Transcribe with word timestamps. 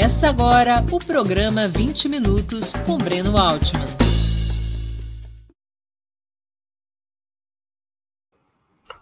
Começa 0.00 0.30
agora 0.30 0.82
o 0.90 0.98
programa 0.98 1.68
20 1.68 2.08
Minutos 2.08 2.72
com 2.86 2.96
Breno 2.96 3.36
Altman. 3.36 3.86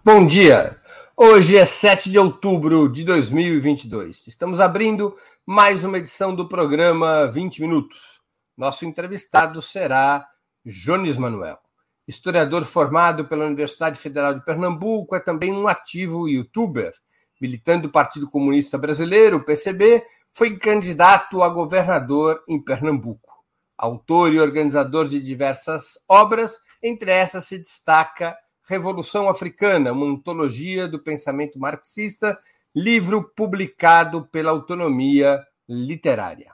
Bom 0.05 0.27
dia! 0.27 0.77
Hoje 1.17 1.57
é 1.57 1.65
7 1.65 2.11
de 2.11 2.19
outubro 2.19 2.89
de 2.89 3.05
2022. 3.05 4.27
Estamos 4.27 4.59
abrindo 4.59 5.17
mais 5.47 5.85
uma 5.85 5.99
edição 5.99 6.35
do 6.35 6.49
programa 6.49 7.29
20 7.29 7.61
Minutos. 7.61 8.21
Nosso 8.57 8.85
entrevistado 8.85 9.63
será 9.63 10.27
Jones 10.67 11.17
Manuel. 11.17 11.61
Historiador 12.09 12.65
formado 12.65 13.25
pela 13.25 13.47
Universidade 13.47 14.01
Federal 14.01 14.35
de 14.35 14.45
Pernambuco, 14.45 15.15
é 15.15 15.21
também 15.21 15.53
um 15.53 15.69
ativo 15.69 16.29
youtuber. 16.29 16.93
Militante 17.41 17.83
do 17.83 17.89
Partido 17.89 18.29
Comunista 18.29 18.77
Brasileiro, 18.77 19.45
PCB, 19.45 20.03
foi 20.33 20.57
candidato 20.59 21.43
a 21.43 21.48
governador 21.48 22.43
em 22.48 22.62
Pernambuco. 22.62 23.45
Autor 23.77 24.33
e 24.33 24.41
organizador 24.41 25.09
de 25.09 25.20
diversas 25.20 25.98
obras, 26.09 26.59
entre 26.83 27.11
essas 27.11 27.45
se 27.45 27.59
destaca 27.59 28.37
Revolução 28.69 29.31
Africana, 29.31 29.93
uma 29.93 30.05
antologia 30.05 30.87
do 30.87 30.98
pensamento 30.98 31.59
marxista, 31.59 32.39
livro 32.75 33.33
publicado 33.35 34.27
pela 34.27 34.51
Autonomia 34.51 35.43
Literária. 35.67 36.53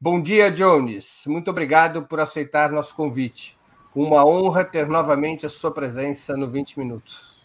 Bom 0.00 0.20
dia, 0.20 0.50
Jones. 0.50 1.22
Muito 1.26 1.50
obrigado 1.50 2.02
por 2.06 2.20
aceitar 2.20 2.70
nosso 2.70 2.94
convite. 2.94 3.56
Uma 3.94 4.26
honra 4.26 4.64
ter 4.64 4.88
novamente 4.88 5.46
a 5.46 5.48
sua 5.48 5.70
presença 5.70 6.36
no 6.36 6.50
20 6.50 6.78
Minutos. 6.78 7.44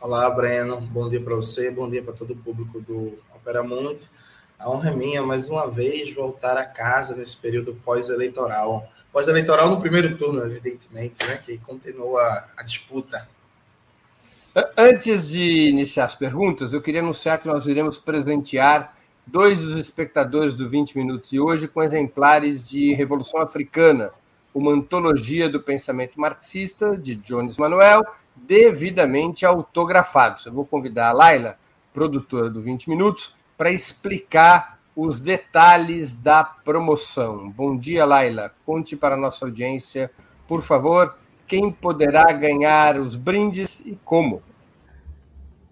Olá, 0.00 0.30
Breno. 0.30 0.80
Bom 0.80 1.08
dia 1.08 1.20
para 1.20 1.34
você, 1.34 1.70
bom 1.70 1.90
dia 1.90 2.02
para 2.02 2.14
todo 2.14 2.32
o 2.32 2.36
público 2.36 2.80
do 2.80 3.18
Opera 3.34 3.62
Mundo. 3.62 3.98
A 4.58 4.70
honra 4.70 4.90
é 4.90 4.94
minha, 4.94 5.22
mais 5.22 5.48
uma 5.48 5.70
vez, 5.70 6.14
voltar 6.14 6.56
a 6.56 6.64
casa 6.64 7.14
nesse 7.14 7.36
período 7.36 7.74
pós-eleitoral. 7.84 8.88
Pós-eleitoral 9.12 9.68
no 9.68 9.80
primeiro 9.80 10.16
turno, 10.16 10.44
evidentemente, 10.44 11.26
né, 11.26 11.36
que 11.44 11.58
continua 11.58 12.44
a 12.56 12.62
disputa. 12.62 13.28
Antes 14.74 15.28
de 15.28 15.68
iniciar 15.68 16.06
as 16.06 16.14
perguntas, 16.14 16.72
eu 16.72 16.80
queria 16.80 17.00
anunciar 17.00 17.38
que 17.38 17.46
nós 17.46 17.66
iremos 17.66 17.98
presentear 17.98 18.96
dois 19.26 19.60
dos 19.60 19.78
espectadores 19.78 20.54
do 20.54 20.66
20 20.66 20.96
Minutos 20.96 21.28
de 21.28 21.38
hoje 21.38 21.68
com 21.68 21.82
exemplares 21.82 22.66
de 22.66 22.94
Revolução 22.94 23.42
Africana, 23.42 24.10
uma 24.54 24.72
antologia 24.72 25.50
do 25.50 25.60
pensamento 25.60 26.18
marxista 26.18 26.96
de 26.96 27.16
Jones 27.16 27.58
Manuel, 27.58 28.02
devidamente 28.34 29.44
autografados. 29.44 30.46
Eu 30.46 30.52
vou 30.54 30.64
convidar 30.64 31.08
a 31.10 31.12
Laila, 31.12 31.58
produtora 31.92 32.48
do 32.48 32.62
20 32.62 32.88
Minutos, 32.88 33.34
para 33.56 33.70
explicar 33.70 34.78
os 34.94 35.20
detalhes 35.20 36.16
da 36.16 36.42
promoção. 36.42 37.50
Bom 37.50 37.76
dia, 37.76 38.04
Laila. 38.04 38.52
Conte 38.64 38.96
para 38.96 39.14
a 39.14 39.18
nossa 39.18 39.44
audiência, 39.44 40.10
por 40.48 40.62
favor, 40.62 41.16
quem 41.46 41.70
poderá 41.70 42.32
ganhar 42.32 42.98
os 42.98 43.14
brindes 43.16 43.80
e 43.80 43.98
como. 44.04 44.42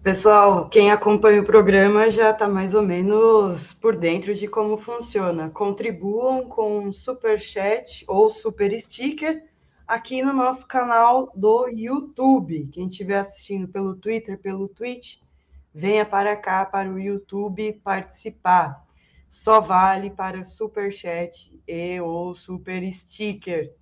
Pessoal, 0.03 0.69
quem 0.69 0.91
acompanha 0.91 1.41
o 1.41 1.45
programa 1.45 2.07
já 2.11 2.29
está 2.29 2.47
mais 2.47 2.75
ou 2.75 2.83
menos 2.83 3.73
por 3.73 3.95
dentro 3.95 4.35
de 4.35 4.47
como 4.47 4.77
funciona. 4.77 5.49
Contribuam 5.49 6.47
com 6.47 6.93
super 6.93 7.39
chat 7.39 8.05
ou 8.07 8.29
super 8.29 8.71
sticker 8.79 9.43
aqui 9.87 10.21
no 10.21 10.31
nosso 10.31 10.67
canal 10.67 11.31
do 11.35 11.67
YouTube. 11.69 12.69
Quem 12.71 12.87
estiver 12.87 13.17
assistindo 13.17 13.67
pelo 13.67 13.95
Twitter, 13.95 14.37
pelo 14.37 14.67
Twitch, 14.67 15.17
venha 15.75 16.05
para 16.05 16.37
cá 16.37 16.65
para 16.65 16.89
o 16.89 16.97
YouTube 16.97 17.73
participar. 17.83 18.87
Só 19.27 19.59
vale 19.59 20.09
para 20.09 20.45
super 20.45 20.93
chat 20.93 21.61
e 21.67 21.99
ou 21.99 22.33
super 22.33 22.81
sticker. 22.93 23.75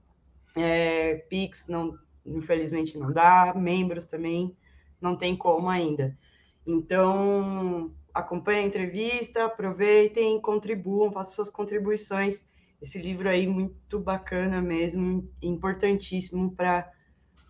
É, 0.56 1.16
Pix 1.30 1.68
não, 1.68 1.96
infelizmente 2.26 2.98
não 2.98 3.12
dá, 3.12 3.54
membros 3.56 4.08
também 4.08 4.58
não 5.00 5.16
tem 5.16 5.38
como 5.38 5.70
ainda. 5.70 6.18
Então, 6.66 7.94
acompanhe 8.12 8.64
a 8.64 8.68
entrevista, 8.68 9.46
aproveitem, 9.46 10.42
contribuam, 10.42 11.12
façam 11.12 11.36
suas 11.36 11.50
contribuições. 11.52 12.48
Esse 12.81 12.98
livro 12.98 13.30
aí 13.30 13.46
muito 13.46 14.00
bacana 14.00 14.62
mesmo, 14.62 15.30
importantíssimo 15.44 16.56
para 16.56 16.92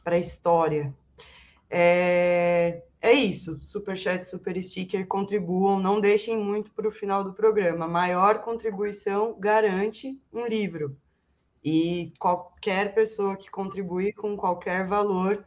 a 0.05 0.17
história. 0.17 0.93
É, 1.69 2.83
é 3.03 3.11
isso, 3.11 3.59
super 3.61 3.97
chat, 3.97 4.23
super 4.23 4.59
sticker, 4.63 5.05
contribuam, 5.05 5.77
não 5.77 5.99
deixem 5.99 6.37
muito 6.37 6.71
para 6.71 6.87
o 6.87 6.91
final 6.91 7.21
do 7.21 7.33
programa. 7.33 7.85
Maior 7.85 8.39
contribuição 8.39 9.37
garante 9.37 10.17
um 10.31 10.47
livro. 10.47 10.97
E 11.61 12.13
qualquer 12.17 12.95
pessoa 12.95 13.35
que 13.35 13.51
contribuir 13.51 14.13
com 14.13 14.37
qualquer 14.37 14.87
valor 14.87 15.45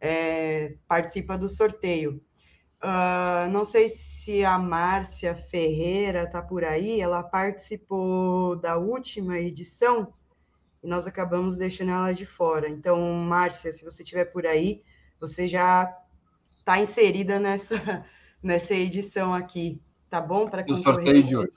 é, 0.00 0.76
participa 0.86 1.36
do 1.36 1.48
sorteio. 1.48 2.22
Uh, 2.80 3.50
não 3.50 3.64
sei 3.64 3.88
se 3.88 4.44
a 4.44 4.56
Márcia 4.56 5.34
Ferreira 5.34 6.22
está 6.22 6.40
por 6.40 6.64
aí, 6.64 7.00
ela 7.00 7.24
participou 7.24 8.54
da 8.54 8.76
última 8.76 9.38
edição 9.40 10.12
e 10.80 10.86
nós 10.86 11.08
acabamos 11.08 11.58
deixando 11.58 11.90
ela 11.90 12.12
de 12.12 12.26
fora. 12.26 12.68
Então, 12.68 13.00
Márcia, 13.14 13.72
se 13.72 13.84
você 13.84 14.04
estiver 14.04 14.26
por 14.26 14.46
aí, 14.46 14.84
você 15.18 15.48
já 15.48 15.96
está 16.62 16.80
inserida 16.80 17.38
nessa, 17.38 18.04
nessa 18.42 18.74
edição 18.74 19.34
aqui, 19.34 19.80
tá 20.08 20.20
bom? 20.20 20.48
Para 20.48 20.64
o 20.68 20.74
sorteio 20.74 21.22
de 21.22 21.36
hoje. 21.36 21.52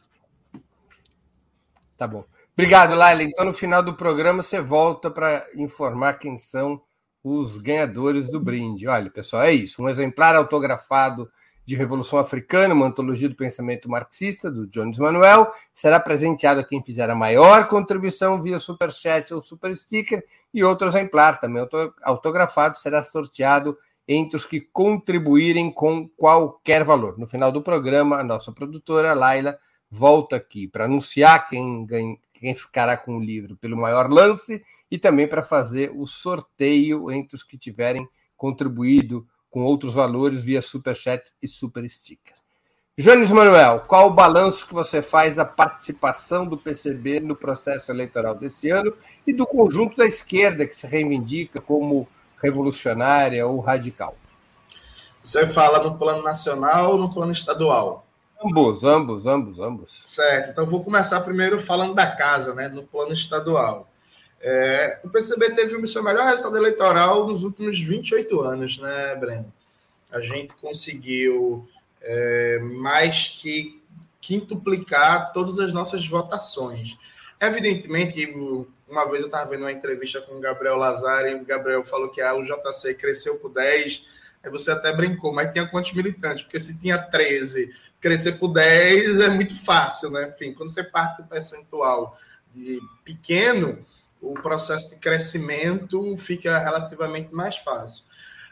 Tá 1.95 2.07
bom. 2.07 2.25
Obrigado, 2.53 2.95
Laila. 2.95 3.23
Então, 3.23 3.45
no 3.45 3.53
final 3.53 3.81
do 3.81 3.93
programa, 3.93 4.43
você 4.43 4.59
volta 4.59 5.09
para 5.09 5.45
informar 5.55 6.15
quem 6.15 6.37
são 6.37 6.81
os 7.23 7.57
ganhadores 7.57 8.29
do 8.29 8.39
brinde. 8.39 8.87
Olha, 8.87 9.09
pessoal, 9.09 9.43
é 9.43 9.51
isso. 9.51 9.81
Um 9.81 9.89
exemplar 9.89 10.35
autografado 10.35 11.29
de 11.65 11.75
Revolução 11.75 12.19
Africana, 12.19 12.73
uma 12.73 12.85
antologia 12.85 13.27
do 13.27 13.35
pensamento 13.35 13.89
marxista, 13.89 14.51
do 14.51 14.67
Jones 14.67 14.99
Manuel, 14.99 15.51
será 15.73 15.99
presenteado 15.99 16.59
a 16.59 16.63
quem 16.63 16.83
fizer 16.83 17.09
a 17.09 17.15
maior 17.15 17.67
contribuição 17.67 18.41
via 18.41 18.59
Superchat 18.59 19.33
ou 19.33 19.41
Super 19.41 19.75
Sticker, 19.75 20.23
e 20.53 20.63
outro 20.63 20.87
exemplar, 20.87 21.39
também 21.39 21.67
autografado, 22.03 22.77
será 22.77 23.01
sorteado 23.01 23.75
entre 24.07 24.37
os 24.37 24.45
que 24.45 24.61
contribuírem 24.61 25.71
com 25.71 26.07
qualquer 26.07 26.83
valor. 26.83 27.17
No 27.17 27.27
final 27.27 27.51
do 27.51 27.61
programa, 27.61 28.17
a 28.17 28.23
nossa 28.23 28.51
produtora, 28.51 29.13
Laila, 29.13 29.57
volta 29.89 30.35
aqui 30.35 30.67
para 30.67 30.85
anunciar 30.85 31.47
quem, 31.49 31.85
ganha, 31.85 32.17
quem 32.33 32.53
ficará 32.53 32.95
com 32.97 33.17
o 33.17 33.23
livro 33.23 33.55
pelo 33.55 33.77
maior 33.77 34.09
lance 34.09 34.63
e 34.91 34.97
também 34.97 35.27
para 35.27 35.41
fazer 35.41 35.91
o 35.95 36.05
sorteio 36.05 37.11
entre 37.11 37.35
os 37.35 37.43
que 37.43 37.57
tiverem 37.57 38.07
contribuído 38.37 39.25
com 39.49 39.63
outros 39.63 39.93
valores 39.93 40.41
via 40.41 40.61
Superchat 40.61 41.31
e 41.41 41.47
Super 41.47 41.89
Sticker. 41.89 42.35
Jones 42.97 43.29
Manuel, 43.29 43.81
qual 43.81 44.07
o 44.07 44.13
balanço 44.13 44.65
que 44.65 44.73
você 44.73 45.01
faz 45.01 45.35
da 45.35 45.43
participação 45.43 46.45
do 46.45 46.57
PCB 46.57 47.19
no 47.19 47.35
processo 47.35 47.91
eleitoral 47.91 48.35
desse 48.35 48.69
ano 48.69 48.93
e 49.27 49.33
do 49.33 49.45
conjunto 49.45 49.97
da 49.97 50.05
esquerda 50.05 50.65
que 50.65 50.73
se 50.73 50.87
reivindica 50.87 51.59
como 51.59 52.07
revolucionária 52.45 53.45
ou 53.45 53.59
radical? 53.59 54.15
Você 55.21 55.47
fala 55.47 55.83
no 55.83 55.97
plano 55.97 56.21
nacional 56.21 56.91
ou 56.91 56.97
no 56.99 57.11
plano 57.11 57.31
estadual? 57.31 58.05
Ambos, 58.43 58.83
ambos, 58.83 59.25
ambos, 59.25 59.59
ambos. 59.59 60.03
Certo, 60.05 60.51
então 60.51 60.65
vou 60.65 60.83
começar 60.83 61.21
primeiro 61.21 61.59
falando 61.59 61.95
da 61.95 62.05
casa, 62.15 62.53
né, 62.53 62.67
no 62.67 62.83
plano 62.83 63.11
estadual. 63.11 63.89
É, 64.39 64.99
o 65.03 65.09
PCB 65.09 65.51
teve 65.51 65.75
o 65.75 65.87
seu 65.87 66.03
melhor 66.03 66.25
resultado 66.25 66.57
eleitoral 66.57 67.25
nos 67.25 67.43
últimos 67.43 67.79
28 67.79 68.41
anos, 68.41 68.77
né, 68.77 69.15
Breno? 69.15 69.51
A 70.11 70.21
gente 70.21 70.53
conseguiu 70.55 71.67
é, 72.01 72.59
mais 72.59 73.27
que 73.29 73.81
quintuplicar 74.21 75.33
todas 75.33 75.57
as 75.59 75.73
nossas 75.73 76.07
votações. 76.07 76.97
Evidentemente, 77.39 78.25
uma 78.87 79.05
vez 79.05 79.21
eu 79.21 79.27
estava 79.27 79.49
vendo 79.49 79.61
uma 79.61 79.71
entrevista 79.71 80.21
com 80.21 80.35
o 80.35 80.39
Gabriel 80.39 80.77
Lazar 80.77 81.25
e 81.25 81.35
o 81.35 81.45
Gabriel 81.45 81.83
falou 81.83 82.09
que 82.09 82.21
a 82.21 82.33
UJC 82.35 82.95
cresceu 82.95 83.37
por 83.37 83.49
10, 83.49 84.05
aí 84.43 84.49
você 84.49 84.71
até 84.71 84.93
brincou, 84.93 85.33
mas 85.33 85.51
tinha 85.51 85.67
quantos 85.67 85.91
militantes? 85.93 86.43
Porque 86.43 86.59
se 86.59 86.79
tinha 86.79 86.97
13, 86.97 87.73
crescer 87.99 88.33
por 88.33 88.49
10 88.49 89.19
é 89.19 89.29
muito 89.29 89.55
fácil, 89.63 90.11
né? 90.11 90.29
Enfim, 90.29 90.53
quando 90.53 90.69
você 90.69 90.83
parte 90.83 91.21
do 91.21 91.27
percentual 91.27 92.17
de 92.53 92.79
pequeno, 93.03 93.85
o 94.21 94.33
processo 94.33 94.91
de 94.91 94.95
crescimento 94.97 96.15
fica 96.17 96.57
relativamente 96.57 97.33
mais 97.33 97.57
fácil. 97.57 98.05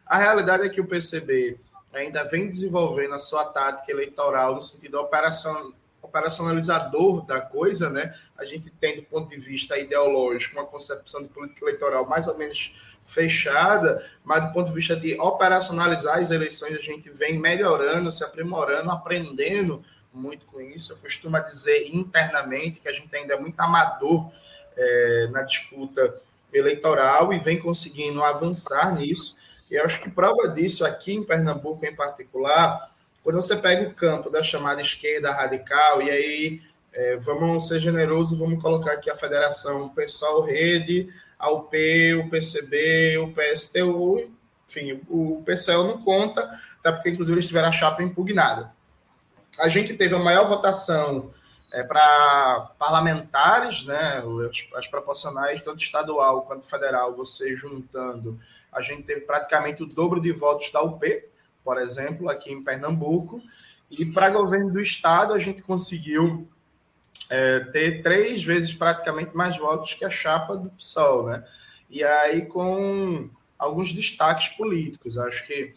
A 0.06 0.18
realidade 0.18 0.66
é 0.66 0.70
que 0.70 0.82
o 0.82 0.86
PCB 0.86 1.58
ainda 1.94 2.24
vem 2.24 2.50
desenvolvendo 2.50 3.14
a 3.14 3.20
sua 3.20 3.46
tática 3.46 3.92
eleitoral 3.92 4.56
no 4.56 4.62
sentido 4.62 5.00
operação, 5.00 5.74
operacionalizador 6.14 7.26
da 7.26 7.42
coisa, 7.42 7.90
né? 7.90 8.14
A 8.38 8.46
gente 8.46 8.70
tem, 8.70 8.98
do 8.98 9.04
ponto 9.04 9.30
de 9.30 9.38
vista 9.38 9.78
ideológico, 9.80 10.60
uma 10.60 10.66
concepção 10.66 11.24
de 11.24 11.30
política 11.30 11.66
eleitoral 11.66 12.08
mais 12.08 12.28
ou 12.28 12.38
menos 12.38 12.76
fechada, 13.04 14.06
mas 14.24 14.46
do 14.46 14.54
ponto 14.54 14.68
de 14.68 14.76
vista 14.76 14.96
de 14.96 15.20
operacionalizar 15.20 16.20
as 16.20 16.30
eleições, 16.30 16.76
a 16.76 16.82
gente 16.82 17.10
vem 17.10 17.40
melhorando, 17.40 18.12
se 18.12 18.24
aprimorando, 18.24 18.92
aprendendo 18.92 19.84
muito 20.14 20.46
com 20.46 20.62
isso. 20.62 20.94
Eu 20.94 20.98
costumo 20.98 21.40
dizer 21.44 21.90
internamente 21.92 22.80
que 22.80 22.88
a 22.88 22.94
gente 22.94 23.14
ainda 23.16 23.34
é 23.34 23.40
muito 23.40 23.60
amador 23.60 24.32
é, 24.78 25.28
na 25.32 25.42
disputa 25.42 26.22
eleitoral 26.54 27.34
e 27.34 27.40
vem 27.40 27.60
conseguindo 27.60 28.24
avançar 28.24 28.94
nisso. 28.96 29.36
E 29.70 29.78
acho 29.78 30.02
que 30.02 30.12
prova 30.12 30.48
disso 30.50 30.86
aqui 30.86 31.14
em 31.14 31.24
Pernambuco, 31.24 31.84
em 31.84 31.96
particular, 31.96 32.93
quando 33.24 33.36
você 33.36 33.56
pega 33.56 33.90
o 33.90 33.94
campo 33.94 34.30
da 34.30 34.44
chamada 34.44 34.82
esquerda 34.82 35.32
radical, 35.32 36.02
e 36.02 36.10
aí 36.10 36.62
é, 36.92 37.16
vamos 37.16 37.68
ser 37.68 37.80
generosos, 37.80 38.38
vamos 38.38 38.62
colocar 38.62 38.94
aqui 38.94 39.10
a 39.10 39.16
federação, 39.16 39.90
PSOL 39.90 40.44
Rede, 40.44 41.10
a 41.40 41.50
UP, 41.50 41.76
o 42.16 42.30
PCB, 42.30 43.18
o 43.18 43.34
PSTU, 43.34 44.32
enfim, 44.68 45.02
o 45.10 45.42
PCL 45.46 45.84
não 45.84 46.02
conta, 46.02 46.42
até 46.80 46.92
porque, 46.92 47.10
inclusive, 47.10 47.36
eles 47.36 47.48
tiveram 47.48 47.70
a 47.70 47.72
chapa 47.72 48.02
impugnada. 48.02 48.72
A 49.60 49.68
gente 49.68 49.94
teve 49.94 50.16
a 50.16 50.20
maior 50.20 50.48
votação 50.48 51.32
é, 51.72 51.84
para 51.84 52.72
parlamentares, 52.78 53.86
né, 53.86 54.24
as, 54.50 54.80
as, 54.80 54.88
proporcionais, 54.88 55.62
tanto 55.62 55.84
estadual 55.84 56.44
quanto 56.44 56.66
federal, 56.66 57.16
você 57.16 57.56
juntando, 57.56 58.40
a 58.72 58.82
gente 58.82 59.04
teve 59.04 59.22
praticamente 59.22 59.84
o 59.84 59.86
dobro 59.86 60.20
de 60.20 60.32
votos 60.32 60.72
da 60.72 60.82
UP, 60.82 61.04
por 61.64 61.80
exemplo, 61.80 62.30
aqui 62.30 62.52
em 62.52 62.64
Pernambuco, 62.64 63.42
e 63.90 64.06
para 64.06 64.30
governo 64.30 64.72
do 64.72 64.80
estado 64.80 65.34
a 65.34 65.40
gente 65.40 65.62
conseguiu 65.62 66.48
é, 67.30 67.60
ter 67.72 68.02
três 68.02 68.44
vezes 68.44 68.74
praticamente 68.74 69.36
mais 69.36 69.58
votos 69.58 69.94
que 69.94 70.04
a 70.04 70.10
chapa 70.10 70.56
do 70.56 70.70
PSOL, 70.70 71.28
né? 71.28 71.44
E 71.90 72.04
aí 72.04 72.46
com 72.46 73.30
alguns 73.58 73.94
destaques 73.94 74.50
políticos, 74.50 75.18
acho 75.18 75.46
que 75.46 75.74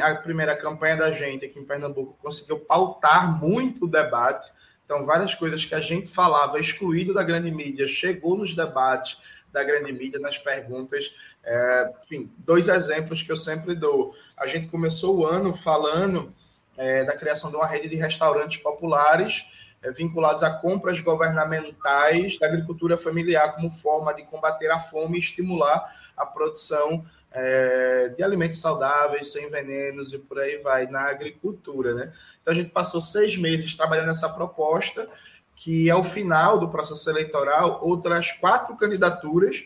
a 0.00 0.14
primeira 0.16 0.54
campanha 0.56 0.96
da 0.96 1.10
gente 1.10 1.44
aqui 1.44 1.58
em 1.58 1.64
Pernambuco 1.64 2.16
conseguiu 2.22 2.58
pautar 2.60 3.40
muito 3.40 3.86
o 3.86 3.88
debate, 3.88 4.52
então, 4.90 5.04
várias 5.04 5.32
coisas 5.36 5.64
que 5.64 5.72
a 5.72 5.78
gente 5.78 6.10
falava 6.10 6.58
excluído 6.58 7.14
da 7.14 7.22
grande 7.22 7.48
mídia 7.48 7.86
chegou 7.86 8.36
nos 8.36 8.56
debates 8.56 9.18
da 9.52 9.62
grande 9.62 9.92
mídia, 9.92 10.18
nas 10.18 10.36
perguntas. 10.36 11.14
É, 11.44 11.92
enfim, 12.04 12.30
dois 12.38 12.68
exemplos 12.68 13.22
que 13.22 13.32
eu 13.32 13.36
sempre 13.36 13.74
dou. 13.74 14.14
A 14.36 14.46
gente 14.46 14.68
começou 14.68 15.18
o 15.18 15.26
ano 15.26 15.54
falando 15.54 16.34
é, 16.76 17.04
da 17.04 17.16
criação 17.16 17.50
de 17.50 17.56
uma 17.56 17.66
rede 17.66 17.88
de 17.88 17.96
restaurantes 17.96 18.58
populares 18.58 19.46
é, 19.82 19.90
vinculados 19.90 20.42
a 20.42 20.50
compras 20.50 21.00
governamentais 21.00 22.38
da 22.38 22.46
agricultura 22.46 22.96
familiar 22.96 23.54
como 23.54 23.70
forma 23.70 24.12
de 24.12 24.22
combater 24.24 24.70
a 24.70 24.78
fome 24.78 25.16
e 25.16 25.20
estimular 25.20 25.90
a 26.16 26.26
produção 26.26 27.04
é, 27.32 28.12
de 28.16 28.22
alimentos 28.22 28.60
saudáveis, 28.60 29.32
sem 29.32 29.48
venenos 29.48 30.12
e 30.12 30.18
por 30.18 30.38
aí 30.38 30.58
vai, 30.58 30.86
na 30.86 31.02
agricultura. 31.02 31.94
Né? 31.94 32.12
Então 32.42 32.52
a 32.52 32.56
gente 32.56 32.70
passou 32.70 33.00
seis 33.00 33.36
meses 33.36 33.74
trabalhando 33.74 34.08
nessa 34.08 34.28
proposta, 34.28 35.08
que 35.56 35.90
ao 35.90 36.02
final 36.02 36.58
do 36.58 36.68
processo 36.68 37.08
eleitoral, 37.08 37.80
outras 37.82 38.32
quatro 38.32 38.76
candidaturas 38.76 39.64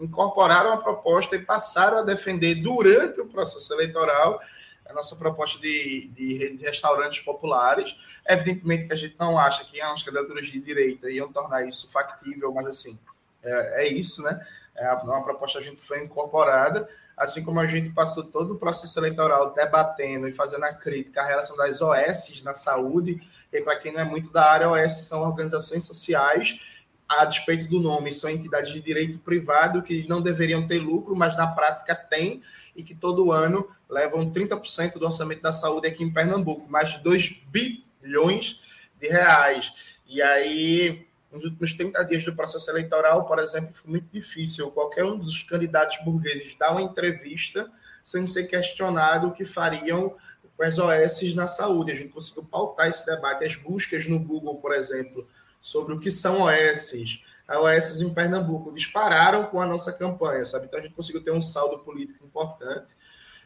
incorporaram 0.00 0.72
a 0.72 0.76
proposta 0.76 1.36
e 1.36 1.44
passaram 1.44 1.98
a 1.98 2.02
defender 2.02 2.56
durante 2.56 3.20
o 3.20 3.26
processo 3.26 3.72
eleitoral 3.72 4.40
a 4.86 4.92
nossa 4.92 5.16
proposta 5.16 5.58
de, 5.60 6.08
de, 6.08 6.56
restaurantes 6.60 7.20
populares. 7.20 7.96
Evidentemente 8.28 8.86
que 8.86 8.92
a 8.92 8.96
gente 8.96 9.16
não 9.18 9.38
acha 9.38 9.64
que 9.64 9.80
as 9.80 10.02
candidaturas 10.02 10.46
de 10.46 10.60
direita 10.60 11.10
iam 11.10 11.32
tornar 11.32 11.66
isso 11.66 11.90
factível, 11.90 12.52
mas 12.52 12.66
assim, 12.66 12.98
é, 13.42 13.84
é 13.84 13.88
isso, 13.88 14.22
né? 14.22 14.46
É 14.76 14.92
uma 14.92 15.22
proposta 15.22 15.58
que 15.58 15.64
a 15.64 15.70
gente 15.70 15.84
foi 15.84 16.02
incorporada, 16.02 16.88
assim 17.16 17.44
como 17.44 17.60
a 17.60 17.66
gente 17.66 17.90
passou 17.90 18.24
todo 18.24 18.54
o 18.54 18.58
processo 18.58 18.98
eleitoral 18.98 19.52
debatendo 19.52 20.26
e 20.26 20.32
fazendo 20.32 20.64
a 20.64 20.74
crítica 20.74 21.22
à 21.22 21.26
relação 21.26 21.56
das 21.56 21.80
OS 21.80 22.42
na 22.42 22.52
saúde, 22.52 23.22
e 23.52 23.60
para 23.60 23.76
quem 23.78 23.92
não 23.92 24.00
é 24.00 24.04
muito 24.04 24.32
da 24.32 24.44
área, 24.44 24.68
OS 24.68 25.04
são 25.04 25.22
organizações 25.22 25.84
sociais, 25.84 26.73
a 27.08 27.24
despeito 27.24 27.68
do 27.68 27.80
nome, 27.80 28.12
são 28.12 28.30
entidades 28.30 28.72
de 28.72 28.80
direito 28.80 29.18
privado 29.18 29.82
que 29.82 30.08
não 30.08 30.22
deveriam 30.22 30.66
ter 30.66 30.78
lucro, 30.78 31.14
mas 31.14 31.36
na 31.36 31.46
prática 31.46 31.94
têm, 31.94 32.42
e 32.74 32.82
que 32.82 32.94
todo 32.94 33.30
ano 33.30 33.68
levam 33.88 34.30
30% 34.30 34.94
do 34.94 35.04
orçamento 35.04 35.42
da 35.42 35.52
saúde 35.52 35.86
aqui 35.86 36.02
em 36.02 36.12
Pernambuco, 36.12 36.68
mais 36.68 36.92
de 36.92 36.98
2 37.00 37.42
bilhões 37.50 38.60
de 39.00 39.08
reais. 39.08 39.72
E 40.06 40.20
aí 40.20 41.06
nos 41.34 41.44
últimos 41.44 41.72
30 41.72 42.04
dias 42.04 42.24
do 42.24 42.34
processo 42.34 42.70
eleitoral, 42.70 43.26
por 43.26 43.40
exemplo, 43.40 43.72
foi 43.72 43.90
muito 43.90 44.06
difícil 44.12 44.70
qualquer 44.70 45.04
um 45.04 45.18
dos 45.18 45.42
candidatos 45.42 45.98
burgueses 46.04 46.54
dar 46.56 46.70
uma 46.70 46.82
entrevista 46.82 47.68
sem 48.04 48.24
ser 48.24 48.44
questionado 48.44 49.28
o 49.28 49.32
que 49.32 49.44
fariam 49.44 50.14
com 50.56 50.62
as 50.62 50.78
OS 50.78 51.34
na 51.34 51.48
saúde. 51.48 51.90
A 51.90 51.94
gente 51.94 52.10
conseguiu 52.10 52.44
pautar 52.44 52.86
esse 52.86 53.04
debate. 53.04 53.44
As 53.44 53.56
buscas 53.56 54.06
no 54.06 54.20
Google, 54.20 54.58
por 54.58 54.72
exemplo, 54.72 55.26
sobre 55.64 55.94
o 55.94 55.98
que 55.98 56.10
são 56.10 56.42
OS, 56.42 57.22
as 57.48 57.56
OS 57.56 58.00
em 58.02 58.12
Pernambuco, 58.12 58.70
dispararam 58.70 59.46
com 59.46 59.58
a 59.62 59.66
nossa 59.66 59.90
campanha, 59.94 60.44
sabe? 60.44 60.66
Então 60.66 60.78
a 60.78 60.82
gente 60.82 60.92
conseguiu 60.92 61.22
ter 61.22 61.30
um 61.30 61.40
saldo 61.40 61.78
político 61.78 62.22
importante, 62.22 62.92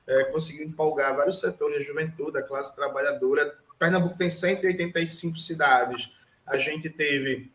é, 0.05 0.25
conseguiu 0.25 0.67
empolgar 0.67 1.15
vários 1.15 1.39
setores, 1.39 1.79
a 1.79 1.81
juventude, 1.81 2.37
a 2.37 2.43
classe 2.43 2.75
trabalhadora. 2.75 3.55
Pernambuco 3.79 4.19
tem 4.19 4.29
185 4.29 5.39
cidades. 5.39 6.11
A 6.45 6.59
gente 6.59 6.91
teve 6.91 7.53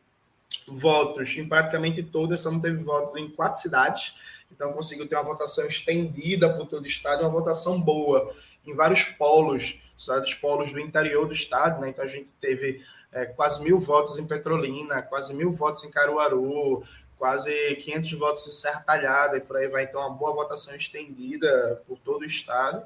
votos 0.65 1.36
em 1.36 1.46
praticamente 1.46 2.01
todas, 2.01 2.39
só 2.39 2.50
não 2.50 2.62
teve 2.62 2.77
voto 2.77 3.17
em 3.17 3.29
quatro 3.29 3.60
cidades, 3.60 4.15
então 4.50 4.72
conseguiu 4.72 5.05
ter 5.05 5.15
uma 5.15 5.25
votação 5.25 5.65
estendida 5.65 6.50
por 6.53 6.67
todo 6.67 6.84
o 6.84 6.88
estado, 6.88 7.20
uma 7.20 7.29
votação 7.29 7.82
boa 7.82 8.34
em 8.65 8.74
vários 8.74 9.03
polos, 9.03 9.82
cidades 9.98 10.34
polos 10.36 10.72
do 10.72 10.79
interior 10.79 11.27
do 11.27 11.34
estado, 11.34 11.82
né? 11.82 11.89
Então 11.89 12.05
a 12.05 12.08
gente 12.08 12.29
teve 12.39 12.82
é, 13.13 13.25
quase 13.25 13.62
mil 13.63 13.79
votos 13.79 14.17
em 14.17 14.25
Petrolina, 14.25 15.01
quase 15.01 15.34
mil 15.34 15.51
votos 15.51 15.84
em 15.84 15.91
Caruaru, 15.91 16.84
quase 17.17 17.75
500 17.75 18.13
votos 18.13 18.48
em 18.48 18.51
Serra 18.51 18.82
Talhada 18.82 19.38
e 19.38 19.41
por 19.41 19.58
aí 19.58 19.67
vai. 19.67 19.84
Então, 19.84 20.01
uma 20.01 20.10
boa 20.10 20.34
votação 20.34 20.75
estendida 20.75 21.82
por 21.88 21.98
todo 22.00 22.22
o 22.22 22.25
estado. 22.25 22.86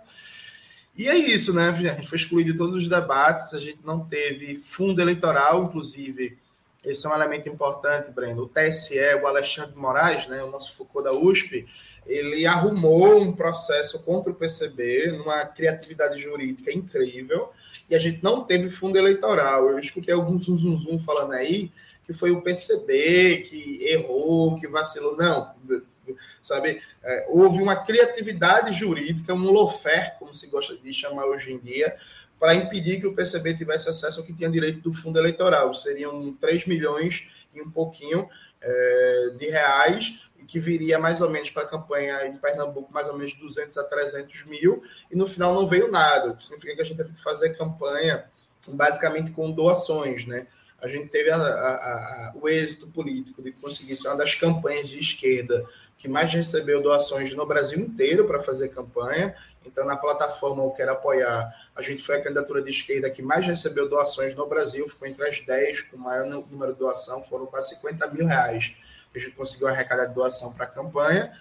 E 0.96 1.08
é 1.08 1.16
isso, 1.16 1.54
né? 1.54 1.70
A 1.70 1.72
gente 1.72 2.08
foi 2.08 2.18
excluído 2.18 2.52
de 2.52 2.58
todos 2.58 2.76
os 2.76 2.88
debates, 2.88 3.54
a 3.54 3.60
gente 3.60 3.86
não 3.86 4.04
teve 4.04 4.56
fundo 4.56 5.02
eleitoral, 5.02 5.64
inclusive 5.64 6.38
esse 6.86 7.06
é 7.06 7.10
um 7.10 7.14
elemento 7.14 7.50
importante, 7.50 8.12
Breno. 8.12 8.44
O 8.44 8.48
TSE, 8.48 8.98
o 9.22 9.28
Alexandre 9.28 9.76
Moraes, 9.76 10.28
né, 10.28 10.44
o 10.44 10.52
nosso 10.52 10.74
Foucault 10.76 11.10
da 11.10 11.14
USP, 11.14 11.68
ele 12.06 12.46
arrumou 12.46 13.20
um 13.20 13.34
processo 13.34 14.02
contra 14.04 14.32
o 14.32 14.36
PCB, 14.36 15.12
numa 15.18 15.46
criatividade 15.46 16.20
jurídica 16.20 16.72
incrível, 16.72 17.52
e 17.90 17.96
a 17.96 18.00
gente 18.00 18.24
não 18.24 18.44
teve 18.44 18.70
fundo 18.70 18.98
eleitoral. 18.98 19.70
Eu 19.70 19.80
escutei 19.80 20.14
alguns 20.14 20.46
zum 20.46 21.00
falando 21.00 21.34
aí 21.34 21.72
que 22.06 22.14
foi 22.14 22.32
o 22.32 22.42
PCB 22.42 23.48
que 23.50 23.84
errou, 23.84 24.56
que 24.56 24.66
vacilou. 24.66 25.18
Não, 25.18 25.54
sabe? 26.42 26.82
É, 27.04 27.26
houve 27.30 27.62
uma 27.62 27.76
criatividade 27.76 28.72
jurídica, 28.72 29.34
um 29.34 29.52
lofer, 29.52 30.16
como 30.18 30.34
se 30.34 30.48
gosta 30.48 30.76
de 30.78 30.94
chamar 30.94 31.26
hoje 31.26 31.52
em 31.52 31.60
dia, 31.60 31.96
para 32.39 32.56
impedir 32.56 33.00
que 33.00 33.08
o 33.08 33.13
PCB 33.13 33.56
tivesse 33.56 33.89
acesso 33.89 34.20
ao 34.20 34.25
que 34.25 34.36
tinha 34.36 34.50
direito 34.50 34.82
do 34.82 34.94
fundo 34.94 35.17
eleitoral. 35.17 35.74
Seriam 35.74 36.34
3 36.34 36.65
milhões 36.65 37.27
e 37.53 37.62
um 37.62 37.70
pouquinho 37.70 38.29
é, 38.62 39.29
de 39.38 39.50
reais, 39.50 40.29
que 40.48 40.60
viria 40.60 40.98
mais 40.98 41.20
ou 41.22 41.29
menos 41.29 41.50
para 41.50 41.63
a 41.63 41.67
campanha 41.67 42.25
em 42.25 42.38
Pernambuco, 42.38 42.94
mais 42.94 43.10
ou 43.10 43.17
menos 43.17 43.34
200 43.34 43.77
a 43.77 43.84
300 43.84 44.46
mil, 44.46 44.82
e 45.12 45.15
no 45.15 45.27
final 45.27 45.53
não 45.53 45.67
veio 45.67 45.91
nada, 45.91 46.29
o 46.29 46.38
que 46.38 46.46
significa 46.46 46.75
que 46.75 46.82
a 46.82 46.86
gente 46.86 46.98
teve 46.98 47.13
que 47.13 47.22
fazer 47.22 47.58
campanha 47.58 48.25
basicamente 48.70 49.32
com 49.32 49.51
doações, 49.51 50.25
né? 50.25 50.48
A 50.79 50.88
gente 50.88 51.10
teve 51.10 51.32
a, 51.32 51.36
a, 51.36 51.41
a, 51.41 52.34
o 52.36 52.48
êxito 52.48 52.88
político 52.88 53.41
de 53.41 53.51
conseguir 53.51 53.96
ser 53.96 54.10
uma 54.10 54.17
das 54.17 54.36
campanhas 54.36 54.88
de 54.88 55.00
esquerda 55.00 55.65
que 55.98 56.08
mais 56.08 56.32
recebeu 56.32 56.82
doações 56.82 57.34
no 57.34 57.46
Brasil 57.46 57.79
inteiro 57.79 58.25
para 58.25 58.39
fazer 58.39 58.70
campanha. 58.70 59.36
Então, 59.68 59.86
na 59.86 59.98
plataforma 59.98 60.64
Eu 60.64 60.72
Quero 60.72 60.94
Apoiar, 60.94 61.54
a 61.76 61.82
gente 61.82 62.02
foi 62.04 62.16
a 62.16 62.24
candidatura 62.24 62.62
de 62.62 62.70
esquerda 62.70 63.10
que 63.10 63.22
mais 63.22 63.46
recebeu 63.46 63.90
doações 63.90 64.34
no 64.34 64.48
Brasil, 64.48 64.88
ficou 64.88 65.08
entre 65.08 65.28
as 65.28 65.40
10 65.42 65.84
com 65.84 65.98
o 65.98 66.00
maior 66.00 66.26
número 66.26 66.74
de 66.74 66.80
doação, 66.80 67.22
foram 67.22 67.46
quase 67.46 67.76
50 67.76 68.08
mil 68.08 68.26
reais 68.26 68.76
que 69.12 69.20
a 69.20 69.22
gente 69.22 69.36
conseguiu 69.36 69.68
arrecadar 69.68 70.06
de 70.06 70.14
doação 70.14 70.54
para 70.54 70.66
a 70.66 70.70
campanha. 70.70 71.32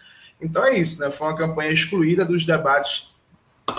Então 0.40 0.64
é 0.64 0.75
isso, 0.75 1.00
né? 1.00 1.11
Foi 1.11 1.28
uma 1.28 1.37
campanha 1.37 1.71
excluída 1.71 2.25
dos 2.25 2.45
debates, 2.45 3.14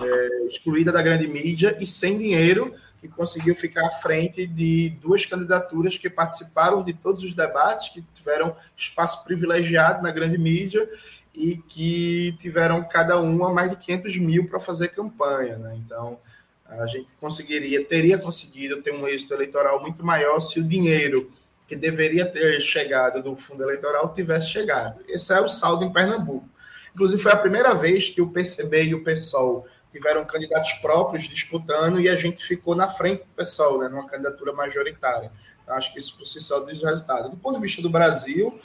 é, 0.02 0.48
excluída 0.48 0.92
da 0.92 1.02
grande 1.02 1.28
mídia 1.28 1.76
e 1.80 1.86
sem 1.86 2.18
dinheiro, 2.18 2.74
que 3.00 3.08
conseguiu 3.08 3.56
ficar 3.56 3.86
à 3.86 3.92
frente 3.92 4.46
de 4.48 4.90
duas 5.02 5.26
candidaturas 5.26 5.98
que 5.98 6.10
participaram 6.10 6.84
de 6.84 6.94
todos 6.94 7.24
os 7.24 7.34
debates, 7.34 7.90
que 7.90 8.04
tiveram 8.14 8.56
espaço 8.76 9.24
privilegiado 9.24 10.02
na 10.02 10.12
grande 10.12 10.38
mídia 10.38 10.90
e 11.34 11.58
que 11.58 12.36
tiveram 12.40 12.84
cada 12.84 13.20
uma 13.20 13.54
mais 13.54 13.70
de 13.70 13.78
500 13.78 14.18
mil 14.18 14.48
para 14.48 14.60
fazer 14.60 14.90
campanha. 14.90 15.58
Né? 15.58 15.80
Então, 15.86 16.20
a 16.66 16.88
gente 16.88 17.08
conseguiria, 17.20 17.86
teria 17.86 18.18
conseguido 18.18 18.82
ter 18.82 18.94
um 18.94 19.08
êxito 19.08 19.34
eleitoral 19.34 19.82
muito 19.82 20.06
maior 20.06 20.40
se 20.40 20.60
o 20.60 20.64
dinheiro 20.64 21.32
que 21.68 21.76
deveria 21.76 22.26
ter 22.26 22.60
chegado 22.62 23.22
do 23.22 23.36
fundo 23.36 23.64
eleitoral 23.64 24.12
tivesse 24.14 24.50
chegado. 24.50 25.00
Esse 25.08 25.34
é 25.34 25.40
o 25.40 25.48
saldo 25.48 25.86
em 25.86 25.92
Pernambuco. 25.92 26.50
Inclusive, 26.94 27.22
foi 27.22 27.32
a 27.32 27.38
primeira 27.38 27.76
vez 27.76 28.10
que 28.10 28.22
o 28.22 28.32
PCB 28.32 28.86
e 28.86 28.96
o 28.96 29.04
PSOL 29.04 29.68
tiveram 29.92 30.26
candidatos 30.26 30.74
próprios 30.74 31.26
disputando 31.26 32.00
e 32.00 32.10
a 32.10 32.16
gente 32.16 32.46
ficou 32.46 32.76
na 32.76 32.88
frente 32.88 33.20
do 33.20 33.34
pessoal, 33.36 33.80
né, 33.80 33.88
numa 33.88 34.08
candidatura 34.08 34.54
majoritária. 34.54 35.32
Então, 35.64 35.76
acho 35.76 35.92
que 35.92 36.00
isso 36.00 36.18
por 36.18 36.26
si 36.26 36.40
só 36.40 36.60
diz 36.62 36.82
o 36.82 36.86
resultado. 36.86 37.30
Do 37.30 37.38
ponto 37.38 37.56
de 37.56 37.62
vista 37.62 37.82
do 37.82 37.90
Brasil, 37.90 38.60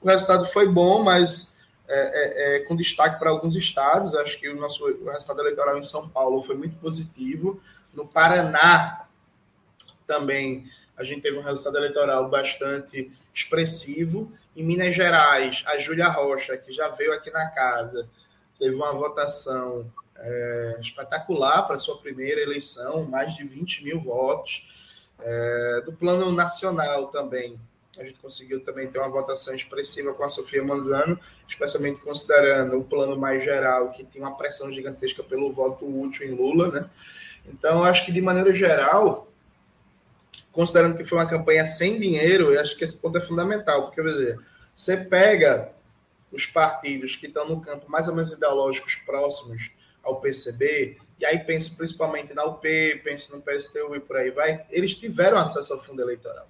o 0.00 0.08
resultado 0.08 0.44
foi 0.46 0.68
bom, 0.68 1.02
mas 1.02 1.54
é, 1.88 1.94
é, 1.96 2.56
é, 2.56 2.60
com 2.60 2.76
destaque 2.76 3.18
para 3.18 3.30
alguns 3.30 3.56
estados. 3.56 4.14
Acho 4.14 4.38
que 4.38 4.48
o 4.48 4.56
nosso 4.56 4.84
o 4.84 5.10
resultado 5.10 5.40
eleitoral 5.40 5.78
em 5.78 5.82
São 5.82 6.08
Paulo 6.08 6.42
foi 6.42 6.56
muito 6.56 6.78
positivo. 6.80 7.60
No 7.92 8.06
Paraná, 8.06 9.04
também, 10.06 10.70
a 10.96 11.04
gente 11.04 11.22
teve 11.22 11.38
um 11.38 11.42
resultado 11.42 11.76
eleitoral 11.76 12.28
bastante 12.28 13.10
expressivo. 13.32 14.32
Em 14.56 14.62
Minas 14.62 14.94
Gerais, 14.94 15.64
a 15.66 15.78
Júlia 15.78 16.08
Rocha, 16.08 16.56
que 16.56 16.72
já 16.72 16.88
veio 16.88 17.12
aqui 17.12 17.30
na 17.30 17.48
casa, 17.48 18.08
teve 18.58 18.74
uma 18.74 18.92
votação 18.92 19.90
é, 20.16 20.78
espetacular 20.80 21.62
para 21.62 21.76
sua 21.76 21.98
primeira 21.98 22.40
eleição, 22.40 23.04
mais 23.04 23.34
de 23.34 23.44
20 23.44 23.84
mil 23.84 24.00
votos. 24.00 24.66
É, 25.20 25.82
do 25.84 25.92
plano 25.92 26.32
nacional 26.32 27.08
também, 27.08 27.58
a 27.98 28.04
gente 28.04 28.18
conseguiu 28.18 28.60
também 28.60 28.88
ter 28.88 28.98
uma 28.98 29.08
votação 29.08 29.54
expressiva 29.54 30.12
com 30.12 30.24
a 30.24 30.28
Sofia 30.28 30.62
Manzano, 30.64 31.18
especialmente 31.48 32.00
considerando 32.00 32.78
o 32.78 32.84
plano 32.84 33.16
mais 33.16 33.44
geral, 33.44 33.90
que 33.90 34.04
tem 34.04 34.20
uma 34.20 34.36
pressão 34.36 34.72
gigantesca 34.72 35.22
pelo 35.22 35.52
voto 35.52 35.86
útil 35.86 36.26
em 36.26 36.32
Lula, 36.32 36.70
né? 36.70 36.90
Então, 37.46 37.84
acho 37.84 38.04
que 38.04 38.12
de 38.12 38.20
maneira 38.20 38.52
geral, 38.52 39.28
considerando 40.50 40.96
que 40.96 41.04
foi 41.04 41.18
uma 41.18 41.26
campanha 41.26 41.64
sem 41.64 41.98
dinheiro, 41.98 42.52
eu 42.52 42.60
acho 42.60 42.76
que 42.76 42.82
esse 42.82 42.96
ponto 42.96 43.18
é 43.18 43.20
fundamental, 43.20 43.82
porque, 43.82 44.02
quer 44.02 44.08
dizer, 44.08 44.40
você 44.74 44.96
pega 44.96 45.70
os 46.34 46.46
partidos 46.46 47.16
que 47.16 47.26
estão 47.26 47.48
no 47.48 47.60
campo 47.60 47.90
mais 47.90 48.08
ou 48.08 48.14
menos 48.14 48.30
ideológicos 48.30 48.96
próximos 48.96 49.70
ao 50.02 50.20
PCB, 50.20 50.98
e 51.18 51.24
aí 51.24 51.38
penso 51.38 51.76
principalmente 51.76 52.34
na 52.34 52.44
UP, 52.44 52.62
penso 53.02 53.34
no 53.34 53.42
PSTU 53.42 53.94
e 53.94 54.00
por 54.00 54.16
aí 54.16 54.30
vai, 54.30 54.66
eles 54.70 54.94
tiveram 54.94 55.38
acesso 55.38 55.72
ao 55.72 55.80
fundo 55.80 56.02
eleitoral. 56.02 56.46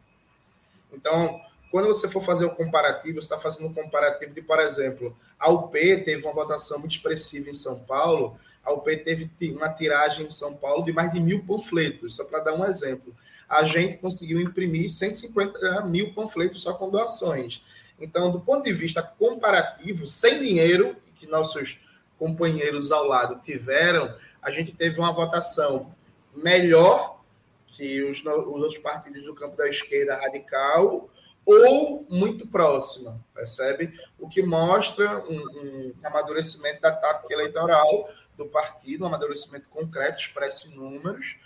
Então, 0.92 1.40
quando 1.70 1.86
você 1.86 2.08
for 2.08 2.20
fazer 2.20 2.44
o 2.44 2.54
comparativo, 2.54 3.20
você 3.20 3.26
está 3.26 3.38
fazendo 3.38 3.66
um 3.66 3.74
comparativo 3.74 4.32
de, 4.32 4.40
por 4.40 4.58
exemplo, 4.60 5.16
a 5.38 5.50
UP 5.50 5.72
teve 6.04 6.22
uma 6.24 6.32
votação 6.32 6.78
muito 6.78 6.92
expressiva 6.92 7.50
em 7.50 7.54
São 7.54 7.80
Paulo, 7.80 8.38
a 8.64 8.72
UP 8.72 8.96
teve 8.98 9.30
uma 9.52 9.68
tiragem 9.68 10.26
em 10.26 10.30
São 10.30 10.56
Paulo 10.56 10.84
de 10.84 10.92
mais 10.92 11.12
de 11.12 11.20
mil 11.20 11.44
panfletos, 11.44 12.14
só 12.14 12.24
para 12.24 12.40
dar 12.40 12.54
um 12.54 12.64
exemplo. 12.64 13.14
A 13.48 13.64
gente 13.64 13.98
conseguiu 13.98 14.40
imprimir 14.40 14.90
150 14.90 15.82
mil 15.82 16.14
panfletos 16.14 16.62
só 16.62 16.72
com 16.72 16.88
doações. 16.88 17.62
Então, 17.98 18.30
do 18.30 18.40
ponto 18.40 18.64
de 18.64 18.72
vista 18.72 19.02
comparativo, 19.02 20.06
sem 20.06 20.40
dinheiro, 20.40 20.96
que 21.14 21.26
nossos 21.26 21.78
companheiros 22.18 22.92
ao 22.92 23.06
lado 23.06 23.40
tiveram, 23.40 24.14
a 24.42 24.50
gente 24.50 24.72
teve 24.72 24.98
uma 24.98 25.12
votação 25.12 25.94
melhor 26.34 27.22
que 27.66 28.02
os, 28.02 28.20
os 28.20 28.26
outros 28.26 28.78
partidos 28.78 29.24
do 29.24 29.34
campo 29.34 29.56
da 29.56 29.68
esquerda 29.68 30.16
radical 30.16 31.08
ou 31.46 32.06
muito 32.08 32.46
próxima, 32.46 33.20
percebe? 33.34 33.88
O 34.18 34.28
que 34.28 34.42
mostra 34.42 35.18
um, 35.28 35.36
um, 35.36 35.94
amadurecimento 36.02 36.80
da 36.80 36.92
tática 36.92 37.32
eleitoral 37.34 38.08
do 38.36 38.46
partido, 38.46 39.04
um 39.04 39.08
amadurecimento 39.08 39.68
concreto, 39.68 40.20
expresso 40.20 40.68
em 40.68 40.74
números. 40.74 41.36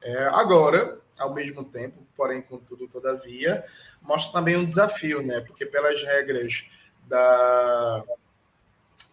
É, 0.00 0.26
agora, 0.28 1.00
ao 1.18 1.34
mesmo 1.34 1.64
tempo, 1.64 2.06
porém, 2.16 2.40
contudo, 2.40 2.86
todavia, 2.86 3.64
mostra 4.02 4.32
também 4.32 4.56
um 4.56 4.64
desafio, 4.64 5.22
né? 5.22 5.40
Porque 5.40 5.66
pelas 5.66 6.02
regras 6.02 6.70
da, 7.06 8.02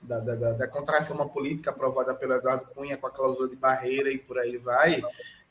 da, 0.02 0.20
da, 0.20 0.52
da 0.52 0.68
contra-reforma 0.68 1.28
política 1.28 1.72
aprovada 1.72 2.14
pelo 2.14 2.34
Eduardo 2.34 2.68
Cunha 2.74 2.98
com 2.98 3.08
a 3.08 3.12
cláusula 3.12 3.50
de 3.50 3.56
barreira 3.56 4.12
e 4.12 4.18
por 4.18 4.38
aí 4.38 4.58
vai, 4.58 5.04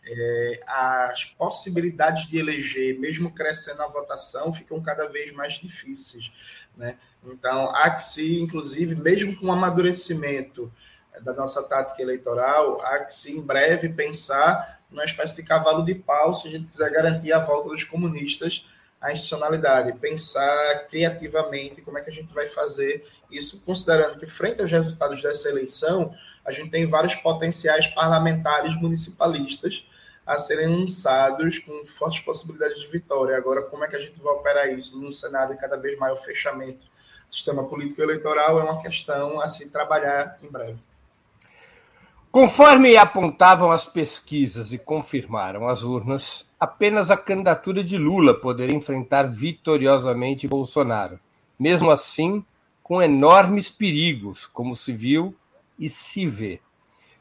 é, 0.06 0.60
as 0.66 1.24
possibilidades 1.24 2.28
de 2.28 2.38
eleger, 2.38 2.98
mesmo 2.98 3.32
crescendo 3.32 3.82
a 3.82 3.88
votação, 3.88 4.52
ficam 4.52 4.80
cada 4.82 5.08
vez 5.08 5.32
mais 5.32 5.54
difíceis. 5.54 6.30
Né? 6.76 6.98
Então, 7.24 7.74
há 7.74 7.90
que 7.90 8.04
se, 8.04 8.40
inclusive, 8.40 8.94
mesmo 8.94 9.36
com 9.36 9.46
o 9.46 9.52
amadurecimento 9.52 10.72
da 11.22 11.32
nossa 11.32 11.62
tática 11.62 12.02
eleitoral, 12.02 12.80
há 12.82 13.04
que 13.04 13.14
se, 13.14 13.32
em 13.32 13.40
breve, 13.40 13.88
pensar 13.88 14.80
numa 14.90 15.04
espécie 15.04 15.42
de 15.42 15.48
cavalo 15.48 15.84
de 15.84 15.94
pau, 15.94 16.34
se 16.34 16.48
a 16.48 16.50
gente 16.50 16.66
quiser 16.66 16.90
garantir 16.90 17.32
a 17.32 17.38
volta 17.38 17.68
dos 17.68 17.84
comunistas 17.84 18.66
à 19.04 19.12
institucionalidade, 19.12 19.92
pensar 19.98 20.88
criativamente 20.88 21.82
como 21.82 21.98
é 21.98 22.00
que 22.00 22.08
a 22.08 22.12
gente 22.12 22.32
vai 22.32 22.46
fazer 22.46 23.04
isso, 23.30 23.60
considerando 23.60 24.18
que, 24.18 24.26
frente 24.26 24.62
aos 24.62 24.70
resultados 24.70 25.20
dessa 25.22 25.50
eleição, 25.50 26.14
a 26.42 26.50
gente 26.50 26.70
tem 26.70 26.86
vários 26.86 27.14
potenciais 27.14 27.86
parlamentares 27.86 28.74
municipalistas 28.80 29.86
a 30.26 30.38
serem 30.38 30.68
lançados 30.68 31.58
com 31.58 31.84
fortes 31.84 32.20
possibilidades 32.20 32.80
de 32.80 32.86
vitória. 32.86 33.36
Agora, 33.36 33.60
como 33.60 33.84
é 33.84 33.88
que 33.88 33.96
a 33.96 34.00
gente 34.00 34.18
vai 34.22 34.32
operar 34.32 34.72
isso 34.72 34.98
num 34.98 35.12
cenário 35.12 35.54
de 35.54 35.60
cada 35.60 35.76
vez 35.76 35.98
maior 35.98 36.16
fechamento 36.16 36.86
do 37.28 37.34
sistema 37.34 37.64
político 37.64 38.00
eleitoral 38.00 38.58
é 38.58 38.62
uma 38.62 38.80
questão 38.80 39.38
a 39.38 39.46
se 39.48 39.68
trabalhar 39.68 40.38
em 40.42 40.48
breve. 40.48 40.78
Conforme 42.34 42.96
apontavam 42.96 43.70
as 43.70 43.86
pesquisas 43.86 44.72
e 44.72 44.76
confirmaram 44.76 45.68
as 45.68 45.84
urnas, 45.84 46.44
apenas 46.58 47.08
a 47.08 47.16
candidatura 47.16 47.84
de 47.84 47.96
Lula 47.96 48.34
poderia 48.34 48.74
enfrentar 48.74 49.22
vitoriosamente 49.30 50.48
Bolsonaro. 50.48 51.20
Mesmo 51.56 51.92
assim, 51.92 52.44
com 52.82 53.00
enormes 53.00 53.70
perigos, 53.70 54.46
como 54.46 54.74
se 54.74 54.92
viu 54.92 55.32
e 55.78 55.88
se 55.88 56.26
vê. 56.26 56.60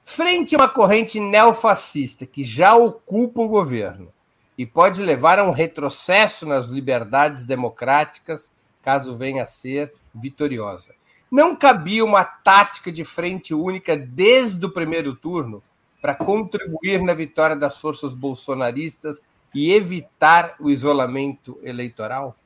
Frente 0.04 0.56
a 0.56 0.58
uma 0.58 0.68
corrente 0.68 1.20
neofascista 1.20 2.26
que 2.26 2.44
já 2.44 2.74
ocupa 2.76 3.40
o 3.40 3.48
governo 3.48 4.12
e 4.58 4.66
pode 4.66 5.00
levar 5.04 5.38
a 5.38 5.44
um 5.44 5.52
retrocesso 5.52 6.44
nas 6.44 6.70
liberdades 6.70 7.44
democráticas, 7.44 8.52
caso 8.82 9.16
venha 9.16 9.44
a 9.44 9.46
ser 9.46 9.94
vitoriosa. 10.12 10.96
Não 11.34 11.56
cabia 11.56 12.06
uma 12.06 12.24
tática 12.24 12.92
de 12.92 13.04
frente 13.04 13.56
única 13.56 13.98
desde 13.98 14.64
o 14.68 14.70
primeiro 14.70 15.16
turno 15.16 15.64
para 16.00 16.14
contribuir 16.14 17.02
na 17.02 17.16
vitória 17.16 17.56
das 17.56 17.82
forças 17.82 18.14
bolsonaristas 18.14 19.26
e 19.52 19.74
evitar 19.74 20.56
o 20.60 20.70
isolamento 20.70 21.58
eleitoral? 21.64 22.38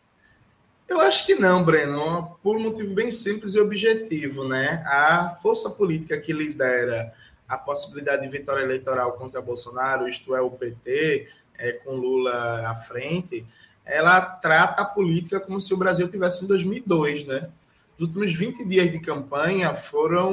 Eu 0.87 1.01
acho 1.01 1.25
que 1.25 1.35
não, 1.35 1.65
Breno, 1.65 2.39
por 2.41 2.55
um 2.55 2.61
motivo 2.61 2.93
bem 2.93 3.11
simples 3.11 3.55
e 3.55 3.59
objetivo, 3.59 4.47
né? 4.47 4.81
A 4.87 5.35
força 5.41 5.69
política 5.69 6.17
que 6.17 6.31
lidera 6.31 7.13
a 7.45 7.57
possibilidade 7.57 8.21
de 8.21 8.29
vitória 8.29 8.61
eleitoral 8.61 9.11
contra 9.17 9.41
Bolsonaro, 9.41 10.07
isto 10.07 10.33
é, 10.33 10.39
o 10.39 10.49
PT, 10.49 11.27
é, 11.57 11.73
com 11.73 11.91
Lula 11.91 12.65
à 12.65 12.73
frente, 12.73 13.45
ela 13.83 14.21
trata 14.21 14.83
a 14.83 14.85
política 14.85 15.41
como 15.41 15.59
se 15.59 15.73
o 15.73 15.77
Brasil 15.77 16.07
tivesse 16.07 16.45
em 16.45 16.47
2002, 16.47 17.25
né? 17.27 17.51
Os 17.97 18.01
últimos 18.01 18.31
20 18.31 18.63
dias 18.63 18.91
de 18.91 18.99
campanha 18.99 19.73
foram, 19.73 20.31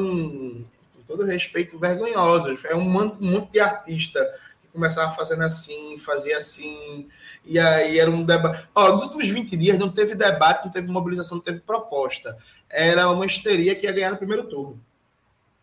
com 0.94 1.02
todo 1.08 1.24
respeito, 1.24 1.78
vergonhosos. 1.78 2.62
É 2.66 2.74
um 2.74 2.82
monte 2.82 3.52
de 3.52 3.58
artista 3.58 4.20
que 4.60 4.68
começava 4.68 5.14
fazendo 5.14 5.42
assim, 5.42 5.96
fazia 5.96 6.36
assim, 6.36 7.08
e 7.42 7.58
aí 7.58 7.98
era 7.98 8.10
um 8.10 8.22
debate. 8.22 8.68
Ó, 8.74 8.92
nos 8.92 9.02
últimos 9.04 9.28
20 9.28 9.56
dias 9.56 9.78
não 9.78 9.88
teve 9.88 10.14
debate, 10.14 10.66
não 10.66 10.72
teve 10.72 10.92
mobilização, 10.92 11.38
não 11.38 11.44
teve 11.44 11.60
proposta. 11.60 12.36
Era 12.68 13.10
uma 13.10 13.24
histeria 13.24 13.74
que 13.74 13.86
ia 13.86 13.92
ganhar 13.92 14.10
no 14.10 14.18
primeiro 14.18 14.44
turno. 14.44 14.78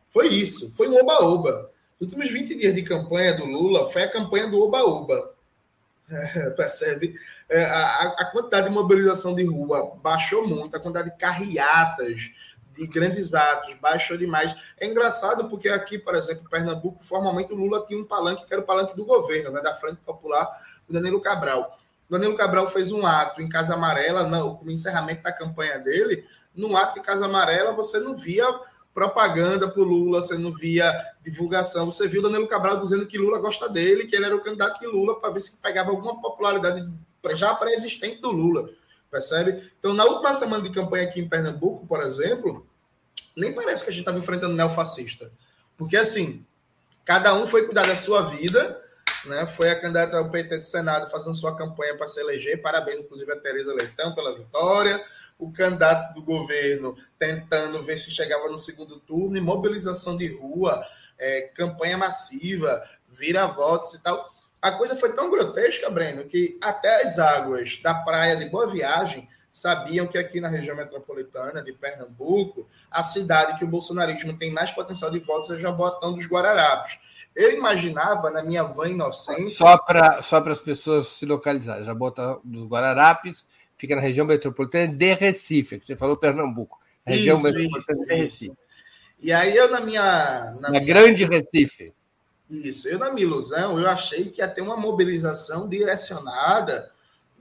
Foi 0.10 0.28
isso, 0.28 0.74
foi 0.76 0.88
um 0.90 0.96
oba-oba. 0.96 1.70
Nos 2.00 2.12
últimos 2.14 2.32
20 2.32 2.56
dias 2.56 2.74
de 2.74 2.82
campanha 2.82 3.38
do 3.38 3.46
Lula 3.46 3.86
foi 3.92 4.02
a 4.02 4.12
campanha 4.12 4.50
do 4.50 4.60
oba-oba. 4.60 5.36
É, 6.10 6.50
percebe? 6.58 7.16
É, 7.54 7.66
a, 7.66 8.04
a, 8.18 8.26
quantidade 8.32 8.70
de 8.70 8.74
mobilização 8.74 9.36
de 9.36 9.44
rua 9.44 9.98
baixou 10.02 10.48
muito, 10.48 10.74
a 10.74 10.80
quantidade 10.80 11.10
de 11.10 11.18
carreatas, 11.18 12.32
de 12.72 12.88
grandes 12.88 13.34
atos, 13.34 13.76
baixou 13.76 14.18
demais. 14.18 14.56
É 14.80 14.88
engraçado 14.88 15.50
porque 15.50 15.68
aqui, 15.68 15.98
por 15.98 16.16
exemplo, 16.16 16.46
em 16.46 16.50
Pernambuco, 16.50 17.04
formalmente 17.04 17.52
o 17.52 17.56
Lula 17.58 17.84
tinha 17.86 18.00
um 18.00 18.06
palanque 18.06 18.46
que 18.46 18.54
era 18.54 18.64
o 18.64 18.66
palanque 18.66 18.96
do 18.96 19.04
governo, 19.04 19.52
né, 19.52 19.62
da 19.62 19.76
Frente 19.76 19.98
Popular, 19.98 20.48
o 20.88 20.94
Danilo 20.94 21.20
Cabral. 21.20 21.78
O 22.10 22.14
Danilo 22.14 22.38
Cabral 22.38 22.70
fez 22.70 22.94
um 22.94 23.06
ato 23.06 23.42
em 23.42 23.50
Casa 23.50 23.74
Amarela, 23.74 24.26
não, 24.26 24.56
como 24.56 24.72
encerramento 24.72 25.22
da 25.22 25.34
campanha 25.34 25.78
dele. 25.78 26.26
No 26.56 26.78
ato 26.78 27.02
de 27.02 27.02
Casa 27.02 27.26
Amarela, 27.26 27.74
você 27.74 28.00
não 28.00 28.16
via 28.16 28.46
propaganda 28.94 29.70
para 29.70 29.84
Lula, 29.84 30.22
você 30.22 30.38
não 30.38 30.54
via 30.54 30.98
divulgação. 31.22 31.92
Você 31.92 32.08
viu 32.08 32.22
Danilo 32.22 32.48
Cabral 32.48 32.80
dizendo 32.80 33.06
que 33.06 33.18
Lula 33.18 33.40
gosta 33.40 33.68
dele, 33.68 34.06
que 34.06 34.16
ele 34.16 34.26
era 34.26 34.36
o 34.36 34.42
candidato 34.42 34.80
de 34.80 34.88
Lula, 34.88 35.20
para 35.20 35.32
ver 35.32 35.42
se 35.42 35.58
pegava 35.58 35.92
alguma 35.92 36.22
popularidade 36.22 36.90
já 37.32 37.54
pré-existente 37.54 38.22
do 38.22 38.32
Lula. 38.32 38.70
Percebe? 39.10 39.72
Então, 39.80 39.94
na 39.94 40.06
última 40.06 40.34
semana 40.34 40.64
de 40.64 40.70
campanha 40.70 41.04
aqui 41.04 41.20
em 41.20 41.28
Pernambuco, 41.28 41.86
por 41.86 42.02
exemplo, 42.02 42.66
nem 43.36 43.54
parece 43.54 43.84
que 43.84 43.90
a 43.90 43.94
gente 43.94 44.02
estava 44.02 44.18
enfrentando 44.18 44.56
neofascista. 44.56 45.32
Porque, 45.78 45.98
assim, 45.98 46.46
cada 47.04 47.34
um 47.34 47.46
foi 47.46 47.66
cuidar 47.66 47.86
da 47.86 47.98
sua 47.98 48.22
vida, 48.22 48.82
né? 49.26 49.46
Foi 49.46 49.70
a 49.70 49.80
candidata 49.80 50.18
ao 50.18 50.30
PT 50.30 50.60
do 50.60 50.66
Senado 50.66 51.10
fazendo 51.12 51.36
sua 51.36 51.56
campanha 51.56 51.96
para 51.98 52.08
se 52.08 52.20
eleger. 52.20 52.62
Parabéns, 52.62 53.02
inclusive, 53.02 53.32
a 53.32 53.40
Tereza 53.40 53.74
Leitão 53.74 54.16
pela 54.16 54.36
vitória 54.36 55.04
o 55.42 55.52
candidato 55.52 56.14
do 56.14 56.22
governo 56.22 56.96
tentando 57.18 57.82
ver 57.82 57.98
se 57.98 58.12
chegava 58.12 58.48
no 58.48 58.60
segundo 58.60 59.00
turno, 59.00 59.36
e 59.36 59.42
mobilização 59.42 60.16
de 60.16 60.28
rua. 60.38 60.80
é, 61.18 61.42
campanha 61.54 61.98
massiva, 62.00 62.82
vira 63.08 63.46
votos 63.46 63.94
e 63.94 64.02
tal. 64.02 64.34
A 64.62 64.72
coisa 64.74 64.96
foi 64.96 65.12
tão 65.14 65.32
grotesca, 65.32 65.90
Breno, 65.90 66.26
que 66.26 66.58
até 66.62 67.04
as 67.04 67.18
águas 67.18 67.80
da 67.82 67.96
praia 67.96 68.36
de 68.36 68.46
Boa 68.46 68.68
Viagem 68.68 69.28
sabiam 69.50 70.08
que 70.08 70.18
aqui 70.18 70.40
na 70.40 70.48
região 70.48 70.76
metropolitana 70.76 71.62
de 71.62 71.74
Pernambuco, 71.74 72.68
a 72.90 73.04
cidade 73.04 73.58
que 73.58 73.66
o 73.66 73.68
bolsonarismo 73.68 74.38
tem 74.38 74.52
mais 74.52 74.72
potencial 74.72 75.12
de 75.12 75.20
votos 75.20 75.52
é 75.52 75.58
Jaboatão 75.58 76.14
dos 76.14 76.26
Guararapes. 76.26 77.00
Eu 77.36 77.52
imaginava, 77.52 78.30
na 78.30 78.44
minha 78.44 78.64
vã 78.64 78.88
inocência. 78.88 79.58
Só 79.58 79.78
para 79.78 80.22
só 80.22 80.38
as 80.38 80.62
pessoas 80.62 81.08
se 81.08 81.26
localizarem, 81.26 81.84
Jaboatão 81.84 82.40
dos 82.44 82.64
Guararapes 82.64 83.48
fica 83.78 83.96
na 83.96 84.02
região 84.02 84.28
metropolitana 84.28 84.94
de 84.94 85.14
Recife, 85.16 85.80
que 85.80 85.86
você 85.86 85.96
falou 85.96 86.16
Pernambuco. 86.16 86.80
Região 87.06 87.36
isso, 87.36 87.44
metropolitana 87.44 87.98
isso, 87.98 88.06
de 88.06 88.16
Recife. 88.16 88.46
Isso. 88.46 88.58
E 89.20 89.32
aí 89.32 89.56
eu, 89.56 89.70
na 89.70 89.82
minha. 89.82 90.02
Na, 90.02 90.62
na 90.62 90.70
minha... 90.70 90.86
grande 90.86 91.26
Recife. 91.26 91.94
Isso, 92.52 92.90
eu, 92.90 93.00
na 93.00 93.10
minha 93.10 93.26
ilusão, 93.26 93.80
eu 93.80 93.90
achei 93.90 94.30
que 94.30 94.42
ia 94.42 94.48
ter 94.48 94.60
uma 94.60 94.76
mobilização 94.76 95.70
direcionada 95.70 96.92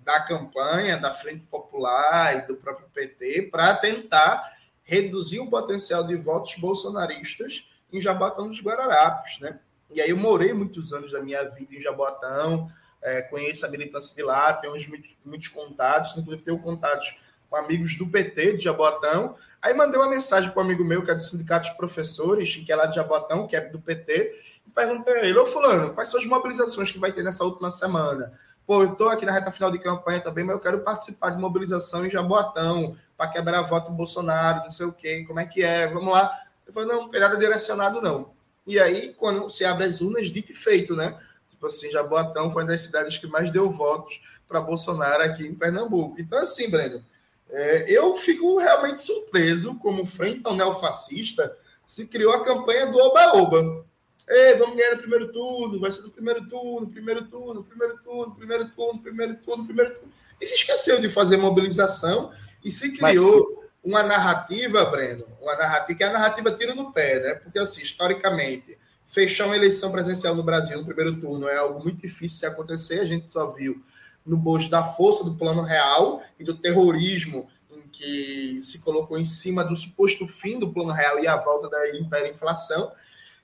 da 0.05 0.21
campanha, 0.21 0.97
da 0.97 1.13
Frente 1.13 1.45
Popular 1.51 2.39
e 2.39 2.47
do 2.47 2.55
próprio 2.55 2.87
PT 2.95 3.49
para 3.51 3.75
tentar 3.75 4.57
reduzir 4.85 5.41
o 5.41 5.51
potencial 5.51 6.05
de 6.05 6.15
votos 6.15 6.55
bolsonaristas 6.55 7.69
em 7.93 8.01
Jaboatão 8.01 8.47
dos 8.47 8.63
Guararapes, 8.63 9.41
né? 9.41 9.59
E 9.93 10.01
aí 10.01 10.11
eu 10.11 10.17
morei 10.17 10.53
muitos 10.53 10.93
anos 10.93 11.11
da 11.11 11.21
minha 11.21 11.43
vida 11.43 11.75
em 11.75 11.81
Jaboatão, 11.81 12.71
é, 13.03 13.21
conheço 13.21 13.67
a 13.67 13.69
militância 13.69 14.15
de 14.15 14.23
lá, 14.23 14.53
tenho 14.55 14.73
muitos, 14.89 15.17
muitos 15.25 15.49
contatos, 15.49 16.17
inclusive 16.17 16.45
tenho 16.45 16.59
contatos 16.61 17.17
com 17.49 17.57
amigos 17.57 17.97
do 17.99 18.07
PT 18.07 18.59
de 18.59 18.65
Jaboatão. 18.65 19.35
Aí 19.61 19.75
mandei 19.75 19.99
uma 19.99 20.09
mensagem 20.09 20.51
para 20.51 20.63
um 20.63 20.67
amigo 20.67 20.85
meu, 20.85 21.05
que 21.05 21.11
é 21.11 21.15
do 21.17 21.21
Sindicato 21.21 21.69
de 21.69 21.77
Professores, 21.77 22.55
que 22.55 22.71
é 22.71 22.77
lá 22.77 22.87
de 22.87 22.95
Jaboatão, 22.95 23.49
que 23.49 23.57
é 23.57 23.61
do 23.61 23.81
PT, 23.81 24.60
perguntei 24.71 25.15
a 25.15 25.25
ele, 25.25 25.39
ô 25.39 25.47
fulano, 25.47 25.93
quais 25.95 26.09
são 26.09 26.21
as 26.21 26.27
mobilizações 26.27 26.91
que 26.91 26.99
vai 26.99 27.13
ter 27.13 27.23
nessa 27.23 27.45
última 27.45 27.71
semana? 27.71 28.33
Pô, 28.67 28.83
eu 28.83 28.93
estou 28.93 29.09
aqui 29.09 29.27
na 29.27 29.33
reta 29.33 29.51
final 29.51 29.71
de 29.71 29.79
campanha 29.79 30.21
também, 30.21 30.45
mas 30.45 30.55
eu 30.55 30.61
quero 30.61 30.81
participar 30.81 31.31
de 31.31 31.39
mobilização 31.41 32.07
em 32.07 32.11
Jaboatão, 32.11 32.97
para 33.17 33.29
quebrar 33.29 33.61
voto 33.63 33.91
do 33.91 33.97
Bolsonaro, 33.97 34.65
não 34.65 34.71
sei 34.71 34.87
o 34.87 34.93
quê, 34.93 35.25
como 35.27 35.41
é 35.41 35.45
que 35.45 35.63
é, 35.63 35.87
vamos 35.89 36.13
lá. 36.13 36.33
Eu 36.67 36.73
falei, 36.73 36.89
não, 36.89 37.03
não 37.03 37.09
tem 37.09 37.21
nada 37.21 37.37
direcionado, 37.37 38.01
não. 38.01 38.31
E 38.67 38.79
aí, 38.79 39.13
quando 39.13 39.51
se 39.51 39.65
abre 39.65 39.85
as 39.85 40.01
urnas, 40.01 40.31
dito 40.31 40.53
e 40.53 40.55
feito, 40.55 40.95
né? 40.95 41.19
Tipo 41.49 41.67
assim, 41.67 41.91
Jaboatão 41.91 42.51
foi 42.51 42.63
uma 42.63 42.71
das 42.71 42.81
cidades 42.81 43.19
que 43.19 43.27
mais 43.27 43.51
deu 43.51 43.69
votos 43.69 44.23
para 44.49 44.61
Bolsonaro 44.61 45.23
aqui 45.23 45.47
em 45.47 45.55
Pernambuco. 45.55 46.21
Então, 46.21 46.39
assim, 46.39 46.71
Breno, 46.71 47.05
é, 47.51 47.85
eu 47.89 48.17
fico 48.17 48.59
realmente 48.59 49.03
surpreso 49.03 49.75
como 49.75 50.07
frente 50.07 50.41
ao 50.45 50.55
neofascista 50.55 51.55
se 51.85 52.07
criou 52.07 52.33
a 52.33 52.45
campanha 52.45 52.87
do 52.87 52.99
Oba-Oba. 52.99 53.85
Ei, 54.33 54.55
vamos 54.55 54.77
ganhar 54.77 54.93
no 54.93 54.99
primeiro 54.99 55.33
turno, 55.33 55.81
vai 55.81 55.91
ser 55.91 56.03
no 56.03 56.11
primeiro 56.11 56.49
turno, 56.49 56.87
primeiro 56.87 57.25
turno, 57.25 57.65
primeiro 57.65 57.99
turno, 58.01 58.35
primeiro 58.37 58.69
turno, 58.71 59.03
primeiro 59.03 59.35
turno, 59.35 59.65
primeiro 59.65 59.95
turno. 59.95 60.13
E 60.41 60.47
se 60.47 60.55
esqueceu 60.55 61.01
de 61.01 61.09
fazer 61.09 61.37
mobilização 61.37 62.31
e 62.65 62.71
se 62.71 62.97
criou 62.97 63.61
Mas... 63.61 63.71
uma 63.83 64.05
narrativa, 64.05 64.85
Breno, 64.85 65.27
uma 65.43 65.57
narrativa 65.57 65.99
que 65.99 66.05
é 66.05 66.07
a 66.07 66.13
narrativa 66.13 66.53
tira 66.53 66.77
no 66.77 66.93
pé, 66.93 67.19
né? 67.19 67.35
Porque, 67.35 67.59
assim, 67.59 67.83
historicamente, 67.83 68.79
fechar 69.05 69.47
uma 69.47 69.57
eleição 69.57 69.91
presencial 69.91 70.33
no 70.37 70.45
Brasil 70.45 70.79
no 70.79 70.85
primeiro 70.85 71.21
turno 71.21 71.49
é 71.49 71.57
algo 71.57 71.83
muito 71.83 72.01
difícil 72.01 72.49
de 72.49 72.55
acontecer, 72.55 73.01
a 73.01 73.05
gente 73.05 73.33
só 73.33 73.49
viu 73.49 73.83
no 74.25 74.37
bojo 74.37 74.71
da 74.71 74.85
força 74.85 75.25
do 75.25 75.35
plano 75.35 75.63
real 75.63 76.23
e 76.39 76.45
do 76.45 76.57
terrorismo 76.57 77.49
em 77.69 77.83
que 77.89 78.61
se 78.61 78.81
colocou 78.81 79.19
em 79.19 79.25
cima 79.25 79.65
do 79.65 79.75
suposto 79.75 80.29
fim 80.29 80.57
do 80.57 80.73
plano 80.73 80.93
real 80.93 81.19
e 81.19 81.27
a 81.27 81.37
volta 81.37 81.69
da 81.69 81.97
hiperinflação. 81.97 82.93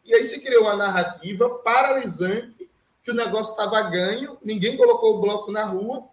E 0.07 0.15
aí 0.15 0.25
se 0.25 0.41
criou 0.41 0.63
uma 0.63 0.77
narrativa 0.77 1.49
paralisante 1.59 2.71
que 3.03 3.11
o 3.11 3.15
negócio 3.15 3.53
estava 3.53 3.81
ganho, 3.83 4.39
ninguém 4.43 4.77
colocou 4.77 5.17
o 5.17 5.21
bloco 5.21 5.51
na 5.53 5.65
rua 5.65 6.05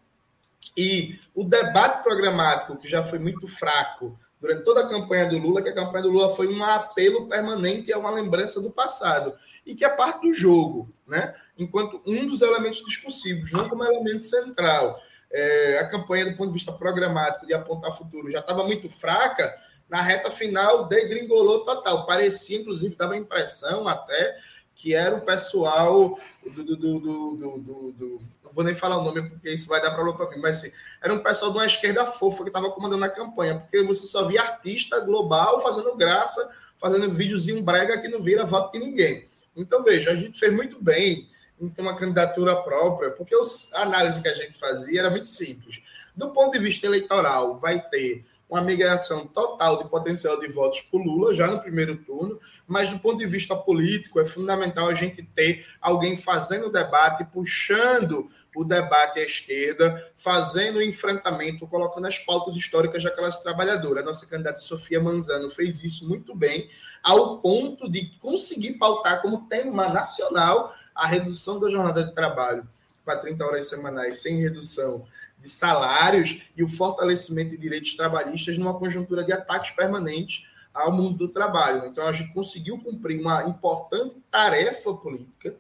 e 0.78 1.20
o 1.34 1.44
debate 1.44 2.04
programático, 2.04 2.78
que 2.78 2.88
já 2.88 3.04
foi 3.04 3.20
muito 3.20 3.48
fraco 3.48 4.18
durante 4.40 4.64
toda 4.64 4.82
a 4.82 4.90
campanha 4.90 5.26
do 5.26 5.38
Lula, 5.38 5.62
que 5.62 5.70
a 5.70 5.74
campanha 5.74 6.04
do 6.04 6.10
Lula 6.10 6.36
foi 6.36 6.54
um 6.54 6.64
apelo 6.64 7.28
permanente 7.28 7.94
a 7.94 7.98
uma 7.98 8.10
lembrança 8.10 8.60
do 8.60 8.70
passado 8.70 9.34
e 9.66 9.74
que 9.74 9.86
é 9.86 9.90
parte 9.90 10.22
do 10.22 10.34
jogo, 10.34 10.94
né? 11.08 11.34
Enquanto 11.58 12.02
um 12.06 12.28
dos 12.28 12.42
elementos 12.42 12.84
discussivos, 12.84 13.52
não 13.52 13.70
como 13.70 13.84
elemento 13.84 14.26
central. 14.26 15.00
É, 15.32 15.80
a 15.80 15.88
campanha, 15.88 16.30
do 16.30 16.38
ponto 16.38 16.50
de 16.50 16.54
vista 16.54 16.74
programático, 16.74 17.48
de 17.48 17.54
apontar 17.54 17.92
futuro, 17.92 18.30
já 18.30 18.40
estava 18.40 18.64
muito 18.66 18.90
fraca 18.90 19.52
na 19.94 20.02
reta 20.02 20.32
final 20.32 20.88
degringolou 20.88 21.64
total. 21.64 22.08
Parecia, 22.08 22.58
inclusive, 22.58 22.96
dava 22.96 23.14
a 23.14 23.18
impressão 23.18 23.88
até 23.88 24.36
que 24.74 24.96
era 24.96 25.16
o 25.16 25.22
pessoal 25.22 26.20
do, 26.44 26.64
do, 26.64 26.76
do, 26.76 26.98
do, 26.98 28.20
não 28.44 28.52
vou 28.52 28.64
nem 28.64 28.74
falar 28.74 28.98
o 28.98 29.04
nome 29.04 29.30
porque 29.30 29.52
isso 29.52 29.68
vai 29.68 29.80
dar 29.80 29.92
problema 29.92 30.18
para 30.18 30.32
mim, 30.32 30.42
mas 30.42 30.58
assim, 30.58 30.72
era 31.00 31.14
um 31.14 31.20
pessoal 31.20 31.52
de 31.52 31.60
uma 31.60 31.66
esquerda 31.68 32.08
fofa 32.08 32.42
que 32.42 32.50
estava 32.50 32.72
comandando 32.72 33.06
a 33.06 33.10
campanha, 33.10 33.60
porque 33.60 33.84
você 33.84 34.08
só 34.08 34.26
via 34.26 34.42
artista 34.42 35.00
global 35.00 35.62
fazendo 35.62 35.96
graça, 35.96 36.50
fazendo 36.80 37.14
videozinho 37.14 37.62
brega 37.62 38.02
que 38.02 38.08
não 38.08 38.20
vira 38.20 38.46
voto 38.46 38.72
de 38.72 38.84
ninguém. 38.84 39.30
Então, 39.56 39.84
veja, 39.84 40.10
a 40.10 40.16
gente 40.16 40.40
fez 40.40 40.52
muito 40.52 40.84
bem 40.84 41.30
em 41.62 41.70
ter 41.70 41.84
uma 41.84 41.96
candidatura 41.96 42.56
própria, 42.64 43.12
porque 43.12 43.36
a 43.36 43.82
análise 43.84 44.20
que 44.24 44.28
a 44.28 44.34
gente 44.34 44.58
fazia 44.58 45.02
era 45.02 45.12
muito 45.12 45.30
simples. 45.30 45.84
Do 46.16 46.32
ponto 46.32 46.54
de 46.54 46.60
vista 46.60 46.88
eleitoral, 46.88 47.60
vai 47.60 47.80
ter 47.80 48.26
uma 48.54 48.62
migração 48.62 49.26
total 49.26 49.82
de 49.82 49.90
potencial 49.90 50.40
de 50.40 50.48
votos 50.48 50.82
para 50.82 51.00
o 51.00 51.04
Lula 51.04 51.34
já 51.34 51.48
no 51.48 51.60
primeiro 51.60 51.98
turno, 51.98 52.40
mas 52.68 52.88
do 52.88 53.00
ponto 53.00 53.18
de 53.18 53.26
vista 53.26 53.56
político 53.56 54.20
é 54.20 54.26
fundamental 54.26 54.88
a 54.88 54.94
gente 54.94 55.24
ter 55.24 55.66
alguém 55.82 56.16
fazendo 56.16 56.68
o 56.68 56.72
debate, 56.72 57.26
puxando 57.26 58.30
o 58.56 58.64
debate 58.64 59.18
à 59.18 59.24
esquerda, 59.24 60.12
fazendo 60.16 60.76
o 60.76 60.84
enfrentamento, 60.84 61.66
colocando 61.66 62.06
as 62.06 62.20
pautas 62.20 62.56
históricas 62.56 63.04
da 63.04 63.10
classe 63.10 63.42
trabalhadora. 63.42 64.02
A 64.02 64.06
nossa 64.06 64.28
candidata 64.28 64.60
Sofia 64.60 65.02
Manzano 65.02 65.50
fez 65.50 65.84
isso 65.84 66.08
muito 66.08 66.36
bem, 66.36 66.70
ao 67.02 67.40
ponto 67.40 67.90
de 67.90 68.06
conseguir 68.20 68.78
pautar 68.78 69.24
como 69.24 69.48
tema 69.48 69.90
nacional 69.90 70.72
a 70.94 71.08
redução 71.08 71.60
da 71.60 71.72
jornada 71.72 72.04
de 72.04 72.14
trabalho 72.14 72.68
para 73.04 73.18
30 73.18 73.44
horas 73.44 73.68
semanais 73.68 74.22
sem 74.22 74.40
redução 74.40 75.08
de 75.44 75.50
salários 75.50 76.42
e 76.56 76.64
o 76.64 76.70
fortalecimento 76.70 77.52
de 77.52 77.58
direitos 77.58 77.94
trabalhistas 77.96 78.58
numa 78.58 78.80
conjuntura 78.80 79.26
de 79.26 79.34
ataques 79.34 79.72
permanentes 79.72 80.48
ao 80.74 80.92
mundo 80.92 81.18
do 81.18 81.28
trabalho. 81.28 81.86
Então, 81.86 82.08
a 82.08 82.12
gente 82.14 82.34
conseguiu 82.34 82.80
cumprir 82.80 83.20
uma 83.20 83.44
importante 83.44 84.16
tarefa 84.32 84.94
política. 84.94 85.54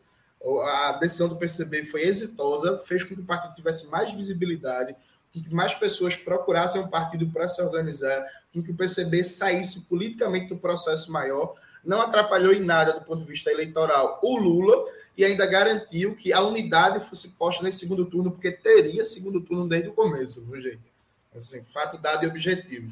A 0.65 0.93
decisão 0.93 1.27
do 1.27 1.35
PCB 1.35 1.83
foi 1.83 2.03
exitosa, 2.03 2.81
fez 2.85 3.03
com 3.03 3.13
que 3.13 3.21
o 3.21 3.25
partido 3.25 3.53
tivesse 3.53 3.87
mais 3.87 4.11
visibilidade, 4.11 4.95
que 5.31 5.53
mais 5.53 5.73
pessoas 5.75 6.15
procurassem 6.15 6.81
um 6.81 6.87
partido 6.87 7.29
para 7.29 7.47
se 7.47 7.61
organizar, 7.61 8.23
que 8.51 8.59
o 8.59 8.75
PCB 8.75 9.23
saísse 9.23 9.81
politicamente 9.81 10.47
do 10.47 10.57
processo 10.57 11.11
maior 11.11 11.55
não 11.83 12.01
atrapalhou 12.01 12.53
em 12.53 12.61
nada 12.61 12.93
do 12.93 13.05
ponto 13.05 13.23
de 13.23 13.29
vista 13.29 13.51
eleitoral 13.51 14.19
o 14.23 14.37
Lula 14.37 14.85
e 15.17 15.25
ainda 15.25 15.45
garantiu 15.45 16.15
que 16.15 16.31
a 16.31 16.41
unidade 16.41 17.05
fosse 17.05 17.29
posta 17.29 17.63
nesse 17.63 17.79
segundo 17.79 18.05
turno, 18.05 18.31
porque 18.31 18.51
teria 18.51 19.03
segundo 19.03 19.41
turno 19.41 19.67
desde 19.67 19.89
o 19.89 19.93
começo, 19.93 20.43
viu, 20.45 20.61
gente? 20.61 20.93
Assim, 21.35 21.63
fato 21.63 21.97
dado 21.97 22.23
e 22.23 22.27
objetivo. 22.27 22.91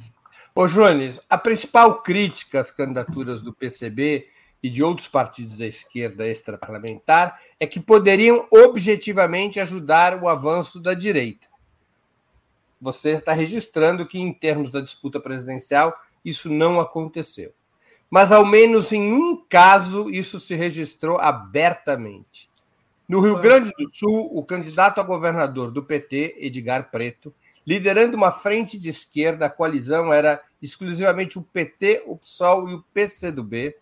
Ô, 0.53 0.67
Jones, 0.67 1.19
a 1.29 1.37
principal 1.37 2.01
crítica 2.01 2.59
às 2.59 2.71
candidaturas 2.71 3.41
do 3.41 3.53
PCB 3.53 4.27
e 4.61 4.69
de 4.69 4.83
outros 4.83 5.07
partidos 5.07 5.57
da 5.57 5.65
esquerda 5.65 6.27
extraparlamentar 6.27 7.39
é 7.59 7.65
que 7.65 7.79
poderiam 7.79 8.47
objetivamente 8.51 9.59
ajudar 9.59 10.21
o 10.21 10.27
avanço 10.27 10.79
da 10.79 10.93
direita. 10.93 11.47
Você 12.79 13.11
está 13.11 13.31
registrando 13.33 14.07
que, 14.07 14.19
em 14.19 14.33
termos 14.33 14.71
da 14.71 14.81
disputa 14.81 15.19
presidencial, 15.19 15.95
isso 16.23 16.49
não 16.49 16.79
aconteceu 16.79 17.53
mas 18.11 18.31
ao 18.33 18.45
menos 18.45 18.91
em 18.91 19.13
um 19.13 19.37
caso 19.37 20.09
isso 20.09 20.37
se 20.37 20.53
registrou 20.53 21.17
abertamente. 21.17 22.49
No 23.07 23.21
Rio 23.21 23.39
Grande 23.39 23.71
do 23.77 23.89
Sul, 23.93 24.29
o 24.37 24.43
candidato 24.43 24.99
a 24.99 25.03
governador 25.03 25.71
do 25.71 25.81
PT, 25.81 26.35
Edgar 26.39 26.91
Preto, 26.91 27.33
liderando 27.65 28.17
uma 28.17 28.33
frente 28.33 28.77
de 28.77 28.89
esquerda, 28.89 29.45
a 29.45 29.49
coalizão 29.49 30.11
era 30.11 30.43
exclusivamente 30.61 31.39
o 31.39 31.41
PT, 31.41 32.03
o 32.05 32.17
PSOL 32.17 32.69
e 32.69 32.73
o 32.73 32.83
PCdoB. 32.93 33.73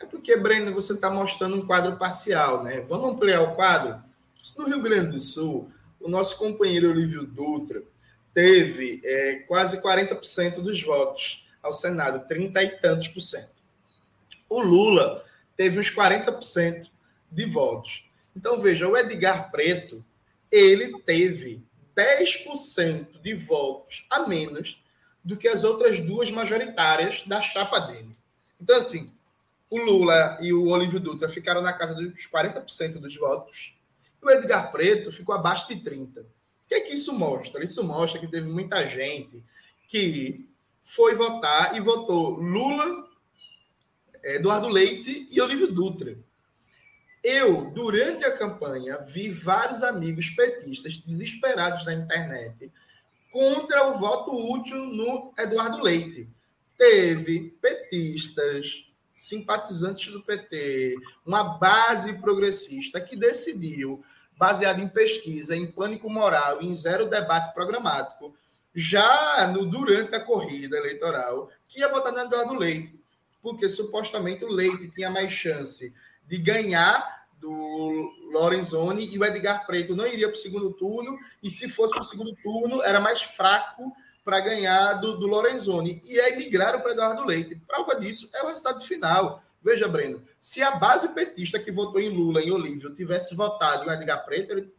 É 0.00 0.06
porque, 0.06 0.36
Breno, 0.36 0.74
você 0.74 0.92
está 0.92 1.10
mostrando 1.10 1.56
um 1.56 1.66
quadro 1.66 1.96
parcial, 1.96 2.62
né? 2.62 2.82
Vamos 2.82 3.12
ampliar 3.12 3.42
o 3.42 3.54
quadro? 3.54 4.02
No 4.56 4.66
Rio 4.66 4.80
Grande 4.80 5.12
do 5.12 5.20
Sul, 5.20 5.70
o 6.00 6.08
nosso 6.08 6.38
companheiro 6.38 6.90
Olívio 6.90 7.26
Dutra 7.26 7.82
teve 8.32 9.00
é, 9.04 9.44
quase 9.48 9.80
40% 9.80 10.60
dos 10.60 10.82
votos 10.82 11.45
ao 11.66 11.72
Senado, 11.72 12.26
30 12.26 12.62
e 12.62 12.68
tantos 12.78 13.08
por 13.08 13.20
cento. 13.20 13.54
O 14.48 14.60
Lula 14.60 15.24
teve 15.56 15.78
uns 15.78 15.90
40% 15.90 16.88
de 17.30 17.44
votos. 17.44 18.04
Então, 18.34 18.60
veja, 18.60 18.88
o 18.88 18.96
Edgar 18.96 19.50
Preto, 19.50 20.04
ele 20.50 20.98
teve 21.00 21.62
10% 21.96 23.20
de 23.20 23.34
votos 23.34 24.06
a 24.10 24.26
menos 24.28 24.82
do 25.24 25.36
que 25.36 25.48
as 25.48 25.64
outras 25.64 25.98
duas 25.98 26.30
majoritárias 26.30 27.24
da 27.26 27.40
chapa 27.40 27.80
dele. 27.80 28.12
Então, 28.60 28.76
assim, 28.76 29.10
o 29.68 29.78
Lula 29.78 30.38
e 30.40 30.52
o 30.52 30.68
Olívio 30.68 31.00
Dutra 31.00 31.28
ficaram 31.28 31.60
na 31.60 31.72
casa 31.72 31.94
dos 31.94 32.28
40% 32.28 33.00
dos 33.00 33.16
votos, 33.16 33.76
e 34.22 34.26
o 34.26 34.30
Edgar 34.30 34.70
Preto 34.70 35.10
ficou 35.10 35.34
abaixo 35.34 35.66
de 35.68 35.76
30%. 35.76 36.20
O 36.20 36.68
que 36.68 36.74
é 36.74 36.80
que 36.80 36.94
isso 36.94 37.12
mostra? 37.12 37.64
Isso 37.64 37.82
mostra 37.82 38.20
que 38.20 38.26
teve 38.26 38.48
muita 38.48 38.84
gente 38.86 39.42
que 39.88 40.48
foi 40.86 41.16
votar 41.16 41.76
e 41.76 41.80
votou 41.80 42.38
Lula, 42.38 43.08
Eduardo 44.22 44.68
Leite 44.68 45.26
e 45.32 45.40
Olívio 45.40 45.66
Dutra. 45.66 46.16
Eu, 47.24 47.72
durante 47.72 48.24
a 48.24 48.30
campanha, 48.30 49.02
vi 49.02 49.28
vários 49.28 49.82
amigos 49.82 50.30
petistas 50.30 50.96
desesperados 50.98 51.84
na 51.84 51.92
internet 51.92 52.72
contra 53.32 53.88
o 53.88 53.98
voto 53.98 54.30
útil 54.30 54.78
no 54.86 55.34
Eduardo 55.36 55.82
Leite. 55.82 56.30
Teve 56.78 57.50
petistas, 57.60 58.86
simpatizantes 59.16 60.12
do 60.12 60.22
PT, 60.22 60.94
uma 61.26 61.58
base 61.58 62.12
progressista 62.12 63.00
que 63.00 63.16
decidiu, 63.16 64.04
baseado 64.38 64.80
em 64.80 64.88
pesquisa, 64.88 65.56
em 65.56 65.72
pânico 65.72 66.08
moral 66.08 66.62
e 66.62 66.66
em 66.66 66.76
zero 66.76 67.10
debate 67.10 67.52
programático, 67.54 68.36
já 68.76 69.50
no 69.50 69.64
durante 69.64 70.14
a 70.14 70.20
corrida 70.20 70.76
eleitoral, 70.76 71.48
que 71.66 71.80
ia 71.80 71.88
votar 71.88 72.12
no 72.12 72.18
Eduardo 72.18 72.52
Leite, 72.52 72.94
porque 73.40 73.70
supostamente 73.70 74.44
o 74.44 74.52
Leite 74.52 74.90
tinha 74.90 75.08
mais 75.08 75.32
chance 75.32 75.94
de 76.26 76.36
ganhar 76.36 77.24
do 77.38 78.12
Lorenzoni 78.30 79.06
e 79.06 79.18
o 79.18 79.24
Edgar 79.24 79.66
Preto 79.66 79.96
não 79.96 80.06
iria 80.06 80.28
para 80.28 80.36
o 80.36 80.40
segundo 80.40 80.70
turno, 80.74 81.18
e 81.42 81.50
se 81.50 81.70
fosse 81.70 81.94
para 81.94 82.02
o 82.02 82.04
segundo 82.04 82.34
turno, 82.36 82.82
era 82.82 83.00
mais 83.00 83.22
fraco 83.22 83.94
para 84.22 84.40
ganhar 84.40 84.94
do, 84.94 85.16
do 85.16 85.26
Lorenzoni. 85.26 86.02
E 86.04 86.20
aí 86.20 86.36
migraram 86.36 86.80
para 86.80 86.92
Eduardo 86.92 87.24
Leite. 87.24 87.54
Prova 87.66 87.94
disso 87.94 88.28
é 88.34 88.42
o 88.42 88.48
resultado 88.48 88.82
final. 88.82 89.42
Veja, 89.62 89.88
Breno, 89.88 90.22
se 90.38 90.62
a 90.62 90.72
base 90.72 91.08
petista 91.08 91.58
que 91.58 91.72
votou 91.72 92.00
em 92.00 92.10
Lula, 92.10 92.42
em 92.42 92.50
Olívio, 92.50 92.94
tivesse 92.94 93.34
votado 93.34 93.88
em 93.88 93.94
Edgar 93.94 94.24
Preto, 94.24 94.52
ele, 94.52 94.70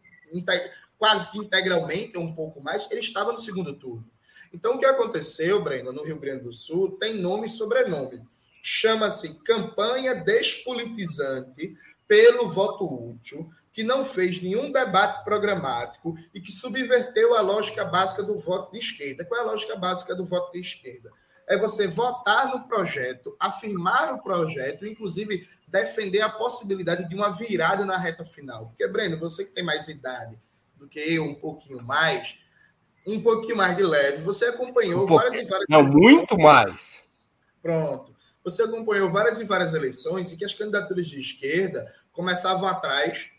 quase 0.97 1.31
que 1.31 1.38
integralmente, 1.38 2.17
ou 2.17 2.23
um 2.23 2.33
pouco 2.33 2.62
mais, 2.62 2.89
ele 2.89 3.01
estava 3.01 3.31
no 3.31 3.39
segundo 3.39 3.73
turno. 3.75 4.10
Então, 4.53 4.75
o 4.75 4.79
que 4.79 4.86
aconteceu, 4.86 5.62
Breno, 5.62 5.91
no 5.91 6.03
Rio 6.03 6.19
Grande 6.19 6.43
do 6.43 6.53
Sul, 6.53 6.97
tem 6.97 7.15
nome 7.15 7.47
e 7.47 7.49
sobrenome. 7.49 8.21
Chama-se 8.62 9.36
Campanha 9.43 10.15
Despolitizante 10.15 11.75
pelo 12.07 12.47
voto 12.47 12.86
útil, 12.86 13.49
que 13.71 13.83
não 13.83 14.03
fez 14.03 14.41
nenhum 14.41 14.71
debate 14.71 15.23
programático 15.23 16.15
e 16.33 16.41
que 16.41 16.51
subverteu 16.51 17.36
a 17.36 17.41
lógica 17.41 17.86
básica 17.86 18.23
do 18.23 18.38
voto 18.38 18.71
de 18.71 18.79
esquerda. 18.79 19.25
Qual 19.25 19.39
é 19.39 19.43
a 19.43 19.47
lógica 19.47 19.75
básica 19.75 20.15
do 20.15 20.25
voto 20.25 20.51
de 20.51 20.60
esquerda? 20.60 21.12
É 21.47 21.57
você 21.57 21.88
votar 21.88 22.49
no 22.49 22.67
projeto, 22.67 23.36
afirmar 23.39 24.13
o 24.13 24.23
projeto, 24.23 24.86
inclusive 24.86 25.47
defender 25.67 26.21
a 26.21 26.29
possibilidade 26.29 27.07
de 27.07 27.15
uma 27.15 27.29
virada 27.29 27.86
na 27.86 27.97
reta 27.97 28.25
final. 28.25 28.65
Porque, 28.67 28.88
Breno, 28.88 29.19
você 29.19 29.45
que 29.45 29.51
tem 29.51 29.63
mais 29.63 29.88
idade 29.88 30.38
do 30.78 30.88
que 30.88 31.00
eu, 31.00 31.24
um 31.24 31.36
pouquinho 31.36 31.84
mais, 31.84 32.40
um 33.06 33.22
pouquinho 33.22 33.58
mais 33.58 33.76
de 33.76 33.84
leve, 33.84 34.24
você 34.24 34.46
acompanhou 34.46 35.04
um 35.04 35.08
várias 35.08 35.36
e 35.36 35.46
várias. 35.46 35.68
Não, 35.70 35.84
muito 35.84 36.38
mais. 36.38 37.02
Pronto. 37.62 38.16
Você 38.44 38.63
acompanhou 38.63 39.10
várias 39.10 39.40
e 39.40 39.44
várias 39.44 39.74
eleições 39.74 40.32
em 40.32 40.38
que 40.38 40.46
as 40.46 40.54
candidaturas 40.54 41.08
de 41.08 41.20
esquerda 41.20 41.94
começavam 42.12 42.68
atrás, 42.68 43.30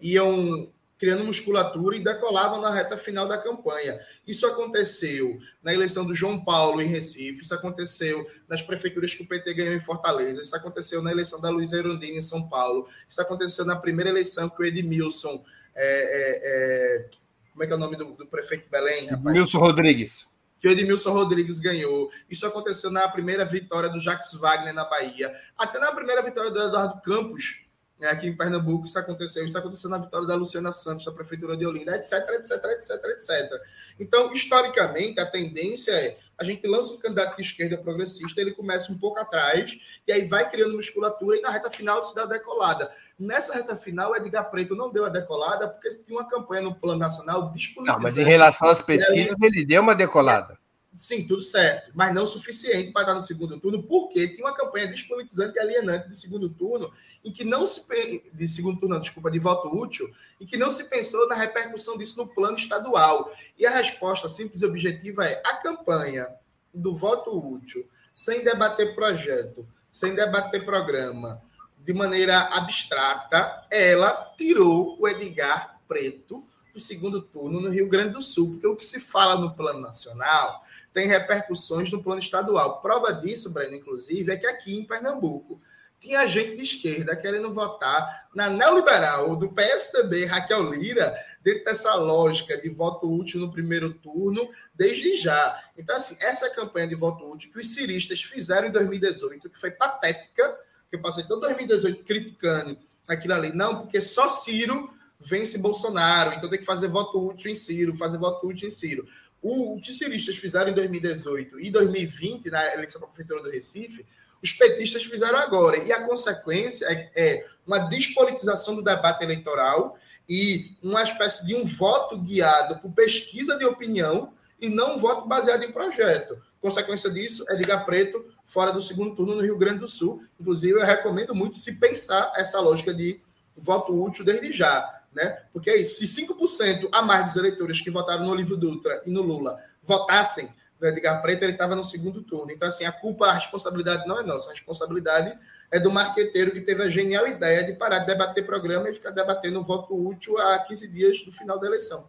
iam 0.00 0.72
criando 1.00 1.24
musculatura 1.24 1.96
e 1.96 2.04
decolavam 2.04 2.60
na 2.60 2.70
reta 2.70 2.94
final 2.94 3.26
da 3.26 3.38
campanha. 3.38 3.98
Isso 4.26 4.46
aconteceu 4.46 5.38
na 5.62 5.72
eleição 5.72 6.04
do 6.04 6.14
João 6.14 6.44
Paulo 6.44 6.82
em 6.82 6.86
Recife, 6.86 7.42
isso 7.42 7.54
aconteceu 7.54 8.26
nas 8.46 8.60
prefeituras 8.60 9.14
que 9.14 9.22
o 9.22 9.26
PT 9.26 9.54
ganhou 9.54 9.74
em 9.74 9.80
Fortaleza, 9.80 10.42
isso 10.42 10.54
aconteceu 10.54 11.02
na 11.02 11.10
eleição 11.10 11.40
da 11.40 11.48
Luiz 11.48 11.72
Erundina 11.72 12.18
em 12.18 12.22
São 12.22 12.46
Paulo, 12.46 12.86
isso 13.08 13.20
aconteceu 13.22 13.64
na 13.64 13.76
primeira 13.76 14.10
eleição 14.10 14.50
que 14.50 14.60
o 14.62 14.64
Edmilson. 14.64 15.42
É, 15.74 15.84
é, 15.84 16.40
é, 16.44 17.08
como 17.52 17.64
é 17.64 17.66
que 17.66 17.72
é 17.72 17.76
o 17.76 17.78
nome 17.78 17.96
do, 17.96 18.12
do 18.12 18.26
prefeito 18.26 18.64
de 18.64 18.70
Belém, 18.70 19.06
rapaz? 19.06 19.26
Edmilson 19.26 19.58
Rodrigues 19.58 20.30
que 20.60 20.68
o 20.68 20.70
Edmilson 20.70 21.12
Rodrigues 21.12 21.58
ganhou. 21.58 22.10
Isso 22.28 22.46
aconteceu 22.46 22.90
na 22.90 23.08
primeira 23.08 23.44
vitória 23.46 23.88
do 23.88 23.98
Jacques 23.98 24.34
Wagner 24.34 24.74
na 24.74 24.84
Bahia. 24.84 25.32
Até 25.56 25.78
na 25.78 25.90
primeira 25.90 26.22
vitória 26.22 26.50
do 26.50 26.62
Eduardo 26.62 27.00
Campos, 27.00 27.62
né, 27.98 28.08
aqui 28.08 28.28
em 28.28 28.36
Pernambuco, 28.36 28.84
isso 28.84 28.98
aconteceu. 28.98 29.44
Isso 29.44 29.56
aconteceu 29.56 29.88
na 29.88 29.96
vitória 29.96 30.26
da 30.26 30.34
Luciana 30.34 30.70
Santos, 30.70 31.06
da 31.06 31.12
Prefeitura 31.12 31.56
de 31.56 31.66
Olinda, 31.66 31.96
etc, 31.96 32.12
etc, 32.30 32.62
etc, 32.64 33.04
etc. 33.04 33.62
Então, 33.98 34.30
historicamente, 34.32 35.18
a 35.18 35.26
tendência 35.26 35.92
é 35.92 36.18
a 36.40 36.44
gente 36.44 36.66
lança 36.66 36.94
um 36.94 36.98
candidato 36.98 37.36
de 37.36 37.42
esquerda 37.42 37.76
progressista, 37.76 38.40
ele 38.40 38.52
começa 38.52 38.90
um 38.90 38.98
pouco 38.98 39.18
atrás, 39.20 39.78
e 40.08 40.12
aí 40.12 40.24
vai 40.24 40.48
criando 40.48 40.74
musculatura, 40.74 41.36
e 41.36 41.42
na 41.42 41.50
reta 41.50 41.70
final 41.70 42.02
se 42.02 42.14
dá 42.14 42.22
a 42.22 42.26
decolada. 42.26 42.90
Nessa 43.18 43.54
reta 43.54 43.76
final, 43.76 44.16
Edgar 44.16 44.50
Preto 44.50 44.74
não 44.74 44.90
deu 44.90 45.04
a 45.04 45.10
decolada, 45.10 45.68
porque 45.68 45.90
tinha 45.90 46.18
uma 46.18 46.26
campanha 46.26 46.62
no 46.62 46.74
plano 46.74 46.98
nacional 46.98 47.50
despolitizando. 47.50 47.98
Não, 47.98 48.02
mas 48.02 48.16
em 48.16 48.24
relação 48.24 48.68
às 48.68 48.80
pesquisas, 48.80 49.36
ele 49.42 49.66
deu 49.66 49.82
uma 49.82 49.94
decolada. 49.94 50.58
Sim, 50.92 51.24
tudo 51.26 51.40
certo, 51.40 51.92
mas 51.94 52.12
não 52.12 52.26
suficiente 52.26 52.90
para 52.90 53.02
estar 53.02 53.14
no 53.14 53.20
segundo 53.20 53.60
turno, 53.60 53.82
porque 53.82 54.26
tinha 54.28 54.44
uma 54.44 54.56
campanha 54.56 54.88
despolitizante 54.88 55.56
e 55.56 55.60
alienante 55.60 56.08
de 56.08 56.16
segundo 56.16 56.48
turno, 56.48 56.92
em 57.24 57.30
que 57.30 57.44
não 57.44 57.64
se 57.64 57.86
de 58.32 58.48
segundo 58.48 58.80
turno, 58.80 58.96
não, 58.96 59.00
desculpa, 59.00 59.30
de 59.30 59.38
voto 59.38 59.68
útil, 59.68 60.12
e 60.40 60.46
que 60.46 60.56
não 60.56 60.70
se 60.70 60.84
pensou 60.84 61.28
na 61.28 61.36
repercussão 61.36 61.96
disso 61.96 62.18
no 62.18 62.34
plano 62.34 62.56
estadual. 62.56 63.32
E 63.56 63.64
a 63.64 63.70
resposta 63.70 64.28
simples 64.28 64.62
e 64.62 64.66
objetiva 64.66 65.26
é: 65.26 65.40
a 65.46 65.58
campanha 65.58 66.26
do 66.74 66.92
voto 66.92 67.38
útil, 67.38 67.88
sem 68.12 68.42
debater 68.42 68.94
projeto, 68.94 69.66
sem 69.92 70.14
debater 70.14 70.64
programa, 70.64 71.40
de 71.78 71.92
maneira 71.92 72.40
abstrata, 72.40 73.64
ela 73.70 74.34
tirou 74.36 74.96
o 75.00 75.06
Edgar 75.06 75.80
Preto 75.86 76.44
do 76.72 76.80
segundo 76.80 77.22
turno 77.22 77.60
no 77.60 77.70
Rio 77.70 77.88
Grande 77.88 78.14
do 78.14 78.22
Sul, 78.22 78.52
porque 78.52 78.66
o 78.66 78.76
que 78.76 78.84
se 78.84 79.00
fala 79.00 79.36
no 79.36 79.54
plano 79.54 79.80
nacional 79.80 80.64
tem 80.92 81.06
repercussões 81.06 81.90
no 81.90 82.02
plano 82.02 82.20
estadual. 82.20 82.80
Prova 82.80 83.12
disso, 83.12 83.52
Breno, 83.52 83.76
inclusive, 83.76 84.32
é 84.32 84.36
que 84.36 84.46
aqui 84.46 84.76
em 84.76 84.84
Pernambuco 84.84 85.60
tinha 86.00 86.26
gente 86.26 86.56
de 86.56 86.62
esquerda 86.62 87.14
querendo 87.14 87.52
votar 87.52 88.28
na 88.34 88.48
neoliberal 88.48 89.36
do 89.36 89.52
PSDB, 89.52 90.24
Raquel 90.24 90.72
Lira, 90.72 91.14
dentro 91.42 91.64
dessa 91.64 91.94
lógica 91.94 92.56
de 92.56 92.70
voto 92.70 93.06
útil 93.12 93.38
no 93.38 93.52
primeiro 93.52 93.92
turno, 93.92 94.48
desde 94.74 95.18
já. 95.18 95.62
Então, 95.76 95.94
assim, 95.94 96.16
essa 96.20 96.48
campanha 96.50 96.88
de 96.88 96.94
voto 96.94 97.30
útil 97.30 97.52
que 97.52 97.60
os 97.60 97.74
ciristas 97.74 98.22
fizeram 98.22 98.68
em 98.68 98.72
2018, 98.72 99.50
que 99.50 99.60
foi 99.60 99.70
patética, 99.70 100.58
que 100.88 100.96
eu 100.96 101.02
passei 101.02 101.24
todo 101.24 101.42
2018 101.42 102.02
criticando 102.02 102.78
aquilo 103.06 103.34
ali, 103.34 103.52
não, 103.52 103.82
porque 103.82 104.00
só 104.00 104.28
Ciro 104.28 104.90
vence 105.18 105.58
Bolsonaro, 105.58 106.32
então 106.32 106.48
tem 106.48 106.58
que 106.58 106.64
fazer 106.64 106.88
voto 106.88 107.28
útil 107.28 107.50
em 107.50 107.54
Ciro, 107.54 107.94
fazer 107.94 108.16
voto 108.16 108.46
útil 108.46 108.68
em 108.68 108.70
Ciro. 108.70 109.06
O, 109.42 109.74
o 109.74 109.80
que 109.80 109.92
ciristas 109.92 110.36
fizeram 110.36 110.70
em 110.70 110.74
2018 110.74 111.60
e 111.60 111.70
2020, 111.70 112.50
na 112.50 112.74
eleição 112.74 113.00
para 113.00 113.08
a 113.08 113.12
Prefeitura 113.12 113.42
do 113.42 113.50
Recife, 113.50 114.06
os 114.42 114.52
petistas 114.52 115.04
fizeram 115.04 115.38
agora. 115.38 115.78
E 115.78 115.92
a 115.92 116.02
consequência 116.02 116.86
é, 116.86 117.10
é, 117.14 117.46
uma 117.66 117.78
despolitização 117.78 118.74
do 118.74 118.82
debate 118.82 119.22
eleitoral 119.22 119.96
e 120.28 120.76
uma 120.82 121.02
espécie 121.02 121.46
de 121.46 121.54
um 121.54 121.64
voto 121.64 122.18
guiado 122.18 122.78
por 122.78 122.92
pesquisa 122.92 123.58
de 123.58 123.64
opinião 123.64 124.32
e 124.60 124.68
não 124.68 124.96
um 124.96 124.98
voto 124.98 125.26
baseado 125.26 125.62
em 125.62 125.72
projeto. 125.72 126.40
Consequência 126.60 127.10
disso 127.10 127.44
é 127.48 127.54
ligar 127.54 127.84
preto 127.86 128.24
fora 128.44 128.72
do 128.72 128.80
segundo 128.80 129.14
turno 129.14 129.34
no 129.34 129.42
Rio 129.42 129.56
Grande 129.56 129.80
do 129.80 129.88
Sul. 129.88 130.22
Inclusive, 130.38 130.78
eu 130.78 130.84
recomendo 130.84 131.34
muito 131.34 131.56
se 131.56 131.78
pensar 131.78 132.32
essa 132.36 132.60
lógica 132.60 132.92
de 132.92 133.20
voto 133.56 133.92
útil 133.92 134.24
desde 134.24 134.52
já 134.52 134.99
né? 135.14 135.42
Porque 135.52 135.70
é 135.70 135.76
isso. 135.76 136.04
Se 136.04 136.26
5% 136.26 136.88
a 136.92 137.02
mais 137.02 137.26
dos 137.26 137.36
eleitores 137.36 137.80
que 137.80 137.90
votaram 137.90 138.24
no 138.24 138.32
Olívio 138.32 138.56
Dutra 138.56 139.02
e 139.06 139.10
no 139.10 139.22
Lula 139.22 139.58
votassem 139.82 140.48
no 140.80 140.88
Edgar 140.88 141.20
Preto, 141.20 141.42
ele 141.42 141.52
estava 141.52 141.76
no 141.76 141.84
segundo 141.84 142.24
turno. 142.24 142.50
Então, 142.50 142.66
assim, 142.66 142.84
a 142.84 142.92
culpa, 142.92 143.26
a 143.26 143.34
responsabilidade 143.34 144.06
não 144.08 144.18
é 144.18 144.22
nossa. 144.22 144.48
A 144.48 144.52
responsabilidade 144.52 145.36
é 145.70 145.78
do 145.78 145.90
marqueteiro 145.90 146.50
que 146.50 146.60
teve 146.60 146.82
a 146.82 146.88
genial 146.88 147.26
ideia 147.26 147.64
de 147.64 147.74
parar 147.74 148.00
de 148.00 148.06
debater 148.06 148.46
programa 148.46 148.88
e 148.88 148.94
ficar 148.94 149.10
debatendo 149.10 149.62
voto 149.62 149.94
útil 149.94 150.38
a 150.38 150.58
15 150.58 150.88
dias 150.88 151.22
do 151.22 151.30
final 151.30 151.58
da 151.58 151.66
eleição. 151.66 152.08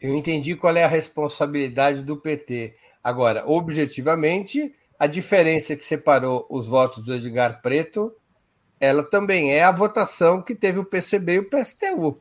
Eu 0.00 0.16
entendi 0.16 0.56
qual 0.56 0.76
é 0.76 0.82
a 0.82 0.88
responsabilidade 0.88 2.02
do 2.02 2.16
PT. 2.16 2.74
Agora, 3.04 3.44
objetivamente, 3.46 4.74
a 4.98 5.06
diferença 5.06 5.76
que 5.76 5.84
separou 5.84 6.46
os 6.48 6.66
votos 6.66 7.04
do 7.04 7.14
Edgar 7.14 7.60
Preto, 7.60 8.14
ela 8.82 9.04
também 9.04 9.54
é 9.54 9.62
a 9.62 9.70
votação 9.70 10.42
que 10.42 10.56
teve 10.56 10.80
o 10.80 10.84
PCB 10.84 11.34
e 11.34 11.38
o 11.38 11.48
PSTU. 11.48 12.18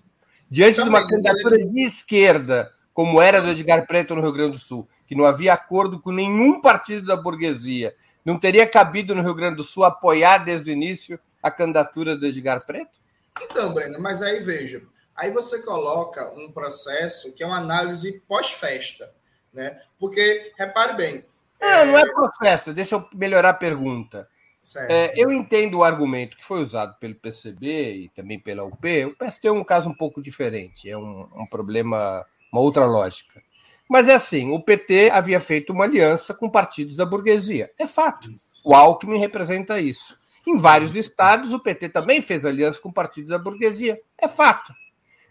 Diante 0.48 0.76
também, 0.76 0.92
de 0.92 0.98
uma 1.00 1.10
candidatura 1.10 1.58
de 1.58 1.82
esquerda, 1.84 2.72
como 2.94 3.20
era 3.20 3.42
do 3.42 3.50
Edgar 3.50 3.88
Preto 3.88 4.14
no 4.14 4.22
Rio 4.22 4.32
Grande 4.32 4.52
do 4.52 4.58
Sul, 4.60 4.88
que 5.08 5.16
não 5.16 5.26
havia 5.26 5.56
acordo 5.56 6.00
com 6.00 6.12
nenhum 6.12 6.62
partido 6.62 7.08
da 7.08 7.18
burguesia, 7.18 7.96
não 8.24 8.38
teria 8.38 8.68
cabido 8.68 9.16
no 9.16 9.24
Rio 9.24 9.34
Grande 9.34 9.56
do 9.56 9.64
Sul 9.64 9.84
apoiar 9.84 10.38
desde 10.38 10.70
o 10.70 10.74
início 10.74 11.20
a 11.42 11.50
candidatura 11.50 12.16
do 12.16 12.28
Edgar 12.28 12.64
Preto? 12.64 13.00
Então, 13.42 13.74
Breno, 13.74 14.00
mas 14.00 14.22
aí 14.22 14.40
veja, 14.42 14.84
aí 15.16 15.32
você 15.32 15.64
coloca 15.64 16.32
um 16.38 16.52
processo 16.52 17.34
que 17.34 17.42
é 17.42 17.48
uma 17.48 17.58
análise 17.58 18.22
pós-festa, 18.28 19.12
né? 19.52 19.82
Porque, 19.98 20.52
repare 20.56 20.94
bem, 20.94 21.26
não, 21.60 21.86
não 21.88 21.98
é 21.98 22.06
processo. 22.06 22.72
Deixa 22.72 22.96
eu 22.96 23.08
melhorar 23.14 23.50
a 23.50 23.54
pergunta. 23.54 24.28
É, 24.88 25.14
eu 25.16 25.32
entendo 25.32 25.80
o 25.80 25.84
argumento 25.84 26.38
que 26.38 26.46
foi 26.46 26.62
usado 26.62 26.96
pelo 27.00 27.16
PCB 27.16 27.94
e 27.94 28.10
também 28.10 28.40
pela 28.40 28.64
UP. 28.64 29.06
O 29.06 29.16
PST 29.16 29.48
é 29.48 29.52
um 29.52 29.64
caso 29.64 29.90
um 29.90 29.94
pouco 29.94 30.22
diferente, 30.22 30.90
é 30.90 30.98
um, 30.98 31.28
um 31.36 31.46
problema, 31.48 32.26
uma 32.52 32.62
outra 32.62 32.86
lógica. 32.86 33.42
Mas 33.90 34.08
é 34.08 34.14
assim: 34.14 34.52
o 34.52 34.62
PT 34.62 35.10
havia 35.12 35.40
feito 35.40 35.74
uma 35.74 35.84
aliança 35.84 36.34
com 36.34 36.50
partidos 36.50 36.96
da 36.96 37.06
burguesia. 37.06 37.72
É 37.78 37.88
fato. 37.88 38.30
O 38.64 38.76
Alckmin 38.76 39.18
representa 39.18 39.82
isso. 39.82 40.16
Em 40.46 40.58
vários 40.58 40.96
estados, 40.96 41.52
o 41.52 41.60
PT 41.60 41.90
também 41.90 42.22
fez 42.22 42.46
aliança 42.46 42.80
com 42.80 42.92
partidos 42.92 43.32
da 43.32 43.38
burguesia. 43.38 44.00
É 44.18 44.28
fato. 44.28 44.74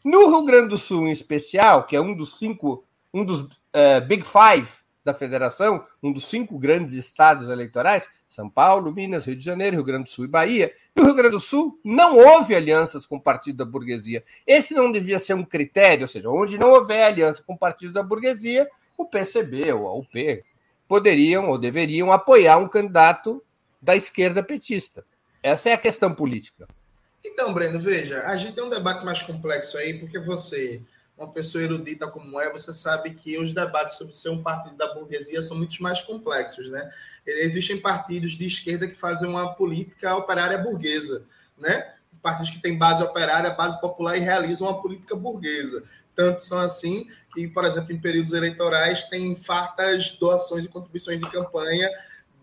No 0.04 0.28
Rio 0.28 0.44
Grande 0.44 0.68
do 0.68 0.78
Sul, 0.78 1.08
em 1.08 1.12
especial, 1.12 1.86
que 1.86 1.96
é 1.96 2.00
um 2.00 2.14
dos 2.14 2.38
cinco, 2.38 2.84
um 3.12 3.24
dos 3.24 3.40
uh, 3.40 4.06
Big 4.06 4.24
Five 4.24 4.68
da 5.10 5.18
federação, 5.18 5.84
um 6.02 6.12
dos 6.12 6.28
cinco 6.28 6.58
grandes 6.58 6.94
estados 6.94 7.48
eleitorais, 7.48 8.08
São 8.26 8.48
Paulo, 8.48 8.92
Minas, 8.92 9.26
Rio 9.26 9.36
de 9.36 9.44
Janeiro, 9.44 9.76
Rio 9.76 9.84
Grande 9.84 10.04
do 10.04 10.10
Sul 10.10 10.24
e 10.24 10.28
Bahia. 10.28 10.72
No 10.96 11.04
Rio 11.04 11.14
Grande 11.14 11.32
do 11.32 11.40
Sul 11.40 11.78
não 11.84 12.16
houve 12.16 12.54
alianças 12.54 13.04
com 13.04 13.16
o 13.16 13.20
partido 13.20 13.58
da 13.58 13.64
burguesia. 13.64 14.24
Esse 14.46 14.74
não 14.74 14.90
devia 14.90 15.18
ser 15.18 15.34
um 15.34 15.44
critério, 15.44 16.02
ou 16.02 16.08
seja, 16.08 16.28
onde 16.30 16.58
não 16.58 16.70
houver 16.70 17.04
aliança 17.04 17.42
com 17.42 17.56
partidos 17.56 17.94
da 17.94 18.02
burguesia, 18.02 18.68
o 18.96 19.04
PCB 19.04 19.72
ou 19.72 19.88
a 19.88 19.94
UP 19.94 20.44
poderiam 20.86 21.48
ou 21.48 21.58
deveriam 21.58 22.10
apoiar 22.10 22.58
um 22.58 22.68
candidato 22.68 23.42
da 23.80 23.96
esquerda 23.96 24.42
petista. 24.42 25.04
Essa 25.42 25.70
é 25.70 25.72
a 25.72 25.78
questão 25.78 26.12
política. 26.12 26.66
Então, 27.24 27.52
Breno, 27.52 27.78
veja, 27.78 28.22
a 28.26 28.36
gente 28.36 28.54
tem 28.54 28.64
um 28.64 28.68
debate 28.68 29.04
mais 29.04 29.22
complexo 29.22 29.76
aí, 29.76 29.98
porque 29.98 30.18
você 30.18 30.82
uma 31.20 31.30
pessoa 31.30 31.62
erudita 31.62 32.08
como 32.08 32.40
é, 32.40 32.50
você 32.50 32.72
sabe 32.72 33.10
que 33.10 33.38
os 33.38 33.52
debates 33.52 33.98
sobre 33.98 34.14
ser 34.14 34.30
um 34.30 34.42
partido 34.42 34.74
da 34.74 34.94
burguesia 34.94 35.42
são 35.42 35.54
muito 35.54 35.80
mais 35.82 36.00
complexos, 36.00 36.70
né? 36.70 36.90
Existem 37.26 37.76
partidos 37.76 38.32
de 38.38 38.46
esquerda 38.46 38.88
que 38.88 38.94
fazem 38.94 39.28
uma 39.28 39.54
política 39.54 40.16
operária 40.16 40.56
burguesa, 40.56 41.22
né? 41.58 41.92
Partidos 42.22 42.50
que 42.50 42.58
têm 42.58 42.78
base 42.78 43.02
operária, 43.02 43.50
base 43.50 43.78
popular 43.82 44.16
e 44.16 44.20
realizam 44.20 44.66
uma 44.66 44.80
política 44.80 45.14
burguesa. 45.14 45.84
Tanto 46.16 46.42
são 46.42 46.58
assim 46.58 47.06
que, 47.34 47.46
por 47.48 47.66
exemplo, 47.66 47.92
em 47.92 48.00
períodos 48.00 48.32
eleitorais, 48.32 49.04
tem 49.04 49.36
fartas 49.36 50.12
doações 50.12 50.64
e 50.64 50.68
contribuições 50.68 51.20
de 51.20 51.30
campanha 51.30 51.88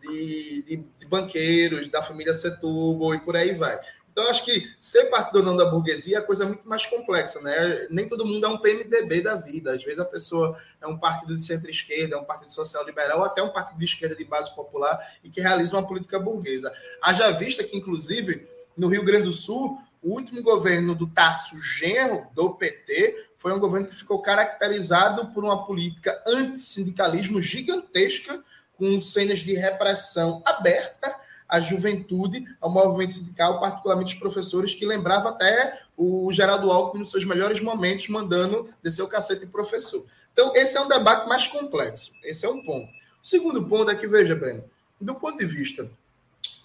de, 0.02 0.62
de, 0.62 0.84
de 1.00 1.06
banqueiros, 1.08 1.90
da 1.90 2.04
família 2.04 2.34
Setúbal 2.34 3.16
e 3.16 3.20
por 3.20 3.36
aí 3.36 3.56
vai. 3.56 3.80
Então, 4.18 4.32
acho 4.32 4.44
que 4.44 4.74
ser 4.82 5.12
partido 5.12 5.38
ou 5.38 5.46
não 5.46 5.56
da 5.56 5.66
burguesia 5.66 6.18
é 6.18 6.22
coisa 6.22 6.44
muito 6.44 6.68
mais 6.68 6.88
complexa, 6.88 7.40
né? 7.40 7.86
Nem 7.92 8.10
todo 8.10 8.26
mundo 8.26 8.44
é 8.48 8.50
um 8.50 8.58
PMDB 8.58 9.22
da 9.22 9.36
vida. 9.36 9.72
Às 9.72 9.84
vezes 9.84 10.00
a 10.00 10.06
pessoa 10.06 10.58
é 10.82 10.88
um 10.88 10.98
partido 10.98 11.36
de 11.36 11.44
centro-esquerda, 11.44 12.16
é 12.16 12.18
um 12.18 12.24
partido 12.24 12.52
social-liberal, 12.52 13.20
ou 13.20 13.26
até 13.26 13.44
um 13.44 13.54
partido 13.54 13.78
de 13.78 13.86
esquerda 13.86 14.16
de 14.16 14.24
base 14.24 14.56
popular 14.56 15.00
e 15.24 15.30
que 15.30 15.40
realiza 15.40 15.78
uma 15.78 15.88
política 15.88 16.18
burguesa. 16.18 16.74
Haja 17.00 17.30
vista 17.30 17.64
que, 17.64 17.78
inclusive, 17.78 18.48
no 18.76 18.88
Rio 18.88 19.06
Grande 19.06 19.26
do 19.26 19.34
Sul, 19.34 19.78
o 20.02 20.14
último 20.14 20.42
governo 20.42 20.96
do 20.96 21.06
Tasso 21.06 21.62
Genro, 21.62 22.26
do 22.34 22.56
PT, 22.56 23.34
foi 23.36 23.54
um 23.54 23.60
governo 23.60 23.86
que 23.86 23.96
ficou 23.96 24.20
caracterizado 24.20 25.28
por 25.28 25.44
uma 25.44 25.64
política 25.64 26.24
antissindicalismo 26.26 27.40
gigantesca, 27.40 28.44
com 28.80 29.00
cenas 29.00 29.42
de 29.42 29.54
repressão 29.54 30.42
aberta 30.44 31.27
a 31.48 31.60
juventude, 31.60 32.46
ao 32.60 32.70
movimento 32.70 33.14
sindical, 33.14 33.60
particularmente 33.60 34.14
os 34.14 34.20
professores, 34.20 34.76
que 34.76 34.86
lembrava 34.86 35.30
até 35.30 35.80
o 35.96 36.32
Geraldo 36.32 36.72
Alckmin 36.72 37.02
nos 37.02 37.12
seus 37.12 37.24
melhores 37.24 37.62
momentos, 37.62 38.08
mandando 38.10 38.68
descer 38.84 39.02
o 39.04 39.08
cacete 39.08 39.46
em 39.46 39.48
professor. 39.48 40.06
Então, 40.34 40.54
esse 40.56 40.78
é 40.78 40.82
um 40.82 40.88
debate 40.88 41.28
mais 41.28 41.48
complexo. 41.48 42.12
Esse 42.24 42.46
é 42.46 42.50
um 42.50 42.62
ponto. 42.64 42.88
O 43.24 43.28
segundo 43.28 43.66
ponto 43.66 43.90
é 43.90 43.96
que, 43.96 44.08
veja, 44.08 44.36
Breno, 44.36 44.64
do 45.00 45.16
ponto 45.16 45.38
de 45.38 45.46
vista 45.46 45.90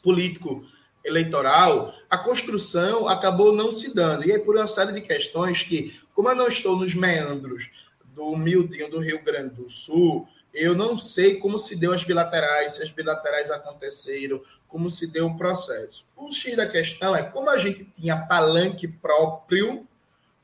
político 0.03 0.65
eleitoral, 1.05 1.95
a 2.11 2.19
construção 2.19 3.09
acabou 3.09 3.53
não 3.53 3.73
se 3.73 3.95
dando. 3.95 4.27
E 4.27 4.33
aí, 4.33 4.39
por 4.39 4.57
uma 4.57 4.67
série 4.67 4.93
de 4.93 5.01
questões 5.01 5.63
que, 5.63 5.99
como 6.15 6.29
eu 6.29 6.37
não 6.37 6.49
estou 6.49 6.77
nos 6.77 6.95
meandros 6.95 7.71
do 8.15 8.27
humildinho 8.27 8.91
do 8.91 9.01
Rio 9.01 9.23
Grande 9.23 9.55
do 9.55 9.69
Sul, 9.69 10.29
eu 10.53 10.75
não 10.75 10.99
sei 10.99 11.39
como 11.39 11.59
se 11.59 11.77
deu 11.77 11.93
as 11.93 12.05
bilaterais, 12.05 12.73
se 12.73 12.83
as 12.83 12.91
bilaterais 12.91 13.51
aconteceram, 13.51 14.43
como 14.69 14.91
se 14.91 15.07
deu 15.07 15.27
o 15.27 15.37
processo. 15.37 16.07
O 16.17 16.31
X 16.31 16.57
da 16.57 16.69
questão 16.69 17.15
é 17.15 17.23
como 17.23 17.51
a 17.51 17.59
gente 17.59 17.85
tinha 17.97 18.17
palanque 18.17 18.89
próprio 18.89 19.87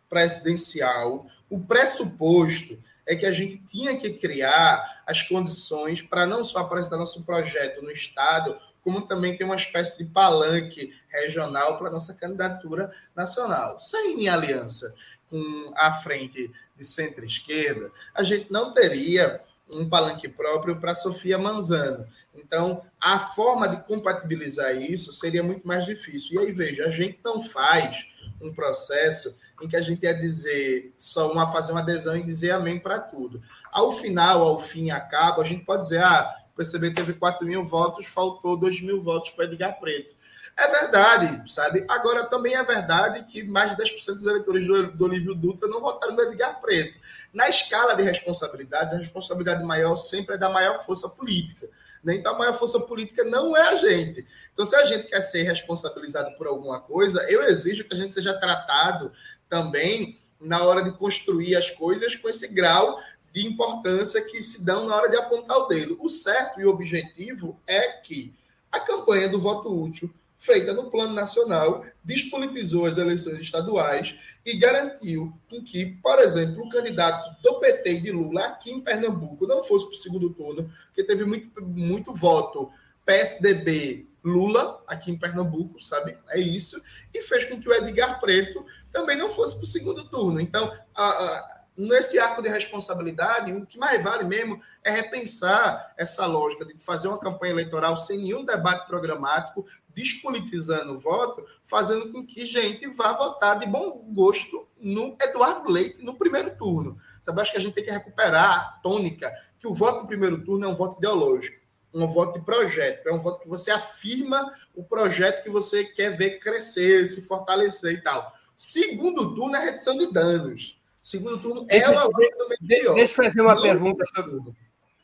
presidencial, 0.09 1.27
o 1.51 1.61
pressuposto 1.61 2.79
é 3.07 3.17
que 3.17 3.25
a 3.25 3.33
gente 3.33 3.57
tinha 3.67 3.97
que 3.97 4.11
criar 4.13 5.03
as 5.07 5.23
condições 5.23 6.03
para 6.03 6.27
não 6.27 6.45
só 6.45 6.59
apresentar 6.59 6.99
nosso 6.99 7.25
projeto 7.25 7.83
no 7.83 7.91
Estado, 7.91 8.59
como 8.85 9.03
também 9.03 9.37
ter 9.37 9.45
uma 9.45 9.57
espécie 9.57 10.05
de 10.05 10.11
palanque 10.11 10.95
regional 11.09 11.79
para 11.79 11.91
nossa 11.91 12.15
candidatura 12.15 12.93
nacional. 13.17 13.81
Sem 13.81 14.29
aliança 14.29 14.95
com 15.31 15.73
a 15.75 15.91
frente 15.93 16.51
de 16.77 16.85
centro-esquerda, 16.85 17.91
a 18.15 18.23
gente 18.23 18.51
não 18.53 18.73
teria 18.73 19.43
um 19.71 19.89
palanque 19.89 20.29
próprio 20.29 20.77
para 20.77 20.95
Sofia 20.95 21.39
Manzano. 21.39 22.07
Então, 22.35 22.83
a 23.01 23.19
forma 23.19 23.69
de 23.69 23.83
compatibilizar 23.87 24.75
isso 24.77 25.13
seria 25.13 25.43
muito 25.43 25.67
mais 25.67 25.85
difícil. 25.85 26.35
E 26.41 26.47
aí, 26.47 26.53
veja, 26.53 26.87
a 26.87 26.91
gente 26.91 27.19
não 27.25 27.41
faz 27.41 28.07
um 28.41 28.53
processo 28.53 29.39
em 29.61 29.69
que 29.69 29.77
a 29.77 29.83
gente 29.83 30.05
ia 30.05 30.15
dizer 30.15 30.95
só 30.97 31.31
uma 31.31 31.51
fazer 31.51 31.73
uma 31.73 31.81
adesão 31.81 32.17
e 32.17 32.23
dizer 32.23 32.53
amém 32.53 32.79
para 32.79 33.01
tudo. 33.01 33.43
Ao 33.71 33.91
final, 33.91 34.43
ao 34.43 34.59
fim, 34.59 34.91
acaba, 34.91 35.43
a 35.43 35.45
gente 35.45 35.65
pode 35.65 35.83
dizer, 35.83 36.03
ah, 36.03 36.37
o 36.53 36.57
PCB 36.57 36.93
teve 36.93 37.13
4 37.15 37.47
mil 37.47 37.65
votos, 37.65 38.07
faltou 38.07 38.57
2 38.57 38.81
mil 38.81 39.03
votos 39.03 39.31
para 39.31 39.45
Edgar 39.45 39.79
Preto. 39.81 40.15
É 40.59 40.67
verdade, 40.67 41.53
sabe? 41.53 41.85
Agora, 41.87 42.25
também 42.25 42.57
é 42.57 42.63
verdade 42.65 43.23
que 43.23 43.45
mais 43.45 43.71
de 43.71 43.81
10% 43.81 44.15
dos 44.17 44.27
eleitores 44.27 44.67
do, 44.67 44.91
do 44.91 45.05
Olívio 45.05 45.33
Dutra 45.33 45.69
não 45.69 45.81
votaram 45.81 46.17
no 46.17 46.23
Edgar 46.23 46.61
Preto. 46.61 46.99
Na 47.33 47.49
escala 47.49 47.95
de 47.95 48.03
responsabilidades, 48.03 48.93
a 48.93 48.99
responsabilidade 48.99 49.63
maior 49.63 49.95
sempre 49.95 50.35
é 50.35 50.39
da 50.39 50.49
maior 50.49 50.77
força 50.79 51.09
política. 51.09 51.69
Né? 52.03 52.17
Então, 52.17 52.35
a 52.35 52.39
maior 52.39 52.55
força 52.55 52.81
política 52.81 53.23
não 53.23 53.57
é 53.57 53.69
a 53.69 53.77
gente. 53.77 54.27
Então, 54.53 54.67
se 54.67 54.75
a 54.75 54.85
gente 54.87 55.07
quer 55.07 55.21
ser 55.21 55.45
responsabilizado 55.45 56.37
por 56.37 56.49
alguma 56.49 56.81
coisa, 56.81 57.23
eu 57.31 57.45
exijo 57.45 57.85
que 57.85 57.95
a 57.95 57.97
gente 57.97 58.11
seja 58.11 58.35
tratado 58.35 59.13
também 59.49 60.19
na 60.41 60.65
hora 60.65 60.83
de 60.83 60.91
construir 60.91 61.55
as 61.55 61.71
coisas 61.71 62.17
com 62.17 62.29
esse 62.29 62.49
grau 62.49 62.99
de 63.33 63.47
importância 63.47 64.21
que 64.23 64.43
se 64.43 64.65
dão 64.65 64.89
na 64.89 64.97
hora 64.97 65.09
de 65.09 65.17
apontar 65.17 65.57
o 65.57 65.67
dedo. 65.67 65.97
O 66.01 66.09
certo 66.09 66.61
e 66.61 66.67
o 66.67 66.71
objetivo 66.71 67.61
é 67.65 67.93
que 67.93 68.35
a 68.73 68.81
campanha 68.81 69.29
do 69.29 69.41
voto 69.41 69.73
útil 69.73 70.13
feita 70.39 70.73
no 70.73 70.89
plano 70.89 71.13
nacional, 71.13 71.85
despolitizou 72.03 72.87
as 72.87 72.97
eleições 72.97 73.41
estaduais 73.41 74.17
e 74.47 74.57
garantiu 74.57 75.37
que, 75.67 75.99
por 76.01 76.21
exemplo, 76.21 76.65
o 76.65 76.69
candidato 76.69 77.43
do 77.43 77.59
PT 77.59 77.91
e 77.91 78.01
de 78.01 78.13
Lula 78.13 78.47
aqui 78.47 78.71
em 78.71 78.81
Pernambuco 78.81 79.49
não 79.49 79.65
fosse 79.65 79.87
para 79.87 79.95
o 79.95 79.99
segundo 79.99 80.33
turno, 80.33 80.71
porque 80.87 81.03
teve 81.03 81.25
muito, 81.25 81.61
muito 81.61 82.15
voto 82.15 82.71
PSDB 83.05 84.07
Lula 84.25 84.83
aqui 84.87 85.11
em 85.11 85.19
Pernambuco, 85.19 85.83
sabe? 85.83 86.17
É 86.29 86.39
isso. 86.39 86.81
E 87.13 87.21
fez 87.21 87.45
com 87.45 87.61
que 87.61 87.69
o 87.69 87.73
Edgar 87.73 88.21
Preto 88.21 88.65
também 88.93 89.17
não 89.17 89.31
fosse 89.31 89.57
para 89.57 89.65
o 89.65 89.67
segundo 89.67 90.09
turno. 90.09 90.41
Então, 90.41 90.73
a, 90.95 91.05
a 91.05 91.58
nesse 91.79 92.19
arco 92.19 92.43
de 92.43 92.49
responsabilidade, 92.49 93.53
o 93.53 93.65
que 93.65 93.79
mais 93.79 94.03
vale 94.03 94.25
mesmo 94.25 94.61
é 94.83 94.91
repensar 94.91 95.95
essa 95.97 96.27
lógica 96.27 96.65
de 96.65 96.77
fazer 96.77 97.07
uma 97.07 97.21
campanha 97.21 97.53
eleitoral 97.53 97.97
sem 97.97 98.19
nenhum 98.19 98.45
debate 98.45 98.89
programático, 98.89 99.65
despolitizando 99.91 100.95
o 100.95 100.99
voto, 100.99 101.47
fazendo 101.63 102.11
com 102.11 102.27
que 102.27 102.45
gente 102.45 102.89
vá 102.89 103.13
votar 103.13 103.61
de 103.61 103.67
bom 103.67 104.05
gosto 104.13 104.69
no 104.77 105.17
Eduardo 105.23 105.71
Leite 105.71 106.03
no 106.03 106.19
primeiro 106.19 106.51
turno. 106.57 106.99
Sabe, 107.23 107.41
acho 107.41 107.53
que 107.53 107.59
a 107.59 107.61
gente 107.61 107.75
tem 107.75 107.85
que 107.85 107.93
recuperar 107.93 108.59
a 108.59 108.65
tônica 108.83 109.33
que 109.61 109.69
o 109.69 109.73
voto 109.73 110.03
no 110.03 110.09
primeiro 110.09 110.45
turno 110.45 110.65
é 110.65 110.69
um 110.69 110.77
voto 110.77 110.99
ideológico, 110.99 111.65
um 111.95 112.09
voto 112.09 112.41
de 112.41 112.45
projeto, 112.45 113.07
é 113.07 113.13
um 113.13 113.21
voto 113.21 113.41
que 113.41 113.49
você 113.49 113.71
afirma 113.71 114.53
o 114.75 114.83
projeto 114.83 115.45
que 115.45 115.51
você 115.51 115.85
quer 115.85 116.11
ver 116.11 116.41
crescer, 116.41 117.07
se 117.07 117.23
fortalecer 117.23 117.95
e 117.95 118.03
tal. 118.03 118.33
Segundo 118.57 119.35
turno 119.37 119.55
é 119.55 119.65
redução 119.65 119.97
de 119.97 120.13
danos 120.13 120.78
Segundo 121.09 121.39
turno, 121.39 121.65
deixa, 121.65 121.91
vai 121.91 122.29
também 122.37 122.59
Deixa 122.61 123.01
eu 123.01 123.09
fazer 123.09 123.41
uma 123.41 123.59
pergunta 123.59 124.05
sobre. 124.05 124.53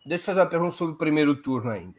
Deixa 0.05 0.23
eu 0.23 0.27
fazer 0.27 0.41
uma 0.41 0.47
pergunta 0.47 0.73
sobre 0.73 0.95
o 0.95 0.99
primeiro 0.99 1.35
turno 1.35 1.71
ainda. 1.71 1.99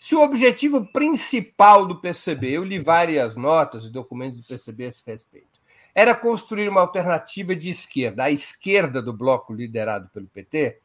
Se 0.00 0.14
o 0.14 0.22
objetivo 0.22 0.90
principal 0.90 1.84
do 1.84 2.00
PCB, 2.00 2.52
eu 2.52 2.64
li 2.64 2.78
várias 2.78 3.36
notas 3.36 3.84
e 3.84 3.90
documentos 3.90 4.40
do 4.40 4.46
PCB 4.46 4.84
a 4.84 4.88
esse 4.88 5.02
respeito, 5.06 5.60
era 5.94 6.14
construir 6.14 6.66
uma 6.66 6.80
alternativa 6.80 7.54
de 7.54 7.68
esquerda, 7.68 8.24
à 8.24 8.30
esquerda 8.30 9.02
do 9.02 9.12
bloco 9.12 9.52
liderado 9.52 10.08
pelo 10.14 10.28
PT, 10.28 10.78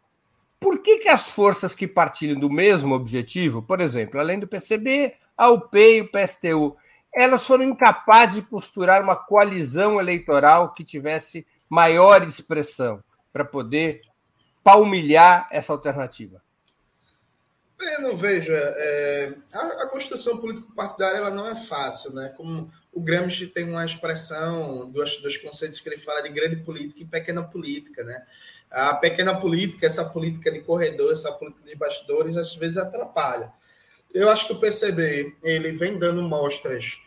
por 0.60 0.80
que, 0.80 0.98
que 0.98 1.08
as 1.08 1.30
forças 1.30 1.74
que 1.74 1.88
partilham 1.88 2.38
do 2.38 2.50
mesmo 2.50 2.94
objetivo, 2.94 3.62
por 3.62 3.80
exemplo, 3.80 4.20
além 4.20 4.40
do 4.40 4.48
PCB, 4.48 5.14
a 5.38 5.50
UP 5.50 5.74
e 5.74 6.02
o 6.02 6.12
PSTU, 6.12 6.76
elas 7.16 7.48
foram 7.48 7.64
incapazes 7.64 8.36
de 8.36 8.42
costurar 8.42 9.02
uma 9.02 9.16
coalizão 9.16 10.02
eleitoral 10.02 10.74
que 10.74 10.84
tivesse 10.84 11.48
maior 11.70 12.24
expressão 12.24 13.04
para 13.32 13.46
poder 13.46 14.02
palmilhar 14.64 15.48
essa 15.52 15.72
alternativa? 15.72 16.42
Eu 17.80 18.02
não 18.02 18.18
vejo. 18.18 18.52
É, 18.52 19.34
a, 19.54 19.60
a, 19.84 19.88
construção 19.88 20.38
político-partidária 20.38 21.18
ela 21.18 21.30
não 21.30 21.48
é 21.48 21.56
fácil, 21.56 22.12
né? 22.14 22.34
Como 22.36 22.72
o 22.92 23.00
Gramsci 23.00 23.48
tem 23.48 23.70
uma 23.70 23.86
expressão 23.86 24.90
dos, 24.90 25.18
dos 25.22 25.38
conceitos 25.38 25.80
que 25.80 25.88
ele 25.88 25.98
fala 25.98 26.22
de 26.22 26.30
grande 26.30 26.56
política 26.58 27.02
e 27.02 27.06
pequena 27.06 27.44
política, 27.44 28.04
né? 28.04 28.26
A 28.72 28.96
pequena 28.96 29.40
política, 29.40 29.86
essa 29.86 30.04
política 30.04 30.52
de 30.52 30.62
corredor, 30.62 31.12
essa 31.12 31.32
política 31.32 31.70
de 31.70 31.76
bastidores, 31.76 32.36
às 32.36 32.56
vezes 32.56 32.78
atrapalha. 32.78 33.54
Eu 34.12 34.30
acho 34.30 34.48
que 34.48 34.54
o 34.54 34.60
PCB 34.60 35.38
ele 35.44 35.72
vem 35.74 36.00
dando 36.00 36.22
mostras 36.24 37.00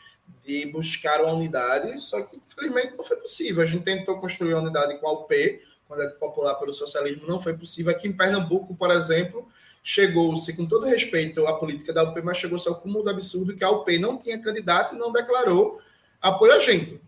de 0.45 0.67
buscar 0.67 1.23
uma 1.23 1.33
unidade, 1.33 1.99
só 1.99 2.23
que 2.23 2.37
infelizmente 2.37 2.95
não 2.97 3.05
foi 3.05 3.17
possível. 3.17 3.63
A 3.63 3.67
gente 3.67 3.85
tentou 3.85 4.19
construir 4.19 4.55
uma 4.55 4.63
unidade 4.63 4.99
com 4.99 5.07
a 5.07 5.13
UP, 5.13 5.35
é 5.35 6.07
popular 6.19 6.55
pelo 6.55 6.73
socialismo, 6.73 7.27
não 7.27 7.41
foi 7.41 7.57
possível. 7.57 7.93
Aqui 7.93 8.07
em 8.07 8.13
Pernambuco, 8.13 8.75
por 8.75 8.91
exemplo, 8.91 9.49
chegou-se, 9.83 10.55
com 10.57 10.67
todo 10.67 10.87
respeito 10.87 11.47
à 11.47 11.59
política 11.59 11.93
da 11.93 12.05
UP, 12.05 12.21
mas 12.23 12.39
chegou-se 12.39 12.69
ao 12.69 12.77
cúmulo 12.77 13.05
do 13.05 13.11
absurdo 13.11 13.57
que 13.57 13.65
a 13.65 13.71
UP 13.71 13.99
não 13.99 14.17
tinha 14.17 14.41
candidato 14.41 14.95
e 14.95 14.99
não 14.99 15.13
declarou 15.13 15.81
apoio 16.21 16.53
a 16.53 16.61
gente, 16.61 17.01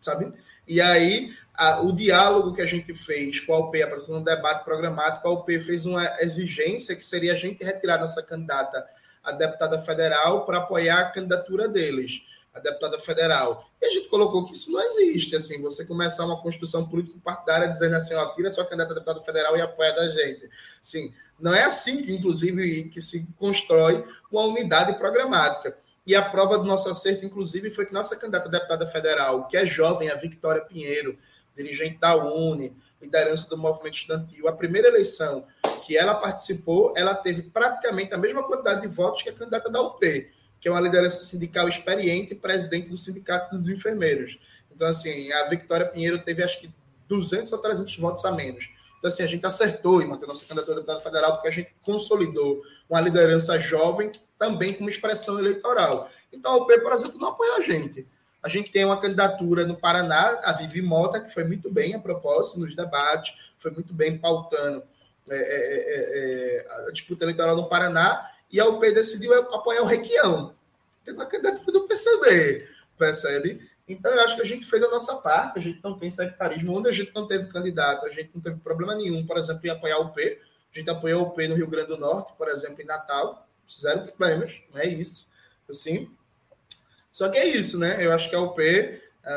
sabe? 0.00 0.32
E 0.68 0.80
aí, 0.80 1.34
a, 1.54 1.80
o 1.80 1.92
diálogo 1.92 2.54
que 2.54 2.62
a 2.62 2.66
gente 2.66 2.94
fez 2.94 3.40
com 3.40 3.54
a 3.54 3.58
UP, 3.58 3.82
apresentando 3.82 4.20
um 4.20 4.24
debate 4.24 4.64
programático, 4.64 5.26
a 5.26 5.32
UP 5.32 5.60
fez 5.60 5.86
uma 5.86 6.04
exigência 6.20 6.94
que 6.94 7.04
seria 7.04 7.32
a 7.32 7.36
gente 7.36 7.64
retirar 7.64 7.98
nossa 7.98 8.22
candidata 8.22 8.86
a 9.22 9.32
deputada 9.32 9.78
federal 9.78 10.44
para 10.44 10.58
apoiar 10.58 11.00
a 11.00 11.10
candidatura 11.10 11.68
deles, 11.68 12.22
a 12.52 12.60
deputada 12.60 12.98
federal. 12.98 13.70
E 13.80 13.86
a 13.86 13.90
gente 13.90 14.08
colocou 14.08 14.44
que 14.46 14.52
isso 14.52 14.70
não 14.70 14.80
existe, 14.80 15.36
assim, 15.36 15.60
você 15.62 15.84
começar 15.84 16.24
uma 16.24 16.40
construção 16.40 16.86
político-partidária 16.88 17.68
dizendo 17.68 17.96
assim, 17.96 18.14
ó, 18.14 18.26
tira 18.34 18.50
sua 18.50 18.64
candidata 18.64 19.10
a 19.10 19.20
federal 19.22 19.56
e 19.56 19.60
apoia 19.60 19.94
da 19.94 20.08
gente. 20.08 20.48
Sim, 20.82 21.12
não 21.38 21.54
é 21.54 21.62
assim 21.64 22.02
que, 22.02 22.12
inclusive, 22.12 22.88
que 22.90 23.00
se 23.00 23.32
constrói 23.38 24.04
uma 24.30 24.42
unidade 24.44 24.98
programática. 24.98 25.76
E 26.06 26.14
a 26.16 26.22
prova 26.22 26.58
do 26.58 26.64
nosso 26.64 26.88
acerto, 26.88 27.24
inclusive, 27.24 27.70
foi 27.70 27.86
que 27.86 27.94
nossa 27.94 28.16
candidata 28.16 28.48
a 28.48 28.50
deputada 28.50 28.86
federal, 28.86 29.46
que 29.46 29.56
é 29.56 29.64
jovem, 29.64 30.10
a 30.10 30.16
Victoria 30.16 30.62
Pinheiro, 30.62 31.16
dirigente 31.56 31.98
da 31.98 32.16
UNE, 32.16 32.76
liderança 33.00 33.48
do 33.48 33.56
movimento 33.56 33.94
estudantil, 33.94 34.48
a 34.48 34.52
primeira 34.52 34.88
eleição 34.88 35.44
que 35.84 35.96
ela 35.96 36.14
participou, 36.14 36.94
ela 36.96 37.14
teve 37.14 37.42
praticamente 37.42 38.14
a 38.14 38.18
mesma 38.18 38.42
quantidade 38.42 38.82
de 38.82 38.88
votos 38.88 39.22
que 39.22 39.28
a 39.28 39.32
candidata 39.32 39.68
da 39.68 39.80
UP, 39.80 40.00
que 40.60 40.68
é 40.68 40.70
uma 40.70 40.80
liderança 40.80 41.20
sindical 41.22 41.68
experiente, 41.68 42.34
presidente 42.34 42.88
do 42.88 42.96
Sindicato 42.96 43.56
dos 43.56 43.68
Enfermeiros. 43.68 44.38
Então, 44.70 44.86
assim, 44.86 45.32
a 45.32 45.48
Victoria 45.48 45.88
Pinheiro 45.88 46.22
teve 46.22 46.42
acho 46.42 46.60
que 46.60 46.70
200 47.08 47.52
ou 47.52 47.58
300 47.58 47.96
votos 47.98 48.24
a 48.24 48.30
menos. 48.30 48.70
Então, 48.98 49.08
assim, 49.08 49.24
a 49.24 49.26
gente 49.26 49.44
acertou 49.44 50.00
em 50.00 50.06
manter 50.06 50.26
nossa 50.26 50.46
candidatura 50.46 50.76
a 50.76 50.80
deputado 50.80 51.02
federal 51.02 51.32
porque 51.32 51.48
a 51.48 51.52
gente 51.52 51.74
consolidou 51.82 52.62
uma 52.88 53.00
liderança 53.00 53.58
jovem 53.58 54.12
também 54.38 54.72
como 54.74 54.88
expressão 54.88 55.38
eleitoral. 55.38 56.08
Então, 56.32 56.52
a 56.52 56.56
UP, 56.56 56.78
por 56.78 56.92
exemplo, 56.92 57.18
não 57.18 57.28
apoia 57.28 57.56
a 57.56 57.60
gente. 57.60 58.06
A 58.40 58.48
gente 58.48 58.70
tem 58.70 58.84
uma 58.84 59.00
candidatura 59.00 59.66
no 59.66 59.76
Paraná, 59.76 60.40
a 60.44 60.52
Vivi 60.52 60.80
Mota, 60.80 61.20
que 61.20 61.32
foi 61.32 61.44
muito 61.44 61.70
bem 61.70 61.94
a 61.94 61.98
propósito 61.98 62.58
nos 62.58 62.74
debates, 62.74 63.52
foi 63.58 63.70
muito 63.70 63.92
bem 63.92 64.18
pautando 64.18 64.82
é, 65.30 65.36
é, 65.36 65.78
é, 65.78 66.66
é 66.66 66.88
a 66.88 66.90
disputa 66.92 67.24
eleitoral 67.24 67.56
no 67.56 67.68
Paraná, 67.68 68.30
e 68.50 68.60
a 68.60 68.66
UP 68.66 68.80
decidiu 68.92 69.32
apoiar 69.34 69.82
o 69.82 69.86
Requião, 69.86 70.54
tem 71.04 71.14
uma 71.14 71.26
candidatura 71.26 71.72
do 71.72 71.88
PCB, 71.88 72.68
percebe? 72.98 73.70
Então, 73.88 74.12
eu 74.12 74.20
acho 74.20 74.36
que 74.36 74.42
a 74.42 74.46
gente 74.46 74.64
fez 74.64 74.82
a 74.82 74.88
nossa 74.88 75.16
parte, 75.16 75.58
a 75.58 75.62
gente 75.62 75.80
não 75.82 75.98
tem 75.98 76.08
sectarismo. 76.08 76.76
Onde 76.76 76.88
a 76.88 76.92
gente 76.92 77.12
não 77.14 77.26
teve 77.26 77.46
candidato, 77.46 78.06
a 78.06 78.08
gente 78.08 78.30
não 78.34 78.40
teve 78.40 78.56
problema 78.60 78.94
nenhum, 78.94 79.26
por 79.26 79.36
exemplo, 79.36 79.66
em 79.66 79.70
apoiar 79.70 79.98
o 79.98 80.10
P. 80.10 80.40
A 80.72 80.78
gente 80.78 80.88
apoiou 80.88 81.22
o 81.22 81.30
P 81.32 81.48
no 81.48 81.56
Rio 81.56 81.66
Grande 81.66 81.88
do 81.88 81.98
Norte, 81.98 82.32
por 82.38 82.48
exemplo, 82.48 82.80
em 82.80 82.86
Natal. 82.86 83.48
Zero 83.68 84.02
problemas, 84.04 84.60
não 84.72 84.80
é 84.80 84.86
isso. 84.86 85.28
Assim. 85.68 86.10
Só 87.12 87.28
que 87.28 87.38
é 87.38 87.46
isso, 87.46 87.78
né? 87.78 88.04
Eu 88.04 88.12
acho 88.12 88.30
que 88.30 88.36
a 88.36 88.40
UP, 88.40 88.60
uh, 88.60 89.28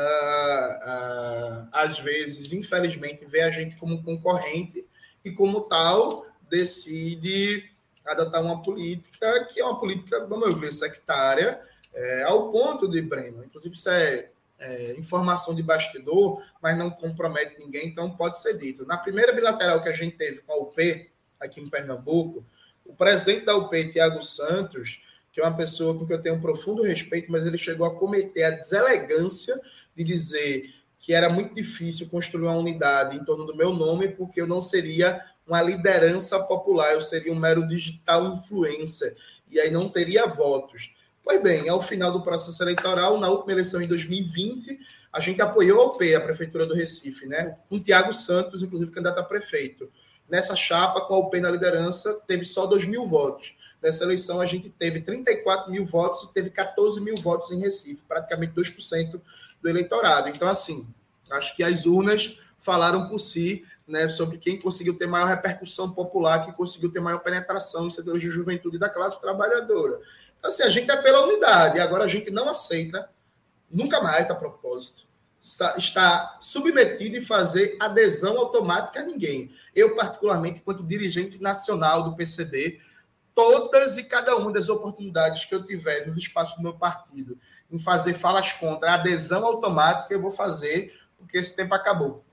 uh, 0.88 1.68
às 1.72 1.98
vezes, 1.98 2.52
infelizmente, 2.52 3.24
vê 3.24 3.42
a 3.42 3.50
gente 3.50 3.76
como 3.76 4.02
concorrente 4.02 4.86
e, 5.26 5.32
como 5.32 5.62
tal, 5.62 6.26
decide 6.48 7.70
adotar 8.04 8.42
uma 8.42 8.62
política 8.62 9.44
que 9.46 9.60
é 9.60 9.64
uma 9.64 9.78
política, 9.78 10.26
vamos 10.26 10.58
ver, 10.58 10.72
sectária, 10.72 11.60
é, 11.92 12.22
ao 12.22 12.50
ponto 12.52 12.88
de, 12.88 13.02
Breno, 13.02 13.44
inclusive 13.44 13.74
isso 13.74 13.90
é 13.90 14.30
é, 14.58 14.92
informação 14.98 15.54
de 15.54 15.62
bastidor, 15.62 16.42
mas 16.62 16.76
não 16.76 16.90
compromete 16.90 17.58
ninguém, 17.58 17.88
então 17.88 18.10
pode 18.10 18.40
ser 18.40 18.56
dito. 18.56 18.86
Na 18.86 18.96
primeira 18.96 19.32
bilateral 19.32 19.82
que 19.82 19.88
a 19.88 19.92
gente 19.92 20.16
teve 20.16 20.40
com 20.40 20.52
a 20.52 20.56
UP, 20.56 21.10
aqui 21.38 21.60
em 21.60 21.68
Pernambuco, 21.68 22.44
o 22.84 22.94
presidente 22.94 23.44
da 23.44 23.56
UP, 23.56 23.92
Tiago 23.92 24.22
Santos, 24.22 25.02
que 25.32 25.40
é 25.40 25.44
uma 25.44 25.56
pessoa 25.56 25.98
com 25.98 26.06
que 26.06 26.12
eu 26.12 26.22
tenho 26.22 26.36
um 26.36 26.40
profundo 26.40 26.82
respeito, 26.82 27.30
mas 27.30 27.46
ele 27.46 27.58
chegou 27.58 27.86
a 27.86 27.94
cometer 27.94 28.44
a 28.44 28.50
deselegância 28.50 29.60
de 29.94 30.02
dizer 30.02 30.74
que 30.98 31.12
era 31.12 31.28
muito 31.28 31.54
difícil 31.54 32.08
construir 32.08 32.46
uma 32.46 32.56
unidade 32.56 33.16
em 33.16 33.24
torno 33.24 33.44
do 33.44 33.56
meu 33.56 33.72
nome, 33.72 34.08
porque 34.08 34.40
eu 34.40 34.46
não 34.46 34.60
seria 34.60 35.20
uma 35.46 35.62
liderança 35.62 36.38
popular, 36.40 36.92
eu 36.92 37.00
seria 37.00 37.32
um 37.32 37.38
mero 37.38 37.66
digital 37.66 38.26
influencer, 38.26 39.16
e 39.48 39.60
aí 39.60 39.70
não 39.70 39.88
teria 39.88 40.26
votos. 40.26 40.92
Pois 41.22 41.42
bem, 41.42 41.68
ao 41.68 41.82
final 41.82 42.12
do 42.12 42.22
processo 42.22 42.62
eleitoral, 42.62 43.18
na 43.18 43.28
última 43.28 43.52
eleição 43.52 43.82
em 43.82 43.86
2020, 43.86 44.78
a 45.12 45.20
gente 45.20 45.40
apoiou 45.40 45.80
a 45.80 45.86
UP, 45.86 46.14
a 46.14 46.20
Prefeitura 46.20 46.66
do 46.66 46.74
Recife, 46.74 47.26
né? 47.26 47.56
Com 47.68 47.80
Tiago 47.80 48.12
Santos, 48.12 48.62
inclusive 48.62 48.90
candidato 48.90 49.18
a 49.18 49.24
prefeito. 49.24 49.90
Nessa 50.28 50.54
chapa, 50.54 51.00
com 51.00 51.14
a 51.14 51.18
UP 51.18 51.40
na 51.40 51.50
liderança, 51.50 52.20
teve 52.26 52.44
só 52.44 52.66
2 52.66 52.84
mil 52.84 53.06
votos. 53.06 53.56
Nessa 53.82 54.04
eleição, 54.04 54.40
a 54.40 54.46
gente 54.46 54.68
teve 54.68 55.00
34 55.00 55.70
mil 55.70 55.86
votos 55.86 56.24
e 56.24 56.32
teve 56.32 56.50
14 56.50 57.00
mil 57.00 57.16
votos 57.16 57.50
em 57.50 57.60
Recife, 57.60 58.02
praticamente 58.06 58.52
2% 58.52 59.20
do 59.62 59.68
eleitorado. 59.68 60.28
Então, 60.28 60.48
assim, 60.48 60.86
acho 61.30 61.54
que 61.56 61.62
as 61.62 61.86
urnas 61.86 62.38
falaram 62.58 63.08
por 63.08 63.18
si 63.18 63.64
né, 63.86 64.08
sobre 64.08 64.38
quem 64.38 64.58
conseguiu 64.58 64.94
ter 64.94 65.06
maior 65.06 65.26
repercussão 65.26 65.92
popular, 65.92 66.44
quem 66.44 66.52
conseguiu 66.52 66.90
ter 66.90 67.00
maior 67.00 67.18
penetração 67.18 67.84
nos 67.84 67.94
setores 67.94 68.20
de 68.20 68.28
juventude 68.28 68.78
da 68.78 68.88
classe 68.88 69.20
trabalhadora. 69.20 70.00
Assim, 70.42 70.64
a 70.64 70.68
gente 70.68 70.90
é 70.90 70.96
pela 70.96 71.24
unidade, 71.24 71.78
agora 71.78 72.04
a 72.04 72.08
gente 72.08 72.30
não 72.30 72.48
aceita, 72.48 73.08
nunca 73.70 74.00
mais 74.00 74.30
a 74.30 74.34
propósito, 74.34 75.06
está 75.76 76.36
submetido 76.40 77.16
e 77.16 77.20
fazer 77.20 77.76
adesão 77.80 78.36
automática 78.36 79.00
a 79.00 79.04
ninguém. 79.04 79.54
Eu, 79.74 79.94
particularmente, 79.94 80.58
enquanto 80.58 80.82
dirigente 80.82 81.40
nacional 81.40 82.02
do 82.02 82.16
PCB, 82.16 82.80
todas 83.32 83.96
e 83.96 84.04
cada 84.04 84.36
uma 84.36 84.50
das 84.50 84.68
oportunidades 84.68 85.44
que 85.44 85.54
eu 85.54 85.64
tiver 85.64 86.06
no 86.06 86.18
espaço 86.18 86.56
do 86.56 86.62
meu 86.62 86.74
partido 86.74 87.38
em 87.70 87.78
fazer 87.78 88.14
falas 88.14 88.52
contra 88.52 88.90
a 88.90 88.94
adesão 88.94 89.44
automática, 89.44 90.12
eu 90.12 90.20
vou 90.20 90.30
fazer, 90.30 90.92
porque 91.18 91.38
esse 91.38 91.54
tempo 91.54 91.74
acabou. 91.74 92.24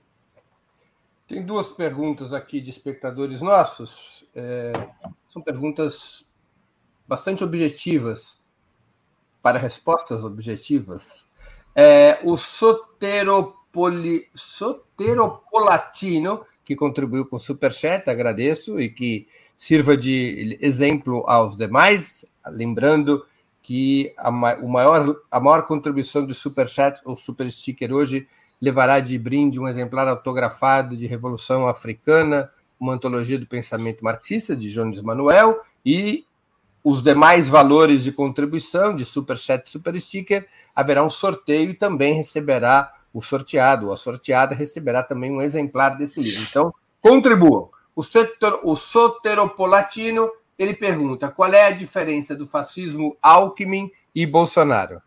Tem 1.26 1.44
duas 1.44 1.72
perguntas 1.72 2.32
aqui 2.32 2.60
de 2.60 2.70
espectadores 2.70 3.40
nossos. 3.40 4.26
É, 4.34 4.72
são 5.28 5.42
perguntas 5.42 6.30
bastante 7.06 7.42
objetivas, 7.42 8.42
para 9.42 9.58
respostas 9.58 10.24
objetivas, 10.24 11.26
é, 11.74 12.20
o 12.22 12.36
Soteropoli, 12.36 14.28
Soteropolatino, 14.34 16.46
que 16.64 16.76
contribuiu 16.76 17.26
com 17.26 17.36
o 17.36 17.40
Superchat, 17.40 18.08
agradeço, 18.08 18.80
e 18.80 18.88
que 18.88 19.28
sirva 19.56 19.96
de 19.96 20.56
exemplo 20.60 21.24
aos 21.26 21.56
demais, 21.56 22.24
lembrando 22.46 23.26
que 23.64 24.12
a, 24.18 24.28
o 24.28 24.68
maior, 24.68 25.16
a 25.30 25.40
maior 25.40 25.66
contribuição 25.66 26.24
do 26.24 26.34
Superchat 26.34 27.00
ou 27.02 27.16
Super 27.16 27.50
Sticker 27.50 27.92
hoje 27.92 28.28
levará 28.60 29.00
de 29.00 29.18
brinde 29.18 29.58
um 29.58 29.66
exemplar 29.66 30.06
autografado 30.06 30.94
de 30.94 31.06
Revolução 31.06 31.66
Africana, 31.66 32.50
uma 32.78 32.92
antologia 32.92 33.38
do 33.38 33.46
pensamento 33.46 34.04
marxista, 34.04 34.54
de 34.54 34.70
Jones 34.70 35.00
Manuel, 35.00 35.62
e 35.84 36.26
os 36.84 37.02
demais 37.02 37.48
valores 37.48 38.04
de 38.04 38.12
contribuição, 38.12 38.94
de 38.94 39.06
super 39.06 39.38
chat, 39.38 39.66
super 39.66 39.98
sticker, 39.98 40.46
haverá 40.76 41.02
um 41.02 41.08
sorteio 41.08 41.70
e 41.70 41.74
também 41.74 42.12
receberá 42.12 42.92
o 43.14 43.22
sorteado, 43.22 43.86
ou 43.86 43.94
a 43.94 43.96
sorteada 43.96 44.54
receberá 44.54 45.02
também 45.02 45.32
um 45.32 45.40
exemplar 45.40 45.96
desse 45.96 46.20
livro. 46.20 46.42
Então, 46.42 46.74
contribuam. 47.00 47.70
O, 47.96 48.02
setor, 48.02 48.60
o 48.62 48.76
Soteropolatino 48.76 50.30
ele 50.58 50.74
pergunta: 50.74 51.28
qual 51.28 51.52
é 51.52 51.66
a 51.66 51.70
diferença 51.70 52.34
do 52.34 52.46
fascismo 52.46 53.16
Alckmin 53.22 53.90
e 54.14 54.26
Bolsonaro? 54.26 55.02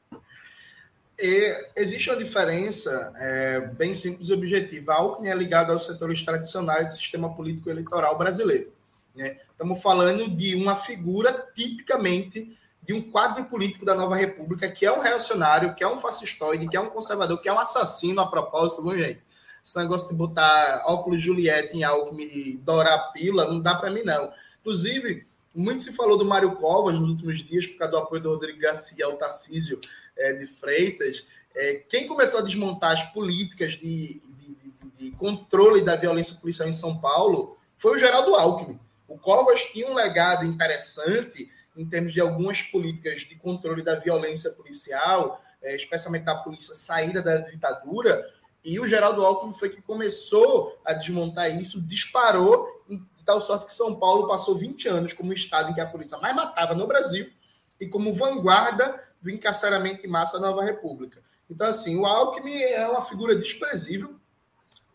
E 1.19 1.65
existe 1.75 2.09
uma 2.09 2.17
diferença 2.17 3.11
é, 3.17 3.61
bem 3.61 3.93
simples 3.93 4.29
e 4.29 4.33
objetiva. 4.33 4.93
Alckmin 4.93 5.29
é 5.29 5.35
ligado 5.35 5.71
aos 5.71 5.85
setores 5.85 6.21
tradicionais 6.21 6.87
do 6.87 6.93
sistema 6.93 7.33
político 7.33 7.69
eleitoral 7.69 8.17
brasileiro. 8.17 8.71
Né? 9.15 9.37
Estamos 9.51 9.81
falando 9.81 10.29
de 10.29 10.53
uma 10.53 10.75
figura 10.75 11.47
tipicamente 11.55 12.55
de 12.83 12.93
um 12.93 13.01
quadro 13.01 13.45
político 13.45 13.83
da 13.83 13.95
nova 13.95 14.15
república 14.15 14.71
que 14.71 14.85
é 14.85 14.91
um 14.91 14.99
reacionário, 14.99 15.73
que 15.73 15.83
é 15.83 15.87
um 15.87 15.97
fascistoide, 15.97 16.69
que 16.69 16.77
é 16.77 16.79
um 16.79 16.89
conservador, 16.89 17.41
que 17.41 17.49
é 17.49 17.53
um 17.53 17.59
assassino 17.59 18.21
a 18.21 18.27
propósito, 18.27 18.83
viu, 18.83 18.97
gente? 18.97 19.21
Esse 19.65 19.77
negócio 19.77 20.09
de 20.09 20.15
botar 20.15 20.83
óculos 20.85 21.21
Juliette 21.21 21.75
em 21.75 21.83
Alckmin 21.83 22.23
e 22.23 22.57
dourar 22.57 22.93
a 22.93 22.99
pila, 23.11 23.47
não 23.47 23.59
dá 23.59 23.75
para 23.75 23.89
mim, 23.89 24.03
não. 24.03 24.31
Inclusive, 24.61 25.27
muito 25.57 25.81
se 25.81 25.91
falou 25.91 26.17
do 26.17 26.25
Mário 26.25 26.55
Covas 26.55 26.99
nos 26.99 27.09
últimos 27.09 27.43
dias, 27.43 27.65
por 27.65 27.79
causa 27.79 27.91
do 27.91 27.97
apoio 27.97 28.21
do 28.21 28.29
Rodrigo 28.29 28.59
Garcia 28.59 29.05
ao 29.05 29.17
Tarcísio 29.17 29.81
é, 30.15 30.33
de 30.33 30.45
Freitas. 30.45 31.27
É, 31.55 31.73
quem 31.89 32.07
começou 32.07 32.39
a 32.39 32.43
desmontar 32.43 32.91
as 32.91 33.03
políticas 33.11 33.71
de, 33.71 34.21
de, 34.37 34.55
de, 34.55 34.89
de, 34.99 35.11
controle 35.17 35.81
da 35.81 35.95
violência 35.95 36.35
policial 36.35 36.69
em 36.69 36.73
São 36.73 36.99
Paulo 36.99 37.57
foi 37.75 37.95
o 37.95 37.97
Geraldo 37.97 38.35
Alckmin. 38.35 38.79
O 39.07 39.17
Covas 39.17 39.63
tinha 39.63 39.89
um 39.89 39.95
legado 39.95 40.45
interessante 40.45 41.49
em 41.75 41.85
termos 41.85 42.13
de 42.13 42.21
algumas 42.21 42.61
políticas 42.61 43.21
de 43.21 43.35
controle 43.35 43.81
da 43.81 43.95
violência 43.95 44.51
policial, 44.51 45.41
é, 45.61 45.75
especialmente 45.75 46.25
da 46.25 46.35
polícia 46.35 46.75
saída 46.75 47.21
da 47.21 47.37
ditadura, 47.37 48.23
e 48.63 48.79
o 48.79 48.87
Geraldo 48.87 49.25
Alckmin 49.25 49.53
foi 49.53 49.69
que 49.69 49.81
começou 49.81 50.77
a 50.83 50.93
desmontar 50.93 51.49
isso, 51.49 51.81
disparou, 51.81 52.67
de 52.87 53.16
tal 53.27 53.39
sorte 53.39 53.67
que 53.67 53.73
São 53.73 53.93
Paulo 53.93 54.27
passou 54.27 54.55
20 54.55 54.87
anos 54.87 55.13
como 55.13 55.29
o 55.29 55.33
estado 55.33 55.69
em 55.69 55.73
que 55.73 55.81
a 55.81 55.85
polícia 55.85 56.17
mais 56.17 56.35
matava 56.35 56.73
no 56.73 56.87
Brasil 56.87 57.29
e 57.79 57.85
como 57.85 58.13
vanguarda 58.13 59.03
do 59.21 59.29
encarceramento 59.29 60.05
em 60.05 60.09
massa 60.09 60.39
da 60.39 60.47
Nova 60.47 60.63
República. 60.63 61.21
Então, 61.49 61.67
assim, 61.67 61.97
o 61.97 62.05
Alckmin 62.05 62.55
é 62.55 62.87
uma 62.87 63.01
figura 63.01 63.35
desprezível, 63.35 64.15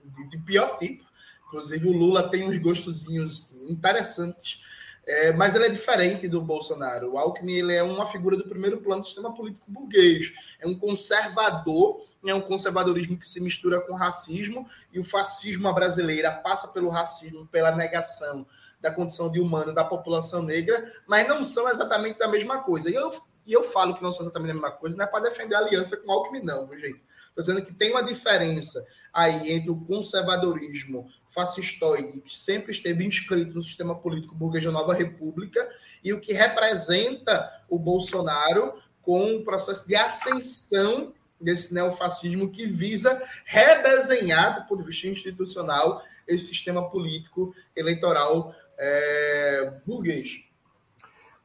de, 0.03 0.31
de 0.31 0.39
pior 0.39 0.79
tipo. 0.79 1.05
Inclusive, 1.47 1.87
o 1.87 1.93
Lula 1.93 2.29
tem 2.29 2.49
uns 2.49 2.59
gostozinhos 2.59 3.53
interessantes 3.69 4.61
é, 5.07 5.33
mas 5.33 5.55
ele 5.55 5.67
é 5.67 5.69
diferente 5.69 6.29
do 6.29 6.41
Bolsonaro. 6.41 7.13
O 7.13 7.19
Alckmin 7.19 7.55
ele 7.55 7.75
é 7.75 7.83
uma 7.83 8.07
figura 8.07 8.37
do 8.37 8.49
primeiro 8.49 8.79
plano 8.79 9.03
do 9.03 9.07
sistema 9.07 9.35
político 9.35 9.71
burguês. 9.71 10.33
É 10.61 10.67
um 10.67 10.79
conservador, 10.79 12.07
é 12.31 12.35
um 12.35 12.41
conservadorismo 12.41 13.19
que 13.19 13.27
se 13.27 13.41
mistura 13.41 13.81
com 13.81 13.95
racismo, 13.95 14.69
e 14.93 15.01
o 15.01 15.05
fascismo 15.05 15.73
brasileira 15.73 16.31
passa 16.31 16.69
pelo 16.69 16.89
racismo, 16.89 17.47
pela 17.47 17.75
negação 17.75 18.47
da 18.81 18.91
condição 18.91 19.31
de 19.31 19.41
humano 19.41 19.73
da 19.73 19.85
população 19.85 20.43
negra, 20.43 20.93
mas 21.07 21.27
não 21.29 21.45
são 21.45 21.69
exatamente 21.69 22.23
a 22.23 22.29
mesma 22.29 22.59
coisa. 22.63 22.91
E 22.91 22.95
eu, 22.95 23.11
e 23.47 23.53
eu 23.53 23.63
falo 23.63 23.95
que 23.95 24.03
não 24.03 24.11
são 24.11 24.23
exatamente 24.23 24.51
a 24.51 24.55
mesma 24.55 24.73
coisa, 24.73 24.97
não 24.97 25.05
é 25.05 25.09
para 25.09 25.25
defender 25.25 25.55
a 25.55 25.59
aliança 25.59 25.97
com 25.97 26.09
o 26.09 26.13
Alckmin, 26.13 26.43
não, 26.43 26.67
viu, 26.67 26.79
gente? 26.79 27.01
Estou 27.29 27.45
dizendo 27.45 27.65
que 27.65 27.73
tem 27.73 27.93
uma 27.93 28.03
diferença 28.03 28.85
aí 29.13 29.53
entre 29.53 29.71
o 29.71 29.77
conservadorismo 29.77 31.09
fascistoide 31.29 32.21
que 32.21 32.35
sempre 32.35 32.73
esteve 32.73 33.05
inscrito 33.05 33.55
no 33.55 33.63
sistema 33.63 33.95
político 33.95 34.35
burguês 34.35 34.65
da 34.65 34.71
Nova 34.71 34.93
República 34.93 35.67
e 36.05 36.13
o 36.13 36.21
que 36.21 36.33
representa 36.33 37.51
o 37.71 37.79
Bolsonaro 37.79 38.75
com 39.01 39.37
o 39.37 39.45
processo 39.45 39.87
de 39.89 39.97
ascensão 39.97 41.15
desse 41.43 41.75
neofascismo 41.75 42.51
que 42.51 42.67
visa 42.67 43.23
redesenhar, 43.45 44.63
do 44.63 44.69
ponto 44.69 44.81
de 44.83 44.89
vista 44.89 45.09
institucional, 45.09 46.03
esse 46.27 46.47
sistema 46.47 46.89
político 46.89 47.55
eleitoral 47.75 48.55
é, 48.79 49.81
burguês. 49.87 50.45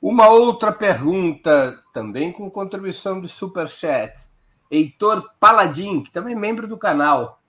Uma 0.01 0.29
outra 0.29 0.71
pergunta, 0.71 1.83
também 1.93 2.31
com 2.31 2.49
contribuição 2.51 3.19
de 3.19 3.27
Superchat. 3.27 4.13
Heitor 4.69 5.31
Paladim, 5.39 6.03
que 6.03 6.11
também 6.11 6.35
é 6.35 6.39
membro 6.39 6.67
do 6.67 6.77
canal. 6.77 7.41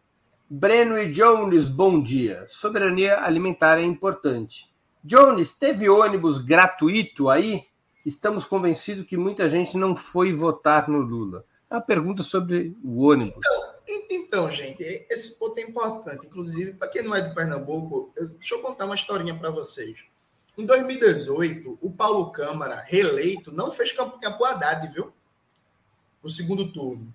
Breno 0.49 0.97
e 0.97 1.13
Jones, 1.13 1.67
bom 1.67 2.01
dia. 2.01 2.47
Soberania 2.49 3.21
alimentar 3.21 3.79
é 3.79 3.83
importante. 3.83 4.73
Jones, 5.05 5.57
teve 5.57 5.89
ônibus 5.89 6.39
gratuito 6.39 7.29
aí? 7.29 7.65
Estamos 8.05 8.47
convencidos 8.47 9.05
que 9.05 9.17
muita 9.17 9.51
gente 9.51 9.77
não 9.77 9.95
foi 9.95 10.33
votar 10.33 10.89
no 10.89 11.01
Lula. 11.01 11.45
A 11.71 11.81
pergunta 11.81 12.23
sobre 12.23 12.77
o 12.83 13.05
ônibus. 13.05 13.35
Então, 13.37 14.07
então 14.11 14.51
gente, 14.51 14.83
esse 14.83 15.39
ponto 15.39 15.59
é 15.59 15.63
importante. 15.63 16.27
Inclusive, 16.27 16.75
para 16.75 16.89
quem 16.89 17.03
não 17.03 17.15
é 17.15 17.21
de 17.21 17.35
Pernambuco, 17.35 18.13
eu, 18.17 18.29
deixa 18.29 18.55
eu 18.55 18.63
contar 18.63 18.87
uma 18.87 18.95
historinha 18.95 19.39
para 19.39 19.51
vocês. 19.51 19.99
Em 20.57 20.65
2018, 20.67 21.79
o 21.81 21.91
Paulo 21.91 22.33
Câmara, 22.33 22.83
reeleito, 22.87 23.53
não 23.53 23.71
fez 23.71 23.93
campanha 23.93 24.37
por 24.37 24.49
Haddad, 24.49 24.93
viu? 24.93 25.13
No 26.23 26.29
segundo 26.29 26.73
turno. 26.73 27.15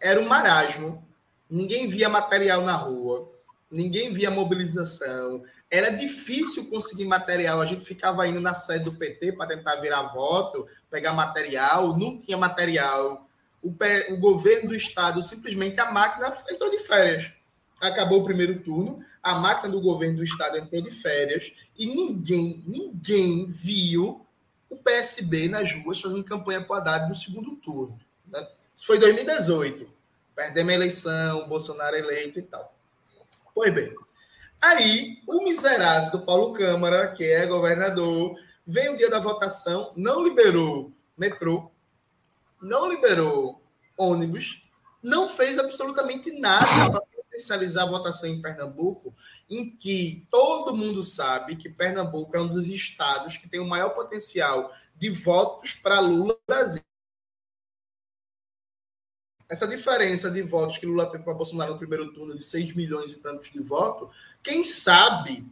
Era 0.00 0.20
um 0.20 0.28
marasmo 0.28 1.06
ninguém 1.52 1.86
via 1.86 2.08
material 2.08 2.62
na 2.62 2.74
rua, 2.74 3.30
ninguém 3.72 4.12
via 4.12 4.30
mobilização, 4.30 5.42
era 5.70 5.90
difícil 5.90 6.68
conseguir 6.68 7.06
material. 7.06 7.60
A 7.60 7.66
gente 7.66 7.84
ficava 7.84 8.26
indo 8.28 8.40
na 8.40 8.54
sede 8.54 8.84
do 8.84 8.94
PT 8.94 9.32
para 9.32 9.48
tentar 9.48 9.76
virar 9.76 10.12
voto, 10.12 10.66
pegar 10.90 11.12
material, 11.12 11.96
não 11.96 12.18
tinha 12.18 12.36
material. 12.36 13.26
O, 13.62 13.74
o, 14.10 14.16
governo 14.18 14.68
do 14.68 14.74
estado 14.74 15.22
simplesmente 15.22 15.80
a 15.80 15.90
máquina 15.90 16.32
entrou 16.50 16.70
de 16.70 16.78
férias. 16.80 17.32
Acabou 17.80 18.20
o 18.20 18.24
primeiro 18.24 18.60
turno, 18.60 19.00
a 19.22 19.34
máquina 19.34 19.72
do 19.72 19.80
governo 19.80 20.18
do 20.18 20.24
estado 20.24 20.56
entrou 20.56 20.80
de 20.82 20.90
férias 20.90 21.52
e 21.76 21.86
ninguém, 21.86 22.62
ninguém 22.66 23.46
viu 23.46 24.24
o 24.70 24.76
PSB 24.76 25.48
nas 25.48 25.72
ruas 25.72 26.00
fazendo 26.00 26.22
campanha 26.22 26.60
para 26.60 26.74
o 26.74 26.76
Haddad 26.76 27.08
no 27.08 27.16
segundo 27.16 27.56
turno. 27.56 27.98
Né? 28.28 28.46
Isso 28.74 28.86
foi 28.86 28.98
2018 28.98 30.02
perdemos 30.34 30.72
a 30.72 30.74
eleição, 30.74 31.48
Bolsonaro 31.48 31.96
eleito 31.96 32.38
e 32.38 32.42
tal. 32.42 32.71
Pois 33.54 33.72
bem, 33.74 33.94
aí 34.60 35.18
o 35.26 35.44
miserável 35.44 36.10
do 36.10 36.24
Paulo 36.24 36.52
Câmara, 36.52 37.08
que 37.12 37.24
é 37.24 37.46
governador, 37.46 38.34
vem 38.66 38.90
o 38.90 38.96
dia 38.96 39.10
da 39.10 39.18
votação, 39.18 39.92
não 39.96 40.22
liberou 40.22 40.92
metrô, 41.16 41.70
não 42.60 42.88
liberou 42.88 43.62
ônibus, 43.96 44.66
não 45.02 45.28
fez 45.28 45.58
absolutamente 45.58 46.30
nada 46.38 46.90
para 46.90 47.00
potencializar 47.00 47.82
a 47.82 47.90
votação 47.90 48.28
em 48.28 48.40
Pernambuco, 48.40 49.14
em 49.50 49.74
que 49.76 50.26
todo 50.30 50.76
mundo 50.76 51.02
sabe 51.02 51.56
que 51.56 51.68
Pernambuco 51.68 52.36
é 52.36 52.40
um 52.40 52.48
dos 52.48 52.66
estados 52.66 53.36
que 53.36 53.48
tem 53.48 53.60
o 53.60 53.68
maior 53.68 53.90
potencial 53.90 54.72
de 54.96 55.10
votos 55.10 55.74
para 55.74 56.00
Lula 56.00 56.38
Brasil. 56.46 56.82
Essa 59.52 59.68
diferença 59.68 60.30
de 60.30 60.40
votos 60.40 60.78
que 60.78 60.86
Lula 60.86 61.04
teve 61.04 61.24
para 61.24 61.34
Bolsonaro 61.34 61.74
no 61.74 61.78
primeiro 61.78 62.10
turno 62.10 62.34
de 62.34 62.42
6 62.42 62.74
milhões 62.74 63.12
e 63.12 63.18
tantos 63.18 63.52
de 63.52 63.60
votos, 63.60 64.08
quem 64.42 64.64
sabe, 64.64 65.44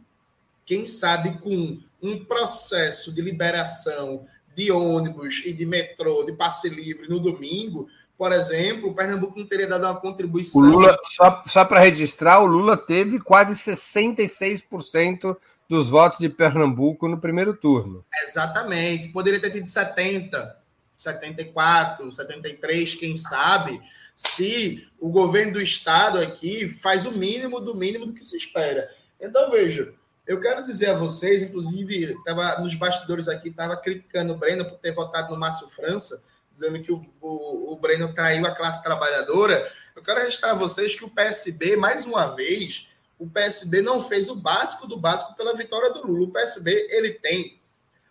quem 0.65 0.87
sabe 0.87 1.37
com 1.37 1.77
um 2.01 2.25
processo 2.25 3.13
de 3.13 3.21
liberação 3.21 4.25
de 4.55 4.71
ônibus 4.71 5.43
e 5.45 5.53
de 5.53 5.67
metrô, 5.67 6.23
de 6.23 6.33
passe 6.33 6.67
livre 6.67 7.07
no 7.07 7.19
domingo, 7.19 7.87
por 8.17 8.31
exemplo, 8.31 8.89
o 8.89 8.95
Pernambuco 8.95 9.37
não 9.37 9.45
teria 9.45 9.67
dado 9.67 9.85
uma 9.85 10.01
contribuição. 10.01 10.59
O 10.59 10.65
Lula, 10.65 10.97
só, 11.03 11.43
só 11.45 11.63
para 11.63 11.79
registrar, 11.79 12.39
o 12.39 12.47
Lula 12.47 12.75
teve 12.75 13.19
quase 13.19 13.53
66% 13.53 15.37
dos 15.69 15.91
votos 15.91 16.17
de 16.17 16.27
Pernambuco 16.27 17.07
no 17.07 17.19
primeiro 17.19 17.55
turno. 17.55 18.03
Exatamente. 18.23 19.09
Poderia 19.09 19.39
ter 19.39 19.51
tido 19.51 19.67
70%. 19.67 20.60
74, 21.01 22.11
73, 22.11 22.93
quem 22.93 23.15
sabe, 23.15 23.81
se 24.13 24.87
o 24.99 25.09
governo 25.09 25.53
do 25.53 25.61
estado 25.61 26.19
aqui 26.19 26.67
faz 26.67 27.07
o 27.07 27.11
mínimo 27.11 27.59
do 27.59 27.73
mínimo 27.73 28.05
do 28.05 28.13
que 28.13 28.23
se 28.23 28.37
espera. 28.37 28.87
Então, 29.19 29.49
veja, 29.49 29.91
eu 30.27 30.39
quero 30.39 30.63
dizer 30.63 30.91
a 30.91 30.95
vocês, 30.95 31.41
inclusive, 31.41 32.13
estava 32.13 32.59
nos 32.59 32.75
bastidores 32.75 33.27
aqui, 33.27 33.49
estava 33.49 33.75
criticando 33.75 34.33
o 34.33 34.37
Breno 34.37 34.63
por 34.63 34.77
ter 34.77 34.91
votado 34.91 35.31
no 35.31 35.39
Márcio 35.39 35.67
França, 35.69 36.23
dizendo 36.53 36.79
que 36.83 36.91
o, 36.91 37.03
o, 37.19 37.73
o 37.73 37.75
Breno 37.77 38.13
traiu 38.13 38.45
a 38.45 38.53
classe 38.53 38.83
trabalhadora. 38.83 39.71
Eu 39.95 40.03
quero 40.03 40.19
registrar 40.19 40.51
a 40.51 40.55
vocês 40.55 40.93
que 40.93 41.03
o 41.03 41.09
PSB, 41.09 41.77
mais 41.77 42.05
uma 42.05 42.27
vez, 42.27 42.87
o 43.17 43.27
PSB 43.27 43.81
não 43.81 44.03
fez 44.03 44.29
o 44.29 44.35
básico 44.35 44.85
do 44.85 44.97
básico 44.97 45.35
pela 45.35 45.55
vitória 45.55 45.89
do 45.91 46.05
Lula. 46.05 46.25
O 46.25 46.31
PSB 46.31 46.89
ele 46.91 47.09
tem 47.09 47.59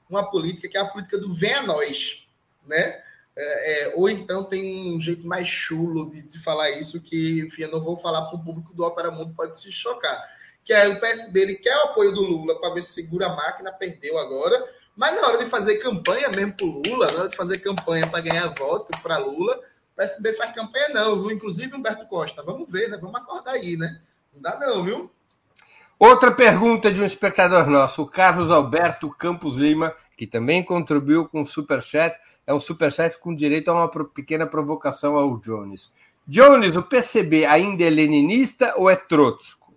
uma 0.09 0.29
política 0.29 0.69
que 0.69 0.77
é 0.77 0.81
a 0.81 0.87
política 0.87 1.19
do 1.19 1.33
venha 1.33 1.63
nós 1.63 2.20
né? 2.67 3.01
É, 3.37 3.85
é, 3.89 3.95
ou 3.97 4.09
então 4.11 4.45
tem 4.45 4.95
um 4.95 5.01
jeito 5.01 5.27
mais 5.27 5.49
chulo 5.49 6.11
de, 6.11 6.23
de 6.23 6.39
falar 6.39 6.71
isso 6.73 7.03
que, 7.03 7.41
enfim, 7.41 7.63
eu 7.63 7.71
não 7.71 7.81
vou 7.83 7.97
falar 7.97 8.23
para 8.23 8.37
o 8.37 8.45
público 8.45 8.75
do 8.75 8.85
Opera 8.85 9.11
Mundo, 9.11 9.35
pode 9.35 9.59
se 9.61 9.71
chocar. 9.73 10.23
Que 10.65 10.73
é 10.73 10.89
o 10.89 11.01
PSB, 11.01 11.41
ele 11.41 11.55
quer 11.55 11.77
o 11.77 11.85
apoio 11.85 12.13
do 12.13 12.21
Lula 12.21 12.61
para 12.61 12.75
ver 12.75 12.83
se 12.83 12.93
segura 12.93 13.29
a 13.29 13.35
máquina, 13.35 13.73
perdeu 13.73 14.19
agora, 14.19 14.63
mas 14.95 15.15
na 15.15 15.27
hora 15.27 15.39
de 15.39 15.47
fazer 15.47 15.77
campanha 15.77 16.29
mesmo 16.29 16.55
para 16.55 16.67
Lula, 16.67 17.07
na 17.13 17.19
hora 17.21 17.29
de 17.29 17.37
fazer 17.37 17.59
campanha 17.59 18.07
para 18.07 18.21
ganhar 18.21 18.49
voto 18.49 18.91
para 19.01 19.17
Lula, 19.17 19.57
o 19.57 19.97
PSB 19.97 20.35
faz 20.35 20.55
campanha 20.55 20.91
não, 20.91 21.23
viu? 21.23 21.31
Inclusive 21.31 21.75
Humberto 21.75 22.07
Costa, 22.07 22.43
vamos 22.43 22.71
ver, 22.71 22.89
né? 22.89 22.99
Vamos 23.01 23.17
acordar 23.17 23.53
aí, 23.53 23.77
né? 23.77 24.01
Não 24.35 24.43
dá 24.43 24.59
não, 24.59 24.85
viu? 24.85 25.11
Outra 25.99 26.31
pergunta 26.31 26.91
de 26.91 27.01
um 27.01 27.05
espectador 27.05 27.67
nosso, 27.69 28.03
o 28.03 28.07
Carlos 28.07 28.51
Alberto 28.51 29.11
Campos 29.11 29.55
Lima, 29.55 29.95
que 30.17 30.27
também 30.27 30.63
contribuiu 30.63 31.29
com 31.29 31.43
o 31.43 31.47
Superchat. 31.47 32.19
É 32.51 32.53
um 32.53 32.59
Superchat 32.59 33.17
com 33.17 33.33
direito 33.33 33.71
a 33.71 33.75
uma 33.75 34.05
pequena 34.07 34.45
provocação 34.45 35.15
ao 35.15 35.39
Jones. 35.39 35.93
Jones, 36.27 36.75
o 36.75 36.83
PCB 36.83 37.47
ainda 37.47 37.85
é 37.85 37.89
leninista 37.89 38.75
ou 38.77 38.91
é 38.91 38.97
trotsko? 38.97 39.73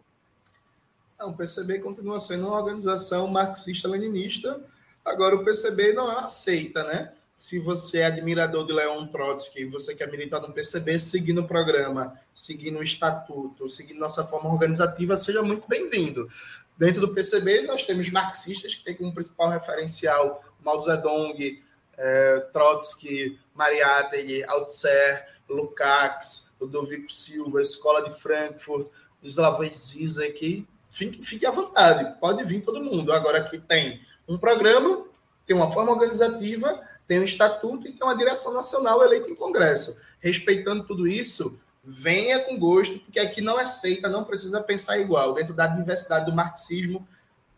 Não, 1.19 1.29
o 1.29 1.37
PCB 1.37 1.77
continua 1.77 2.19
sendo 2.19 2.47
uma 2.47 2.57
organização 2.57 3.27
marxista-leninista. 3.27 4.59
Agora, 5.05 5.35
o 5.35 5.45
PCB 5.45 5.93
não 5.93 6.09
aceita, 6.17 6.83
né? 6.83 7.11
se 7.35 7.59
você 7.59 7.99
é 7.99 8.05
admirador 8.05 8.65
de 8.65 8.73
Leon 8.73 9.05
Trotsky, 9.05 9.65
você 9.65 9.93
quer 9.93 10.09
militar 10.09 10.41
no 10.41 10.51
PCB, 10.51 10.97
seguindo 10.97 11.41
o 11.41 11.47
programa, 11.47 12.19
seguindo 12.33 12.79
o 12.79 12.83
estatuto, 12.83 13.69
seguindo 13.69 13.99
nossa 13.99 14.23
forma 14.23 14.51
organizativa, 14.51 15.15
seja 15.15 15.43
muito 15.43 15.67
bem-vindo. 15.67 16.27
Dentro 16.75 17.01
do 17.01 17.13
PCB, 17.13 17.61
nós 17.63 17.83
temos 17.83 18.09
marxistas, 18.09 18.73
que 18.73 18.83
tem 18.83 18.95
como 18.95 19.13
principal 19.13 19.49
referencial 19.49 20.43
Mao 20.63 20.81
Zedong, 20.81 21.62
é, 21.97 22.39
Trotsky, 22.51 23.39
Mariátegui, 23.53 24.43
Althusser, 24.45 25.27
Lukács, 25.49 26.51
Ludovico 26.59 27.11
Silva, 27.11 27.61
Escola 27.61 28.03
de 28.09 28.19
Frankfurt, 28.19 28.89
Slavoj 29.21 29.69
Zizek, 29.69 30.67
fique, 30.89 31.23
fique 31.23 31.45
à 31.45 31.51
vontade, 31.51 32.19
pode 32.19 32.43
vir 32.43 32.61
todo 32.61 32.83
mundo. 32.83 33.11
Agora 33.11 33.39
aqui 33.39 33.59
tem 33.59 34.01
um 34.27 34.37
programa, 34.37 35.05
tem 35.45 35.55
uma 35.55 35.71
forma 35.71 35.91
organizativa, 35.91 36.81
tem 37.07 37.19
um 37.19 37.23
estatuto 37.23 37.87
e 37.87 37.91
tem 37.91 38.03
uma 38.03 38.17
direção 38.17 38.53
nacional 38.53 39.03
eleita 39.03 39.29
em 39.29 39.35
Congresso. 39.35 39.97
Respeitando 40.19 40.85
tudo 40.85 41.05
isso, 41.07 41.59
venha 41.83 42.39
com 42.39 42.57
gosto, 42.57 42.99
porque 42.99 43.19
aqui 43.19 43.41
não 43.41 43.59
é 43.59 43.65
seita, 43.65 44.07
não 44.07 44.23
precisa 44.23 44.61
pensar 44.61 44.97
igual. 44.97 45.33
Dentro 45.33 45.53
da 45.53 45.67
diversidade 45.67 46.25
do 46.25 46.35
marxismo, 46.35 47.05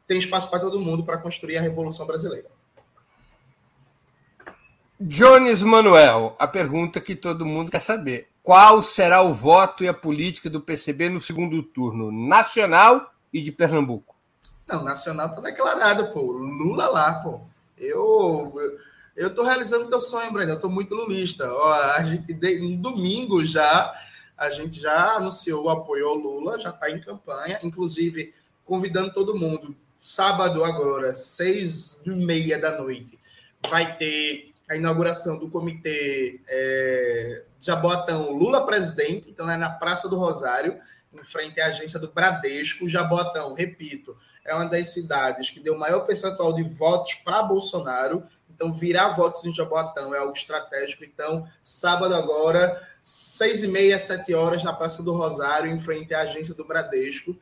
tem 0.07 0.17
espaço 0.17 0.49
para 0.49 0.59
todo 0.59 0.79
mundo 0.79 1.03
para 1.03 1.17
construir 1.17 1.57
a 1.57 1.61
Revolução 1.61 2.07
Brasileira. 2.07 2.54
Jones 4.99 5.61
Manuel, 5.61 6.37
a 6.39 6.47
pergunta 6.47 7.01
que 7.01 7.15
todo 7.15 7.45
mundo 7.45 7.69
quer 7.69 7.81
saber. 7.81 8.29
Qual 8.41 8.81
será 8.81 9.21
o 9.21 9.33
voto 9.33 9.83
e 9.83 9.89
a 9.89 9.93
política 9.93 10.49
do 10.49 10.61
PCB 10.61 11.09
no 11.09 11.19
segundo 11.19 11.61
turno, 11.61 12.11
nacional 12.11 13.11
e 13.33 13.41
de 13.41 13.51
Pernambuco? 13.51 14.15
Não, 14.65 14.83
nacional 14.83 15.27
está 15.27 15.41
declarado, 15.41 16.13
pô. 16.13 16.21
Lula 16.21 16.87
lá, 16.87 17.15
pô. 17.15 17.41
Eu, 17.77 18.53
eu 19.17 19.35
tô 19.35 19.43
realizando 19.43 19.89
teu 19.89 19.99
sonho, 19.99 20.31
Breno. 20.31 20.53
Eu 20.53 20.59
tô 20.59 20.69
muito 20.69 20.95
lulista. 20.95 21.51
Ó, 21.51 21.73
a 21.73 22.01
gente, 22.03 22.33
no 22.59 22.77
domingo 22.77 23.43
já, 23.43 23.93
a 24.37 24.49
gente 24.49 24.79
já 24.79 25.17
anunciou 25.17 25.65
o 25.65 25.69
apoio 25.69 26.07
ao 26.07 26.15
Lula, 26.15 26.57
já 26.57 26.69
está 26.69 26.89
em 26.89 27.01
campanha, 27.01 27.59
inclusive 27.63 28.33
convidando 28.63 29.13
todo 29.13 29.37
mundo. 29.37 29.75
Sábado 29.99 30.63
agora, 30.63 31.13
seis 31.13 32.01
e 32.05 32.11
meia 32.11 32.57
da 32.57 32.79
noite, 32.79 33.19
vai 33.69 33.97
ter 33.97 34.54
a 34.67 34.75
inauguração 34.75 35.37
do 35.37 35.49
comitê 35.49 36.41
é, 36.47 37.45
Jaboatão 37.59 38.31
Lula 38.31 38.65
presidente, 38.65 39.29
então 39.29 39.49
é 39.49 39.57
na 39.57 39.69
Praça 39.69 40.09
do 40.09 40.17
Rosário, 40.17 40.79
em 41.13 41.23
frente 41.23 41.61
à 41.61 41.67
agência 41.67 41.99
do 41.99 42.11
Bradesco. 42.11 42.89
Jaboatão, 42.89 43.53
repito, 43.53 44.17
é 44.43 44.53
uma 44.53 44.65
das 44.65 44.89
cidades 44.89 45.49
que 45.49 45.59
deu 45.59 45.77
maior 45.77 46.01
percentual 46.01 46.53
de 46.53 46.63
votos 46.63 47.15
para 47.15 47.43
Bolsonaro. 47.43 48.23
Então, 48.49 48.71
virar 48.71 49.09
votos 49.09 49.43
em 49.45 49.53
Jaboatão 49.53 50.13
é 50.13 50.19
algo 50.19 50.33
estratégico. 50.33 51.03
Então, 51.03 51.47
sábado 51.63 52.13
agora, 52.15 52.81
seis 53.03 53.63
e 53.63 53.67
meia, 53.67 53.99
sete 53.99 54.33
horas, 54.33 54.63
na 54.63 54.73
Praça 54.73 55.03
do 55.03 55.13
Rosário, 55.13 55.69
em 55.69 55.79
frente 55.79 56.13
à 56.13 56.21
agência 56.21 56.53
do 56.53 56.65
Bradesco. 56.65 57.35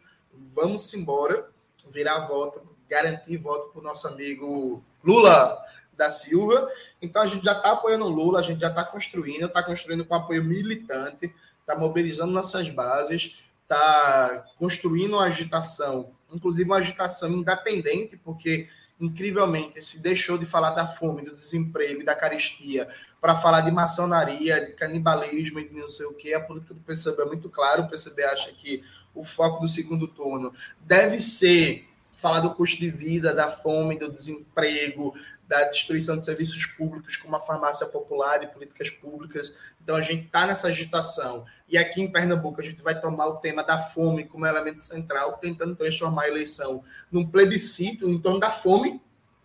Vamos 0.56 0.94
embora, 0.94 1.48
virar 1.90 2.20
voto, 2.22 2.62
garantir 2.90 3.38
voto 3.38 3.68
para 3.70 3.80
o 3.80 3.84
nosso 3.84 4.08
amigo 4.08 4.84
Lula 5.04 5.62
da 5.98 6.10
Silva. 6.10 6.70
Então, 7.02 7.22
a 7.22 7.28
gente 7.28 7.44
já 7.46 7.54
está 7.54 7.72
apoiando 7.72 8.06
o 8.06 8.10
Lula, 8.10 8.40
a 8.40 8.44
gente 8.44 8.62
já 8.62 8.70
está 8.70 8.84
construindo, 8.84 9.46
está 9.46 9.64
construindo 9.64 10.06
com 10.06 10.16
apoio 10.16 10.44
militante, 10.44 11.32
está 11.60 11.76
mobilizando 11.76 12.32
nossas 12.32 12.70
bases, 12.70 13.38
está 13.64 14.46
construindo 14.58 15.14
uma 15.14 15.26
agitação 15.26 16.12
inclusive 16.34 16.70
uma 16.70 16.78
agitação 16.78 17.32
independente, 17.32 18.18
porque 18.18 18.68
incrivelmente 19.00 19.82
se 19.82 20.02
deixou 20.02 20.38
de 20.38 20.46
falar 20.46 20.72
da 20.72 20.88
fome, 20.88 21.24
do 21.24 21.36
desemprego 21.36 22.02
e 22.02 22.06
da 22.06 22.16
caristia 22.16 22.88
para 23.22 23.36
falar 23.36 23.62
de 23.62 23.72
maçonaria, 23.72 24.66
de 24.66 24.74
canibalismo 24.74 25.60
e 25.60 25.68
de 25.68 25.76
não 25.76 25.88
sei 25.88 26.06
o 26.06 26.14
que. 26.14 26.34
A 26.34 26.40
política 26.40 26.74
do 26.74 26.82
PCB 26.82 27.22
é 27.22 27.26
muito 27.26 27.50
clara. 27.50 27.82
O 27.82 27.90
PCB 27.90 28.24
acha 28.24 28.52
que 28.52 28.84
o 29.14 29.24
foco 29.24 29.62
do 29.62 29.68
segundo 29.68 30.08
turno 30.08 30.54
deve 30.82 31.20
ser 31.20 31.88
falar 32.16 32.40
do 32.40 32.56
custo 32.56 32.80
de 32.80 32.90
vida, 32.90 33.34
da 33.34 33.50
fome, 33.50 34.00
do 34.00 34.10
desemprego, 34.10 35.14
da 35.48 35.64
destruição 35.66 36.18
de 36.18 36.26
serviços 36.26 36.66
públicos, 36.66 37.18
como 37.18 37.36
a 37.36 37.40
farmácia 37.40 37.86
popular 37.86 38.44
e 38.44 38.48
políticas 38.48 38.90
públicas. 38.90 39.58
Então, 39.82 39.96
a 39.96 40.02
gente 40.02 40.26
está 40.26 40.48
nessa 40.48 40.68
agitação. 40.68 41.46
E 41.68 41.78
aqui 41.78 42.02
em 42.02 42.12
Pernambuco, 42.12 42.62
a 42.62 42.64
gente 42.64 42.82
vai 42.82 43.00
tomar 43.00 43.28
o 43.28 43.38
tema 43.38 43.64
da 43.64 43.78
fome 43.78 44.26
como 44.26 44.46
elemento 44.46 44.80
central, 44.80 45.38
tentando 45.38 45.76
transformar 45.76 46.24
a 46.24 46.28
eleição 46.28 46.84
num 47.12 47.28
plebiscito 47.28 48.10
em 48.10 48.20
torno 48.20 48.40
da 48.40 48.52
fome, 48.52 49.02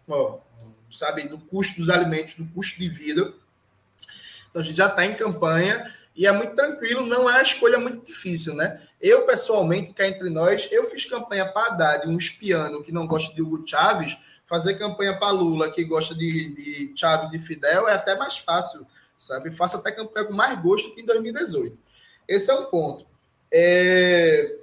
ó, 0.09 0.39
sabe, 0.91 1.29
do 1.29 1.39
custo 1.39 1.81
dos 1.81 1.91
alimentos, 1.91 2.35
do 2.35 2.47
custo 2.47 2.79
de 2.79 2.89
vida. 2.89 3.35
Então, 4.51 4.63
a 4.63 4.65
gente 4.65 4.77
já 4.77 4.87
está 4.87 5.05
em 5.05 5.15
campanha 5.15 5.95
e 6.15 6.27
é 6.27 6.33
muito 6.33 6.55
tranquilo, 6.55 7.07
não 7.07 7.29
é 7.29 7.35
uma 7.35 7.43
escolha 7.43 7.79
muito 7.79 8.05
difícil, 8.07 8.55
né? 8.55 8.83
Eu, 9.01 9.27
pessoalmente, 9.27 9.93
cá 9.93 10.07
entre 10.07 10.29
nós, 10.31 10.69
eu 10.73 10.85
fiz 10.85 11.05
campanha 11.05 11.47
para 11.47 11.69
Haddad, 11.69 12.09
um 12.09 12.19
espiano 12.19 12.83
que 12.83 12.91
não 12.91 13.07
gosta 13.07 13.33
de 13.35 13.41
Hugo 13.41 13.65
Chávez, 13.65 14.19
fazer 14.49 14.79
campanha 14.79 15.17
para 15.19 15.31
Lula, 15.31 15.71
que 15.71 15.85
gosta 15.85 16.15
de, 16.15 16.55
de 16.55 16.99
Chaves 16.99 17.35
e 17.35 17.39
Fidel, 17.39 17.87
é 17.87 17.93
até 17.93 18.17
mais 18.17 18.39
fácil, 18.39 18.87
sabe? 19.19 19.51
Faça 19.51 19.77
até 19.77 19.93
campanha 19.93 20.25
com 20.27 20.33
mais 20.33 20.59
gosto 20.59 20.95
que 20.95 21.03
em 21.03 21.05
2018. 21.05 21.79
Esse 22.27 22.51
é 22.51 22.55
um 22.55 22.65
ponto. 22.65 23.07
É... 23.53 24.57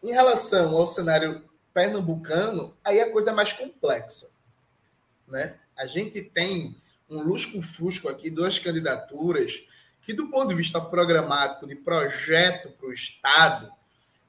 Em 0.00 0.12
relação 0.12 0.76
ao 0.76 0.86
cenário 0.86 1.42
pernambucano, 1.74 2.72
aí 2.84 3.00
a 3.00 3.10
coisa 3.10 3.30
é 3.30 3.34
mais 3.34 3.52
complexa, 3.52 4.30
né? 5.26 5.58
A 5.76 5.86
gente 5.86 6.22
tem 6.22 6.76
um 7.10 7.20
lusco-fusco 7.20 8.08
aqui, 8.08 8.30
duas 8.30 8.60
candidaturas 8.60 9.64
que, 10.02 10.12
do 10.12 10.28
ponto 10.28 10.50
de 10.50 10.54
vista 10.54 10.80
programático, 10.80 11.66
de 11.66 11.74
projeto 11.74 12.70
para 12.70 12.86
o 12.86 12.92
Estado, 12.92 13.72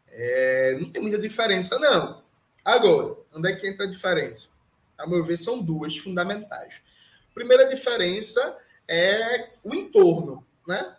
é... 0.10 0.76
não 0.80 0.90
tem 0.90 1.04
muita 1.04 1.20
diferença, 1.20 1.78
não. 1.78 2.24
Agora, 2.66 3.16
onde 3.32 3.52
é 3.52 3.56
que 3.56 3.68
entra 3.68 3.86
a 3.86 3.90
diferença? 3.90 4.54
A 4.98 5.08
meu 5.08 5.24
ver, 5.24 5.38
são 5.38 5.62
duas 5.62 5.98
fundamentais. 5.98 6.82
Primeira 7.34 7.68
diferença 7.68 8.58
é 8.88 9.50
o 9.64 9.74
entorno, 9.74 10.46
né? 10.68 10.96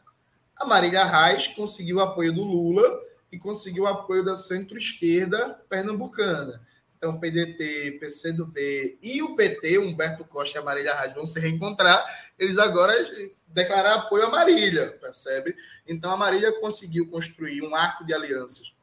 A 0.57 0.64
Marília 0.64 1.05
Reis 1.05 1.49
conseguiu 1.49 1.97
o 1.97 2.01
apoio 2.01 2.32
do 2.32 2.42
Lula 2.42 3.01
e 3.30 3.38
conseguiu 3.38 3.84
o 3.84 3.88
apoio 3.88 4.24
da 4.24 4.36
centro-esquerda 4.36 5.61
pernambucana. 5.68 6.64
Então, 6.97 7.18
PDT, 7.18 7.99
PCdoB 8.01 8.99
e 9.03 9.22
o 9.22 9.36
PT, 9.36 9.78
Humberto 9.78 10.24
Costa 10.24 10.59
e 10.59 10.61
a 10.61 10.64
Marília 10.64 10.95
Reis 10.95 11.14
vão 11.14 11.26
se 11.26 11.38
reencontrar. 11.38 12.05
Eles 12.38 12.57
agora 12.57 12.92
declararam 13.47 14.01
apoio 14.03 14.26
a 14.26 14.30
Marília, 14.30 14.92
percebe? 15.01 15.55
Então, 15.86 16.11
a 16.11 16.16
Marília 16.16 16.59
conseguiu 16.61 17.11
construir 17.11 17.62
um 17.62 17.74
arco 17.74 18.05
de 18.07 18.14
alianças 18.14 18.74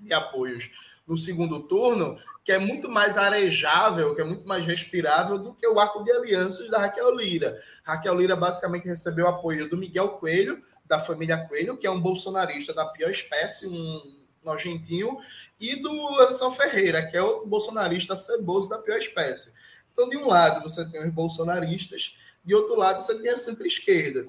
e 0.00 0.12
apoios 0.12 0.70
no 1.06 1.16
segundo 1.16 1.60
turno 1.60 2.18
que 2.48 2.52
é 2.52 2.58
muito 2.58 2.88
mais 2.88 3.18
arejável, 3.18 4.14
que 4.14 4.22
é 4.22 4.24
muito 4.24 4.48
mais 4.48 4.64
respirável 4.64 5.38
do 5.38 5.52
que 5.52 5.68
o 5.68 5.78
arco 5.78 6.02
de 6.02 6.10
alianças 6.10 6.70
da 6.70 6.78
Raquel 6.78 7.14
Lira. 7.14 7.62
Raquel 7.84 8.14
Lira 8.14 8.34
basicamente 8.34 8.88
recebeu 8.88 9.28
apoio 9.28 9.68
do 9.68 9.76
Miguel 9.76 10.08
Coelho, 10.12 10.62
da 10.86 10.98
família 10.98 11.46
Coelho, 11.46 11.76
que 11.76 11.86
é 11.86 11.90
um 11.90 12.00
bolsonarista 12.00 12.72
da 12.72 12.86
pior 12.86 13.10
espécie, 13.10 13.66
um 13.66 14.26
nojentinho, 14.42 15.18
e 15.60 15.76
do 15.76 15.92
Lanção 16.14 16.50
Ferreira, 16.50 17.06
que 17.10 17.18
é 17.18 17.22
outro 17.22 17.46
bolsonarista 17.46 18.16
ceboso 18.16 18.70
da 18.70 18.78
pior 18.78 18.96
espécie. 18.96 19.52
Então, 19.92 20.08
de 20.08 20.16
um 20.16 20.26
lado, 20.26 20.62
você 20.62 20.86
tem 20.86 21.06
os 21.06 21.12
bolsonaristas, 21.12 22.16
de 22.42 22.54
outro 22.54 22.76
lado, 22.76 23.02
você 23.02 23.14
tem 23.18 23.30
a 23.30 23.36
centro-esquerda. 23.36 24.24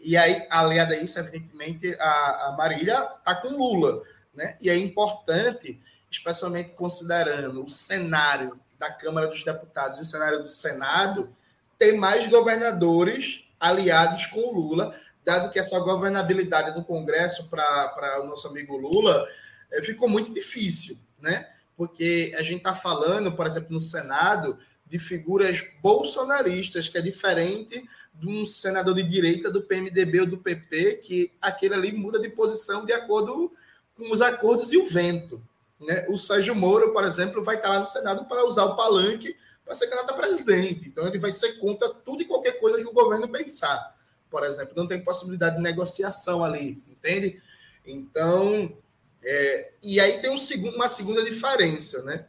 E 0.00 0.18
aí, 0.18 0.46
aliada 0.50 0.92
a 0.92 0.98
isso, 0.98 1.18
evidentemente, 1.18 1.96
a, 1.98 2.48
a 2.48 2.56
Marília 2.58 3.10
está 3.20 3.34
com 3.36 3.56
Lula. 3.56 4.02
Né? 4.34 4.54
E 4.60 4.68
é 4.68 4.76
importante 4.76 5.80
especialmente 6.14 6.70
considerando 6.70 7.64
o 7.64 7.68
cenário 7.68 8.58
da 8.78 8.90
Câmara 8.90 9.26
dos 9.26 9.42
Deputados 9.42 9.98
e 9.98 10.02
o 10.02 10.04
cenário 10.04 10.42
do 10.42 10.48
Senado, 10.48 11.34
ter 11.76 11.96
mais 11.96 12.28
governadores 12.28 13.44
aliados 13.58 14.26
com 14.26 14.40
o 14.40 14.52
Lula, 14.52 14.94
dado 15.24 15.50
que 15.50 15.58
essa 15.58 15.78
governabilidade 15.80 16.76
no 16.76 16.84
Congresso 16.84 17.48
para 17.48 18.22
o 18.22 18.26
nosso 18.26 18.46
amigo 18.46 18.76
Lula 18.76 19.26
eh, 19.72 19.82
ficou 19.82 20.08
muito 20.08 20.32
difícil, 20.32 20.98
né? 21.20 21.48
Porque 21.76 22.32
a 22.38 22.42
gente 22.42 22.58
está 22.58 22.74
falando, 22.74 23.32
por 23.32 23.46
exemplo, 23.46 23.72
no 23.72 23.80
Senado, 23.80 24.58
de 24.86 24.98
figuras 24.98 25.64
bolsonaristas, 25.82 26.88
que 26.88 26.98
é 26.98 27.00
diferente 27.00 27.84
de 28.14 28.28
um 28.28 28.46
senador 28.46 28.94
de 28.94 29.02
direita 29.02 29.50
do 29.50 29.62
PMDB 29.62 30.20
ou 30.20 30.26
do 30.26 30.38
PP, 30.38 31.00
que 31.02 31.32
aquele 31.40 31.74
ali 31.74 31.90
muda 31.90 32.20
de 32.20 32.28
posição 32.28 32.84
de 32.84 32.92
acordo 32.92 33.52
com 33.96 34.12
os 34.12 34.22
acordos 34.22 34.72
e 34.72 34.76
o 34.76 34.86
vento 34.86 35.42
né, 35.80 36.06
o 36.08 36.16
Sérgio 36.16 36.54
Moro, 36.54 36.92
por 36.92 37.04
exemplo, 37.04 37.42
vai 37.42 37.56
estar 37.56 37.68
lá 37.68 37.78
no 37.80 37.86
Senado 37.86 38.24
para 38.26 38.44
usar 38.44 38.64
o 38.64 38.76
palanque 38.76 39.36
para 39.64 39.74
ser 39.74 39.86
candidato 39.86 40.10
a 40.10 40.16
presidente. 40.16 40.88
Então, 40.88 41.06
ele 41.06 41.18
vai 41.18 41.32
ser 41.32 41.54
contra 41.54 41.88
tudo 41.88 42.22
e 42.22 42.26
qualquer 42.26 42.60
coisa 42.60 42.78
que 42.78 42.86
o 42.86 42.92
governo 42.92 43.28
pensar. 43.28 43.94
Por 44.30 44.44
exemplo, 44.44 44.74
não 44.76 44.86
tem 44.86 45.02
possibilidade 45.02 45.56
de 45.56 45.62
negociação 45.62 46.44
ali, 46.44 46.82
entende? 46.88 47.42
Então, 47.86 48.76
é, 49.22 49.72
e 49.82 49.98
aí 49.98 50.20
tem 50.20 50.30
um 50.30 50.38
segundo, 50.38 50.74
uma 50.74 50.88
segunda 50.88 51.24
diferença, 51.24 52.02
né? 52.02 52.26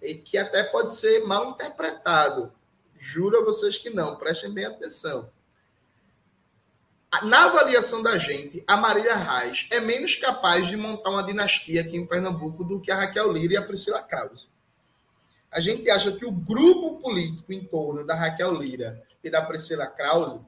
E 0.00 0.14
que 0.14 0.36
até 0.36 0.62
pode 0.64 0.94
ser 0.94 1.24
mal 1.24 1.50
interpretado. 1.50 2.52
Juro 2.96 3.40
a 3.40 3.44
vocês 3.44 3.78
que 3.78 3.90
não, 3.90 4.16
prestem 4.16 4.52
bem 4.52 4.66
atenção. 4.66 5.30
Na 7.22 7.44
avaliação 7.44 8.02
da 8.02 8.18
gente, 8.18 8.64
a 8.66 8.76
Marília 8.76 9.14
Reis 9.14 9.68
é 9.70 9.78
menos 9.78 10.16
capaz 10.16 10.66
de 10.66 10.76
montar 10.76 11.10
uma 11.10 11.22
dinastia 11.22 11.80
aqui 11.80 11.96
em 11.96 12.06
Pernambuco 12.06 12.64
do 12.64 12.80
que 12.80 12.90
a 12.90 12.96
Raquel 12.96 13.32
Lira 13.32 13.54
e 13.54 13.56
a 13.56 13.62
Priscila 13.62 14.02
Krause. 14.02 14.48
A 15.50 15.60
gente 15.60 15.88
acha 15.88 16.10
que 16.12 16.26
o 16.26 16.32
grupo 16.32 16.98
político 16.98 17.52
em 17.52 17.64
torno 17.64 18.04
da 18.04 18.14
Raquel 18.14 18.52
Lira 18.54 19.00
e 19.22 19.30
da 19.30 19.40
Priscila 19.40 19.86
Krause 19.86 20.40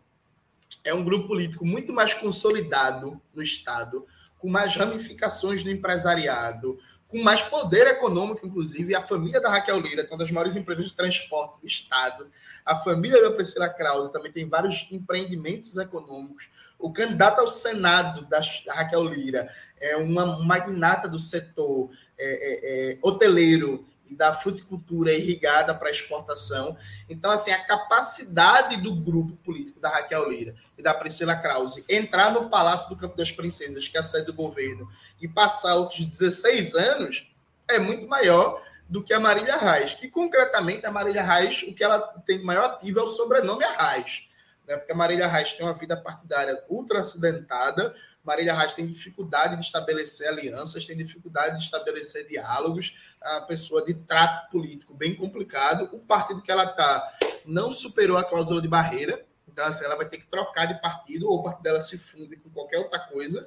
é 0.82 0.92
um 0.92 1.04
grupo 1.04 1.28
político 1.28 1.64
muito 1.64 1.92
mais 1.92 2.12
consolidado 2.12 3.20
no 3.32 3.42
Estado, 3.42 4.04
com 4.38 4.48
mais 4.48 4.74
ramificações 4.74 5.62
no 5.62 5.70
empresariado, 5.70 6.78
com 7.08 7.22
mais 7.22 7.40
poder 7.40 7.86
econômico, 7.86 8.46
inclusive. 8.46 8.94
A 8.94 9.00
família 9.00 9.40
da 9.40 9.48
Raquel 9.48 9.80
Lira, 9.80 10.04
que 10.04 10.10
é 10.10 10.12
uma 10.12 10.18
das 10.18 10.30
maiores 10.30 10.56
empresas 10.56 10.86
de 10.86 10.94
transporte 10.94 11.60
do 11.60 11.66
Estado. 11.66 12.26
A 12.64 12.74
família 12.74 13.22
da 13.22 13.30
Priscila 13.30 13.68
Krause 13.68 14.12
também 14.12 14.32
tem 14.32 14.48
vários 14.48 14.88
empreendimentos 14.90 15.76
econômicos. 15.76 16.48
O 16.78 16.92
candidato 16.92 17.40
ao 17.40 17.48
Senado 17.48 18.26
da 18.26 18.40
Raquel 18.68 19.04
Lira 19.04 19.48
é 19.80 19.96
uma 19.96 20.42
magnata 20.42 21.08
do 21.08 21.18
setor 21.18 21.90
é, 22.18 22.24
é, 22.24 22.92
é, 22.92 22.98
hoteleiro 23.02 23.86
da 24.14 24.34
fruticultura 24.34 25.12
irrigada 25.12 25.74
para 25.74 25.90
exportação. 25.90 26.76
Então, 27.08 27.30
assim, 27.30 27.50
a 27.50 27.64
capacidade 27.64 28.76
do 28.76 28.94
grupo 28.94 29.34
político 29.36 29.80
da 29.80 29.88
Raquel 29.88 30.28
Lira 30.28 30.54
e 30.76 30.82
da 30.82 30.94
Priscila 30.94 31.36
Krause 31.36 31.84
entrar 31.88 32.32
no 32.32 32.48
Palácio 32.48 32.88
do 32.88 32.96
Campo 32.96 33.16
das 33.16 33.32
Princesas, 33.32 33.88
que 33.88 33.96
é 33.96 34.00
a 34.00 34.02
sede 34.02 34.26
do 34.26 34.34
governo, 34.34 34.88
e 35.20 35.26
passar 35.26 35.74
outros 35.74 36.04
16 36.04 36.74
anos 36.74 37.30
é 37.68 37.78
muito 37.78 38.06
maior 38.06 38.62
do 38.88 39.02
que 39.02 39.12
a 39.12 39.18
Marília 39.18 39.56
Reis, 39.56 39.94
que 39.94 40.08
concretamente 40.08 40.86
a 40.86 40.92
Marília 40.92 41.22
Reis, 41.22 41.62
o 41.62 41.74
que 41.74 41.82
ela 41.82 42.00
tem 42.24 42.42
maior 42.42 42.66
ativo 42.66 43.00
é 43.00 43.02
o 43.02 43.06
sobrenome 43.06 43.64
Reis, 43.64 44.28
né? 44.66 44.76
porque 44.76 44.92
a 44.92 44.96
Marília 44.96 45.26
Reis 45.26 45.52
tem 45.52 45.66
uma 45.66 45.74
vida 45.74 45.96
partidária 45.96 46.62
ultra 46.68 47.00
acidentada, 47.00 47.94
Marília 48.26 48.52
Reis 48.52 48.72
tem 48.72 48.84
dificuldade 48.84 49.54
de 49.54 49.64
estabelecer 49.64 50.28
alianças, 50.28 50.84
tem 50.84 50.96
dificuldade 50.96 51.58
de 51.58 51.64
estabelecer 51.64 52.26
diálogos, 52.26 52.98
a 53.22 53.40
pessoa 53.42 53.84
de 53.84 53.94
trato 53.94 54.50
político 54.50 54.92
bem 54.92 55.14
complicado. 55.14 55.88
O 55.92 56.00
partido 56.00 56.42
que 56.42 56.50
ela 56.50 56.64
está 56.64 57.16
não 57.44 57.70
superou 57.70 58.16
a 58.16 58.24
cláusula 58.24 58.60
de 58.60 58.66
barreira, 58.66 59.24
então 59.46 59.64
assim, 59.64 59.84
ela 59.84 59.94
vai 59.94 60.08
ter 60.08 60.18
que 60.18 60.26
trocar 60.26 60.66
de 60.66 60.80
partido 60.80 61.28
ou 61.30 61.38
o 61.38 61.42
partido 61.44 61.62
dela 61.62 61.80
se 61.80 61.96
funde 61.96 62.36
com 62.36 62.50
qualquer 62.50 62.78
outra 62.78 62.98
coisa. 62.98 63.46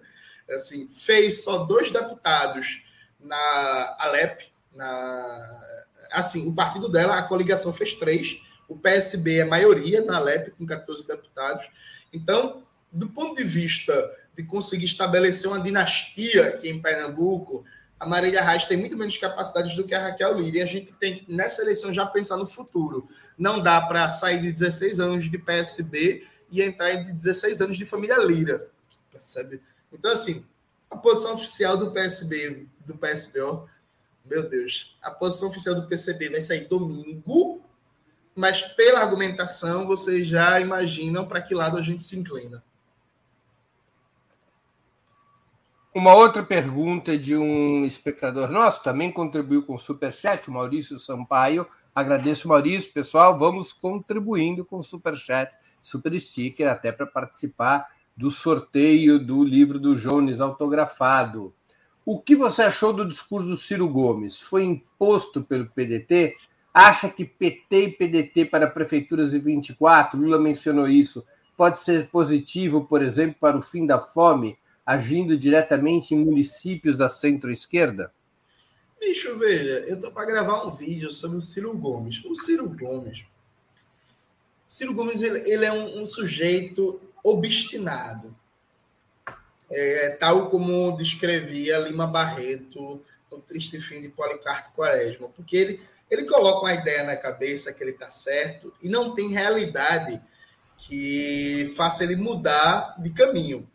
Assim, 0.49 0.87
fez 0.87 1.43
só 1.43 1.65
dois 1.65 1.91
deputados 1.91 2.85
na 3.19 3.97
Alep, 3.99 4.49
na 4.73 5.61
assim, 6.09 6.47
o 6.47 6.55
partido 6.55 6.87
dela, 6.87 7.19
a 7.19 7.23
coligação 7.23 7.73
fez 7.73 7.93
três, 7.95 8.41
o 8.67 8.77
PSB 8.77 9.39
é 9.39 9.45
maioria 9.45 10.03
na 10.03 10.15
Alep 10.15 10.51
com 10.51 10.65
14 10.65 11.05
deputados. 11.05 11.69
Então, 12.13 12.63
do 12.91 13.09
ponto 13.09 13.35
de 13.35 13.43
vista 13.43 13.93
de 14.39 14.43
conseguir 14.45 14.85
estabelecer 14.85 15.49
uma 15.49 15.59
dinastia 15.59 16.47
aqui 16.47 16.69
em 16.69 16.81
Pernambuco, 16.81 17.65
a 17.99 18.07
Marília 18.07 18.41
Reis 18.41 18.63
tem 18.63 18.77
muito 18.77 18.95
menos 18.95 19.17
capacidades 19.17 19.75
do 19.75 19.83
que 19.83 19.93
a 19.93 20.01
Raquel 20.01 20.39
Lira. 20.39 20.59
E 20.59 20.61
a 20.61 20.65
gente 20.65 20.93
tem 20.93 21.25
nessa 21.27 21.61
eleição, 21.61 21.91
já 21.91 22.05
pensar 22.05 22.37
no 22.37 22.47
futuro. 22.47 23.09
Não 23.37 23.61
dá 23.61 23.81
para 23.81 24.07
sair 24.07 24.41
de 24.41 24.53
16 24.53 25.01
anos 25.01 25.29
de 25.29 25.37
PSB 25.37 26.25
e 26.49 26.61
entrar 26.61 26.89
de 27.03 27.11
16 27.11 27.59
anos 27.59 27.77
de 27.77 27.85
família 27.85 28.17
Lira. 28.17 28.69
Percebe? 29.11 29.61
Então, 29.91 30.09
assim, 30.09 30.45
a 30.89 30.95
posição 30.95 31.33
oficial 31.33 31.75
do 31.75 31.91
PSB, 31.91 32.65
do 32.85 32.95
PSB, 32.95 33.41
ó, 33.41 33.65
meu 34.23 34.47
Deus, 34.47 34.97
a 35.01 35.11
posição 35.11 35.49
oficial 35.49 35.75
do 35.75 35.85
PCB 35.85 36.29
vai 36.29 36.41
sair 36.41 36.65
domingo, 36.65 37.61
mas 38.33 38.61
pela 38.61 39.01
argumentação, 39.01 39.85
vocês 39.85 40.25
já 40.25 40.61
imaginam 40.61 41.25
para 41.25 41.41
que 41.41 41.53
lado 41.53 41.77
a 41.77 41.81
gente 41.81 42.01
se 42.01 42.17
inclina. 42.17 42.63
Uma 45.93 46.13
outra 46.13 46.43
pergunta 46.43 47.17
de 47.17 47.35
um 47.35 47.83
espectador 47.83 48.51
nosso, 48.51 48.83
também 48.83 49.11
contribuiu 49.11 49.63
com 49.63 49.73
o 49.73 49.79
Superchat, 49.79 50.47
o 50.47 50.53
Maurício 50.53 50.99
Sampaio. 50.99 51.65
Agradeço, 51.95 52.47
Maurício. 52.47 52.93
Pessoal, 52.93 53.39
vamos 53.39 53.73
contribuindo 53.73 54.63
com 54.63 54.77
o 54.77 54.83
Superchat, 54.83 55.57
Super 55.81 56.19
Sticker, 56.21 56.69
até 56.69 56.91
para 56.91 57.07
participar 57.07 57.87
do 58.15 58.29
sorteio 58.29 59.17
do 59.17 59.43
livro 59.43 59.79
do 59.79 59.95
Jones 59.95 60.39
autografado. 60.39 61.55
O 62.05 62.21
que 62.21 62.35
você 62.35 62.61
achou 62.61 62.93
do 62.93 63.03
discurso 63.03 63.47
do 63.47 63.57
Ciro 63.57 63.89
Gomes? 63.89 64.39
Foi 64.39 64.63
imposto 64.63 65.41
pelo 65.41 65.65
PDT? 65.71 66.35
Acha 66.71 67.09
que 67.09 67.25
PT 67.25 67.85
e 67.85 67.91
PDT 67.93 68.45
para 68.45 68.67
prefeituras 68.67 69.31
de 69.31 69.39
24, 69.39 70.19
Lula 70.19 70.37
mencionou 70.37 70.87
isso, 70.87 71.25
pode 71.57 71.79
ser 71.79 72.09
positivo, 72.09 72.85
por 72.85 73.01
exemplo, 73.01 73.37
para 73.39 73.57
o 73.57 73.61
fim 73.63 73.87
da 73.87 73.99
fome? 73.99 74.55
Agindo 74.89 75.37
diretamente 75.37 76.15
em 76.15 76.17
municípios 76.17 76.97
da 76.97 77.07
centro-esquerda? 77.07 78.11
Bicho, 78.99 79.37
veja, 79.37 79.85
eu 79.87 80.01
tô 80.01 80.11
para 80.11 80.25
gravar 80.25 80.65
um 80.65 80.71
vídeo 80.71 81.11
sobre 81.11 81.37
o 81.37 81.41
Ciro 81.41 81.77
Gomes. 81.77 82.25
O 82.25 82.33
Ciro 82.35 82.67
Gomes. 82.67 83.19
O 84.67 84.73
Ciro 84.73 84.95
Gomes 84.95 85.21
ele, 85.21 85.47
ele 85.47 85.63
é 85.63 85.71
um, 85.71 86.01
um, 86.01 86.05
sujeito 86.07 86.99
obstinado. 87.23 88.35
É, 89.69 90.17
tal 90.19 90.49
como 90.49 90.97
descrevia 90.97 91.77
Lima 91.77 92.07
Barreto 92.07 92.99
no 93.31 93.39
Triste 93.39 93.79
Fim 93.79 94.01
de 94.01 94.09
Policarpo 94.09 94.71
Quaresma, 94.75 95.29
porque 95.29 95.55
ele, 95.55 95.81
ele 96.09 96.23
coloca 96.23 96.61
uma 96.61 96.73
ideia 96.73 97.03
na 97.03 97.15
cabeça 97.15 97.71
que 97.71 97.83
ele 97.83 97.91
está 97.91 98.09
certo 98.09 98.73
e 98.81 98.89
não 98.89 99.13
tem 99.13 99.29
realidade 99.29 100.19
que 100.79 101.71
faça 101.77 102.03
ele 102.03 102.15
mudar 102.15 102.95
de 102.97 103.11
caminho. 103.11 103.69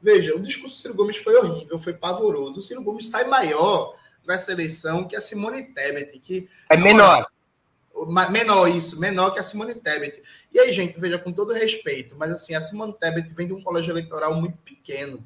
Veja, 0.00 0.34
o 0.34 0.40
discurso 0.40 0.76
do 0.76 0.80
Ciro 0.80 0.94
Gomes 0.94 1.16
foi 1.16 1.36
horrível, 1.36 1.78
foi 1.78 1.92
pavoroso. 1.92 2.60
O 2.60 2.62
Ciro 2.62 2.82
Gomes 2.82 3.08
sai 3.08 3.24
maior 3.24 3.94
nessa 4.26 4.52
eleição 4.52 5.06
que 5.06 5.16
a 5.16 5.20
Simone 5.20 5.64
Tebet, 5.74 6.18
que 6.20 6.48
é 6.68 6.76
menor. 6.76 7.26
Menor 8.30 8.68
isso, 8.68 8.98
menor 8.98 9.30
que 9.32 9.38
a 9.38 9.42
Simone 9.42 9.74
Tebet. 9.74 10.22
E 10.52 10.58
aí, 10.58 10.72
gente, 10.72 10.98
veja, 10.98 11.18
com 11.18 11.32
todo 11.32 11.52
respeito, 11.52 12.14
mas 12.16 12.30
assim, 12.30 12.54
a 12.54 12.60
Simone 12.60 12.94
Tebet 12.98 13.32
vem 13.34 13.46
de 13.46 13.52
um 13.52 13.62
colégio 13.62 13.92
eleitoral 13.92 14.34
muito 14.34 14.56
pequeno, 14.58 15.22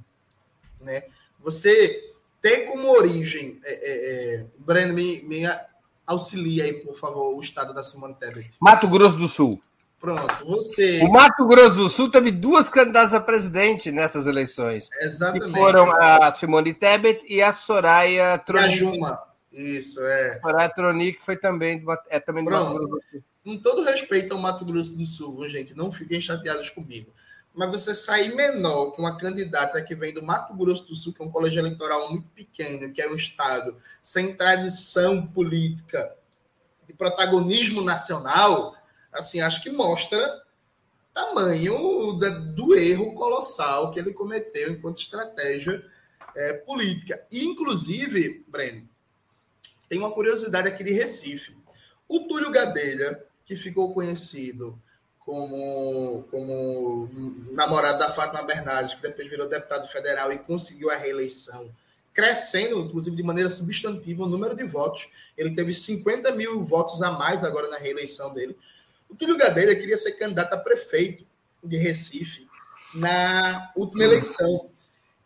né? 0.80 1.04
Você 1.38 2.12
tem 2.40 2.66
como 2.66 2.88
origem, 2.88 3.60
é, 3.64 3.72
é, 3.72 4.34
é, 4.34 4.46
Breno, 4.58 4.92
me, 4.92 5.22
me 5.22 5.42
auxilia 6.06 6.64
aí, 6.64 6.72
por 6.72 6.96
favor, 6.96 7.34
o 7.34 7.40
estado 7.40 7.72
da 7.72 7.82
Simone 7.82 8.14
Tebet. 8.14 8.56
Mato 8.60 8.88
Grosso 8.88 9.16
do 9.16 9.28
Sul. 9.28 9.62
Pronto, 10.04 10.44
você. 10.44 11.00
O 11.00 11.10
Mato 11.10 11.46
Grosso 11.46 11.76
do 11.76 11.88
Sul 11.88 12.10
teve 12.10 12.30
duas 12.30 12.68
candidatas 12.68 13.14
a 13.14 13.20
presidente 13.20 13.90
nessas 13.90 14.26
eleições. 14.26 14.90
Exatamente. 15.00 15.46
Que 15.46 15.50
foram 15.50 15.90
a 15.90 16.30
Simone 16.30 16.74
Tebet 16.74 17.24
e 17.26 17.40
a 17.40 17.54
Soraya 17.54 18.36
Tronic. 18.36 18.74
A 18.74 18.76
Juma. 18.76 19.22
Isso, 19.50 19.98
é. 20.02 20.38
Soraya 20.42 20.68
Tronic 20.68 21.24
foi 21.24 21.38
também, 21.38 21.82
é 22.10 22.20
também 22.20 22.44
do 22.44 22.50
Pronto. 22.50 22.74
Mato 22.74 22.76
Grosso 22.76 22.92
do 22.92 23.10
Sul. 23.10 23.24
Com 23.44 23.56
todo 23.56 23.82
respeito 23.82 24.34
ao 24.34 24.38
Mato 24.38 24.62
Grosso 24.66 24.94
do 24.94 25.06
Sul, 25.06 25.48
gente, 25.48 25.74
não 25.74 25.90
fiquem 25.90 26.20
chateados 26.20 26.68
comigo. 26.68 27.10
Mas 27.54 27.70
você 27.70 27.94
sair 27.94 28.34
menor 28.34 28.90
com 28.90 29.00
uma 29.00 29.16
candidata 29.16 29.80
que 29.80 29.94
vem 29.94 30.12
do 30.12 30.22
Mato 30.22 30.52
Grosso 30.52 30.86
do 30.86 30.94
Sul, 30.94 31.14
que 31.14 31.22
é 31.22 31.24
um 31.24 31.30
colégio 31.30 31.60
eleitoral 31.60 32.10
muito 32.10 32.28
pequeno, 32.28 32.92
que 32.92 33.00
é 33.00 33.08
um 33.08 33.14
estado 33.14 33.74
sem 34.02 34.34
tradição 34.34 35.26
política, 35.26 36.14
de 36.86 36.92
protagonismo 36.92 37.80
nacional 37.80 38.74
assim, 39.14 39.40
acho 39.40 39.62
que 39.62 39.70
mostra 39.70 40.42
tamanho 41.14 42.12
do 42.54 42.74
erro 42.74 43.14
colossal 43.14 43.92
que 43.92 44.00
ele 44.00 44.12
cometeu 44.12 44.72
enquanto 44.72 45.00
estratégia 45.00 45.84
é, 46.34 46.52
política. 46.52 47.24
E, 47.30 47.44
inclusive, 47.44 48.44
Breno, 48.48 48.88
tem 49.88 49.98
uma 49.98 50.10
curiosidade 50.10 50.66
aqui 50.66 50.82
de 50.82 50.92
Recife. 50.92 51.56
O 52.08 52.20
Túlio 52.26 52.50
Gadelha, 52.50 53.24
que 53.46 53.54
ficou 53.54 53.94
conhecido 53.94 54.78
como, 55.20 56.24
como 56.30 57.08
namorado 57.52 57.98
da 57.98 58.10
Fátima 58.10 58.42
Bernardes, 58.42 58.94
que 58.94 59.02
depois 59.02 59.28
virou 59.28 59.48
deputado 59.48 59.86
federal 59.86 60.32
e 60.32 60.38
conseguiu 60.38 60.90
a 60.90 60.96
reeleição, 60.96 61.70
crescendo, 62.12 62.80
inclusive 62.80 63.16
de 63.16 63.22
maneira 63.22 63.48
substantiva, 63.48 64.24
o 64.24 64.28
número 64.28 64.54
de 64.54 64.64
votos. 64.64 65.08
Ele 65.36 65.54
teve 65.54 65.72
50 65.72 66.32
mil 66.32 66.62
votos 66.62 67.00
a 67.02 67.10
mais 67.10 67.44
agora 67.44 67.68
na 67.68 67.78
reeleição 67.78 68.34
dele. 68.34 68.56
O 69.14 69.16
Túlio 69.16 69.36
Gadelha 69.36 69.76
queria 69.76 69.96
ser 69.96 70.12
candidato 70.12 70.54
a 70.54 70.56
prefeito 70.58 71.24
de 71.62 71.76
Recife 71.76 72.48
na 72.96 73.70
última 73.76 74.02
eleição. 74.02 74.72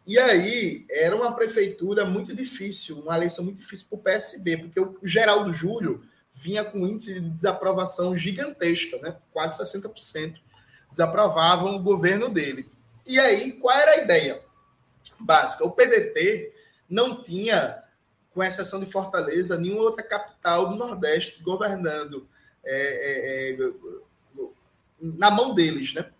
E 0.07 0.18
aí 0.18 0.84
era 0.91 1.16
uma 1.16 1.34
prefeitura 1.34 2.05
muito 2.05 2.36
difícil, 2.36 2.99
uma 2.99 3.16
eleição 3.16 3.43
muito 3.43 3.61
difícil 3.61 3.86
para 3.89 3.99
o 3.99 4.03
PSB, 4.03 4.59
porque 4.59 4.78
o 4.78 4.99
Geraldo 5.03 5.55
Júlio 5.55 6.03
vinha 6.34 6.66
com 6.66 6.86
índice 6.86 7.14
de 7.14 7.30
desaprovação 7.30 8.14
gigantesca, 8.14 8.99
né? 8.99 9.16
quase 9.32 9.59
60% 9.62 10.34
desaprovavam 10.91 11.74
o 11.74 11.82
governo 11.82 12.28
dele. 12.28 12.68
E 13.07 13.18
aí, 13.18 13.53
qual 13.53 13.74
era 13.74 13.93
a 13.93 13.97
ideia 14.05 14.45
básica? 15.18 15.64
O 15.64 15.70
PDT 15.70 16.53
não 16.91 17.22
tinha, 17.22 17.82
com 18.34 18.45
exceção 18.45 18.80
de 18.80 18.86
Fortaleza, 18.86 19.57
nenhuma 19.57 19.80
outra 19.80 20.03
capital 20.03 20.68
do 20.68 20.76
Nordeste 20.76 21.43
governando 21.43 22.28
é, 22.71 23.51
é, 23.51 23.53
é, 23.53 24.49
na 25.01 25.31
mão 25.31 25.55
deles, 25.55 25.95
né? 25.95 26.11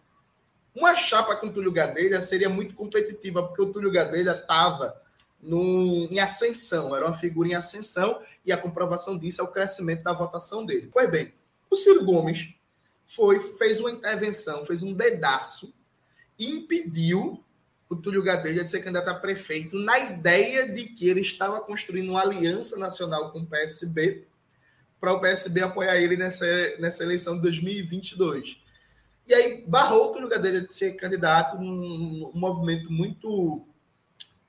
Uma 0.75 0.97
chapa 0.97 1.37
com 1.37 1.53
Túlio 1.53 1.73
Gadelha 1.73 2.21
seria 2.21 2.49
muito 2.49 2.75
competitiva, 2.75 3.43
porque 3.43 3.63
o 3.63 3.73
Túlio 3.73 3.91
Gadelha 3.91 4.33
estava 4.33 5.01
em 5.43 6.19
ascensão, 6.21 6.95
era 6.95 7.05
uma 7.05 7.15
figura 7.15 7.49
em 7.49 7.55
ascensão, 7.55 8.21
e 8.45 8.53
a 8.53 8.57
comprovação 8.57 9.19
disso 9.19 9.41
é 9.41 9.45
o 9.45 9.53
crescimento 9.53 10.03
da 10.03 10.13
votação 10.13 10.65
dele. 10.65 10.89
Pois 10.93 11.11
bem, 11.11 11.35
o 11.71 11.77
Ciro 11.77 12.05
Gomes 12.05 12.55
foi, 13.05 13.41
fez 13.41 13.81
uma 13.81 13.91
intervenção, 13.91 14.65
fez 14.65 14.83
um 14.83 14.93
dedaço 14.93 15.75
e 16.39 16.49
impediu 16.49 17.43
o 17.89 17.97
Túlio 17.97 18.23
Gadelha 18.23 18.63
de 18.63 18.71
ser 18.71 18.81
candidato 18.81 19.09
a 19.09 19.15
prefeito 19.15 19.77
na 19.77 19.99
ideia 19.99 20.69
de 20.69 20.85
que 20.85 21.09
ele 21.09 21.21
estava 21.21 21.61
construindo 21.61 22.11
uma 22.11 22.21
aliança 22.21 22.77
nacional 22.77 23.33
com 23.33 23.41
o 23.41 23.47
PSB 23.47 24.28
para 25.01 25.13
o 25.13 25.21
PSB 25.21 25.63
apoiar 25.63 25.97
ele 25.97 26.17
nessa, 26.17 26.47
nessa 26.79 27.03
eleição 27.03 27.37
de 27.37 27.43
2022. 27.43 28.61
E 29.27 29.35
aí 29.35 29.65
barrou 29.67 30.07
o 30.07 30.13
Túlio 30.13 30.29
Gadelha 30.29 30.61
de 30.61 30.73
ser 30.73 30.93
candidato 30.93 31.59
num, 31.59 31.77
num 31.77 32.33
movimento 32.35 32.91
muito, 32.91 33.67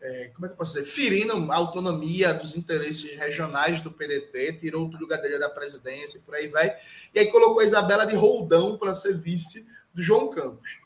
é, 0.01 0.31
como 0.33 0.45
é 0.45 0.49
que 0.49 0.53
eu 0.53 0.57
posso 0.57 0.73
dizer, 0.73 0.85
ferindo 0.85 1.33
a 1.51 1.55
autonomia 1.55 2.33
dos 2.33 2.55
interesses 2.55 3.15
regionais 3.15 3.81
do 3.81 3.91
PDT, 3.91 4.53
tirou 4.53 4.85
o 4.85 4.89
Túlio 4.89 5.07
Gadelha 5.07 5.37
da 5.37 5.49
presidência 5.49 6.17
e 6.17 6.21
por 6.21 6.33
aí 6.33 6.47
vai. 6.47 6.73
E 7.13 7.19
aí 7.19 7.25
colocou 7.27 7.59
a 7.59 7.65
Isabela 7.65 8.05
de 8.05 8.15
Roldão 8.15 8.77
para 8.77 8.93
ser 8.93 9.17
vice 9.17 9.67
do 9.93 10.01
João 10.01 10.29
Campos. 10.29 10.79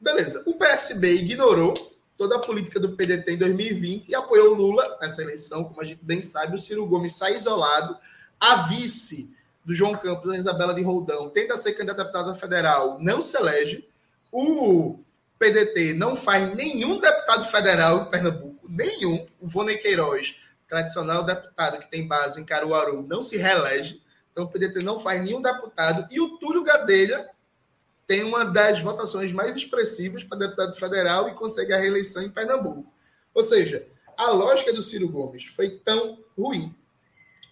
Beleza. 0.00 0.42
O 0.44 0.54
PSB 0.54 1.14
ignorou 1.14 1.74
toda 2.16 2.36
a 2.36 2.40
política 2.40 2.80
do 2.80 2.96
PDT 2.96 3.32
em 3.32 3.38
2020 3.38 4.08
e 4.08 4.14
apoiou 4.14 4.54
Lula 4.54 4.96
nessa 5.00 5.22
eleição, 5.22 5.64
como 5.64 5.80
a 5.80 5.84
gente 5.84 6.04
bem 6.04 6.20
sabe. 6.20 6.54
O 6.54 6.58
Ciro 6.58 6.86
Gomes 6.86 7.16
sai 7.16 7.36
isolado. 7.36 7.96
A 8.40 8.62
vice 8.62 9.34
do 9.64 9.74
João 9.74 9.96
Campos, 9.96 10.30
a 10.30 10.36
Isabela 10.36 10.74
de 10.74 10.82
Roldão, 10.82 11.28
tenta 11.28 11.56
ser 11.56 11.72
candidata 11.72 12.02
a 12.02 12.04
deputada 12.04 12.34
federal, 12.34 12.98
não 13.00 13.20
se 13.20 13.36
elege. 13.36 13.88
O 14.30 15.00
PDT 15.38 15.94
não 15.94 16.14
faz 16.14 16.54
nenhum 16.54 17.00
deputado 17.00 17.44
federal 17.44 18.02
em 18.02 18.10
Pernambuco, 18.10 18.66
nenhum. 18.68 19.26
O 19.40 19.48
Vonei 19.48 19.78
Queiroz, 19.78 20.36
tradicional 20.68 21.24
deputado 21.24 21.78
que 21.78 21.90
tem 21.90 22.06
base 22.06 22.40
em 22.40 22.44
Caruaru, 22.44 23.02
não 23.02 23.22
se 23.22 23.36
reelege. 23.36 24.02
Então 24.30 24.44
o 24.44 24.48
PDT 24.48 24.82
não 24.82 25.00
faz 25.00 25.22
nenhum 25.22 25.40
deputado. 25.40 26.06
E 26.10 26.20
o 26.20 26.38
Túlio 26.38 26.62
Gadelha 26.62 27.28
tem 28.06 28.22
uma 28.22 28.44
das 28.44 28.80
votações 28.80 29.32
mais 29.32 29.56
expressivas 29.56 30.22
para 30.22 30.38
deputado 30.38 30.76
federal 30.76 31.28
e 31.28 31.34
consegue 31.34 31.72
a 31.72 31.78
reeleição 31.78 32.22
em 32.22 32.30
Pernambuco. 32.30 32.92
Ou 33.34 33.42
seja, 33.42 33.86
a 34.16 34.30
lógica 34.30 34.72
do 34.72 34.80
Ciro 34.80 35.08
Gomes 35.08 35.44
foi 35.44 35.70
tão 35.70 36.18
ruim, 36.38 36.74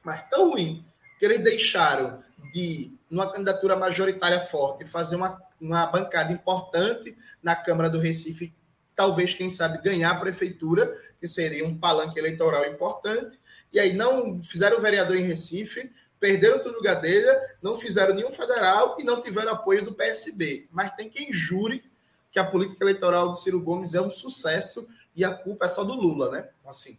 mas 0.04 0.28
tão 0.28 0.50
ruim, 0.50 0.84
que 1.18 1.24
eles 1.24 1.42
deixaram 1.42 2.22
de, 2.52 2.92
numa 3.08 3.30
candidatura 3.30 3.76
majoritária 3.76 4.40
forte, 4.40 4.84
fazer 4.84 5.16
uma, 5.16 5.40
uma 5.60 5.86
bancada 5.86 6.32
importante 6.32 7.16
na 7.42 7.56
Câmara 7.56 7.88
do 7.88 7.98
Recife, 7.98 8.54
talvez, 8.94 9.34
quem 9.34 9.50
sabe, 9.50 9.82
ganhar 9.82 10.10
a 10.10 10.20
prefeitura, 10.20 10.96
que 11.18 11.26
seria 11.26 11.66
um 11.66 11.76
palanque 11.76 12.18
eleitoral 12.18 12.64
importante, 12.66 13.40
e 13.72 13.80
aí 13.80 13.92
não 13.92 14.42
fizeram 14.42 14.80
vereador 14.80 15.16
em 15.16 15.22
Recife, 15.22 15.90
perderam 16.20 16.62
tudo 16.62 16.80
Gadelha, 16.80 17.38
não 17.60 17.76
fizeram 17.76 18.14
nenhum 18.14 18.30
federal 18.30 18.96
e 18.98 19.04
não 19.04 19.20
tiveram 19.20 19.52
apoio 19.52 19.84
do 19.84 19.94
PSB. 19.94 20.68
Mas 20.70 20.94
tem 20.94 21.10
quem 21.10 21.32
jure 21.32 21.84
que 22.30 22.38
a 22.38 22.44
política 22.44 22.84
eleitoral 22.84 23.28
do 23.28 23.36
Ciro 23.36 23.60
Gomes 23.60 23.94
é 23.94 24.00
um 24.00 24.10
sucesso 24.10 24.88
e 25.14 25.24
a 25.24 25.34
culpa 25.34 25.66
é 25.66 25.68
só 25.68 25.84
do 25.84 25.94
Lula, 25.94 26.30
né? 26.30 26.48
Assim. 26.66 26.98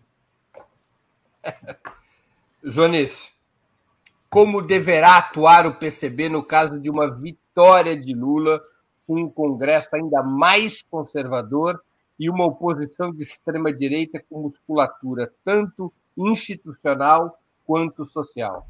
Jones, 2.65 3.31
como 4.27 4.59
deverá 4.59 5.17
atuar 5.17 5.67
o 5.67 5.75
PCB 5.75 6.29
no 6.29 6.43
caso 6.43 6.79
de 6.79 6.89
uma 6.89 7.13
vitória 7.13 7.95
de 7.95 8.13
Lula 8.13 8.59
com 9.05 9.21
um 9.21 9.29
Congresso 9.29 9.89
ainda 9.93 10.23
mais 10.23 10.81
conservador 10.81 11.79
e 12.19 12.27
uma 12.27 12.45
oposição 12.45 13.13
de 13.13 13.21
extrema-direita 13.21 14.23
com 14.27 14.41
musculatura 14.41 15.31
tanto 15.43 15.93
institucional 16.17 17.39
quanto 17.65 18.03
social? 18.03 18.67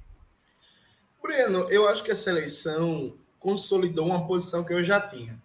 Breno, 1.21 1.69
eu 1.69 1.87
acho 1.87 2.03
que 2.03 2.11
essa 2.11 2.29
eleição 2.29 3.15
consolidou 3.39 4.07
uma 4.07 4.27
posição 4.27 4.63
que 4.63 4.73
eu 4.73 4.83
já 4.83 4.99
tinha. 4.99 5.41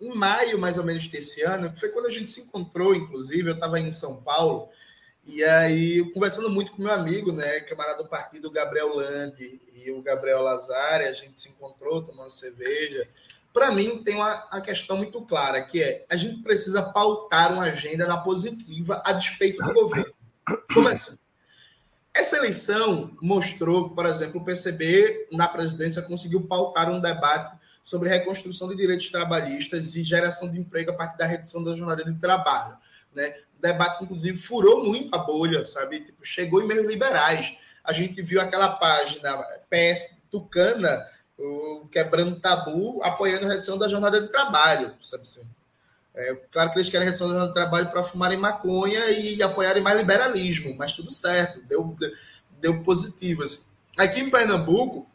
Em 0.00 0.14
maio, 0.14 0.58
mais 0.58 0.78
ou 0.78 0.84
menos, 0.84 1.06
desse 1.06 1.42
ano, 1.42 1.70
foi 1.76 1.90
quando 1.90 2.06
a 2.06 2.10
gente 2.10 2.30
se 2.30 2.40
encontrou, 2.40 2.94
inclusive, 2.94 3.50
eu 3.50 3.54
estava 3.54 3.78
em 3.78 3.90
São 3.90 4.16
Paulo, 4.22 4.68
e 5.26 5.42
aí, 5.42 6.10
conversando 6.12 6.50
muito 6.50 6.72
com 6.72 6.82
meu 6.82 6.92
amigo, 6.92 7.32
né, 7.32 7.60
camarada 7.60 8.02
do 8.02 8.08
partido, 8.08 8.50
Gabriel 8.50 8.94
Landi 8.94 9.60
e 9.74 9.90
o 9.90 10.02
Gabriel 10.02 10.42
Lazari, 10.42 11.06
a 11.06 11.12
gente 11.12 11.40
se 11.40 11.48
encontrou 11.48 12.02
tomando 12.02 12.30
cerveja. 12.30 13.08
Para 13.52 13.70
mim, 13.70 14.02
tem 14.02 14.16
uma, 14.16 14.44
uma 14.52 14.60
questão 14.60 14.96
muito 14.96 15.22
clara, 15.22 15.62
que 15.62 15.82
é 15.82 16.04
a 16.10 16.16
gente 16.16 16.42
precisa 16.42 16.82
pautar 16.82 17.52
uma 17.52 17.64
agenda 17.64 18.06
na 18.06 18.18
positiva 18.18 19.00
a 19.04 19.12
despeito 19.12 19.62
do 19.62 19.72
governo. 19.72 20.12
Começando. 20.72 21.18
Essa 22.12 22.36
eleição 22.36 23.16
mostrou 23.20 23.90
por 23.90 24.06
exemplo, 24.06 24.40
o 24.40 24.44
PCB, 24.44 25.28
na 25.32 25.48
presidência, 25.48 26.02
conseguiu 26.02 26.42
pautar 26.46 26.90
um 26.90 27.00
debate 27.00 27.56
sobre 27.82 28.08
reconstrução 28.08 28.68
de 28.68 28.76
direitos 28.76 29.10
trabalhistas 29.10 29.96
e 29.96 30.02
geração 30.02 30.50
de 30.50 30.58
emprego 30.58 30.90
a 30.90 30.94
partir 30.94 31.18
da 31.18 31.26
redução 31.26 31.62
da 31.62 31.74
jornada 31.74 32.04
de 32.04 32.18
trabalho. 32.18 32.76
Né? 33.14 33.34
Debate 33.64 34.04
inclusive, 34.04 34.36
furou 34.36 34.84
muito 34.84 35.14
a 35.14 35.18
bolha, 35.18 35.64
sabe? 35.64 36.00
Tipo, 36.00 36.24
chegou 36.24 36.62
em 36.62 36.66
meios 36.66 36.84
liberais. 36.84 37.56
A 37.82 37.92
gente 37.92 38.20
viu 38.22 38.40
aquela 38.40 38.68
página 38.68 39.36
PS 39.70 40.18
Tucana, 40.30 41.06
o 41.38 41.88
Quebrando 41.90 42.38
Tabu, 42.40 43.02
apoiando 43.02 43.46
a 43.46 43.48
redução 43.48 43.78
da 43.78 43.88
jornada 43.88 44.20
de 44.20 44.28
trabalho, 44.28 44.94
sabe 45.00 45.22
assim? 45.22 45.42
É, 46.14 46.34
claro 46.52 46.70
que 46.70 46.78
eles 46.78 46.88
querem 46.88 47.06
redução 47.06 47.26
da 47.26 47.34
jornada 47.34 47.52
de 47.52 47.54
trabalho 47.54 47.90
para 47.90 48.04
fumarem 48.04 48.38
maconha 48.38 49.10
e 49.10 49.42
apoiarem 49.42 49.82
mais 49.82 49.98
liberalismo, 49.98 50.74
mas 50.76 50.92
tudo 50.92 51.10
certo, 51.10 51.60
deu, 51.62 51.96
deu 52.60 52.82
positivo. 52.82 53.42
Assim. 53.42 53.62
Aqui 53.98 54.20
em 54.20 54.30
Pernambuco, 54.30 55.08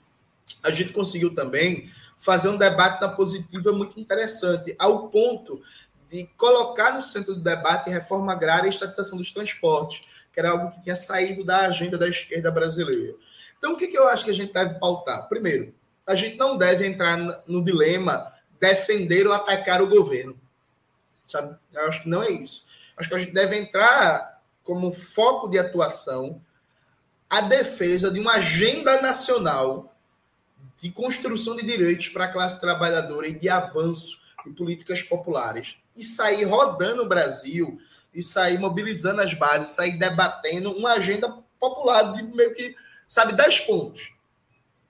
a 0.63 0.71
gente 0.71 0.91
conseguiu 0.91 1.33
também 1.33 1.89
fazer 2.17 2.49
um 2.49 2.57
debate 2.57 2.99
na 2.99 3.07
positiva 3.07 3.71
muito 3.71 3.97
interessante, 3.99 4.75
ao 4.77 5.07
ponto 5.07 5.61
de 6.09 6.25
colocar 6.37 6.93
no 6.93 7.01
centro 7.01 7.35
do 7.35 7.41
debate 7.41 7.89
reforma 7.89 8.33
agrária 8.33 8.67
e 8.67 8.69
estatização 8.69 9.17
dos 9.17 9.31
transportes, 9.31 10.01
que 10.33 10.39
era 10.39 10.51
algo 10.51 10.71
que 10.71 10.81
tinha 10.81 10.95
saído 10.95 11.43
da 11.43 11.61
agenda 11.61 11.97
da 11.97 12.07
esquerda 12.07 12.49
brasileira. 12.49 13.15
Então, 13.57 13.73
o 13.73 13.77
que, 13.77 13.87
que 13.87 13.97
eu 13.97 14.07
acho 14.07 14.25
que 14.25 14.31
a 14.31 14.33
gente 14.33 14.53
deve 14.53 14.79
pautar? 14.79 15.27
Primeiro, 15.27 15.73
a 16.07 16.15
gente 16.15 16.37
não 16.37 16.57
deve 16.57 16.85
entrar 16.87 17.17
no 17.45 17.63
dilema 17.63 18.33
defender 18.59 19.27
ou 19.27 19.33
atacar 19.33 19.81
o 19.81 19.87
governo. 19.87 20.35
Sabe? 21.27 21.55
Eu 21.71 21.87
acho 21.87 22.03
que 22.03 22.09
não 22.09 22.23
é 22.23 22.31
isso. 22.31 22.65
Acho 22.97 23.09
que 23.09 23.15
a 23.15 23.19
gente 23.19 23.31
deve 23.31 23.55
entrar 23.57 24.41
como 24.63 24.91
foco 24.91 25.47
de 25.47 25.59
atuação 25.59 26.41
a 27.29 27.41
defesa 27.41 28.09
de 28.09 28.19
uma 28.19 28.33
agenda 28.33 29.01
nacional 29.01 29.95
de 30.77 30.89
construção 30.89 31.55
de 31.55 31.63
direitos 31.63 32.09
para 32.09 32.25
a 32.25 32.31
classe 32.31 32.59
trabalhadora 32.59 33.27
e 33.27 33.33
de 33.33 33.47
avanço 33.47 34.18
de 34.45 34.51
políticas 34.51 35.01
populares 35.01 35.77
e 35.95 36.03
sair 36.03 36.43
rodando 36.43 37.03
o 37.03 37.07
Brasil 37.07 37.79
e 38.13 38.23
sair 38.23 38.57
mobilizando 38.57 39.21
as 39.21 39.33
bases, 39.33 39.69
sair 39.69 39.97
debatendo 39.97 40.71
uma 40.71 40.93
agenda 40.93 41.29
popular 41.59 42.13
de 42.13 42.23
meio 42.23 42.53
que, 42.53 42.75
sabe, 43.07 43.33
10 43.33 43.59
pontos. 43.61 44.13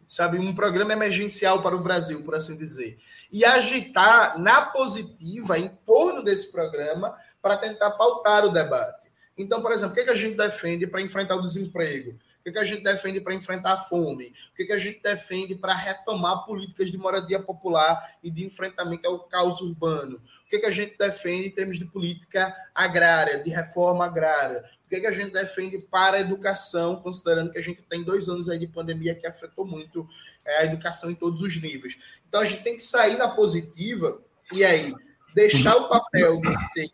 Sabe, 0.08 0.40
um 0.40 0.56
programa 0.56 0.92
emergencial 0.92 1.62
para 1.62 1.76
o 1.76 1.84
Brasil, 1.84 2.24
por 2.24 2.34
assim 2.34 2.58
dizer. 2.58 2.98
E 3.32 3.46
agitar 3.46 4.40
na 4.40 4.62
positiva, 4.64 5.60
em 5.60 5.70
torno 5.86 6.24
desse 6.24 6.52
programa, 6.52 7.16
para 7.40 7.58
tentar 7.58 7.92
pautar 7.92 8.44
o 8.44 8.50
debate. 8.50 9.08
Então, 9.38 9.62
por 9.62 9.72
exemplo, 9.72 9.92
o 9.92 9.94
que, 9.94 10.02
é 10.02 10.04
que 10.06 10.10
a 10.10 10.16
gente 10.16 10.36
defende 10.36 10.88
para 10.88 11.02
enfrentar 11.02 11.36
o 11.36 11.44
desemprego? 11.44 12.18
Que, 12.50 12.54
que 12.54 12.60
a 12.60 12.66
gente 12.66 12.84
defende 12.84 13.22
para 13.22 13.34
enfrentar 13.36 13.74
a 13.74 13.78
fome? 13.78 14.34
O 14.52 14.56
que, 14.56 14.66
que 14.66 14.74
a 14.74 14.80
gente 14.80 15.02
defende 15.04 15.54
para 15.56 15.76
retomar 15.76 16.46
políticas 16.46 16.90
de 16.90 16.98
moradia 16.98 17.40
popular 17.40 18.18
e 18.24 18.32
de 18.32 18.44
enfrentamento 18.44 19.08
ao 19.08 19.20
caos 19.20 19.62
urbano? 19.62 20.18
O 20.46 20.50
que, 20.50 20.58
que 20.58 20.66
a 20.66 20.72
gente 20.72 20.98
defende 20.98 21.48
em 21.48 21.52
termos 21.52 21.78
de 21.78 21.86
política 21.86 22.56
agrária, 22.74 23.44
de 23.44 23.52
reforma 23.52 24.06
agrária? 24.06 24.64
O 24.86 24.90
que, 24.90 25.00
que 25.00 25.08
a 25.08 25.12
gente 25.12 25.32
defende 25.32 25.78
para 25.78 26.18
a 26.18 26.22
educação, 26.22 26.96
considerando 26.96 27.52
que 27.52 27.60
a 27.60 27.64
gente 27.64 27.84
tem 27.84 28.04
dois 28.04 28.28
anos 28.28 28.50
aí 28.50 28.58
de 28.58 28.68
pandemia 28.68 29.14
que 29.14 29.28
afetou 29.28 29.66
muito 29.66 30.08
é, 30.44 30.58
a 30.58 30.66
educação 30.66 31.12
em 31.12 31.16
todos 31.16 31.42
os 31.42 31.62
níveis? 31.62 31.98
Então, 32.28 32.42
a 32.42 32.46
gente 32.46 32.64
tem 32.64 32.76
que 32.76 32.84
sair 32.84 33.16
na 33.16 33.28
positiva 33.28 34.20
e 34.52 34.66
aí 34.66 34.92
deixar 35.36 35.76
o 35.76 35.88
papel 35.88 36.42
de 36.42 36.52
ser 36.72 36.90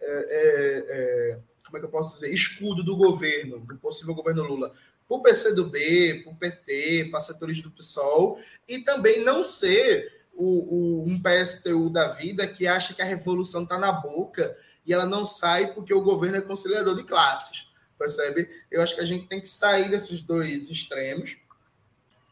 é, 0.00 0.06
é, 0.06 0.84
é, 0.88 1.38
como 1.74 1.78
é 1.78 1.80
que 1.80 1.86
eu 1.86 1.90
posso 1.90 2.14
dizer, 2.14 2.32
escudo 2.32 2.84
do 2.84 2.96
governo, 2.96 3.58
do 3.58 3.76
possível 3.78 4.14
governo 4.14 4.44
Lula, 4.44 4.72
para 5.06 5.16
o 5.16 5.22
PCdoB, 5.22 6.22
para 6.22 6.32
o 6.32 6.36
PT, 6.36 7.08
para 7.10 7.20
setores 7.20 7.60
do 7.60 7.70
PSOL, 7.70 8.38
e 8.68 8.80
também 8.80 9.22
não 9.22 9.42
ser 9.42 10.24
o, 10.32 11.02
o, 11.02 11.04
um 11.06 11.20
PSTU 11.20 11.90
da 11.90 12.08
vida 12.08 12.46
que 12.46 12.66
acha 12.66 12.94
que 12.94 13.02
a 13.02 13.06
revolução 13.06 13.62
está 13.62 13.78
na 13.78 13.92
boca 13.92 14.56
e 14.86 14.92
ela 14.92 15.06
não 15.06 15.24
sai 15.24 15.72
porque 15.72 15.94
o 15.94 16.02
governo 16.02 16.38
é 16.38 16.40
conciliador 16.40 16.96
de 16.96 17.04
classes, 17.04 17.68
percebe? 17.98 18.50
Eu 18.70 18.82
acho 18.82 18.94
que 18.94 19.00
a 19.00 19.06
gente 19.06 19.26
tem 19.26 19.40
que 19.40 19.48
sair 19.48 19.88
desses 19.88 20.20
dois 20.20 20.70
extremos 20.70 21.36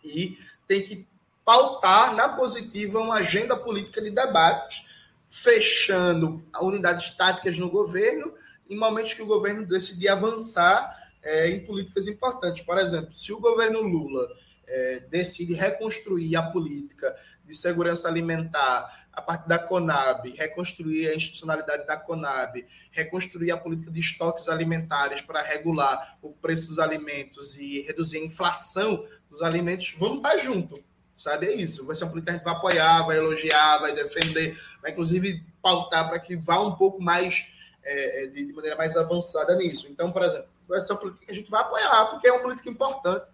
e 0.05 0.37
tem 0.67 0.83
que 0.83 1.07
pautar 1.45 2.15
na 2.15 2.29
positiva 2.29 3.01
uma 3.01 3.17
agenda 3.17 3.57
política 3.57 4.01
de 4.01 4.11
debates, 4.11 4.87
fechando 5.29 6.45
unidades 6.61 7.11
táticas 7.11 7.57
no 7.59 7.71
governo 7.71 8.35
em 8.69 8.77
momentos 8.77 9.15
que 9.15 9.23
o 9.23 9.27
governo 9.27 9.67
decidir 9.67 10.09
avançar 10.09 11.02
é, 11.23 11.49
em 11.49 11.65
políticas 11.65 12.07
importantes. 12.07 12.65
Por 12.65 12.79
exemplo, 12.79 13.15
se 13.15 13.33
o 13.33 13.41
governo 13.41 13.81
Lula 13.81 14.29
é, 14.67 15.01
decide 15.11 15.55
reconstruir 15.55 16.37
a 16.37 16.43
política 16.43 17.15
de 17.45 17.55
segurança 17.55 18.09
alimentar 18.09 19.03
a 19.13 19.21
partir 19.21 19.47
da 19.47 19.59
Conab, 19.59 20.31
reconstruir 20.31 21.09
a 21.09 21.15
institucionalidade 21.15 21.87
da 21.87 21.99
Conab, 21.99 22.65
reconstruir 22.91 23.51
a 23.51 23.59
política 23.59 23.91
de 23.91 24.01
estoques 24.01 24.49
alimentares 24.49 25.21
para 25.21 25.43
regular 25.43 26.17
o 26.23 26.33
preço 26.33 26.69
dos 26.69 26.79
alimentos 26.79 27.59
e 27.59 27.83
reduzir 27.83 28.19
a 28.19 28.25
inflação 28.25 29.07
dos 29.29 29.43
alimentos, 29.43 29.95
vamos 29.99 30.17
estar 30.17 30.39
junto, 30.39 30.83
sabe? 31.15 31.47
É 31.47 31.55
isso. 31.55 31.85
Vai 31.85 31.95
ser 31.95 32.05
uma 32.05 32.11
política 32.11 32.33
que 32.33 32.37
a 32.37 32.39
gente 32.39 32.45
vai 32.45 32.55
apoiar, 32.55 33.03
vai 33.03 33.19
elogiar, 33.19 33.79
vai 33.79 33.95
defender, 33.95 34.57
vai 34.81 34.93
inclusive 34.93 35.43
pautar 35.61 36.09
para 36.09 36.19
que 36.19 36.35
vá 36.35 36.61
um 36.61 36.75
pouco 36.75 37.03
mais, 37.03 37.47
é, 37.85 38.25
é 38.25 38.27
de 38.29 38.51
maneira 38.55 38.77
mais 38.77 38.97
avançada 38.97 39.55
nisso. 39.57 39.89
Então, 39.91 40.11
por 40.11 40.23
exemplo, 40.23 40.49
vai 40.73 40.81
ser 40.81 40.93
uma 40.93 41.01
política 41.01 41.27
que 41.27 41.33
a 41.33 41.35
gente 41.35 41.51
vai 41.51 41.61
apoiar, 41.61 42.07
porque 42.07 42.27
é 42.27 42.33
uma 42.33 42.43
política 42.43 42.69
importante 42.69 43.27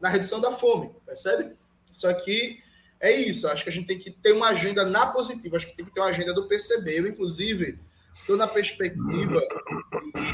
na 0.00 0.08
redução 0.08 0.40
da 0.40 0.50
fome, 0.50 0.90
percebe? 1.04 1.56
Só 1.92 2.12
que 2.12 2.62
é 3.00 3.12
isso. 3.12 3.48
Acho 3.48 3.62
que 3.62 3.70
a 3.70 3.72
gente 3.72 3.86
tem 3.86 3.98
que 3.98 4.10
ter 4.10 4.32
uma 4.32 4.48
agenda 4.48 4.84
na 4.84 5.06
positiva. 5.06 5.56
Acho 5.56 5.68
que 5.68 5.76
tem 5.76 5.84
que 5.84 5.92
ter 5.92 6.00
uma 6.00 6.08
agenda 6.08 6.32
do 6.34 6.48
PCB. 6.48 7.00
Eu, 7.00 7.06
inclusive, 7.06 7.78
estou 8.14 8.36
na 8.36 8.46
perspectiva 8.46 9.40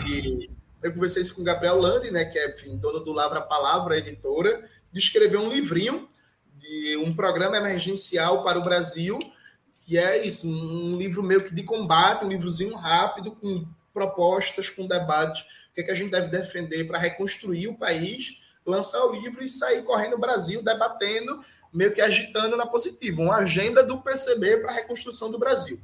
e 0.06 0.50
eu 0.82 0.92
conversei 0.92 1.22
isso 1.22 1.34
com 1.34 1.42
o 1.42 1.44
Gabriel 1.44 1.80
Landi, 1.80 2.10
né, 2.10 2.24
que 2.24 2.38
é 2.38 2.50
enfim, 2.50 2.76
dono 2.76 3.00
do 3.00 3.12
Lavra 3.12 3.40
Palavra, 3.40 3.98
editora, 3.98 4.68
de 4.92 4.98
escrever 4.98 5.36
um 5.36 5.48
livrinho 5.48 6.08
de 6.58 6.96
um 6.96 7.14
programa 7.14 7.56
emergencial 7.56 8.42
para 8.42 8.58
o 8.58 8.64
Brasil, 8.64 9.18
que 9.84 9.98
é 9.98 10.24
isso, 10.24 10.48
um 10.48 10.96
livro 10.96 11.22
meio 11.22 11.44
que 11.44 11.54
de 11.54 11.62
combate, 11.62 12.24
um 12.24 12.28
livrozinho 12.28 12.74
rápido, 12.76 13.32
com 13.32 13.66
propostas, 13.92 14.70
com 14.70 14.86
debates, 14.86 15.44
o 15.72 15.74
que, 15.74 15.80
é 15.80 15.84
que 15.84 15.90
a 15.90 15.94
gente 15.94 16.10
deve 16.10 16.28
defender 16.28 16.84
para 16.84 16.98
reconstruir 16.98 17.66
o 17.66 17.74
país, 17.74 18.42
lançar 18.64 19.02
o 19.06 19.12
livro 19.12 19.42
e 19.42 19.48
sair 19.48 19.82
correndo 19.82 20.16
o 20.16 20.20
Brasil, 20.20 20.62
debatendo 20.62 21.40
meio 21.72 21.92
que 21.92 22.02
agitando 22.02 22.58
na 22.58 22.66
positiva, 22.66 23.22
uma 23.22 23.36
agenda 23.36 23.82
do 23.82 23.98
PCB 23.98 24.58
para 24.58 24.70
a 24.70 24.74
reconstrução 24.74 25.30
do 25.30 25.38
Brasil. 25.38 25.80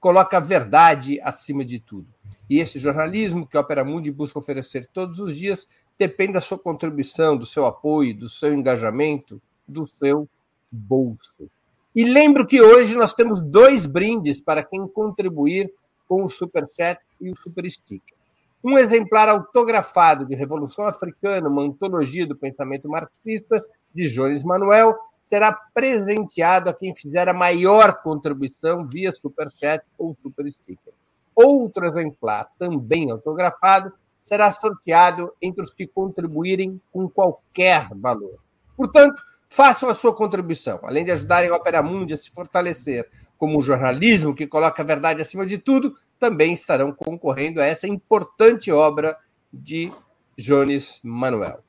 coloca 0.00 0.36
a 0.36 0.40
verdade 0.40 1.20
acima 1.20 1.64
de 1.64 1.78
tudo. 1.78 2.08
E 2.48 2.60
esse 2.60 2.78
jornalismo 2.78 3.46
que 3.46 3.56
a 3.56 3.60
Opera 3.60 3.84
Mundi 3.84 4.10
busca 4.10 4.38
oferecer 4.38 4.88
todos 4.92 5.18
os 5.18 5.36
dias 5.36 5.66
depende 5.98 6.34
da 6.34 6.40
sua 6.40 6.58
contribuição, 6.58 7.36
do 7.36 7.44
seu 7.44 7.66
apoio, 7.66 8.16
do 8.16 8.28
seu 8.28 8.54
engajamento, 8.54 9.42
do 9.66 9.84
seu 9.84 10.28
bolso. 10.70 11.50
E 11.94 12.04
lembro 12.04 12.46
que 12.46 12.60
hoje 12.60 12.94
nós 12.94 13.12
temos 13.12 13.42
dois 13.42 13.84
brindes 13.84 14.40
para 14.40 14.62
quem 14.62 14.86
contribuir 14.86 15.72
com 16.06 16.24
o 16.24 16.28
Super 16.28 16.66
Chat 16.68 17.00
e 17.20 17.30
o 17.30 17.36
Super 17.36 17.68
Sticker. 17.68 18.16
Um 18.62 18.78
exemplar 18.78 19.28
autografado 19.28 20.24
de 20.24 20.34
Revolução 20.34 20.86
Africana, 20.86 21.48
uma 21.48 21.62
antologia 21.62 22.26
do 22.26 22.36
pensamento 22.36 22.88
marxista, 22.88 23.62
de 23.94 24.08
Jones 24.10 24.44
Manuel, 24.44 24.96
será 25.28 25.52
presenteado 25.52 26.70
a 26.70 26.72
quem 26.72 26.96
fizer 26.96 27.28
a 27.28 27.34
maior 27.34 28.00
contribuição 28.02 28.82
via 28.82 29.12
Superchat 29.12 29.84
ou 29.98 30.16
Super 30.22 30.50
Sticker. 30.50 30.94
Outro 31.34 31.84
exemplar, 31.84 32.48
também 32.58 33.10
autografado, 33.10 33.92
será 34.22 34.50
sorteado 34.50 35.30
entre 35.42 35.62
os 35.62 35.74
que 35.74 35.86
contribuírem 35.86 36.80
com 36.90 37.06
qualquer 37.10 37.88
valor. 37.94 38.38
Portanto, 38.74 39.22
façam 39.50 39.90
a 39.90 39.94
sua 39.94 40.14
contribuição. 40.14 40.80
Além 40.82 41.04
de 41.04 41.12
ajudarem 41.12 41.50
a 41.50 41.56
Opera 41.56 41.82
Mundi 41.82 42.14
a 42.14 42.16
se 42.16 42.30
fortalecer 42.30 43.06
como 43.36 43.58
um 43.58 43.60
jornalismo 43.60 44.34
que 44.34 44.46
coloca 44.46 44.82
a 44.82 44.86
verdade 44.86 45.20
acima 45.20 45.44
de 45.44 45.58
tudo, 45.58 45.94
também 46.18 46.54
estarão 46.54 46.90
concorrendo 46.90 47.60
a 47.60 47.66
essa 47.66 47.86
importante 47.86 48.72
obra 48.72 49.14
de 49.52 49.92
Jones 50.38 51.00
Manuel. 51.02 51.62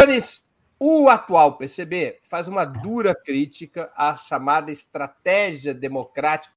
Jones, 0.00 0.42
o 0.84 1.08
atual 1.08 1.56
PCB 1.56 2.18
faz 2.24 2.48
uma 2.48 2.64
dura 2.64 3.14
crítica 3.14 3.92
à 3.96 4.16
chamada 4.16 4.72
estratégia 4.72 5.72
democrática 5.72 6.52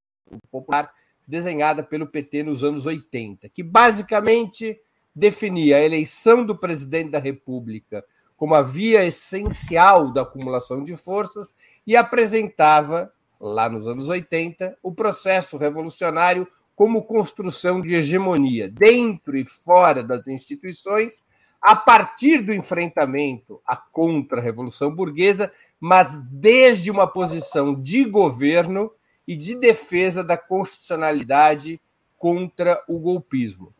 popular 0.49 0.91
desenhada 1.27 1.83
pelo 1.83 2.07
PT 2.07 2.41
nos 2.41 2.63
anos 2.63 2.87
80, 2.87 3.47
que 3.49 3.61
basicamente 3.61 4.81
definia 5.15 5.77
a 5.77 5.83
eleição 5.83 6.43
do 6.43 6.57
presidente 6.57 7.11
da 7.11 7.19
República 7.19 8.03
como 8.35 8.55
a 8.55 8.63
via 8.63 9.05
essencial 9.05 10.11
da 10.11 10.23
acumulação 10.23 10.83
de 10.83 10.97
forças 10.97 11.53
e 11.85 11.95
apresentava, 11.95 13.13
lá 13.39 13.69
nos 13.69 13.87
anos 13.87 14.09
80, 14.09 14.75
o 14.81 14.91
processo 14.91 15.55
revolucionário 15.55 16.47
como 16.75 17.03
construção 17.03 17.79
de 17.79 17.93
hegemonia 17.93 18.71
dentro 18.71 19.37
e 19.37 19.45
fora 19.45 20.01
das 20.01 20.27
instituições 20.27 21.21
a 21.61 21.75
partir 21.75 22.41
do 22.41 22.53
enfrentamento 22.53 23.61
à 23.65 23.75
contra-revolução 23.75 24.93
burguesa, 24.93 25.51
mas 25.79 26.27
desde 26.29 26.91
uma 26.91 27.07
posição 27.07 27.73
de 27.73 28.03
governo 28.05 28.91
e 29.27 29.35
de 29.35 29.55
defesa 29.55 30.23
da 30.23 30.37
constitucionalidade 30.37 31.81
contra 32.17 32.83
o 32.87 32.99
golpismo. 32.99 33.73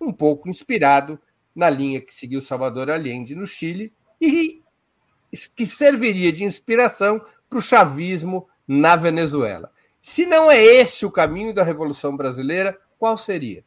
Um 0.00 0.12
pouco 0.12 0.48
inspirado 0.48 1.20
na 1.54 1.68
linha 1.68 2.00
que 2.00 2.14
seguiu 2.14 2.40
Salvador 2.40 2.90
Allende 2.90 3.34
no 3.34 3.46
Chile 3.46 3.92
e 4.20 4.62
que 5.54 5.66
serviria 5.66 6.32
de 6.32 6.44
inspiração 6.44 7.20
para 7.48 7.58
o 7.58 7.62
chavismo 7.62 8.48
na 8.66 8.96
Venezuela. 8.96 9.72
Se 10.00 10.24
não 10.24 10.50
é 10.50 10.62
esse 10.62 11.04
o 11.04 11.10
caminho 11.10 11.52
da 11.52 11.62
Revolução 11.62 12.16
Brasileira, 12.16 12.78
qual 12.98 13.16
seria? 13.16 13.64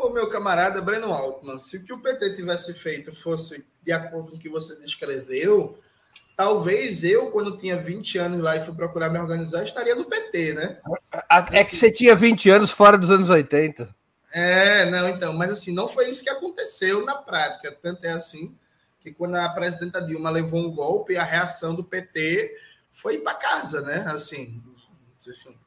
Ô, 0.00 0.10
meu 0.10 0.28
camarada 0.28 0.80
Breno 0.80 1.12
Altman, 1.12 1.58
se 1.58 1.78
o 1.78 1.84
que 1.84 1.92
o 1.92 1.98
PT 1.98 2.36
tivesse 2.36 2.72
feito 2.72 3.12
fosse 3.12 3.66
de 3.82 3.90
acordo 3.90 4.30
com 4.30 4.36
o 4.36 4.40
que 4.40 4.48
você 4.48 4.76
descreveu, 4.76 5.76
talvez 6.36 7.02
eu, 7.02 7.32
quando 7.32 7.56
tinha 7.58 7.76
20 7.76 8.16
anos 8.16 8.40
lá 8.40 8.56
e 8.56 8.64
fui 8.64 8.72
procurar 8.74 9.10
me 9.10 9.18
organizar, 9.18 9.64
estaria 9.64 9.96
no 9.96 10.04
PT, 10.04 10.52
né? 10.52 10.78
É 11.50 11.64
que 11.64 11.74
você 11.74 11.90
tinha 11.90 12.14
20 12.14 12.48
anos 12.48 12.70
fora 12.70 12.96
dos 12.96 13.10
anos 13.10 13.28
80. 13.28 13.92
É, 14.32 14.88
não, 14.88 15.08
então, 15.08 15.32
mas 15.32 15.50
assim, 15.50 15.74
não 15.74 15.88
foi 15.88 16.08
isso 16.08 16.22
que 16.22 16.30
aconteceu 16.30 17.04
na 17.04 17.16
prática. 17.16 17.76
Tanto 17.82 18.04
é 18.04 18.12
assim 18.12 18.56
que 19.00 19.12
quando 19.12 19.34
a 19.34 19.48
presidenta 19.48 20.00
Dilma 20.00 20.30
levou 20.30 20.60
um 20.60 20.70
golpe, 20.70 21.16
a 21.16 21.24
reação 21.24 21.74
do 21.74 21.82
PT 21.82 22.56
foi 22.92 23.18
para 23.18 23.34
casa, 23.34 23.80
né? 23.82 24.04
Assim, 24.06 24.62
assim 25.28 25.58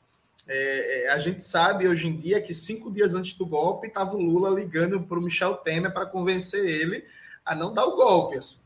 é, 0.54 1.06
é, 1.06 1.10
a 1.12 1.18
gente 1.18 1.42
sabe 1.44 1.88
hoje 1.88 2.08
em 2.08 2.16
dia 2.16 2.42
que 2.42 2.54
cinco 2.54 2.92
dias 2.92 3.14
antes 3.14 3.34
do 3.36 3.46
golpe 3.46 3.88
estava 3.88 4.16
o 4.16 4.22
Lula 4.22 4.50
ligando 4.50 5.02
para 5.02 5.18
o 5.18 5.22
Michel 5.22 5.56
Temer 5.56 5.94
para 5.94 6.06
convencer 6.06 6.66
ele 6.66 7.06
a 7.46 7.56
não 7.56 7.74
dar 7.74 7.86
o 7.86 7.96
golpe. 7.96 8.38
Assim. 8.38 8.64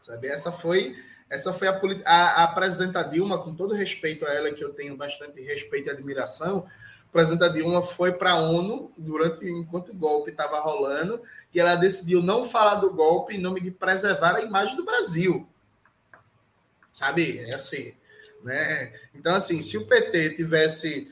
Sabe? 0.00 0.28
Essa 0.28 0.52
foi 0.52 0.96
essa 1.28 1.52
foi 1.52 1.68
a, 1.68 1.78
a, 2.06 2.44
a 2.44 2.48
presidenta 2.48 3.02
Dilma, 3.02 3.38
com 3.38 3.54
todo 3.54 3.74
respeito 3.74 4.24
a 4.24 4.32
ela, 4.32 4.50
que 4.50 4.64
eu 4.64 4.72
tenho 4.72 4.96
bastante 4.96 5.42
respeito 5.42 5.88
e 5.88 5.90
admiração, 5.90 6.66
a 7.08 7.12
presidenta 7.12 7.50
Dilma 7.50 7.82
foi 7.82 8.12
para 8.12 8.32
a 8.32 8.40
ONU 8.40 8.92
durante 8.96 9.44
enquanto 9.46 9.90
o 9.90 9.94
golpe 9.94 10.30
estava 10.30 10.58
rolando 10.60 11.20
e 11.52 11.60
ela 11.60 11.74
decidiu 11.74 12.22
não 12.22 12.44
falar 12.44 12.76
do 12.76 12.92
golpe 12.92 13.34
em 13.34 13.40
nome 13.40 13.60
de 13.60 13.70
preservar 13.70 14.36
a 14.36 14.42
imagem 14.42 14.76
do 14.76 14.84
Brasil. 14.84 15.46
Sabe? 16.92 17.40
É 17.40 17.54
assim. 17.54 17.94
Né? 18.42 18.92
Então, 19.14 19.34
assim, 19.34 19.60
se 19.60 19.76
o 19.76 19.86
PT 19.86 20.34
tivesse. 20.34 21.10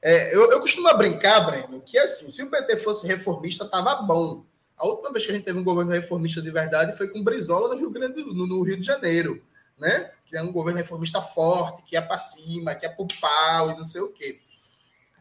É, 0.00 0.34
eu, 0.34 0.50
eu 0.50 0.60
costumo 0.60 0.92
brincar, 0.96 1.40
Breno, 1.40 1.80
que 1.80 1.98
assim, 1.98 2.28
se 2.28 2.42
o 2.42 2.50
PT 2.50 2.76
fosse 2.76 3.06
reformista, 3.06 3.64
estava 3.64 3.94
bom. 3.96 4.44
A 4.76 4.86
última 4.86 5.10
vez 5.10 5.24
que 5.24 5.32
a 5.32 5.34
gente 5.34 5.44
teve 5.44 5.58
um 5.58 5.64
governo 5.64 5.90
reformista 5.90 6.42
de 6.42 6.50
verdade 6.50 6.96
foi 6.96 7.08
com 7.08 7.24
Brizola 7.24 7.68
no 7.68 7.80
Rio 7.80 7.90
Grande 7.90 8.22
no, 8.22 8.46
no 8.46 8.62
Rio 8.62 8.78
de 8.78 8.84
Janeiro, 8.84 9.42
né? 9.78 10.10
Que 10.26 10.36
é 10.36 10.42
um 10.42 10.52
governo 10.52 10.78
reformista 10.78 11.20
forte, 11.20 11.82
que 11.84 11.96
é 11.96 12.00
para 12.00 12.18
cima, 12.18 12.74
que 12.74 12.84
é 12.84 12.88
para 12.88 13.02
o 13.02 13.08
pau 13.20 13.70
e 13.70 13.76
não 13.76 13.84
sei 13.84 14.02
o 14.02 14.10
quê. 14.10 14.40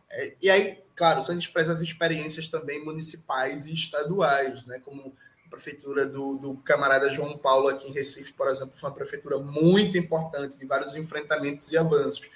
É, 0.10 0.36
e 0.42 0.50
aí, 0.50 0.84
claro, 0.96 1.24
se 1.24 1.32
a 1.32 1.34
gente 1.34 1.52
preza 1.52 1.74
as 1.74 1.82
experiências 1.82 2.50
também 2.50 2.84
municipais 2.84 3.66
e 3.66 3.74
estaduais, 3.74 4.66
né? 4.66 4.82
Como 4.84 5.16
prefeitura 5.56 6.06
do, 6.06 6.36
do 6.36 6.58
camarada 6.58 7.10
João 7.10 7.38
Paulo 7.38 7.70
aqui 7.70 7.88
em 7.88 7.94
Recife, 7.94 8.34
por 8.34 8.48
exemplo, 8.50 8.74
foi 8.76 8.90
uma 8.90 8.96
prefeitura 8.96 9.38
muito 9.38 9.98
importante, 9.98 10.58
de 10.58 10.66
vários 10.66 10.94
enfrentamentos 10.96 11.72
e 11.72 11.78
avanços. 11.78 12.30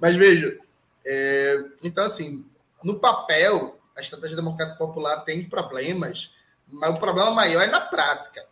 Mas 0.00 0.16
veja, 0.16 0.58
é, 1.04 1.64
então 1.82 2.04
assim, 2.04 2.44
no 2.82 2.98
papel, 2.98 3.78
a 3.94 4.00
estratégia 4.00 4.36
democrática 4.36 4.78
popular 4.78 5.20
tem 5.20 5.48
problemas, 5.48 6.34
mas 6.66 6.96
o 6.96 7.00
problema 7.00 7.30
maior 7.30 7.62
é 7.62 7.66
na 7.66 7.80
prática. 7.80 8.46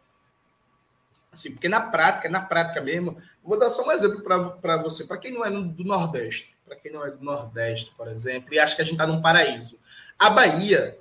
Assim, 1.32 1.52
porque 1.52 1.68
na 1.68 1.80
prática, 1.80 2.28
na 2.28 2.42
prática 2.42 2.80
mesmo, 2.80 3.20
vou 3.42 3.58
dar 3.58 3.70
só 3.70 3.86
um 3.86 3.92
exemplo 3.92 4.22
para 4.22 4.76
você, 4.76 5.04
para 5.04 5.16
quem 5.16 5.32
não 5.32 5.44
é 5.44 5.50
do 5.50 5.84
Nordeste, 5.84 6.56
para 6.66 6.76
quem 6.76 6.92
não 6.92 7.06
é 7.06 7.10
do 7.10 7.24
Nordeste, 7.24 7.94
por 7.96 8.08
exemplo, 8.08 8.52
e 8.52 8.58
acha 8.58 8.76
que 8.76 8.82
a 8.82 8.84
gente 8.84 8.94
está 8.94 9.06
num 9.06 9.22
paraíso. 9.22 9.78
A 10.18 10.28
Bahia 10.28 10.99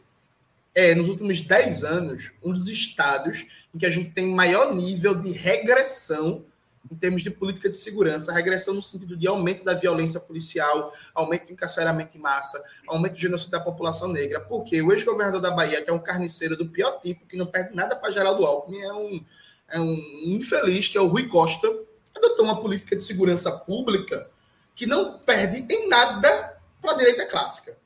é, 0.79 0.95
nos 0.95 1.09
últimos 1.09 1.41
10 1.41 1.83
anos, 1.83 2.31
um 2.41 2.53
dos 2.53 2.69
estados 2.69 3.45
em 3.75 3.77
que 3.77 3.85
a 3.85 3.89
gente 3.89 4.11
tem 4.11 4.33
maior 4.33 4.73
nível 4.73 5.13
de 5.13 5.29
regressão 5.31 6.45
em 6.89 6.95
termos 6.95 7.21
de 7.21 7.29
política 7.29 7.69
de 7.69 7.75
segurança, 7.75 8.31
regressão 8.31 8.73
no 8.73 8.81
sentido 8.81 9.17
de 9.17 9.27
aumento 9.27 9.61
da 9.63 9.73
violência 9.73 10.21
policial, 10.21 10.93
aumento 11.13 11.47
do 11.47 11.51
encarceramento 11.51 12.17
em 12.17 12.21
massa, 12.21 12.63
aumento 12.87 13.13
do 13.13 13.19
genocídio 13.19 13.51
da 13.51 13.59
população 13.59 14.07
negra, 14.07 14.39
porque 14.39 14.81
o 14.81 14.91
ex-governador 14.93 15.41
da 15.41 15.51
Bahia, 15.51 15.83
que 15.83 15.89
é 15.89 15.93
um 15.93 15.99
carniceiro 15.99 16.55
do 16.55 16.65
pior 16.65 16.99
tipo, 17.01 17.27
que 17.27 17.35
não 17.35 17.45
perde 17.45 17.75
nada 17.75 17.95
para 17.97 18.09
Geraldo 18.09 18.45
Alckmin, 18.45 18.79
é 18.79 18.93
um, 18.93 19.25
é 19.67 19.79
um 19.81 19.97
infeliz, 20.27 20.87
que 20.87 20.97
é 20.97 21.01
o 21.01 21.07
Rui 21.07 21.27
Costa, 21.27 21.67
adotou 22.15 22.45
uma 22.45 22.61
política 22.61 22.95
de 22.95 23.03
segurança 23.03 23.51
pública 23.51 24.29
que 24.73 24.85
não 24.85 25.19
perde 25.19 25.65
em 25.69 25.89
nada 25.89 26.57
para 26.81 26.93
a 26.93 26.95
direita 26.95 27.25
clássica. 27.25 27.77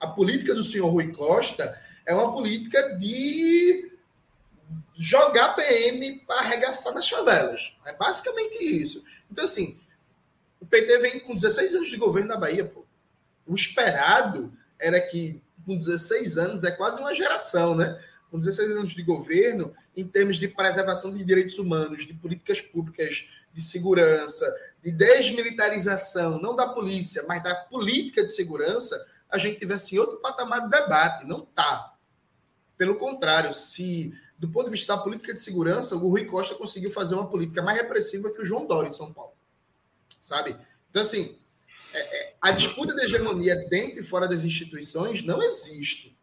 A 0.00 0.06
política 0.06 0.54
do 0.54 0.62
senhor 0.62 0.88
Rui 0.88 1.12
Costa 1.12 1.81
é 2.06 2.14
uma 2.14 2.32
política 2.32 2.96
de 2.96 3.90
jogar 4.96 5.54
PM 5.54 6.20
para 6.26 6.40
arregaçar 6.40 6.94
nas 6.94 7.08
favelas. 7.08 7.74
É 7.84 7.94
basicamente 7.94 8.62
isso. 8.62 9.04
Então, 9.30 9.44
assim, 9.44 9.80
o 10.60 10.66
PT 10.66 10.98
vem 10.98 11.20
com 11.20 11.34
16 11.34 11.74
anos 11.74 11.88
de 11.88 11.96
governo 11.96 12.28
na 12.28 12.36
Bahia, 12.36 12.64
pô. 12.64 12.84
O 13.46 13.54
esperado 13.54 14.52
era 14.78 15.00
que 15.00 15.42
com 15.64 15.76
16 15.76 16.38
anos 16.38 16.64
é 16.64 16.70
quase 16.70 17.00
uma 17.00 17.14
geração, 17.14 17.74
né? 17.74 18.00
Com 18.30 18.38
16 18.38 18.72
anos 18.72 18.92
de 18.92 19.02
governo, 19.02 19.74
em 19.96 20.06
termos 20.06 20.38
de 20.38 20.48
preservação 20.48 21.12
de 21.16 21.24
direitos 21.24 21.58
humanos, 21.58 22.06
de 22.06 22.14
políticas 22.14 22.60
públicas 22.60 23.28
de 23.52 23.60
segurança, 23.60 24.46
de 24.82 24.90
desmilitarização, 24.90 26.40
não 26.40 26.56
da 26.56 26.68
polícia, 26.68 27.24
mas 27.28 27.42
da 27.42 27.54
política 27.54 28.22
de 28.22 28.34
segurança, 28.34 29.06
a 29.30 29.38
gente 29.38 29.58
tivesse 29.58 29.98
outro 29.98 30.18
patamar 30.18 30.62
de 30.62 30.70
debate. 30.70 31.26
Não 31.26 31.42
está. 31.42 31.91
Pelo 32.82 32.96
contrário, 32.96 33.54
se 33.54 34.12
do 34.36 34.48
ponto 34.48 34.64
de 34.64 34.72
vista 34.72 34.96
da 34.96 35.00
política 35.00 35.32
de 35.32 35.40
segurança, 35.40 35.94
o 35.94 36.08
Rui 36.08 36.24
Costa 36.24 36.56
conseguiu 36.56 36.90
fazer 36.90 37.14
uma 37.14 37.30
política 37.30 37.62
mais 37.62 37.78
repressiva 37.78 38.28
que 38.28 38.42
o 38.42 38.44
João 38.44 38.66
Dória 38.66 38.88
em 38.88 38.92
São 38.92 39.12
Paulo. 39.12 39.34
Sabe? 40.20 40.56
Então, 40.90 41.00
assim, 41.00 41.38
é, 41.94 41.98
é, 42.00 42.34
a 42.42 42.50
disputa 42.50 42.92
de 42.92 43.04
hegemonia 43.04 43.54
dentro 43.68 44.00
e 44.00 44.02
fora 44.02 44.26
das 44.26 44.42
instituições 44.42 45.22
não 45.22 45.40
existe. 45.40 46.18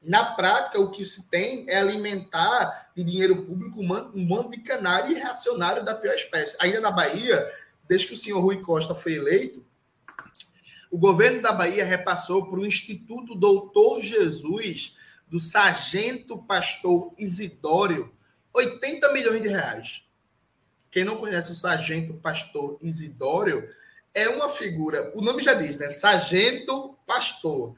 Na 0.00 0.26
prática, 0.36 0.78
o 0.78 0.92
que 0.92 1.04
se 1.04 1.28
tem 1.28 1.68
é 1.68 1.76
alimentar 1.76 2.92
de 2.94 3.02
dinheiro 3.02 3.42
público 3.42 3.80
um 3.80 4.24
monte 4.24 4.58
de 4.58 4.62
canário 4.62 5.10
e 5.10 5.18
reacionário 5.18 5.84
da 5.84 5.92
pior 5.92 6.14
espécie. 6.14 6.56
Ainda 6.60 6.80
na 6.80 6.92
Bahia, 6.92 7.52
desde 7.88 8.06
que 8.06 8.14
o 8.14 8.16
senhor 8.16 8.38
Rui 8.38 8.60
Costa 8.60 8.94
foi 8.94 9.14
eleito, 9.14 9.66
o 10.88 10.96
governo 10.96 11.42
da 11.42 11.52
Bahia 11.52 11.84
repassou 11.84 12.48
para 12.48 12.60
o 12.60 12.64
Instituto 12.64 13.34
Doutor 13.34 14.00
Jesus 14.02 14.94
do 15.26 15.40
sargento 15.40 16.38
pastor 16.38 17.12
Isidório 17.18 18.14
80 18.54 19.12
milhões 19.12 19.42
de 19.42 19.48
reais. 19.48 20.02
Quem 20.90 21.04
não 21.04 21.16
conhece 21.16 21.52
o 21.52 21.54
sargento 21.54 22.14
pastor 22.14 22.78
Isidório 22.80 23.68
é 24.14 24.28
uma 24.28 24.48
figura, 24.48 25.12
o 25.14 25.20
nome 25.20 25.42
já 25.42 25.52
diz, 25.52 25.76
né? 25.76 25.90
Sargento 25.90 26.96
pastor. 27.06 27.76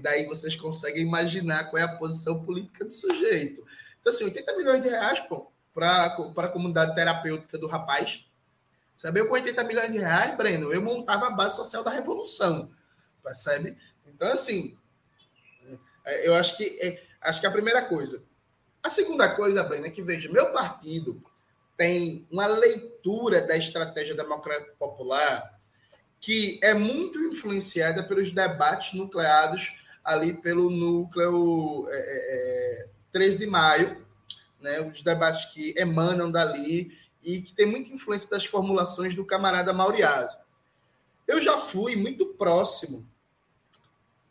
Daí 0.00 0.26
vocês 0.26 0.56
conseguem 0.56 1.06
imaginar 1.06 1.70
qual 1.70 1.80
é 1.80 1.84
a 1.84 1.96
posição 1.96 2.42
política 2.42 2.84
do 2.84 2.90
sujeito. 2.90 3.64
Então, 4.00 4.12
assim, 4.12 4.24
80 4.24 4.56
milhões 4.56 4.82
de 4.82 4.88
reais, 4.88 5.20
pô, 5.20 5.52
para 5.72 6.06
a 6.06 6.48
comunidade 6.48 6.96
terapêutica 6.96 7.56
do 7.56 7.68
rapaz. 7.68 8.24
Sabe, 8.96 9.24
com 9.24 9.34
80 9.34 9.62
milhões 9.64 9.92
de 9.92 9.98
reais, 9.98 10.36
Breno, 10.36 10.72
eu 10.72 10.82
montava 10.82 11.28
a 11.28 11.30
base 11.30 11.54
social 11.54 11.84
da 11.84 11.90
revolução. 11.90 12.72
Percebe? 13.22 13.76
Então, 14.04 14.32
assim, 14.32 14.76
eu 16.24 16.34
acho 16.34 16.56
que 16.56 16.78
é, 16.80 17.02
acho 17.20 17.40
que 17.40 17.46
é 17.46 17.48
a 17.48 17.52
primeira 17.52 17.82
coisa. 17.82 18.22
A 18.82 18.90
segunda 18.90 19.34
coisa, 19.34 19.62
Breno, 19.62 19.86
é 19.86 19.90
que 19.90 20.02
veja, 20.02 20.30
meu 20.30 20.52
partido 20.52 21.22
tem 21.76 22.26
uma 22.30 22.46
leitura 22.46 23.42
da 23.42 23.56
estratégia 23.56 24.14
democrática 24.14 24.74
popular 24.78 25.58
que 26.20 26.58
é 26.62 26.74
muito 26.74 27.18
influenciada 27.20 28.02
pelos 28.02 28.32
debates 28.32 28.94
nucleados 28.94 29.72
ali 30.04 30.32
pelo 30.32 30.70
núcleo 30.70 31.86
é, 31.88 32.84
é, 32.84 32.88
3 33.12 33.34
é, 33.34 33.38
de 33.38 33.46
maio, 33.46 34.06
né, 34.60 34.80
os 34.80 35.02
debates 35.02 35.44
que 35.52 35.74
emanam 35.76 36.30
dali 36.30 36.90
e 37.22 37.42
que 37.42 37.54
tem 37.54 37.66
muita 37.66 37.92
influência 37.92 38.28
das 38.28 38.44
formulações 38.44 39.14
do 39.14 39.24
camarada 39.24 39.72
Mauriaso. 39.72 40.36
Eu 41.26 41.42
já 41.42 41.58
fui 41.58 41.94
muito 41.94 42.26
próximo 42.34 43.06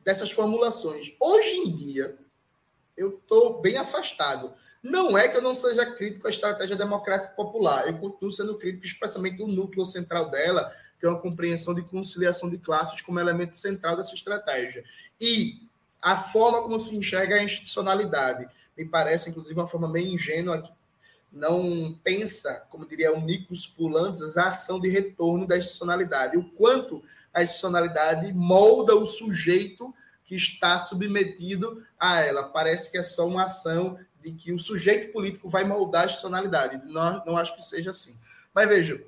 dessas 0.08 0.32
formulações. 0.32 1.14
Hoje 1.20 1.50
em 1.50 1.70
dia, 1.70 2.18
eu 2.96 3.20
estou 3.22 3.60
bem 3.60 3.76
afastado. 3.76 4.54
Não 4.82 5.18
é 5.18 5.28
que 5.28 5.36
eu 5.36 5.42
não 5.42 5.54
seja 5.54 5.86
crítico 5.86 6.28
à 6.28 6.30
estratégia 6.30 6.78
democrática 6.78 7.34
popular, 7.34 7.86
eu 7.86 7.98
continuo 7.98 8.32
sendo 8.32 8.58
crítico, 8.58 8.86
especialmente 8.86 9.44
o 9.44 9.48
núcleo 9.48 9.84
central 9.84 10.30
dela, 10.30 10.74
que 10.98 11.06
é 11.06 11.10
uma 11.10 11.20
compreensão 11.20 11.74
de 11.74 11.82
conciliação 11.82 12.50
de 12.50 12.58
classes 12.58 13.02
como 13.02 13.20
elemento 13.20 13.58
central 13.58 13.98
dessa 13.98 14.16
estratégia. 14.16 14.82
E 15.20 15.60
a 16.02 16.16
forma 16.16 16.62
como 16.62 16.80
se 16.80 16.96
enxerga 16.96 17.36
a 17.36 17.44
institucionalidade. 17.44 18.48
Me 18.78 18.86
parece, 18.86 19.30
inclusive, 19.30 19.60
uma 19.60 19.68
forma 19.68 19.90
meio 19.90 20.08
ingênua 20.08 20.64
não 21.32 21.98
pensa, 22.04 22.66
como 22.70 22.88
diria 22.88 23.14
o 23.14 23.22
Nicos 23.22 23.66
Pulantes, 23.66 24.38
a 24.38 24.48
ação 24.48 24.80
de 24.80 24.90
retorno 24.90 25.46
da 25.46 25.58
institucionalidade. 25.58 26.38
O 26.38 26.50
quanto 26.52 27.04
a 27.34 27.44
institucionalidade 27.44 28.34
molda 28.34 28.96
o 28.96 29.06
sujeito 29.06 29.94
que 30.24 30.36
está 30.36 30.78
submetido 30.80 31.84
a 32.00 32.20
ela. 32.22 32.44
Parece 32.50 32.92
que 32.92 32.98
é 32.98 33.04
só 33.04 33.28
uma 33.28 33.44
ação 33.44 33.98
de 34.22 34.32
que 34.32 34.52
o 34.52 34.60
sujeito 34.60 35.14
político 35.14 35.50
vai 35.50 35.64
moldar 35.64 36.04
a 36.04 36.06
institucionalidade. 36.06 36.86
Não, 36.86 37.24
não 37.26 37.38
acho 37.38 37.56
que 37.56 37.62
seja 37.62 37.92
assim. 37.92 38.18
Mas 38.54 38.68
veja, 38.68 39.02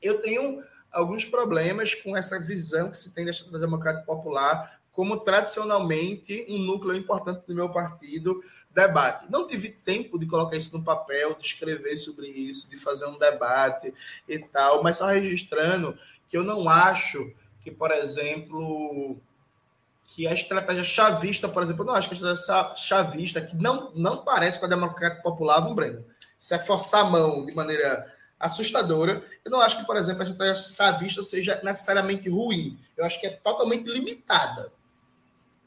eu 0.00 0.20
tenho 0.20 0.62
alguns 0.92 1.24
problemas 1.24 1.94
com 1.94 2.16
essa 2.16 2.38
visão 2.38 2.90
que 2.90 2.98
se 2.98 3.14
tem 3.14 3.24
da 3.24 3.30
estratégia 3.30 3.60
democrática 3.60 4.04
popular 4.04 4.80
como 4.92 5.20
tradicionalmente 5.20 6.44
um 6.48 6.58
núcleo 6.58 6.94
importante 6.94 7.46
do 7.46 7.54
meu 7.54 7.72
partido 7.72 8.42
debate. 8.74 9.26
Não 9.30 9.46
tive 9.46 9.68
tempo 9.68 10.18
de 10.18 10.26
colocar 10.26 10.56
isso 10.56 10.76
no 10.76 10.84
papel, 10.84 11.34
de 11.34 11.44
escrever 11.44 11.96
sobre 11.96 12.28
isso, 12.28 12.70
de 12.70 12.76
fazer 12.76 13.06
um 13.06 13.18
debate 13.18 13.92
e 14.28 14.38
tal, 14.38 14.82
mas 14.82 14.96
só 14.96 15.06
registrando 15.06 15.98
que 16.28 16.36
eu 16.36 16.44
não 16.44 16.68
acho 16.68 17.32
que, 17.62 17.70
por 17.70 17.90
exemplo, 17.90 19.16
que 20.04 20.26
a 20.26 20.32
estratégia 20.32 20.84
chavista, 20.84 21.48
por 21.48 21.62
exemplo, 21.62 21.82
eu 21.82 21.86
não 21.86 21.94
acho 21.94 22.08
que 22.08 22.14
a 22.14 22.16
estratégia 22.16 22.74
chavista, 22.76 23.40
que 23.40 23.56
não, 23.56 23.92
não 23.94 24.24
parece 24.24 24.58
com 24.58 24.66
a 24.66 24.68
democracia 24.68 25.20
popular, 25.22 25.60
vamos, 25.60 25.76
Breno, 25.76 26.04
isso 26.38 26.54
é 26.54 26.58
forçar 26.58 27.02
a 27.02 27.10
mão 27.10 27.44
de 27.44 27.54
maneira 27.54 28.12
assustadora. 28.38 29.22
Eu 29.44 29.50
não 29.50 29.60
acho 29.60 29.78
que, 29.78 29.86
por 29.86 29.96
exemplo, 29.96 30.22
a 30.22 30.24
estratégia 30.24 30.62
chavista 30.62 31.22
seja 31.22 31.60
necessariamente 31.62 32.28
ruim. 32.30 32.78
Eu 32.96 33.04
acho 33.04 33.20
que 33.20 33.26
é 33.26 33.30
totalmente 33.30 33.90
limitada 33.90 34.72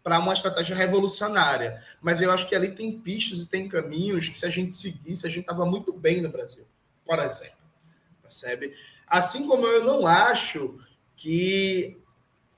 para 0.03 0.19
uma 0.19 0.33
estratégia 0.33 0.75
revolucionária. 0.75 1.81
Mas 2.01 2.21
eu 2.21 2.29
acho 2.31 2.47
que 2.47 2.55
ali 2.55 2.75
tem 2.75 2.99
pistas 2.99 3.39
e 3.39 3.47
tem 3.47 3.69
caminhos 3.69 4.27
que, 4.27 4.37
se 4.37 4.45
a 4.45 4.49
gente 4.49 4.75
seguisse, 4.75 5.25
a 5.25 5.29
gente 5.29 5.41
estava 5.41 5.65
muito 5.65 5.93
bem 5.93 6.21
no 6.21 6.29
Brasil, 6.29 6.67
por 7.05 7.19
exemplo. 7.19 7.63
Percebe? 8.21 8.73
Assim 9.07 9.47
como 9.47 9.65
eu 9.65 9.83
não 9.83 10.05
acho 10.05 10.79
que 11.15 11.97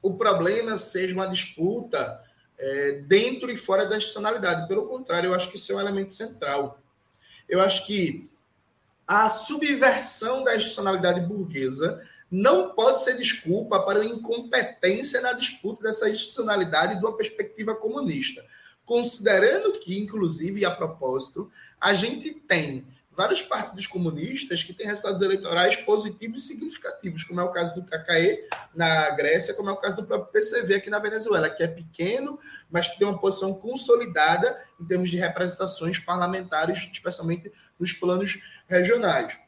o 0.02 0.14
problema 0.14 0.78
seja 0.78 1.14
uma 1.14 1.28
disputa 1.28 2.24
é, 2.58 2.94
dentro 3.08 3.52
e 3.52 3.58
fora 3.58 3.86
da 3.86 3.98
institucionalidade. 3.98 4.68
Pelo 4.68 4.88
contrário, 4.88 5.28
eu 5.30 5.34
acho 5.34 5.50
que 5.50 5.58
isso 5.58 5.72
é 5.72 5.76
um 5.76 5.80
elemento 5.80 6.14
central. 6.14 6.80
Eu 7.48 7.62
acho 7.62 7.86
que 7.86 8.30
a 9.08 9.30
subversão 9.30 10.44
da 10.44 10.56
institucionalidade 10.56 11.22
burguesa 11.22 12.02
não 12.30 12.70
pode 12.74 13.04
ser 13.04 13.18
desculpa 13.18 13.80
para 13.80 14.00
a 14.00 14.06
incompetência 14.06 15.22
na 15.22 15.34
disputa 15.34 15.84
dessa 15.84 16.10
institucionalidade 16.10 17.00
de 17.00 17.06
uma 17.06 17.16
perspectiva 17.16 17.76
comunista. 17.76 18.44
Considerando 18.84 19.72
que, 19.74 19.98
inclusive, 19.98 20.66
a 20.66 20.72
propósito, 20.72 21.52
a 21.80 21.94
gente 21.94 22.32
tem 22.32 22.86
vários 23.16 23.42
partidos 23.42 23.88
comunistas 23.88 24.64
que 24.64 24.74
têm 24.74 24.88
resultados 24.88 25.22
eleitorais 25.22 25.78
positivos 25.78 26.44
e 26.44 26.48
significativos, 26.48 27.24
como 27.24 27.40
é 27.40 27.44
o 27.44 27.52
caso 27.52 27.74
do 27.74 27.84
KKE 27.84 28.48
na 28.76 29.10
Grécia, 29.12 29.54
como 29.54 29.70
é 29.70 29.74
o 29.74 29.78
caso 29.78 29.96
do 29.96 30.04
próprio 30.04 30.32
PCV 30.32 30.76
aqui 30.76 30.90
na 30.90 31.00
Venezuela, 31.00 31.50
que 31.50 31.64
é 31.64 31.68
pequeno, 31.68 32.38
mas 32.70 32.88
que 32.88 33.00
tem 33.00 33.08
uma 33.08 33.18
posição 33.18 33.54
consolidada 33.54 34.58
em 34.80 34.86
termos 34.86 35.10
de 35.10 35.18
representações 35.18 35.98
parlamentares, 35.98 36.90
especialmente 36.92 37.52
nos 37.80 37.94
planos 37.94 38.42
regionais. 38.68 39.45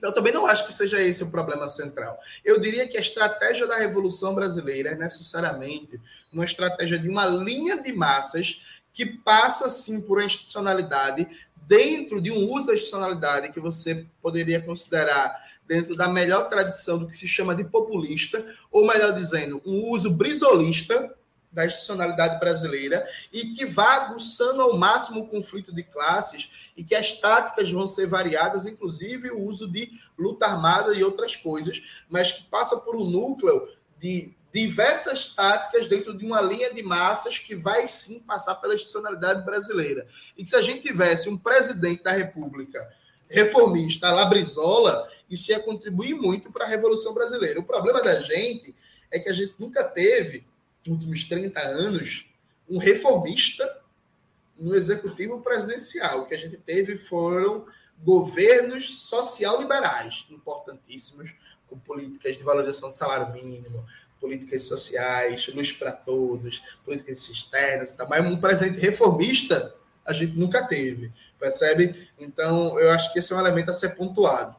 Eu 0.00 0.12
também 0.12 0.32
não 0.32 0.46
acho 0.46 0.66
que 0.66 0.72
seja 0.72 1.00
esse 1.00 1.22
o 1.22 1.30
problema 1.30 1.68
central. 1.68 2.18
Eu 2.44 2.60
diria 2.60 2.88
que 2.88 2.96
a 2.96 3.00
estratégia 3.00 3.66
da 3.66 3.76
Revolução 3.76 4.34
Brasileira 4.34 4.90
é 4.90 4.94
necessariamente 4.94 6.00
uma 6.32 6.44
estratégia 6.44 6.98
de 6.98 7.08
uma 7.08 7.26
linha 7.26 7.80
de 7.80 7.92
massas 7.92 8.62
que 8.92 9.06
passa, 9.06 9.70
sim, 9.70 10.00
por 10.00 10.18
uma 10.18 10.26
institucionalidade 10.26 11.26
dentro 11.66 12.20
de 12.20 12.30
um 12.30 12.44
uso 12.52 12.66
da 12.66 12.74
institucionalidade 12.74 13.52
que 13.52 13.60
você 13.60 14.06
poderia 14.20 14.60
considerar 14.60 15.40
dentro 15.66 15.96
da 15.96 16.08
melhor 16.08 16.48
tradição 16.48 16.98
do 16.98 17.06
que 17.06 17.16
se 17.16 17.26
chama 17.26 17.54
de 17.54 17.64
populista, 17.64 18.44
ou 18.70 18.86
melhor 18.86 19.12
dizendo, 19.12 19.62
um 19.64 19.90
uso 19.90 20.10
brisolista 20.10 21.14
da 21.52 21.66
institucionalidade 21.66 22.40
brasileira 22.40 23.06
e 23.32 23.50
que 23.50 23.66
vá 23.66 23.94
aguçando 23.96 24.62
ao 24.62 24.76
máximo 24.76 25.20
o 25.20 25.28
conflito 25.28 25.72
de 25.72 25.82
classes 25.82 26.70
e 26.76 26.82
que 26.82 26.94
as 26.94 27.12
táticas 27.12 27.70
vão 27.70 27.86
ser 27.86 28.06
variadas, 28.06 28.66
inclusive 28.66 29.30
o 29.30 29.40
uso 29.42 29.68
de 29.68 29.90
luta 30.18 30.46
armada 30.46 30.94
e 30.94 31.04
outras 31.04 31.36
coisas, 31.36 32.04
mas 32.08 32.32
que 32.32 32.44
passa 32.44 32.78
por 32.78 32.96
um 32.96 33.04
núcleo 33.04 33.68
de 33.98 34.34
diversas 34.52 35.28
táticas 35.28 35.88
dentro 35.88 36.16
de 36.16 36.24
uma 36.26 36.40
linha 36.40 36.74
de 36.74 36.82
massas 36.82 37.38
que 37.38 37.54
vai 37.54 37.88
sim 37.88 38.20
passar 38.20 38.56
pela 38.56 38.74
institucionalidade 38.74 39.44
brasileira. 39.44 40.06
E 40.36 40.44
que 40.44 40.50
se 40.50 40.56
a 40.56 40.60
gente 40.60 40.82
tivesse 40.82 41.28
um 41.28 41.38
presidente 41.38 42.02
da 42.02 42.12
República 42.12 42.92
reformista, 43.28 44.10
Labrizola, 44.10 45.08
isso 45.28 45.50
ia 45.50 45.58
contribuir 45.58 46.14
muito 46.14 46.52
para 46.52 46.66
a 46.66 46.68
Revolução 46.68 47.14
Brasileira. 47.14 47.60
O 47.60 47.64
problema 47.64 48.02
da 48.02 48.20
gente 48.20 48.76
é 49.10 49.18
que 49.18 49.30
a 49.30 49.32
gente 49.32 49.54
nunca 49.58 49.82
teve, 49.82 50.44
últimos 50.86 51.24
30 51.24 51.60
anos, 51.60 52.26
um 52.68 52.78
reformista 52.78 53.80
no 54.58 54.74
executivo 54.74 55.40
presidencial. 55.40 56.22
O 56.22 56.26
que 56.26 56.34
a 56.34 56.38
gente 56.38 56.56
teve 56.56 56.96
foram 56.96 57.66
governos 57.98 59.00
social-liberais, 59.02 60.26
importantíssimos, 60.30 61.34
com 61.68 61.78
políticas 61.78 62.36
de 62.36 62.42
valorização 62.42 62.90
do 62.90 62.94
salário 62.94 63.32
mínimo, 63.32 63.86
políticas 64.20 64.62
sociais, 64.64 65.48
luz 65.48 65.72
para 65.72 65.92
todos, 65.92 66.62
políticas 66.84 67.28
externas 67.28 67.90
e 67.90 67.96
tal. 67.96 68.08
Mas 68.08 68.24
um 68.24 68.40
presidente 68.40 68.78
reformista 68.78 69.74
a 70.04 70.12
gente 70.12 70.36
nunca 70.36 70.66
teve, 70.66 71.12
percebe? 71.38 72.08
Então, 72.18 72.78
eu 72.78 72.90
acho 72.90 73.12
que 73.12 73.18
esse 73.18 73.32
é 73.32 73.36
um 73.36 73.40
elemento 73.40 73.70
a 73.70 73.74
ser 73.74 73.90
pontuado. 73.90 74.54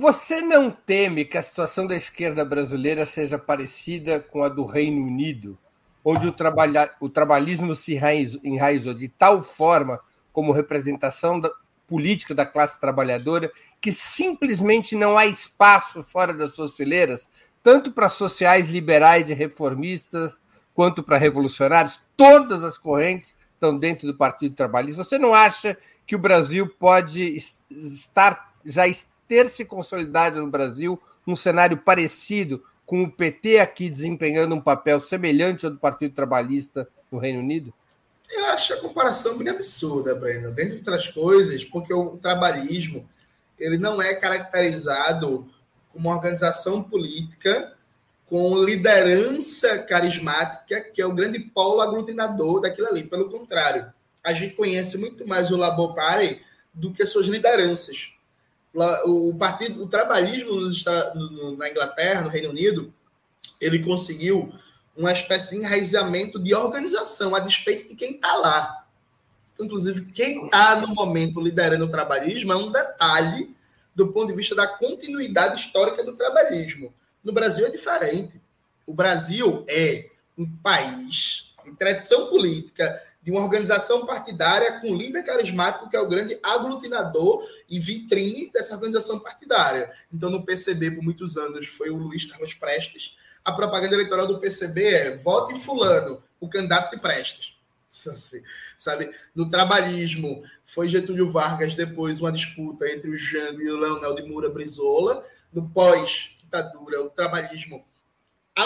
Você 0.00 0.40
não 0.40 0.70
teme 0.70 1.24
que 1.24 1.36
a 1.36 1.42
situação 1.42 1.84
da 1.84 1.96
esquerda 1.96 2.44
brasileira 2.44 3.04
seja 3.04 3.36
parecida 3.36 4.20
com 4.20 4.44
a 4.44 4.48
do 4.48 4.64
Reino 4.64 5.04
Unido, 5.04 5.58
onde 6.04 6.28
o, 6.28 6.30
trabalha, 6.30 6.88
o 7.00 7.08
trabalhismo 7.08 7.74
se 7.74 7.98
enraizou, 8.44 8.94
de 8.94 9.08
tal 9.08 9.42
forma 9.42 9.98
como 10.32 10.52
representação 10.52 11.40
da, 11.40 11.50
política 11.88 12.32
da 12.32 12.46
classe 12.46 12.78
trabalhadora 12.80 13.50
que 13.80 13.90
simplesmente 13.90 14.94
não 14.94 15.18
há 15.18 15.26
espaço 15.26 16.04
fora 16.04 16.32
das 16.32 16.54
suas 16.54 16.76
fileiras 16.76 17.28
tanto 17.60 17.90
para 17.90 18.08
sociais, 18.08 18.68
liberais 18.68 19.28
e 19.30 19.34
reformistas, 19.34 20.40
quanto 20.74 21.02
para 21.02 21.18
revolucionários, 21.18 22.00
todas 22.16 22.62
as 22.62 22.78
correntes 22.78 23.34
estão 23.52 23.76
dentro 23.76 24.06
do 24.06 24.14
Partido 24.14 24.54
Trabalhista. 24.54 25.02
Você 25.02 25.18
não 25.18 25.34
acha 25.34 25.76
que 26.06 26.14
o 26.14 26.20
Brasil 26.20 26.68
pode 26.78 27.36
estar 27.68 28.54
já 28.64 28.86
ter 29.28 29.46
se 29.48 29.64
consolidado 29.64 30.40
no 30.40 30.50
Brasil 30.50 31.00
um 31.26 31.36
cenário 31.36 31.76
parecido 31.76 32.64
com 32.86 33.02
o 33.02 33.10
PT 33.10 33.58
aqui 33.58 33.90
desempenhando 33.90 34.54
um 34.54 34.60
papel 34.60 34.98
semelhante 34.98 35.66
ao 35.66 35.72
do 35.72 35.78
Partido 35.78 36.14
Trabalhista 36.14 36.88
no 37.12 37.18
Reino 37.18 37.40
Unido? 37.40 37.72
Eu 38.30 38.46
acho 38.46 38.72
a 38.74 38.80
comparação 38.80 39.36
bem 39.36 39.48
absurda, 39.48 40.14
Breno. 40.14 40.50
Dentre 40.50 40.78
outras 40.78 41.06
coisas, 41.08 41.62
porque 41.64 41.92
o 41.92 42.16
trabalhismo 42.16 43.06
ele 43.58 43.76
não 43.76 44.00
é 44.00 44.14
caracterizado 44.14 45.46
uma 45.94 46.14
organização 46.14 46.82
política 46.82 47.74
com 48.26 48.62
liderança 48.62 49.78
carismática, 49.78 50.80
que 50.80 51.00
é 51.00 51.06
o 51.06 51.14
grande 51.14 51.40
polo 51.40 51.80
aglutinador 51.80 52.60
daquilo 52.60 52.88
ali. 52.88 53.04
Pelo 53.04 53.30
contrário, 53.30 53.92
a 54.22 54.32
gente 54.32 54.54
conhece 54.54 54.98
muito 54.98 55.26
mais 55.26 55.50
o 55.50 55.56
Labour 55.56 55.94
Party 55.94 56.40
do 56.72 56.92
que 56.92 57.04
suas 57.06 57.26
lideranças. 57.26 58.12
O 59.04 59.34
partido, 59.34 59.82
o 59.82 59.88
trabalhismo 59.88 60.54
na 61.56 61.68
Inglaterra, 61.68 62.22
no 62.22 62.28
Reino 62.28 62.50
Unido, 62.50 62.92
ele 63.60 63.84
conseguiu 63.84 64.52
uma 64.96 65.12
espécie 65.12 65.50
de 65.50 65.56
enraizamento 65.56 66.38
de 66.38 66.54
organização, 66.54 67.34
a 67.34 67.40
despeito 67.40 67.88
de 67.88 67.94
quem 67.94 68.16
está 68.16 68.34
lá. 68.34 68.86
Inclusive, 69.58 70.12
quem 70.12 70.44
está 70.44 70.76
no 70.76 70.88
momento 70.88 71.40
liderando 71.40 71.84
o 71.84 71.90
trabalhismo 71.90 72.52
é 72.52 72.56
um 72.56 72.70
detalhe 72.70 73.54
do 73.94 74.08
ponto 74.12 74.28
de 74.28 74.34
vista 74.34 74.54
da 74.54 74.66
continuidade 74.66 75.60
histórica 75.60 76.04
do 76.04 76.14
trabalhismo. 76.14 76.94
No 77.24 77.32
Brasil 77.32 77.66
é 77.66 77.70
diferente. 77.70 78.40
O 78.86 78.94
Brasil 78.94 79.64
é 79.68 80.08
um 80.36 80.48
país 80.58 81.52
de 81.64 81.72
tradição 81.72 82.28
política, 82.28 83.02
de 83.28 83.32
uma 83.32 83.42
organização 83.42 84.06
partidária 84.06 84.80
com 84.80 84.96
líder 84.96 85.22
carismático, 85.22 85.90
que 85.90 85.94
é 85.94 86.00
o 86.00 86.08
grande 86.08 86.38
aglutinador 86.42 87.46
e 87.68 87.78
vitrine 87.78 88.50
dessa 88.50 88.74
organização 88.74 89.18
partidária. 89.18 89.92
Então, 90.10 90.30
no 90.30 90.46
PCB, 90.46 90.92
por 90.92 91.04
muitos 91.04 91.36
anos, 91.36 91.66
foi 91.66 91.90
o 91.90 91.96
Luiz 91.98 92.24
Carlos 92.24 92.54
Prestes. 92.54 93.18
A 93.44 93.52
propaganda 93.52 93.94
eleitoral 93.94 94.26
do 94.26 94.38
PCB 94.38 94.82
é 94.82 95.16
vote 95.18 95.52
em 95.52 95.60
fulano, 95.60 96.22
o 96.40 96.48
candidato 96.48 96.90
de 96.90 97.02
Prestes. 97.02 97.54
Sabe? 98.78 99.10
No 99.34 99.50
trabalhismo, 99.50 100.42
foi 100.64 100.88
Getúlio 100.88 101.30
Vargas 101.30 101.74
depois 101.74 102.22
uma 102.22 102.32
disputa 102.32 102.90
entre 102.90 103.10
o 103.10 103.18
Jango 103.18 103.60
e 103.60 103.70
o 103.70 103.76
Leonel 103.76 104.14
de 104.14 104.22
Moura 104.22 104.48
Brizola. 104.48 105.22
No 105.52 105.68
pós-ditadura, 105.68 107.02
o 107.04 107.10
trabalhismo, 107.10 107.84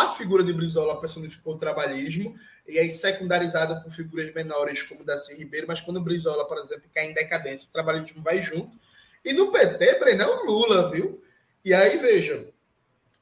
a 0.00 0.14
figura 0.14 0.42
de 0.42 0.52
Brizola 0.52 1.00
personificou 1.00 1.54
o 1.54 1.58
trabalhismo, 1.58 2.34
e 2.66 2.78
aí 2.78 2.90
secundarizada 2.90 3.80
por 3.80 3.90
figuras 3.92 4.32
menores 4.32 4.82
como 4.82 5.04
Daci 5.04 5.34
Ribeiro, 5.36 5.66
mas 5.66 5.80
quando 5.80 6.00
Brizola, 6.00 6.46
por 6.46 6.58
exemplo, 6.58 6.88
cai 6.94 7.10
em 7.10 7.14
decadência, 7.14 7.66
o 7.68 7.72
trabalhismo 7.72 8.22
vai 8.22 8.42
junto. 8.42 8.76
E 9.24 9.32
no 9.32 9.52
PT, 9.52 9.98
Brenão 9.98 10.44
Lula, 10.44 10.90
viu? 10.90 11.22
E 11.64 11.72
aí, 11.72 11.98
vejam, 11.98 12.48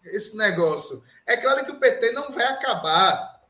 esse 0.04 0.36
negócio. 0.36 1.02
É 1.26 1.36
claro 1.36 1.64
que 1.64 1.72
o 1.72 1.78
PT 1.78 2.12
não 2.12 2.32
vai 2.32 2.46
acabar 2.46 3.42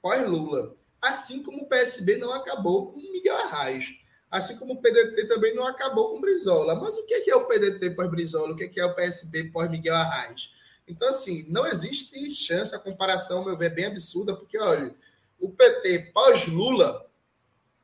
pós-Lula 0.00 0.76
assim 1.06 1.42
como 1.42 1.62
o 1.62 1.66
PSB 1.66 2.16
não 2.16 2.32
acabou 2.32 2.92
com 2.92 2.98
Miguel 2.98 3.36
Arraes, 3.36 3.98
assim 4.30 4.56
como 4.56 4.74
o 4.74 4.82
PDT 4.82 5.26
também 5.26 5.54
não 5.54 5.66
acabou 5.66 6.10
com 6.10 6.20
Brizola. 6.20 6.74
Mas 6.74 6.96
o 6.96 7.06
que 7.06 7.30
é 7.30 7.36
o 7.36 7.46
PDT 7.46 7.90
pós-Brizola? 7.90 8.52
O 8.52 8.56
que 8.56 8.78
é 8.78 8.84
o 8.84 8.94
PSB 8.94 9.44
pós-Miguel 9.44 9.94
Arraes? 9.94 10.50
Então, 10.88 11.08
assim, 11.08 11.44
não 11.48 11.66
existe 11.66 12.30
chance, 12.30 12.74
a 12.74 12.78
comparação, 12.78 13.44
meu 13.44 13.56
ver, 13.56 13.66
é 13.66 13.74
bem 13.74 13.84
absurda, 13.86 14.34
porque, 14.34 14.58
olha, 14.58 14.94
o 15.40 15.50
PT 15.50 16.10
pós-Lula 16.12 17.06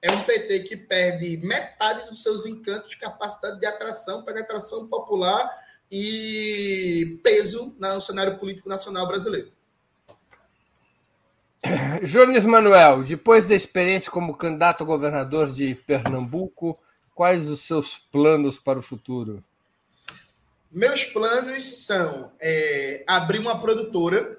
é 0.01 0.11
um 0.11 0.23
PT 0.23 0.61
que 0.61 0.77
perde 0.77 1.37
metade 1.37 2.09
dos 2.09 2.23
seus 2.23 2.47
encantos, 2.47 2.95
capacidade 2.95 3.61
de 3.61 3.67
atração, 3.67 4.23
penetração 4.23 4.89
popular 4.89 5.51
e 5.91 7.21
peso 7.23 7.77
no 7.79 8.01
cenário 8.01 8.39
político 8.39 8.69
nacional 8.69 9.07
brasileiro. 9.07 9.53
Jones 12.03 12.45
Manuel, 12.45 13.05
depois 13.05 13.45
da 13.47 13.55
experiência 13.55 14.11
como 14.11 14.37
candidato 14.37 14.83
a 14.83 14.87
governador 14.87 15.53
de 15.53 15.75
Pernambuco, 15.75 16.77
quais 17.15 17.49
os 17.49 17.61
seus 17.61 17.99
planos 17.99 18.59
para 18.59 18.79
o 18.79 18.83
futuro? 18.83 19.45
Meus 20.73 21.05
planos 21.05 21.85
são 21.85 22.33
é, 22.41 23.05
abrir 23.07 23.39
uma 23.39 23.61
produtora 23.61 24.39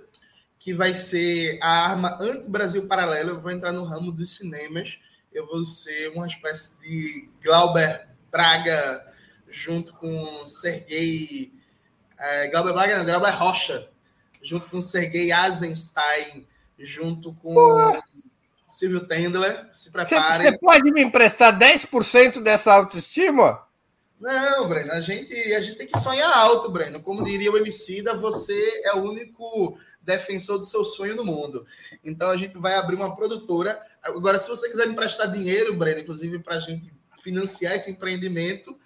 que 0.58 0.74
vai 0.74 0.96
ser 0.96 1.60
a 1.62 1.86
arma 1.86 2.18
anti-Brasil 2.20 2.88
paralelo. 2.88 3.32
Eu 3.32 3.40
vou 3.40 3.52
entrar 3.52 3.72
no 3.72 3.84
ramo 3.84 4.12
dos 4.12 4.38
cinemas. 4.38 5.00
Eu 5.32 5.46
vou 5.46 5.64
ser 5.64 6.10
uma 6.10 6.26
espécie 6.26 6.80
de 6.80 7.30
Glauber 7.44 8.08
Braga 8.32 9.14
junto 9.48 9.94
com 9.94 10.44
Sergei. 10.48 11.54
É, 12.18 12.48
Glauber 12.48 12.74
Braga, 12.74 12.98
não, 12.98 13.06
Glauber 13.06 13.30
Rocha, 13.30 13.90
junto 14.42 14.68
com 14.70 14.82
Sergei 14.82 15.32
Eisenstein, 15.32 16.48
junto 16.80 17.34
com 17.36 18.02
Silvio 18.68 19.06
Tendler. 19.06 19.70
Se 19.72 19.92
prepare. 19.92 20.44
Você 20.44 20.58
pode 20.58 20.92
me 20.92 21.04
emprestar 21.04 21.56
10% 21.56 22.42
dessa 22.42 22.74
autoestima? 22.74 23.62
Não, 24.24 24.70
Breno, 24.70 24.94
a 24.94 25.02
gente, 25.02 25.34
a 25.54 25.60
gente 25.60 25.78
tem 25.78 25.86
que 25.86 26.00
sonhar 26.00 26.32
alto, 26.32 26.72
Breno. 26.72 27.02
Como 27.02 27.26
diria 27.26 27.52
o 27.52 27.58
Emicida, 27.58 28.14
você 28.14 28.82
é 28.86 28.96
o 28.96 29.04
único 29.04 29.78
defensor 30.02 30.58
do 30.58 30.64
seu 30.64 30.86
sonho 30.86 31.14
no 31.14 31.26
mundo. 31.26 31.68
Então 32.02 32.30
a 32.30 32.38
gente 32.38 32.58
vai 32.58 32.76
abrir 32.76 32.96
uma 32.96 33.14
produtora. 33.18 33.82
Agora, 34.02 34.40
se 34.40 34.48
você 34.48 34.70
quiser 34.70 34.86
me 34.86 34.94
emprestar 34.94 35.30
dinheiro, 35.30 35.76
Breno, 35.76 36.00
inclusive 36.00 36.40
para 36.40 36.56
a 36.56 36.60
gente 36.60 36.90
financiar 37.22 37.74
esse 37.76 37.92
empreendimento. 37.92 38.80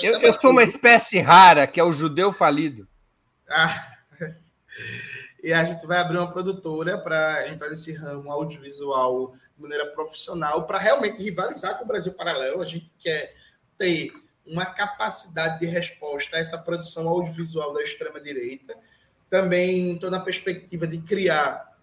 eu, 0.00 0.20
eu 0.20 0.32
sou 0.32 0.52
uma 0.52 0.62
espécie 0.62 1.18
rara, 1.18 1.66
que 1.66 1.80
é 1.80 1.84
o 1.84 1.92
judeu 1.92 2.32
falido. 2.32 2.86
Ah. 3.50 3.90
E 5.42 5.52
a 5.52 5.62
gente 5.62 5.86
vai 5.86 5.98
abrir 5.98 6.16
uma 6.16 6.32
produtora 6.32 6.96
para 6.96 7.50
entrar 7.50 7.68
nesse 7.68 7.92
ramo 7.92 8.32
audiovisual 8.32 9.36
de 9.54 9.60
maneira 9.60 9.84
profissional, 9.88 10.66
para 10.66 10.78
realmente 10.78 11.22
rivalizar 11.22 11.76
com 11.76 11.84
o 11.84 11.86
Brasil 11.86 12.14
Paralelo. 12.14 12.62
A 12.62 12.64
gente 12.64 12.90
quer 12.98 13.34
ter 13.76 14.10
uma 14.46 14.66
capacidade 14.66 15.60
de 15.60 15.66
resposta 15.66 16.36
a 16.36 16.40
essa 16.40 16.58
produção 16.58 17.08
audiovisual 17.08 17.72
da 17.72 17.82
extrema-direita. 17.82 18.76
Também 19.30 19.94
estou 19.94 20.10
na 20.10 20.20
perspectiva 20.20 20.86
de 20.86 20.98
criar 20.98 21.74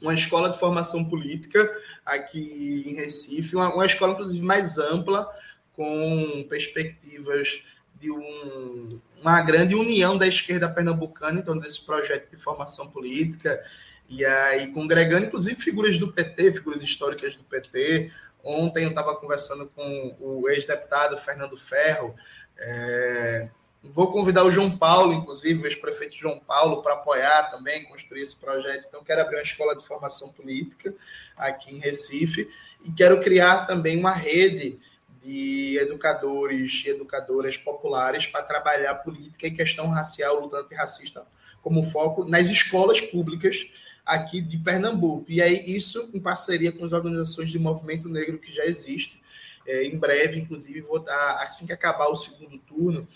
uma 0.00 0.14
escola 0.14 0.50
de 0.50 0.58
formação 0.58 1.04
política 1.04 1.70
aqui 2.04 2.84
em 2.86 2.94
Recife, 2.94 3.56
uma, 3.56 3.72
uma 3.74 3.86
escola, 3.86 4.12
inclusive, 4.12 4.44
mais 4.44 4.78
ampla, 4.78 5.28
com 5.72 6.46
perspectivas 6.48 7.62
de 8.00 8.10
um, 8.10 9.00
uma 9.20 9.40
grande 9.42 9.74
união 9.74 10.16
da 10.16 10.26
esquerda 10.26 10.68
pernambucana, 10.68 11.40
então, 11.40 11.58
desse 11.58 11.84
projeto 11.84 12.30
de 12.30 12.36
formação 12.36 12.88
política, 12.88 13.62
e 14.08 14.24
aí 14.24 14.68
congregando, 14.68 15.26
inclusive, 15.26 15.60
figuras 15.60 15.98
do 15.98 16.12
PT, 16.12 16.52
figuras 16.52 16.82
históricas 16.82 17.34
do 17.34 17.42
PT, 17.44 18.12
Ontem 18.46 18.84
eu 18.84 18.90
estava 18.90 19.16
conversando 19.16 19.66
com 19.66 20.16
o 20.20 20.48
ex-deputado 20.48 21.16
Fernando 21.16 21.56
Ferro. 21.56 22.14
É, 22.56 23.50
vou 23.82 24.12
convidar 24.12 24.44
o 24.44 24.52
João 24.52 24.78
Paulo, 24.78 25.12
inclusive, 25.12 25.60
o 25.60 25.66
ex-prefeito 25.66 26.14
João 26.14 26.38
Paulo, 26.38 26.80
para 26.80 26.94
apoiar 26.94 27.50
também, 27.50 27.82
construir 27.84 28.22
esse 28.22 28.36
projeto. 28.36 28.86
Então, 28.86 29.02
quero 29.02 29.20
abrir 29.20 29.34
uma 29.34 29.42
escola 29.42 29.74
de 29.74 29.84
formação 29.84 30.28
política 30.28 30.94
aqui 31.36 31.74
em 31.74 31.80
Recife 31.80 32.48
e 32.84 32.92
quero 32.92 33.18
criar 33.18 33.66
também 33.66 33.98
uma 33.98 34.12
rede 34.12 34.78
de 35.20 35.76
educadores 35.78 36.84
e 36.86 36.90
educadoras 36.90 37.56
populares 37.56 38.28
para 38.28 38.44
trabalhar 38.44 38.94
política 38.94 39.48
e 39.48 39.50
questão 39.50 39.88
racial, 39.88 40.38
luta 40.38 40.58
antirracista, 40.58 41.26
como 41.60 41.82
foco 41.82 42.24
nas 42.24 42.48
escolas 42.48 43.00
públicas 43.00 43.68
aqui 44.06 44.40
de 44.40 44.56
Pernambuco. 44.56 45.24
E 45.28 45.42
aí, 45.42 45.64
isso 45.66 46.08
em 46.14 46.20
parceria 46.20 46.70
com 46.70 46.84
as 46.84 46.92
organizações 46.92 47.50
de 47.50 47.58
movimento 47.58 48.08
negro 48.08 48.38
que 48.38 48.52
já 48.52 48.64
existe. 48.64 49.20
É, 49.66 49.84
em 49.84 49.98
breve, 49.98 50.38
inclusive, 50.38 50.80
vou 50.80 50.98
estar, 50.98 51.42
assim 51.42 51.66
que 51.66 51.72
acabar 51.72 52.06
o 52.06 52.14
segundo 52.14 52.56
turno, 52.58 53.06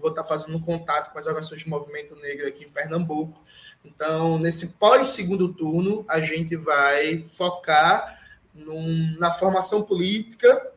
vou 0.00 0.10
estar 0.10 0.24
fazendo 0.24 0.58
contato 0.58 1.12
com 1.12 1.18
as 1.20 1.26
organizações 1.26 1.60
de 1.60 1.68
movimento 1.68 2.16
negro 2.16 2.48
aqui 2.48 2.64
em 2.64 2.68
Pernambuco. 2.68 3.40
Então, 3.84 4.38
nesse 4.38 4.72
pós-segundo 4.72 5.52
turno, 5.52 6.04
a 6.08 6.20
gente 6.20 6.56
vai 6.56 7.18
focar 7.20 8.20
num, 8.52 9.16
na 9.18 9.30
formação 9.30 9.82
política, 9.82 10.72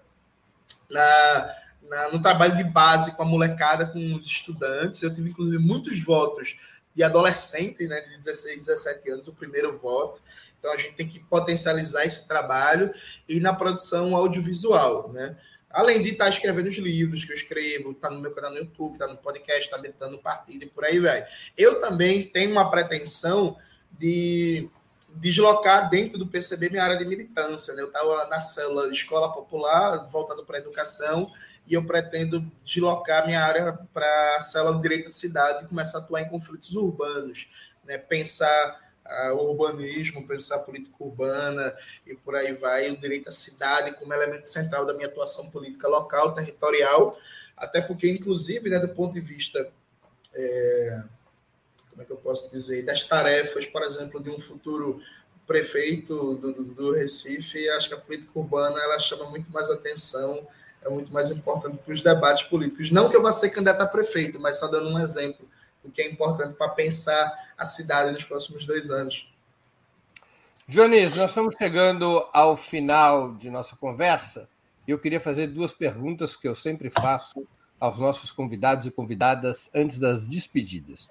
na, 0.88 1.56
na, 1.90 2.12
no 2.12 2.22
trabalho 2.22 2.56
de 2.56 2.64
base 2.64 3.16
com 3.16 3.24
a 3.24 3.26
molecada, 3.26 3.88
com 3.88 4.14
os 4.14 4.26
estudantes. 4.26 5.02
Eu 5.02 5.12
tive, 5.12 5.32
inclusive, 5.32 5.58
muitos 5.58 6.00
votos 6.00 6.58
de 6.98 7.04
adolescente, 7.04 7.86
né, 7.86 8.02
de 8.02 8.10
16, 8.10 8.66
17 8.66 9.12
anos, 9.12 9.28
o 9.28 9.34
primeiro 9.34 9.78
voto. 9.78 10.20
Então 10.58 10.74
a 10.74 10.78
gente 10.78 10.96
tem 10.96 11.08
que 11.08 11.20
potencializar 11.20 12.04
esse 12.04 12.28
trabalho 12.28 12.92
e 13.30 13.40
na 13.40 13.54
produção 13.54 14.16
audiovisual, 14.16 15.14
né? 15.14 15.38
Além 15.70 16.02
de 16.02 16.10
estar 16.10 16.28
escrevendo 16.28 16.66
os 16.66 16.78
livros 16.78 17.24
que 17.24 17.32
eu 17.32 17.36
escrevo, 17.36 17.94
tá 17.94 18.10
no 18.10 18.20
meu 18.20 18.32
canal 18.32 18.50
no 18.50 18.58
YouTube, 18.58 18.98
tá 18.98 19.06
no 19.06 19.16
podcast, 19.16 19.70
tá 19.70 19.78
militando 19.78 20.18
partido 20.18 20.64
e 20.64 20.66
por 20.68 20.86
aí 20.86 21.00
vai. 21.00 21.24
Eu 21.56 21.80
também 21.80 22.24
tenho 22.24 22.52
uma 22.52 22.72
pretensão 22.72 23.56
de 23.92 24.68
deslocar 25.14 25.92
dentro 25.92 26.18
do 26.18 26.26
PCB 26.26 26.72
minha 26.72 26.84
área 26.84 26.98
de 26.98 27.06
militância, 27.06 27.76
né? 27.76 27.84
Eu 27.84 27.88
estava 27.88 28.26
na 28.26 28.42
célula 28.42 28.92
Escola 28.92 29.32
Popular, 29.32 30.08
voltado 30.08 30.44
para 30.44 30.58
a 30.58 30.62
educação, 30.62 31.32
e 31.68 31.74
eu 31.74 31.84
pretendo 31.86 32.50
deslocar 32.64 33.26
minha 33.26 33.44
área 33.44 33.78
para 33.94 34.38
a 34.38 34.42
célula 34.42 34.76
de 34.76 34.82
direito 34.82 35.04
da 35.06 35.10
cidade 35.10 35.66
e 35.66 35.68
começar 35.68 35.98
a 35.98 36.02
atuar 36.02 36.22
em 36.22 36.30
conflitos 36.30 36.74
urbanos, 36.74 37.50
né? 37.84 37.98
pensar 37.98 38.80
uh, 39.06 39.34
o 39.34 39.52
urbanismo, 39.52 40.26
pensar 40.26 40.60
política 40.60 40.96
urbana 41.00 41.76
e 42.06 42.16
por 42.16 42.36
aí 42.36 42.54
vai, 42.54 42.90
o 42.90 42.98
direito 42.98 43.28
à 43.28 43.32
cidade 43.32 43.92
como 43.96 44.14
elemento 44.14 44.48
central 44.48 44.86
da 44.86 44.94
minha 44.94 45.08
atuação 45.08 45.50
política 45.50 45.90
local, 45.90 46.34
territorial, 46.34 47.20
até 47.56 47.82
porque, 47.82 48.10
inclusive, 48.10 48.70
né, 48.70 48.80
do 48.80 48.90
ponto 48.90 49.14
de 49.14 49.22
vista, 49.22 49.70
é, 50.34 51.04
como 51.90 52.02
é 52.02 52.06
que 52.06 52.12
eu 52.12 52.18
posso 52.18 52.50
dizer, 52.52 52.86
das 52.86 53.04
tarefas, 53.04 53.66
por 53.66 53.84
exemplo, 53.84 54.22
de 54.22 54.30
um 54.30 54.40
futuro 54.40 55.02
prefeito 55.46 56.36
do, 56.36 56.54
do, 56.54 56.64
do 56.64 56.92
Recife, 56.94 57.68
acho 57.70 57.90
que 57.90 57.96
a 57.96 58.00
política 58.00 58.32
urbana 58.36 58.80
ela 58.80 59.00
chama 59.00 59.30
muito 59.30 59.52
mais 59.52 59.70
atenção 59.70 60.48
é 60.84 60.90
muito 60.90 61.12
mais 61.12 61.30
importante 61.32 61.78
para 61.78 61.94
os 61.94 62.02
debates 62.02 62.44
políticos. 62.44 62.92
Não 62.92 63.10
que 63.10 63.16
eu 63.16 63.22
vá 63.22 63.32
ser 63.32 63.50
candidato 63.50 63.82
a 63.82 63.88
prefeito, 63.88 64.40
mas 64.40 64.60
só 64.60 64.68
dando 64.68 64.90
um 64.90 65.00
exemplo 65.00 65.48
do 65.84 65.92
que 65.92 66.02
é 66.02 66.10
importante 66.10 66.56
para 66.56 66.70
pensar 66.70 67.34
a 67.58 67.66
cidade 67.66 68.12
nos 68.12 68.24
próximos 68.24 68.66
dois 68.66 68.90
anos. 68.90 69.32
Jones, 70.68 71.16
nós 71.16 71.30
estamos 71.30 71.56
chegando 71.58 72.28
ao 72.34 72.58
final 72.58 73.34
de 73.34 73.50
nossa 73.50 73.76
conversa 73.76 74.50
e 74.88 74.92
eu 74.92 75.00
queria 75.00 75.20
fazer 75.20 75.48
duas 75.48 75.74
perguntas 75.74 76.36
que 76.36 76.48
eu 76.48 76.54
sempre 76.54 76.90
faço 76.90 77.48
aos 77.80 78.00
nossos 78.00 78.32
convidados 78.32 78.86
e 78.86 78.92
convidadas 78.92 79.70
antes 79.74 80.00
das 80.00 80.28
despedidas. 80.28 81.10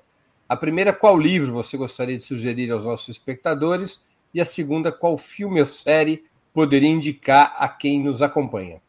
A 0.48 0.56
primeira, 0.56 0.93
qual 0.93 1.18
livro 1.18 1.52
você 1.52 1.76
gostaria 1.76 2.16
de 2.16 2.24
sugerir 2.24 2.70
aos 2.70 2.84
nossos 2.84 3.09
espectadores? 3.09 4.01
E 4.32 4.40
a 4.40 4.44
segunda, 4.44 4.93
qual 4.93 5.16
filme 5.16 5.60
ou 5.60 5.66
série 5.66 6.24
poderia 6.52 6.88
indicar 6.88 7.55
a 7.59 7.68
quem 7.68 8.02
nos 8.02 8.22
acompanha? 8.22 8.80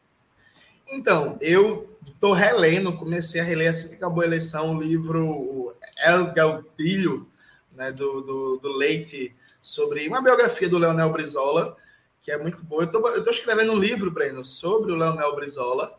Então, 0.89 1.37
eu 1.41 1.97
estou 2.05 2.33
relendo, 2.33 2.97
comecei 2.97 3.41
a 3.41 3.43
reler 3.43 3.69
assim 3.69 3.89
que 3.89 3.95
acabou 3.95 4.23
a 4.23 4.25
eleição, 4.25 4.75
o 4.75 4.79
livro 4.79 5.75
El 5.97 6.33
Gaudilho, 6.33 7.27
né, 7.73 7.91
do, 7.91 8.21
do, 8.21 8.57
do, 8.57 8.69
Leite, 8.69 9.35
sobre 9.61 10.07
uma 10.07 10.21
biografia 10.21 10.67
do 10.67 10.77
Leonel 10.77 11.11
Brizola, 11.11 11.77
que 12.21 12.31
é 12.31 12.37
muito 12.37 12.63
boa. 12.63 12.83
Eu 12.83 13.17
estou 13.17 13.31
escrevendo 13.31 13.73
um 13.73 13.79
livro, 13.79 14.09
Breno, 14.09 14.43
sobre 14.43 14.91
o 14.91 14.95
Leonel 14.95 15.35
Brizola, 15.35 15.93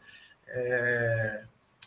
é, 0.49 1.45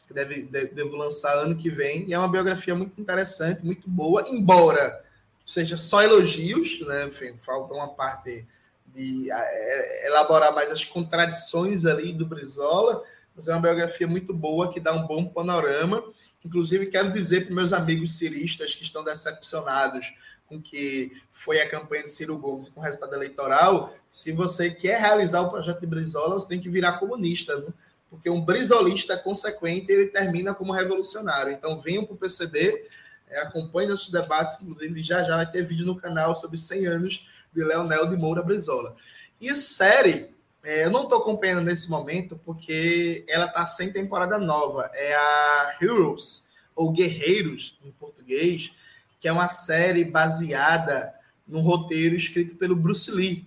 que 0.07 0.13
deve, 0.13 0.43
devo 0.43 0.95
lançar 0.95 1.33
ano 1.35 1.55
que 1.55 1.69
vem, 1.69 2.07
e 2.07 2.13
é 2.13 2.17
uma 2.17 2.31
biografia 2.31 2.75
muito 2.75 2.99
interessante, 3.01 3.65
muito 3.65 3.89
boa, 3.89 4.27
embora 4.29 5.03
seja 5.45 5.75
só 5.75 6.01
elogios, 6.01 6.79
né, 6.87 7.07
enfim, 7.07 7.35
falta 7.35 7.73
uma 7.73 7.89
parte 7.89 8.47
de 8.93 9.31
é, 9.31 10.07
elaborar 10.07 10.53
mais 10.53 10.71
as 10.71 10.83
contradições 10.83 11.85
ali 11.85 12.11
do 12.11 12.25
Brizola, 12.25 13.03
mas 13.35 13.47
é 13.47 13.53
uma 13.53 13.61
biografia 13.61 14.07
muito 14.07 14.33
boa 14.33 14.71
que 14.71 14.79
dá 14.79 14.93
um 14.93 15.07
bom 15.07 15.25
panorama. 15.25 16.03
Inclusive, 16.43 16.87
quero 16.87 17.11
dizer 17.11 17.45
para 17.45 17.55
meus 17.55 17.71
amigos 17.71 18.17
ciristas 18.17 18.75
que 18.75 18.83
estão 18.83 19.03
decepcionados 19.03 20.13
com 20.51 20.61
que 20.61 21.13
foi 21.29 21.61
a 21.61 21.69
campanha 21.69 22.03
do 22.03 22.09
Ciro 22.09 22.37
Gomes 22.37 22.67
com 22.67 22.81
o 22.81 22.83
resultado 22.83 23.15
eleitoral, 23.15 23.95
se 24.09 24.33
você 24.33 24.69
quer 24.69 24.99
realizar 24.99 25.39
o 25.41 25.49
projeto 25.49 25.79
de 25.79 25.87
Brizola, 25.87 26.35
você 26.35 26.47
tem 26.49 26.59
que 26.59 26.69
virar 26.69 26.99
comunista, 26.99 27.65
porque 28.09 28.29
um 28.29 28.41
brizolista 28.41 29.15
consequente 29.17 29.89
ele 29.89 30.07
termina 30.07 30.53
como 30.53 30.73
revolucionário. 30.73 31.53
Então, 31.53 31.79
venham 31.79 32.03
para 32.03 32.15
o 32.15 32.17
PCB, 32.17 32.85
é, 33.29 33.39
acompanhem 33.39 33.89
nossos 33.89 34.09
debates, 34.09 34.61
inclusive 34.61 35.01
já 35.01 35.23
já 35.23 35.37
vai 35.37 35.49
ter 35.49 35.63
vídeo 35.63 35.85
no 35.85 35.95
canal 35.95 36.35
sobre 36.35 36.57
100 36.57 36.85
anos 36.85 37.27
de 37.53 37.63
Leonel 37.63 38.07
de 38.07 38.17
Moura 38.17 38.43
Brizola. 38.43 38.95
E 39.39 39.53
série, 39.55 40.29
É, 40.63 40.85
eu 40.85 40.91
não 40.91 41.03
estou 41.03 41.17
acompanhando 41.17 41.65
nesse 41.65 41.89
momento 41.89 42.39
porque 42.45 43.25
ela 43.27 43.45
está 43.45 43.65
sem 43.65 43.91
temporada 43.91 44.37
nova. 44.37 44.91
É 44.93 45.15
a 45.15 45.77
Heroes, 45.81 46.47
ou 46.75 46.91
Guerreiros, 46.91 47.79
em 47.83 47.91
português, 47.91 48.71
que 49.19 49.27
é 49.27 49.31
uma 49.31 49.47
série 49.47 50.05
baseada 50.05 51.13
num 51.47 51.61
roteiro 51.61 52.15
escrito 52.15 52.55
pelo 52.55 52.75
Bruce 52.75 53.09
Lee. 53.09 53.43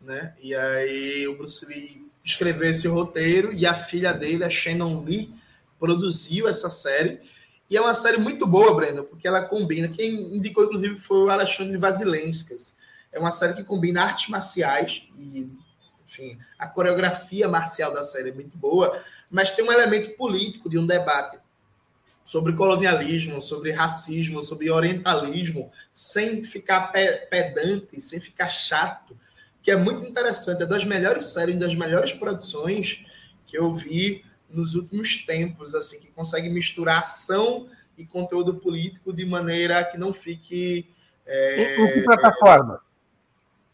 Né? 0.00 0.34
E 0.42 0.54
aí 0.54 1.28
o 1.28 1.36
Bruce 1.36 1.64
Lee 1.64 2.04
escreveu 2.24 2.68
esse 2.68 2.88
roteiro 2.88 3.52
e 3.52 3.64
a 3.64 3.74
filha 3.74 4.12
dele, 4.12 4.42
a 4.42 4.50
Shannon 4.50 5.04
Lee, 5.04 5.32
produziu 5.78 6.48
essa 6.48 6.68
série. 6.68 7.20
E 7.70 7.76
é 7.76 7.80
uma 7.80 7.94
série 7.94 8.18
muito 8.18 8.44
boa, 8.44 8.74
Breno, 8.74 9.04
porque 9.04 9.26
ela 9.28 9.42
combina. 9.42 9.88
Quem 9.88 10.36
indicou, 10.36 10.64
inclusive, 10.64 10.96
foi 10.96 11.18
o 11.18 11.30
Alexandre 11.30 11.76
Vasilenskas. 11.76 12.76
É 13.12 13.18
uma 13.18 13.30
série 13.30 13.54
que 13.54 13.64
combina 13.64 14.02
artes 14.02 14.28
marciais 14.28 15.08
e 15.16 15.50
enfim, 16.06 16.38
a 16.56 16.68
coreografia 16.68 17.48
marcial 17.48 17.92
da 17.92 18.04
série 18.04 18.30
é 18.30 18.32
muito 18.32 18.56
boa, 18.56 18.96
mas 19.28 19.50
tem 19.50 19.64
um 19.64 19.72
elemento 19.72 20.16
político 20.16 20.70
de 20.70 20.78
um 20.78 20.86
debate 20.86 21.38
sobre 22.24 22.54
colonialismo, 22.54 23.40
sobre 23.40 23.72
racismo, 23.72 24.42
sobre 24.42 24.70
orientalismo, 24.70 25.70
sem 25.92 26.44
ficar 26.44 26.92
pedante, 27.30 28.00
sem 28.00 28.20
ficar 28.20 28.48
chato, 28.48 29.16
que 29.62 29.70
é 29.70 29.76
muito 29.76 30.04
interessante. 30.04 30.62
É 30.62 30.66
das 30.66 30.84
melhores 30.84 31.26
séries, 31.26 31.58
das 31.58 31.74
melhores 31.74 32.12
produções 32.12 33.04
que 33.46 33.58
eu 33.58 33.72
vi 33.72 34.24
nos 34.48 34.74
últimos 34.74 35.24
tempos, 35.24 35.74
assim, 35.74 36.00
que 36.00 36.08
consegue 36.08 36.48
misturar 36.48 37.00
ação 37.00 37.68
e 37.98 38.04
conteúdo 38.04 38.54
político 38.54 39.12
de 39.12 39.24
maneira 39.24 39.84
que 39.84 39.98
não 39.98 40.12
fique. 40.12 40.88
É, 41.24 41.76
em 41.80 41.92
que 41.92 42.02
plataforma? 42.02 42.80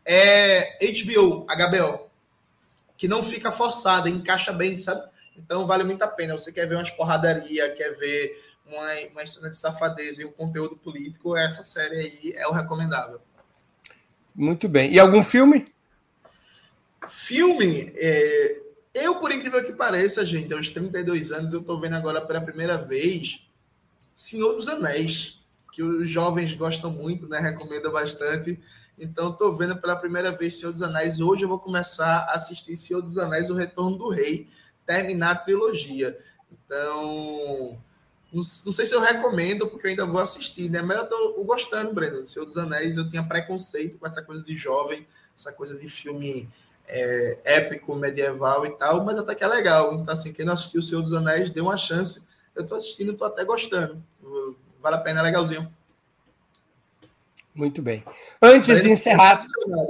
É 0.05 0.79
HBO, 0.81 1.47
HBO 1.47 2.11
que 3.03 3.09
não 3.09 3.21
fica 3.21 3.51
forçada, 3.51 4.09
encaixa 4.09 4.53
bem, 4.53 4.77
sabe? 4.77 5.03
Então 5.37 5.67
vale 5.67 5.83
muito 5.83 6.03
a 6.03 6.07
pena. 6.07 6.39
Você 6.39 6.53
quer 6.53 6.69
ver 6.69 6.77
umas 6.77 6.91
porradaria, 6.91 7.75
quer 7.75 7.97
ver 7.97 8.41
uma, 8.65 8.93
uma 9.11 9.27
cena 9.27 9.51
de 9.51 9.57
safadeza 9.57 10.23
e 10.23 10.25
um 10.25 10.31
conteúdo 10.31 10.77
político, 10.77 11.37
essa 11.37 11.65
série 11.65 11.97
aí 11.97 12.33
é 12.37 12.47
o 12.47 12.53
recomendável. 12.53 13.21
Muito 14.33 14.69
bem. 14.69 14.93
E 14.93 15.01
algum 15.01 15.21
filme? 15.21 15.67
Filme, 17.09 17.93
é... 17.97 18.61
eu, 18.95 19.17
por 19.17 19.33
incrível 19.33 19.65
que 19.65 19.73
pareça, 19.73 20.25
gente, 20.25 20.55
aos 20.55 20.69
32 20.69 21.33
anos, 21.33 21.53
eu 21.53 21.61
estou 21.61 21.81
vendo 21.81 21.97
agora 21.97 22.21
pela 22.21 22.41
primeira 22.41 22.79
vez 22.79 23.45
Senhor 24.15 24.53
dos 24.53 24.69
Anéis, 24.69 25.41
que 25.73 25.83
os 25.83 26.09
jovens 26.09 26.55
gostam 26.55 26.91
muito, 26.91 27.27
né? 27.27 27.41
Recomendam 27.41 27.91
bastante. 27.91 28.61
Então, 28.99 29.31
estou 29.31 29.55
vendo 29.55 29.77
pela 29.77 29.97
primeira 29.97 30.31
vez 30.31 30.59
Senhor 30.59 30.73
dos 30.73 30.83
Anéis. 30.83 31.21
Hoje 31.21 31.45
eu 31.45 31.49
vou 31.49 31.59
começar 31.59 32.27
a 32.29 32.35
assistir 32.35 32.77
Senhor 32.77 33.01
dos 33.01 33.19
Anéis, 33.19 33.51
O 33.51 33.55
Retorno 33.55 33.97
do 33.97 34.09
Rei, 34.09 34.49
terminar 34.87 35.31
a 35.33 35.37
trilogia. 35.37 36.19
Então, 36.53 37.79
não, 38.33 38.43
sei 38.45 38.87
se 38.87 38.95
eu 38.95 39.01
recomendo, 39.01 39.67
porque 39.67 39.87
eu 39.87 39.91
ainda 39.91 40.07
vou 40.07 40.21
assistir, 40.21 40.71
né? 40.71 40.81
Mas 40.81 40.97
eu 40.97 41.05
estou 41.05 41.45
gostando, 41.45 41.93
Breno, 41.93 42.25
Senhor 42.25 42.45
dos 42.45 42.57
Anéis. 42.57 42.97
Eu 42.97 43.09
tinha 43.09 43.23
preconceito 43.23 43.99
com 43.99 44.07
essa 44.07 44.23
coisa 44.23 44.45
de 44.45 44.57
jovem, 44.57 45.07
essa 45.37 45.53
coisa 45.53 45.77
de 45.77 45.89
filme 45.89 46.49
é, 46.87 47.39
épico, 47.45 47.95
medieval 47.95 48.67
e 48.67 48.71
tal, 48.77 49.05
mas 49.05 49.19
até 49.19 49.35
que 49.35 49.45
é 49.45 49.49
legal. 49.49 49.95
Então, 49.95 50.13
assim, 50.15 50.33
quem 50.33 50.45
não 50.45 50.53
assistiu 50.53 50.81
O 50.81 50.83
Senhor 50.83 51.03
dos 51.03 51.13
Anéis, 51.13 51.51
dê 51.51 51.61
uma 51.61 51.77
chance. 51.77 52.27
Eu 52.55 52.63
estou 52.63 52.79
assistindo, 52.79 53.13
estou 53.13 53.27
até 53.27 53.45
gostando. 53.45 54.03
Vale 54.81 54.97
a 54.97 55.01
pena, 55.01 55.21
é 55.21 55.23
legalzinho. 55.25 55.71
Muito 57.55 57.83
bem. 57.83 58.03
Antes 58.41 58.83
de 58.83 58.91
encerrar. 58.91 59.45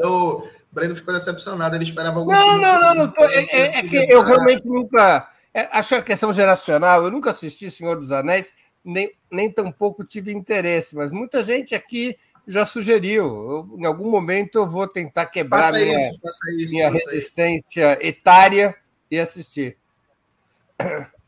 O 0.04 0.46
Breno 0.70 0.96
ficou 0.96 1.14
decepcionado, 1.14 1.76
ele 1.76 1.84
esperava 1.84 2.18
algum. 2.18 2.32
Não, 2.32 2.58
não, 2.58 2.80
não, 2.80 2.94
não 2.94 3.08
tô, 3.08 3.24
é, 3.24 3.44
é, 3.44 3.78
é, 3.78 3.82
que 3.82 3.96
eu 3.96 4.22
realmente 4.22 4.66
nunca. 4.66 5.28
É, 5.54 5.68
acho 5.70 5.90
que 5.90 5.94
a 5.96 6.02
questão 6.02 6.32
geracional, 6.32 7.04
eu 7.04 7.10
nunca 7.10 7.30
assisti 7.30 7.70
Senhor 7.70 7.98
dos 7.98 8.10
Anéis, 8.10 8.52
nem, 8.82 9.12
nem 9.30 9.50
tampouco 9.50 10.02
tive 10.02 10.32
interesse, 10.32 10.96
mas 10.96 11.12
muita 11.12 11.44
gente 11.44 11.74
aqui 11.74 12.16
já 12.46 12.64
sugeriu. 12.64 13.24
Eu, 13.24 13.78
em 13.78 13.84
algum 13.84 14.10
momento 14.10 14.56
eu 14.56 14.66
vou 14.66 14.88
tentar 14.88 15.26
quebrar 15.26 15.64
faça 15.64 15.78
minha, 15.78 16.08
isso, 16.08 16.28
isso, 16.56 16.72
minha 16.72 16.90
resistência 16.90 17.98
isso. 18.00 18.06
etária 18.06 18.74
e 19.10 19.20
assistir. 19.20 19.76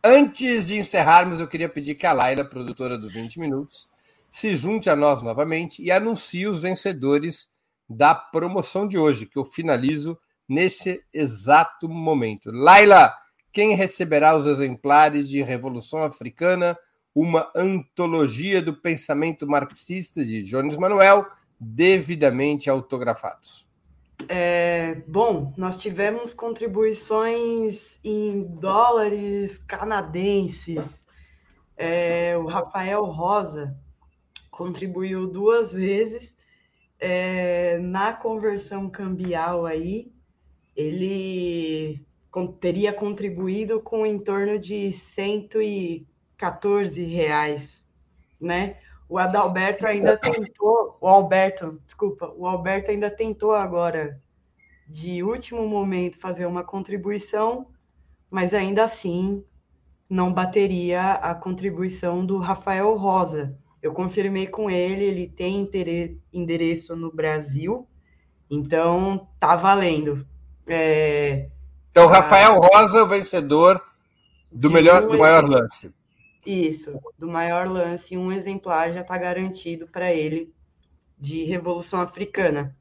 Antes 0.02 0.66
de 0.66 0.76
encerrarmos, 0.76 1.40
eu 1.40 1.46
queria 1.46 1.68
pedir 1.68 1.94
que 1.94 2.06
a 2.06 2.12
Laila, 2.12 2.44
produtora 2.44 2.98
do 2.98 3.08
20 3.08 3.38
Minutos, 3.38 3.88
se 4.34 4.56
junte 4.56 4.90
a 4.90 4.96
nós 4.96 5.22
novamente 5.22 5.80
e 5.80 5.92
anuncie 5.92 6.48
os 6.48 6.62
vencedores 6.62 7.48
da 7.88 8.16
promoção 8.16 8.84
de 8.84 8.98
hoje, 8.98 9.26
que 9.26 9.38
eu 9.38 9.44
finalizo 9.44 10.18
nesse 10.48 11.04
exato 11.12 11.88
momento. 11.88 12.50
Laila, 12.50 13.14
quem 13.52 13.76
receberá 13.76 14.36
os 14.36 14.46
exemplares 14.46 15.28
de 15.28 15.40
Revolução 15.40 16.02
Africana, 16.02 16.76
uma 17.14 17.48
antologia 17.54 18.60
do 18.60 18.74
pensamento 18.74 19.46
marxista 19.46 20.24
de 20.24 20.42
Jones 20.42 20.76
Manuel, 20.76 21.24
devidamente 21.60 22.68
autografados? 22.68 23.70
É, 24.28 25.00
bom, 25.06 25.54
nós 25.56 25.78
tivemos 25.78 26.34
contribuições 26.34 28.00
em 28.02 28.42
dólares 28.42 29.58
canadenses. 29.58 31.06
É, 31.76 32.36
o 32.36 32.46
Rafael 32.46 33.04
Rosa 33.04 33.76
contribuiu 34.54 35.26
duas 35.26 35.72
vezes 35.72 36.36
é, 37.00 37.78
na 37.78 38.12
conversão 38.12 38.88
cambial 38.88 39.66
aí, 39.66 40.12
ele 40.76 42.00
teria 42.60 42.92
contribuído 42.92 43.80
com 43.80 44.06
em 44.06 44.16
torno 44.18 44.56
de 44.58 44.92
114 44.92 47.04
reais, 47.04 47.86
né? 48.40 48.76
O 49.08 49.18
Adalberto 49.18 49.86
ainda 49.86 50.16
tentou, 50.16 50.96
o 51.00 51.08
Alberto, 51.08 51.80
desculpa, 51.84 52.32
o 52.36 52.46
Alberto 52.46 52.90
ainda 52.90 53.10
tentou 53.10 53.52
agora, 53.52 54.20
de 54.88 55.22
último 55.22 55.68
momento, 55.68 56.18
fazer 56.18 56.46
uma 56.46 56.64
contribuição, 56.64 57.68
mas 58.30 58.54
ainda 58.54 58.84
assim 58.84 59.44
não 60.08 60.32
bateria 60.32 61.12
a 61.12 61.34
contribuição 61.34 62.24
do 62.24 62.38
Rafael 62.38 62.96
Rosa, 62.96 63.58
eu 63.84 63.92
confirmei 63.92 64.46
com 64.46 64.70
ele, 64.70 65.04
ele 65.04 65.28
tem 65.28 65.70
endereço 66.32 66.96
no 66.96 67.12
Brasil, 67.12 67.86
então 68.50 69.28
tá 69.38 69.54
valendo. 69.54 70.26
É, 70.66 71.50
então, 71.90 72.06
Rafael 72.06 72.58
Rosa, 72.58 73.02
o 73.02 73.06
vencedor 73.06 73.78
do 74.50 74.70
melhor, 74.70 75.04
um 75.04 75.08
do 75.08 75.18
maior 75.18 75.46
lance. 75.46 75.94
Isso, 76.46 76.98
do 77.18 77.28
maior 77.28 77.68
lance, 77.68 78.16
um 78.16 78.32
exemplar 78.32 78.90
já 78.90 79.02
está 79.02 79.18
garantido 79.18 79.86
para 79.86 80.10
ele 80.10 80.50
de 81.18 81.44
Revolução 81.44 82.00
Africana. 82.00 82.74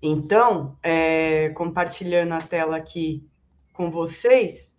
Então, 0.00 0.78
é, 0.84 1.48
compartilhando 1.48 2.32
a 2.32 2.40
tela 2.40 2.76
aqui 2.76 3.28
com 3.72 3.90
vocês 3.90 4.72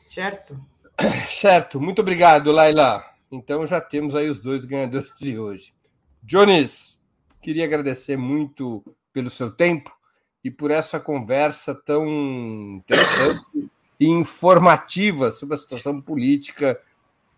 Certo? 0.08 0.60
Certo. 1.30 1.80
Muito 1.80 2.00
obrigado, 2.00 2.50
Laila. 2.50 3.04
Então 3.30 3.64
já 3.64 3.80
temos 3.80 4.16
aí 4.16 4.28
os 4.28 4.40
dois 4.40 4.64
ganhadores 4.64 5.14
de 5.16 5.38
hoje. 5.38 5.72
Jones, 6.20 7.00
queria 7.40 7.66
agradecer 7.66 8.16
muito 8.16 8.84
pelo 9.12 9.30
seu 9.30 9.52
tempo 9.52 9.96
e 10.42 10.50
por 10.50 10.72
essa 10.72 10.98
conversa 10.98 11.72
tão 11.72 12.04
interessante 12.78 13.72
e 14.04 14.06
informativa 14.06 15.30
sobre 15.30 15.54
a 15.54 15.58
situação 15.58 15.98
política 15.98 16.78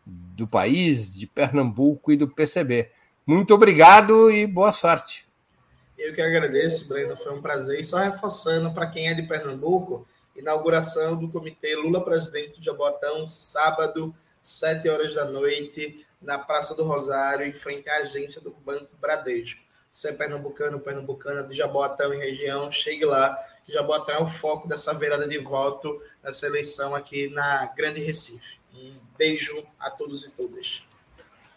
do 0.04 0.48
país, 0.48 1.14
de 1.14 1.24
Pernambuco 1.24 2.10
e 2.10 2.16
do 2.16 2.28
PCB. 2.28 2.90
Muito 3.24 3.54
obrigado 3.54 4.30
e 4.32 4.48
boa 4.48 4.72
sorte. 4.72 5.28
Eu 5.96 6.12
que 6.12 6.20
agradeço, 6.20 6.88
Breno, 6.88 7.16
foi 7.16 7.34
um 7.34 7.40
prazer. 7.40 7.78
E 7.78 7.84
só 7.84 7.98
reforçando 7.98 8.74
para 8.74 8.88
quem 8.88 9.08
é 9.08 9.14
de 9.14 9.22
Pernambuco, 9.22 10.08
inauguração 10.34 11.16
do 11.16 11.28
Comitê 11.28 11.76
Lula 11.76 12.04
Presidente 12.04 12.58
de 12.58 12.66
Jabotão, 12.66 13.28
sábado, 13.28 14.12
7 14.42 14.88
horas 14.88 15.14
da 15.14 15.24
noite, 15.24 16.04
na 16.20 16.36
Praça 16.36 16.74
do 16.74 16.82
Rosário, 16.82 17.46
em 17.46 17.52
frente 17.52 17.88
à 17.88 17.98
agência 17.98 18.40
do 18.40 18.50
Banco 18.50 18.90
Bradesco. 19.00 19.60
Você 19.90 20.08
é 20.08 20.12
pernambucano, 20.12 20.80
pernambucana 20.80 21.42
de 21.42 21.56
Jabotão 21.56 22.12
e 22.12 22.18
região, 22.18 22.70
chegue 22.70 23.04
lá. 23.04 23.36
Jabotão 23.68 24.14
é 24.14 24.22
o 24.22 24.26
foco 24.26 24.68
dessa 24.68 24.94
virada 24.94 25.26
de 25.26 25.38
voto 25.38 26.00
nessa 26.22 26.46
eleição 26.46 26.94
aqui 26.94 27.28
na 27.28 27.66
Grande 27.76 28.00
Recife. 28.00 28.58
Um 28.74 28.94
beijo 29.18 29.64
a 29.78 29.90
todos 29.90 30.24
e 30.24 30.30
todas. 30.30 30.86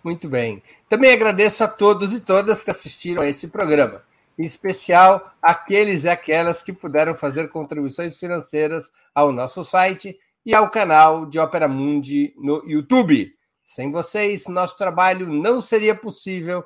Muito 0.04 0.28
bem. 0.30 0.64
Também 0.88 1.12
agradeço 1.12 1.64
a 1.64 1.68
todos 1.68 2.14
e 2.14 2.22
todas 2.22 2.64
que 2.64 2.72
assistiram 2.72 3.22
a 3.22 3.28
esse 3.28 3.50
programa, 3.50 4.02
em 4.38 4.46
especial 4.46 5.36
aqueles 5.42 6.06
e 6.06 6.10
aquelas 6.10 6.64
que 6.64 6.72
puderam 6.72 7.14
fazer 7.14 7.50
contribuições 7.50 8.18
financeiras 8.18 8.90
ao 9.14 9.32
nosso 9.32 9.64
site 9.64 10.18
e 10.46 10.56
ao 10.56 10.70
canal 10.70 11.26
de 11.26 11.38
Opera 11.38 11.68
Mundi 11.68 12.34
no 12.38 12.64
YouTube. 12.66 13.36
Sem 13.66 13.92
vocês, 13.92 14.48
nosso 14.48 14.76
trabalho 14.78 15.28
não 15.28 15.62
seria 15.62 15.94
possível 15.94 16.66